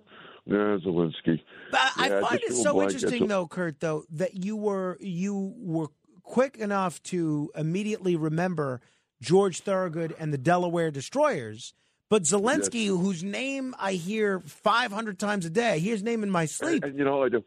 [0.49, 1.41] yeah, Zelensky.
[1.71, 2.91] But I Yeah, find it so blank.
[2.93, 5.87] interesting, though, Kurt, though, that you were you were
[6.23, 8.81] quick enough to immediately remember
[9.21, 11.73] George Thorogood and the Delaware Destroyers.
[12.09, 16.31] But Zelensky, whose name I hear 500 times a day, I hear his name in
[16.31, 16.83] my sleep.
[16.83, 17.43] And, you know, I do.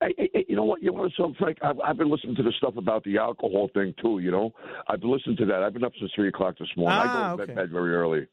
[0.00, 0.80] Hey, hey, you know what?
[0.82, 1.58] You want something, Frank?
[1.62, 4.20] I've, I've been listening to the stuff about the alcohol thing too.
[4.20, 4.52] You know,
[4.88, 5.62] I've listened to that.
[5.64, 7.00] I've been up since three o'clock this morning.
[7.00, 7.54] I Ah, go to okay.
[7.54, 8.26] bed, very early.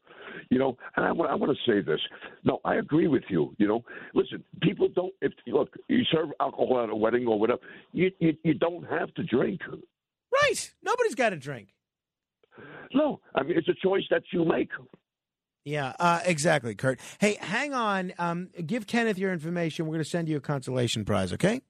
[0.50, 2.00] You know, and I, wa- I want to say this.
[2.44, 3.52] No, I agree with you.
[3.58, 5.12] You know, listen, people don't.
[5.22, 7.60] If look, you serve alcohol at a wedding or whatever,
[7.92, 9.60] you you, you don't have to drink.
[10.32, 10.72] Right.
[10.84, 11.68] Nobody's got to drink.
[12.94, 14.70] No, I mean it's a choice that you make.
[15.66, 17.00] Yeah, uh, exactly, Kurt.
[17.18, 18.12] Hey, hang on.
[18.20, 19.86] Um, give Kenneth your information.
[19.86, 21.60] We're going to send you a consolation prize, okay?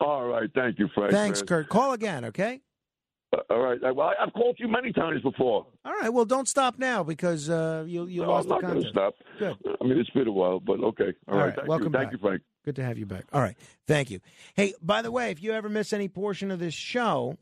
[0.00, 1.12] All right, thank you, Frank.
[1.12, 1.46] Thanks, man.
[1.46, 1.68] Kurt.
[1.68, 2.62] Call again, okay?
[3.34, 3.78] Uh, All right.
[3.94, 5.66] Well, I've called you many times before.
[5.84, 6.08] All right.
[6.08, 8.94] Well, don't stop now because uh, you you No, lost the not going to contest.
[8.94, 9.14] stop.
[9.64, 9.76] Good.
[9.80, 11.12] I mean, it's been a while, but okay.
[11.28, 11.46] All All right.
[11.48, 11.98] right, Thank welcome you.
[11.98, 12.42] Thank you, Frank.
[12.64, 13.24] Good to have you back.
[13.32, 13.56] All right.
[13.86, 14.20] Thank you.
[14.54, 17.36] Hey, by the way, if you ever miss any portion of this show,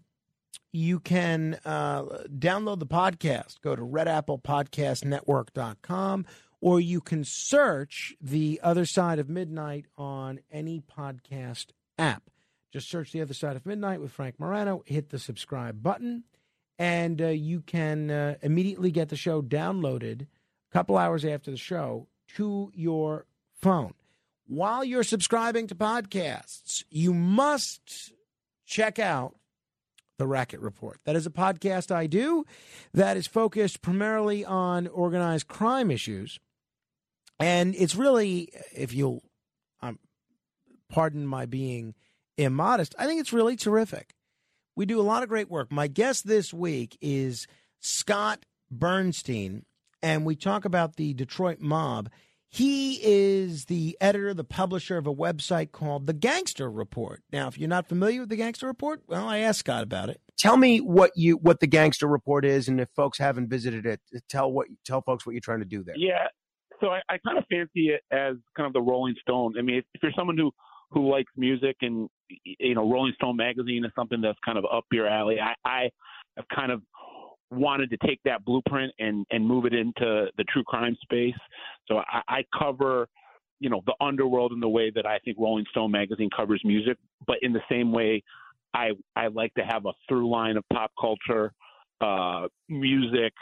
[0.73, 3.61] you can uh, download the podcast.
[3.61, 6.27] Go to redapplepodcastnetwork.com
[6.63, 11.67] or you can search The Other Side of Midnight on any podcast
[11.99, 12.31] app.
[12.73, 16.23] Just search The Other Side of Midnight with Frank Morano, hit the subscribe button,
[16.79, 21.57] and uh, you can uh, immediately get the show downloaded a couple hours after the
[21.57, 22.07] show
[22.37, 23.27] to your
[23.61, 23.93] phone.
[24.47, 28.13] While you're subscribing to podcasts, you must
[28.67, 29.35] check out
[30.23, 31.01] the Racket Report.
[31.05, 32.45] That is a podcast I do
[32.95, 36.39] that is focused primarily on organized crime issues.
[37.41, 39.25] And it's really, if you'll
[39.81, 39.99] um,
[40.89, 41.97] pardon my being
[42.37, 44.15] immodest, I think it's really terrific.
[44.77, 45.73] We do a lot of great work.
[45.73, 47.49] My guest this week is
[47.81, 49.65] Scott Bernstein,
[50.05, 52.11] and we talk about the Detroit mob.
[52.55, 57.23] He is the editor, the publisher of a website called The Gangster Report.
[57.33, 60.21] Now, if you're not familiar with The Gangster Report, well, I asked Scott about it.
[60.39, 64.01] Tell me what you what the Gangster Report is, and if folks haven't visited it,
[64.29, 65.95] tell what tell folks what you're trying to do there.
[65.97, 66.27] Yeah.
[66.83, 69.55] So I, I kind of fancy it as kind of the Rolling Stone.
[69.59, 70.51] I mean, if, if you're someone who
[70.91, 72.11] who likes music and
[72.45, 75.91] you know Rolling Stone magazine is something that's kind of up your alley, I, I
[76.37, 76.83] have kind of
[77.53, 81.35] wanted to take that blueprint and and move it into the true crime space.
[81.87, 83.09] So I, I cover
[83.61, 86.97] you know the underworld in the way that I think Rolling Stone magazine covers music,
[87.27, 88.23] but in the same way
[88.75, 91.53] I I like to have a through line of pop culture,
[92.01, 93.33] uh, music,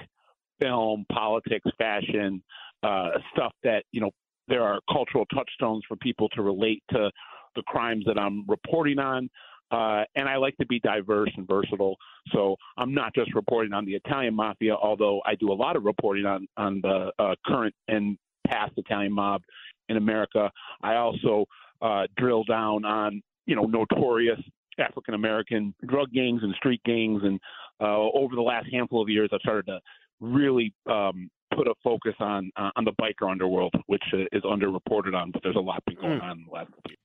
[0.60, 2.42] film, politics, fashion,
[2.82, 4.10] uh, stuff that you know
[4.48, 7.10] there are cultural touchstones for people to relate to
[7.56, 9.28] the crimes that I'm reporting on.
[9.70, 11.97] Uh, and I like to be diverse and versatile.
[12.32, 15.84] So I'm not just reporting on the Italian mafia, although I do a lot of
[15.84, 19.42] reporting on on the uh, current and past Italian mob
[19.89, 20.50] in America.
[20.82, 21.47] I also
[21.82, 24.40] uh, drill down on you know notorious
[24.78, 27.39] African American drug gangs and street gangs, and
[27.81, 29.78] uh, over the last handful of years, I've started to
[30.20, 35.15] really um, put a focus on uh, on the biker underworld, which uh, is underreported
[35.15, 36.23] on, but there's a lot been going Mm.
[36.23, 36.99] on in the last couple years.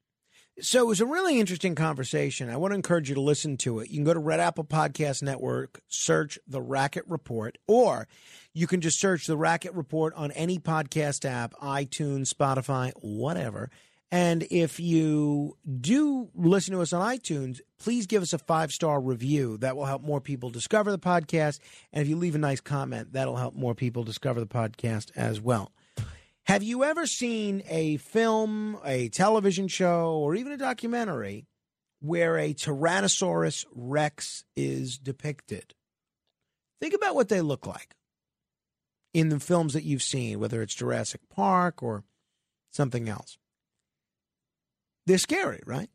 [0.61, 2.49] So it was a really interesting conversation.
[2.49, 3.89] I want to encourage you to listen to it.
[3.89, 8.07] You can go to Red Apple Podcast Network, search the Racket Report, or
[8.53, 13.69] you can just search the Racket Report on any podcast app, iTunes, Spotify, whatever.
[14.11, 19.01] And if you do listen to us on iTunes, please give us a five star
[19.01, 19.57] review.
[19.57, 21.59] That will help more people discover the podcast.
[21.91, 25.41] And if you leave a nice comment, that'll help more people discover the podcast as
[25.41, 25.73] well.
[26.45, 31.47] Have you ever seen a film, a television show, or even a documentary
[32.01, 35.73] where a Tyrannosaurus Rex is depicted?
[36.79, 37.95] Think about what they look like
[39.11, 42.03] in the films that you've seen, whether it's Jurassic Park or
[42.71, 43.39] something else.
[45.07, 45.89] They're scary, right?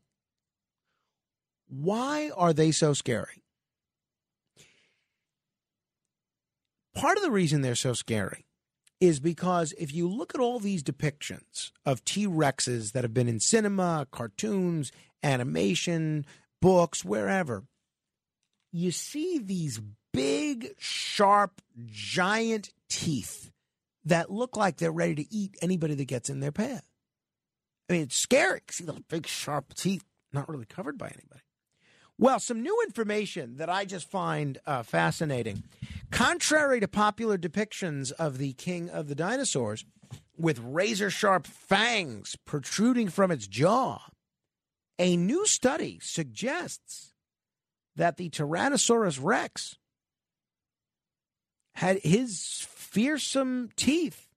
[1.68, 3.44] Why are they so scary?
[6.96, 8.46] Part of the reason they're so scary
[9.00, 13.28] is because if you look at all these depictions of T Rexes that have been
[13.28, 16.26] in cinema, cartoons, animation,
[16.60, 17.64] books, wherever,
[18.72, 19.80] you see these
[20.12, 23.50] big, sharp, giant teeth
[24.04, 26.86] that look like they're ready to eat anybody that gets in their path.
[27.88, 28.60] I mean, it's scary.
[28.70, 31.42] See those big, sharp teeth not really covered by anybody.
[32.20, 35.62] Well, some new information that I just find uh, fascinating.
[36.10, 39.86] Contrary to popular depictions of the king of the dinosaurs
[40.36, 44.02] with razor sharp fangs protruding from its jaw,
[44.98, 47.14] a new study suggests
[47.96, 49.78] that the Tyrannosaurus rex
[51.76, 54.28] had his fearsome teeth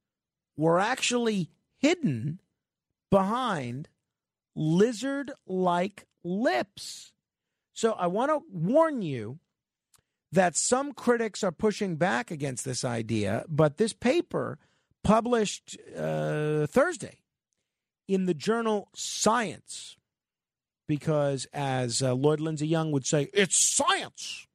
[0.56, 2.40] were actually hidden
[3.12, 3.90] behind
[4.56, 7.13] lizard like lips.
[7.74, 9.40] So I want to warn you
[10.32, 14.58] that some critics are pushing back against this idea, but this paper
[15.04, 17.18] published uh, Thursday
[18.08, 19.96] in the journal Science,
[20.88, 24.48] because as uh, Lloyd Lindsay Young would say, it's science,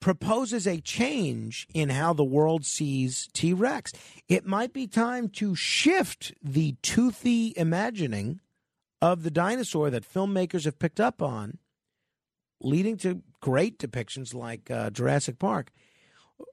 [0.00, 3.92] proposes a change in how the world sees T Rex.
[4.28, 8.40] It might be time to shift the toothy imagining
[9.00, 11.58] of the dinosaur that filmmakers have picked up on,
[12.60, 15.70] leading to great depictions like uh, Jurassic Park.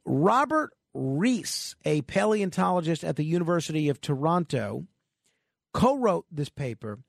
[0.06, 4.86] Robert Reisz, a paleontologist at the University of Toronto,
[5.74, 7.00] co wrote this paper.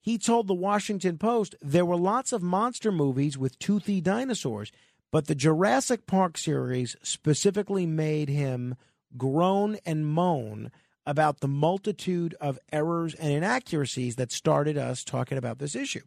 [0.00, 4.72] He told the Washington Post there were lots of monster movies with toothy dinosaurs,
[5.10, 8.74] but the Jurassic Park series specifically made him
[9.16, 10.70] groan and moan
[11.06, 16.02] about the multitude of errors and inaccuracies that started us talking about this issue.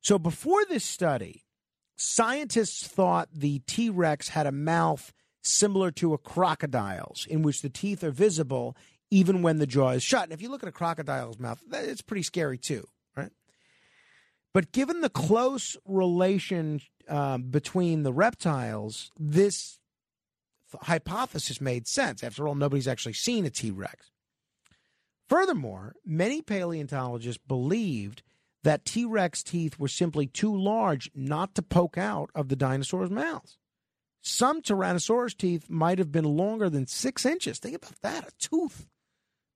[0.00, 1.44] So before this study,
[1.96, 7.70] scientists thought the T Rex had a mouth similar to a crocodile's, in which the
[7.70, 8.76] teeth are visible
[9.10, 10.24] even when the jaw is shut.
[10.24, 12.86] And if you look at a crocodile's mouth, it's pretty scary too,
[13.16, 13.32] right?
[14.54, 19.80] But given the close relation um, between the reptiles, this
[20.82, 22.22] hypothesis made sense.
[22.22, 24.09] After all, nobody's actually seen a T Rex.
[25.30, 28.24] Furthermore, many paleontologists believed
[28.64, 33.10] that T Rex teeth were simply too large not to poke out of the dinosaurs'
[33.10, 33.56] mouths.
[34.22, 37.60] Some Tyrannosaurus teeth might have been longer than six inches.
[37.60, 38.88] Think about that a tooth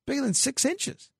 [0.06, 1.10] bigger than six inches.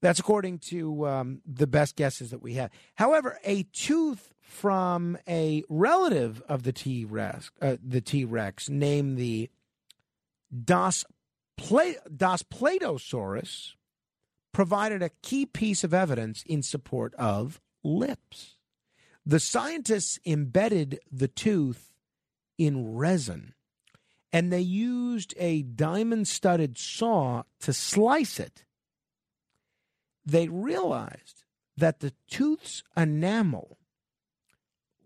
[0.00, 2.70] That's according to um, the best guesses that we have.
[2.94, 9.18] However, a tooth from a relative of the T Rex, uh, the T Rex, named
[9.18, 9.50] the
[10.64, 11.04] Das,
[11.56, 13.72] Pla- Daspletosaurus
[14.52, 18.56] provided a key piece of evidence in support of lips.
[19.26, 21.92] The scientists embedded the tooth
[22.58, 23.54] in resin
[24.34, 28.64] and they used a diamond studded saw to slice it.
[30.26, 31.44] They realized
[31.76, 33.78] that the tooth's enamel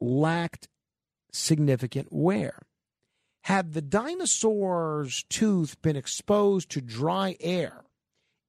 [0.00, 0.68] lacked
[1.30, 2.62] significant wear.
[3.48, 7.86] Had the dinosaur's tooth been exposed to dry air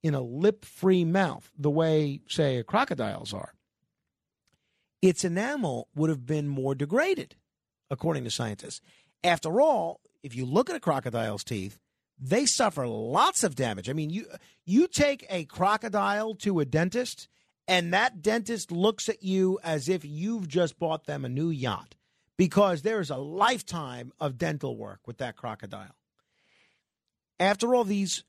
[0.02, 3.54] in a lip free mouth, the way, say, a crocodile's are,
[5.00, 7.34] its enamel would have been more degraded,
[7.88, 8.82] according to scientists.
[9.24, 11.80] After all, if you look at a crocodile's teeth,
[12.18, 13.88] they suffer lots of damage.
[13.88, 14.26] I mean, you
[14.66, 17.26] you take a crocodile to a dentist,
[17.66, 21.94] and that dentist looks at you as if you've just bought them a new yacht
[22.40, 25.94] because there is a lifetime of dental work with that crocodile.
[27.38, 28.24] After all, these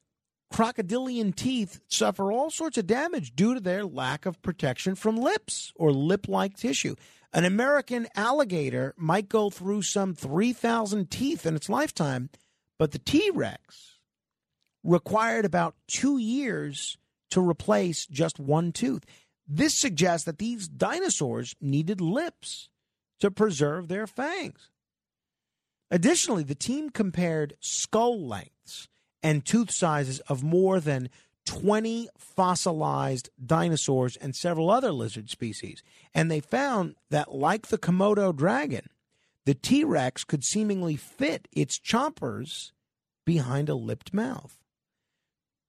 [0.51, 5.71] crocodilian teeth suffer all sorts of damage due to their lack of protection from lips
[5.77, 6.97] or lip like tissue.
[7.31, 12.29] An American alligator might go through some 3,000 teeth in its lifetime,
[12.77, 13.97] but the T Rex
[14.83, 16.97] required about two years
[17.29, 19.05] to replace just one tooth.
[19.47, 22.67] This suggests that these dinosaurs needed lips
[23.21, 24.69] to preserve their fangs.
[25.89, 28.87] Additionally, the team compared skull lengths
[29.23, 31.09] and tooth sizes of more than
[31.45, 35.83] 20 fossilized dinosaurs and several other lizard species.
[36.13, 38.89] And they found that, like the Komodo dragon,
[39.45, 42.71] the T Rex could seemingly fit its chompers
[43.25, 44.57] behind a lipped mouth.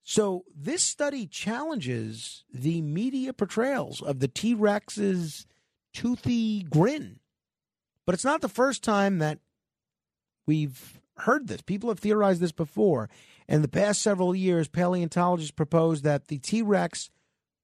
[0.05, 5.47] So, this study challenges the media portrayals of the T Rex's
[5.95, 7.21] toothy grin.
[8.07, 9.39] But it's not the first time that
[10.47, 11.63] we've heard this.
[11.63, 13.09] People have theorized this before.
[13.49, 17.11] In the past several years, paleontologists proposed that the T Rex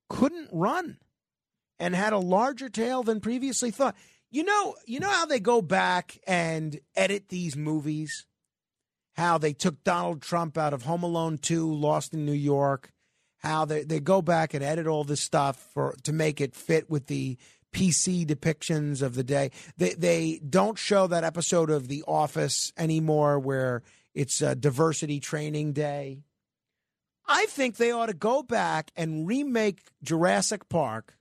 [0.09, 0.99] couldn't run
[1.79, 3.97] and had a larger tail than previously thought.
[4.31, 8.27] You know, you know how they go back and edit these movies?
[9.17, 12.91] How they took Donald Trump out of Home Alone 2, Lost in New York,
[13.39, 16.91] how they, they go back and edit all this stuff for to make it fit
[16.91, 17.39] with the
[17.73, 19.51] PC depictions of the day.
[19.77, 23.83] They they don't show that episode of The Office anymore where
[24.15, 26.23] it's a diversity training day.
[27.27, 31.19] I think they ought to go back and remake Jurassic Park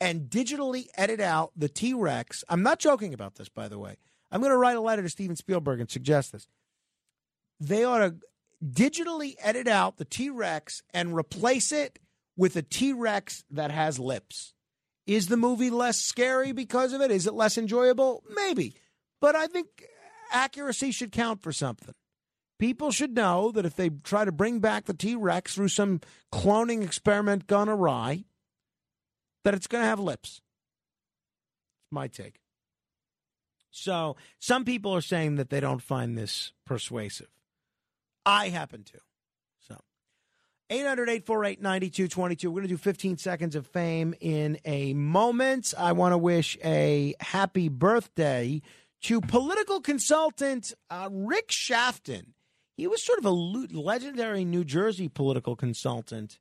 [0.00, 2.44] and digitally edit out the T Rex.
[2.48, 3.96] I'm not joking about this, by the way.
[4.30, 6.48] I'm going to write a letter to Steven Spielberg and suggest this.
[7.60, 8.16] They ought to
[8.64, 11.98] digitally edit out the T Rex and replace it
[12.36, 14.53] with a T Rex that has lips.
[15.06, 17.10] Is the movie less scary because of it?
[17.10, 18.22] Is it less enjoyable?
[18.34, 18.74] Maybe.
[19.20, 19.66] But I think
[20.32, 21.94] accuracy should count for something.
[22.58, 26.00] People should know that if they try to bring back the T Rex through some
[26.32, 28.24] cloning experiment gone awry,
[29.44, 30.40] that it's going to have lips.
[31.82, 32.40] It's my take.
[33.70, 37.28] So some people are saying that they don't find this persuasive.
[38.24, 38.98] I happen to.
[40.70, 42.50] So 800 848 9222.
[42.50, 45.74] We're going to do 15 seconds of fame in a moment.
[45.76, 48.62] I want to wish a happy birthday
[49.02, 52.32] to political consultant uh, Rick Shaftan.
[52.76, 56.40] He was sort of a legendary New Jersey political consultant,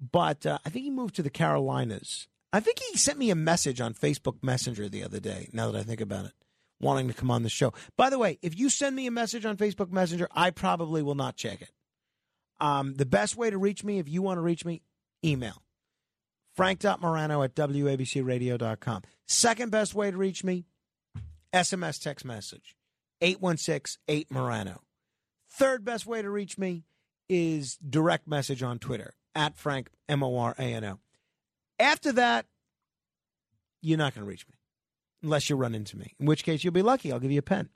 [0.00, 2.26] but uh, I think he moved to the Carolinas.
[2.52, 5.78] I think he sent me a message on Facebook Messenger the other day, now that
[5.78, 6.32] I think about it,
[6.80, 7.74] wanting to come on the show.
[7.96, 11.14] By the way, if you send me a message on Facebook Messenger, I probably will
[11.14, 11.70] not check it.
[12.60, 14.82] Um, the best way to reach me, if you want to reach me,
[15.24, 15.62] email
[16.54, 19.02] frank.morano at wabcradio.com.
[19.26, 20.64] Second best way to reach me,
[21.52, 22.76] SMS text message
[23.20, 24.82] 816 8 Morano.
[25.50, 26.84] Third best way to reach me
[27.28, 30.98] is direct message on Twitter at Frank M O R A N O.
[31.78, 32.46] After that,
[33.82, 34.54] you're not going to reach me
[35.22, 37.12] unless you run into me, in which case you'll be lucky.
[37.12, 37.68] I'll give you a pen.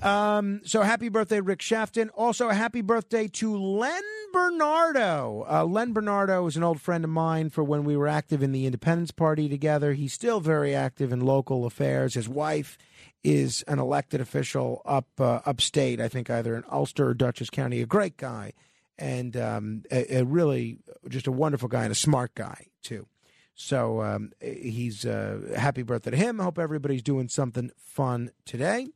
[0.00, 2.08] Um, so happy birthday, Rick Shaftan.
[2.14, 5.44] Also, a happy birthday to Len Bernardo.
[5.50, 8.52] Uh, Len Bernardo is an old friend of mine for when we were active in
[8.52, 9.92] the Independence Party together.
[9.92, 12.14] He's still very active in local affairs.
[12.14, 12.78] His wife
[13.22, 17.82] is an elected official up uh, upstate, I think either in Ulster or Dutchess County.
[17.82, 18.54] A great guy
[18.98, 23.06] and um, a, a, really just a wonderful guy and a smart guy too.
[23.54, 26.40] So um, he's uh, happy birthday to him.
[26.40, 28.88] I hope everybody's doing something fun today.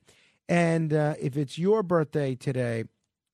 [0.49, 2.85] And uh, if it's your birthday today,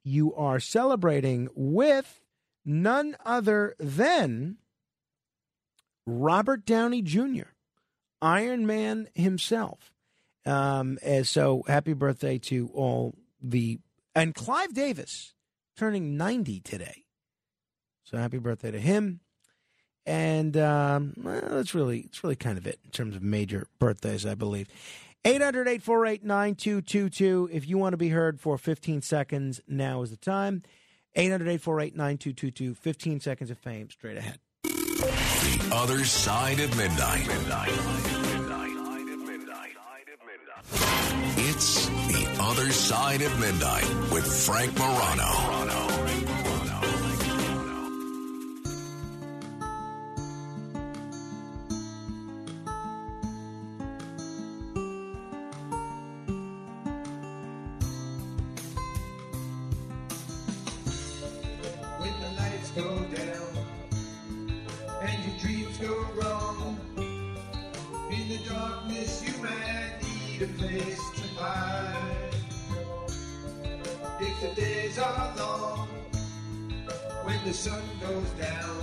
[0.05, 2.21] you are celebrating with
[2.65, 4.57] none other than
[6.07, 7.51] Robert Downey Jr.,
[8.21, 9.93] Iron Man himself.
[10.45, 13.79] Um, and so happy birthday to all the
[14.15, 15.35] And Clive Davis
[15.77, 17.05] turning 90 today.
[18.05, 19.21] So happy birthday to him.
[20.05, 24.27] And um, well, that's really it's really kind of it in terms of major birthdays,
[24.27, 24.69] I believe.
[25.25, 27.49] 800 848 9222.
[27.53, 30.63] If you want to be heard for 15 seconds, now is the time.
[31.15, 32.75] 800 848 9222.
[32.75, 34.39] 15 seconds of fame straight ahead.
[34.65, 37.29] The other side of midnight.
[41.37, 45.82] It's the other side of midnight with Frank Morano.
[77.63, 78.82] Sun goes down,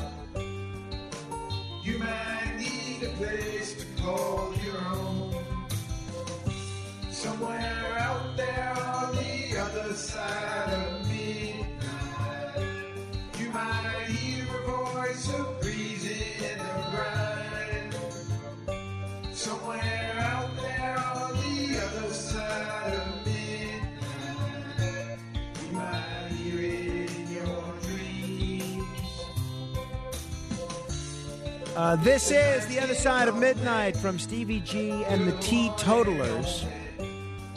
[31.79, 36.65] Uh, this is The Other Side of Midnight from Stevie G and the Teetotalers.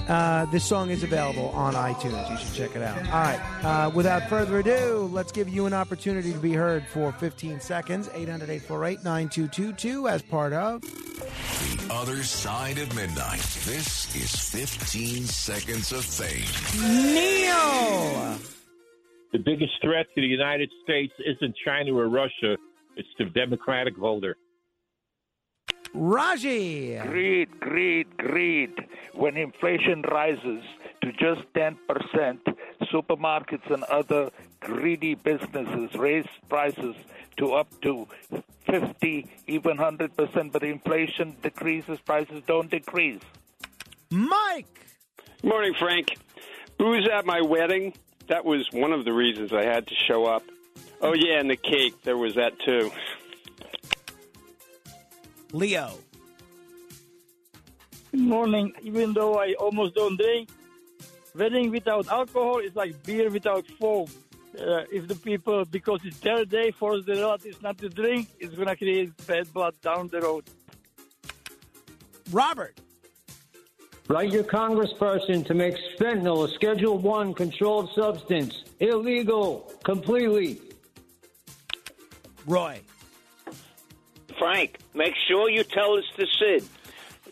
[0.07, 2.31] Uh, this song is available on iTunes.
[2.31, 2.99] You should check it out.
[3.07, 3.41] All right.
[3.65, 8.09] Uh, without further ado, let's give you an opportunity to be heard for 15 seconds.
[8.15, 10.83] 800 848 9222 as part of.
[10.83, 13.41] The other side of midnight.
[13.65, 16.47] This is 15 seconds of fame.
[16.81, 18.39] Neil!
[19.33, 22.57] The biggest threat to the United States isn't China or Russia,
[22.97, 24.37] it's the Democratic voter.
[25.95, 26.99] Raji.
[27.07, 28.73] Greed, greed, greed.
[29.15, 30.62] When inflation rises
[31.03, 31.77] to just 10%,
[32.91, 34.31] supermarkets and other
[34.61, 36.95] greedy businesses raise prices
[37.37, 38.09] to up to
[38.67, 43.21] 50, even 100%, but inflation decreases, prices don't decrease.
[44.11, 44.87] Mike!
[45.43, 46.17] Morning, Frank.
[46.79, 47.93] Booze at my wedding.
[48.29, 50.43] That was one of the reasons I had to show up.
[51.05, 52.01] Oh, yeah, and the cake.
[52.05, 52.93] There was that, too.
[55.53, 55.91] Leo.
[58.13, 58.73] Good morning.
[58.83, 60.49] Even though I almost don't drink,
[61.35, 64.07] wedding without alcohol is like beer without foam.
[64.57, 68.55] Uh, if the people, because it's their day, force the relatives not to drink, it's
[68.55, 70.45] going to create bad blood down the road.
[72.31, 72.79] Robert.
[74.09, 78.63] Write your congressperson to make fentanyl a Schedule One controlled substance.
[78.79, 79.73] Illegal.
[79.85, 80.61] Completely.
[82.47, 82.81] Roy.
[84.39, 86.69] Frank, make sure you tell this to Sid.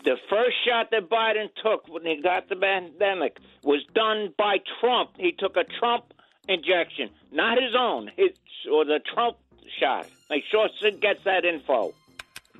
[0.03, 5.11] The first shot that Biden took when he got the pandemic was done by Trump.
[5.17, 6.05] He took a Trump
[6.47, 8.31] injection, not his own, his
[8.71, 9.37] or the Trump
[9.79, 10.07] shot.
[10.29, 11.93] Make sure Sid gets that info.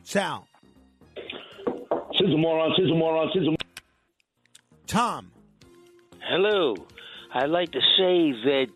[0.03, 0.47] Sal.
[2.17, 3.55] Sizzle moron, sizzle moron, sizzle.
[4.87, 5.31] Tom.
[6.19, 6.75] Hello.
[7.33, 8.67] I'd like to say that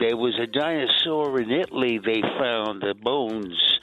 [0.00, 3.78] there was a dinosaur in Italy they found the bones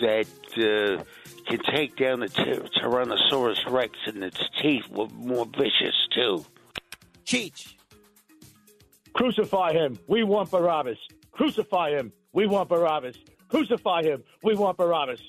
[0.00, 1.04] that uh,
[1.46, 6.44] can take down the ty- Tyrannosaurus Rex, and its teeth were more vicious too.
[7.24, 7.74] Cheech.
[9.12, 9.98] Crucify him.
[10.08, 10.98] We want Barabbas.
[11.32, 12.12] Crucify him.
[12.32, 13.16] We want Barabbas.
[13.48, 14.24] Crucify him.
[14.42, 15.20] We want Barabbas.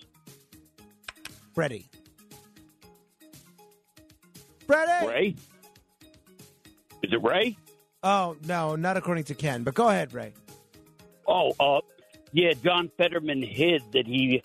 [1.54, 1.86] Freddie.
[4.66, 5.08] Freddie.
[5.08, 5.36] Ray?
[7.04, 7.58] Is it Ray?
[8.04, 10.34] Oh, no, not according to Ken, but go ahead, Ray.
[11.28, 11.82] Oh, uh,
[12.34, 14.44] yeah, John Fetterman hid that he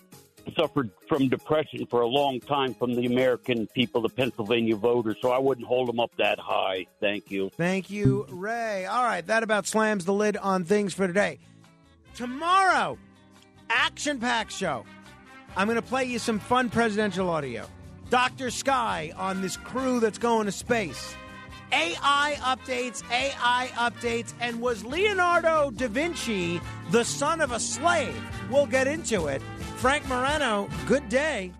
[0.57, 5.31] suffered from depression for a long time from the American people, the Pennsylvania voters, so
[5.31, 6.85] I wouldn't hold him up that high.
[6.99, 7.49] Thank you.
[7.57, 8.85] Thank you, Ray.
[8.85, 11.39] All right, that about slams the lid on things for today.
[12.15, 12.97] Tomorrow,
[13.69, 14.85] action packed show.
[15.55, 17.67] I'm going to play you some fun presidential audio.
[18.09, 18.49] Dr.
[18.49, 21.15] Sky on this crew that's going to space.
[21.71, 26.59] AI updates, AI updates, and was Leonardo da Vinci
[26.91, 28.15] the son of a slave?
[28.49, 29.41] We'll get into it.
[29.77, 31.53] Frank Morano, good day.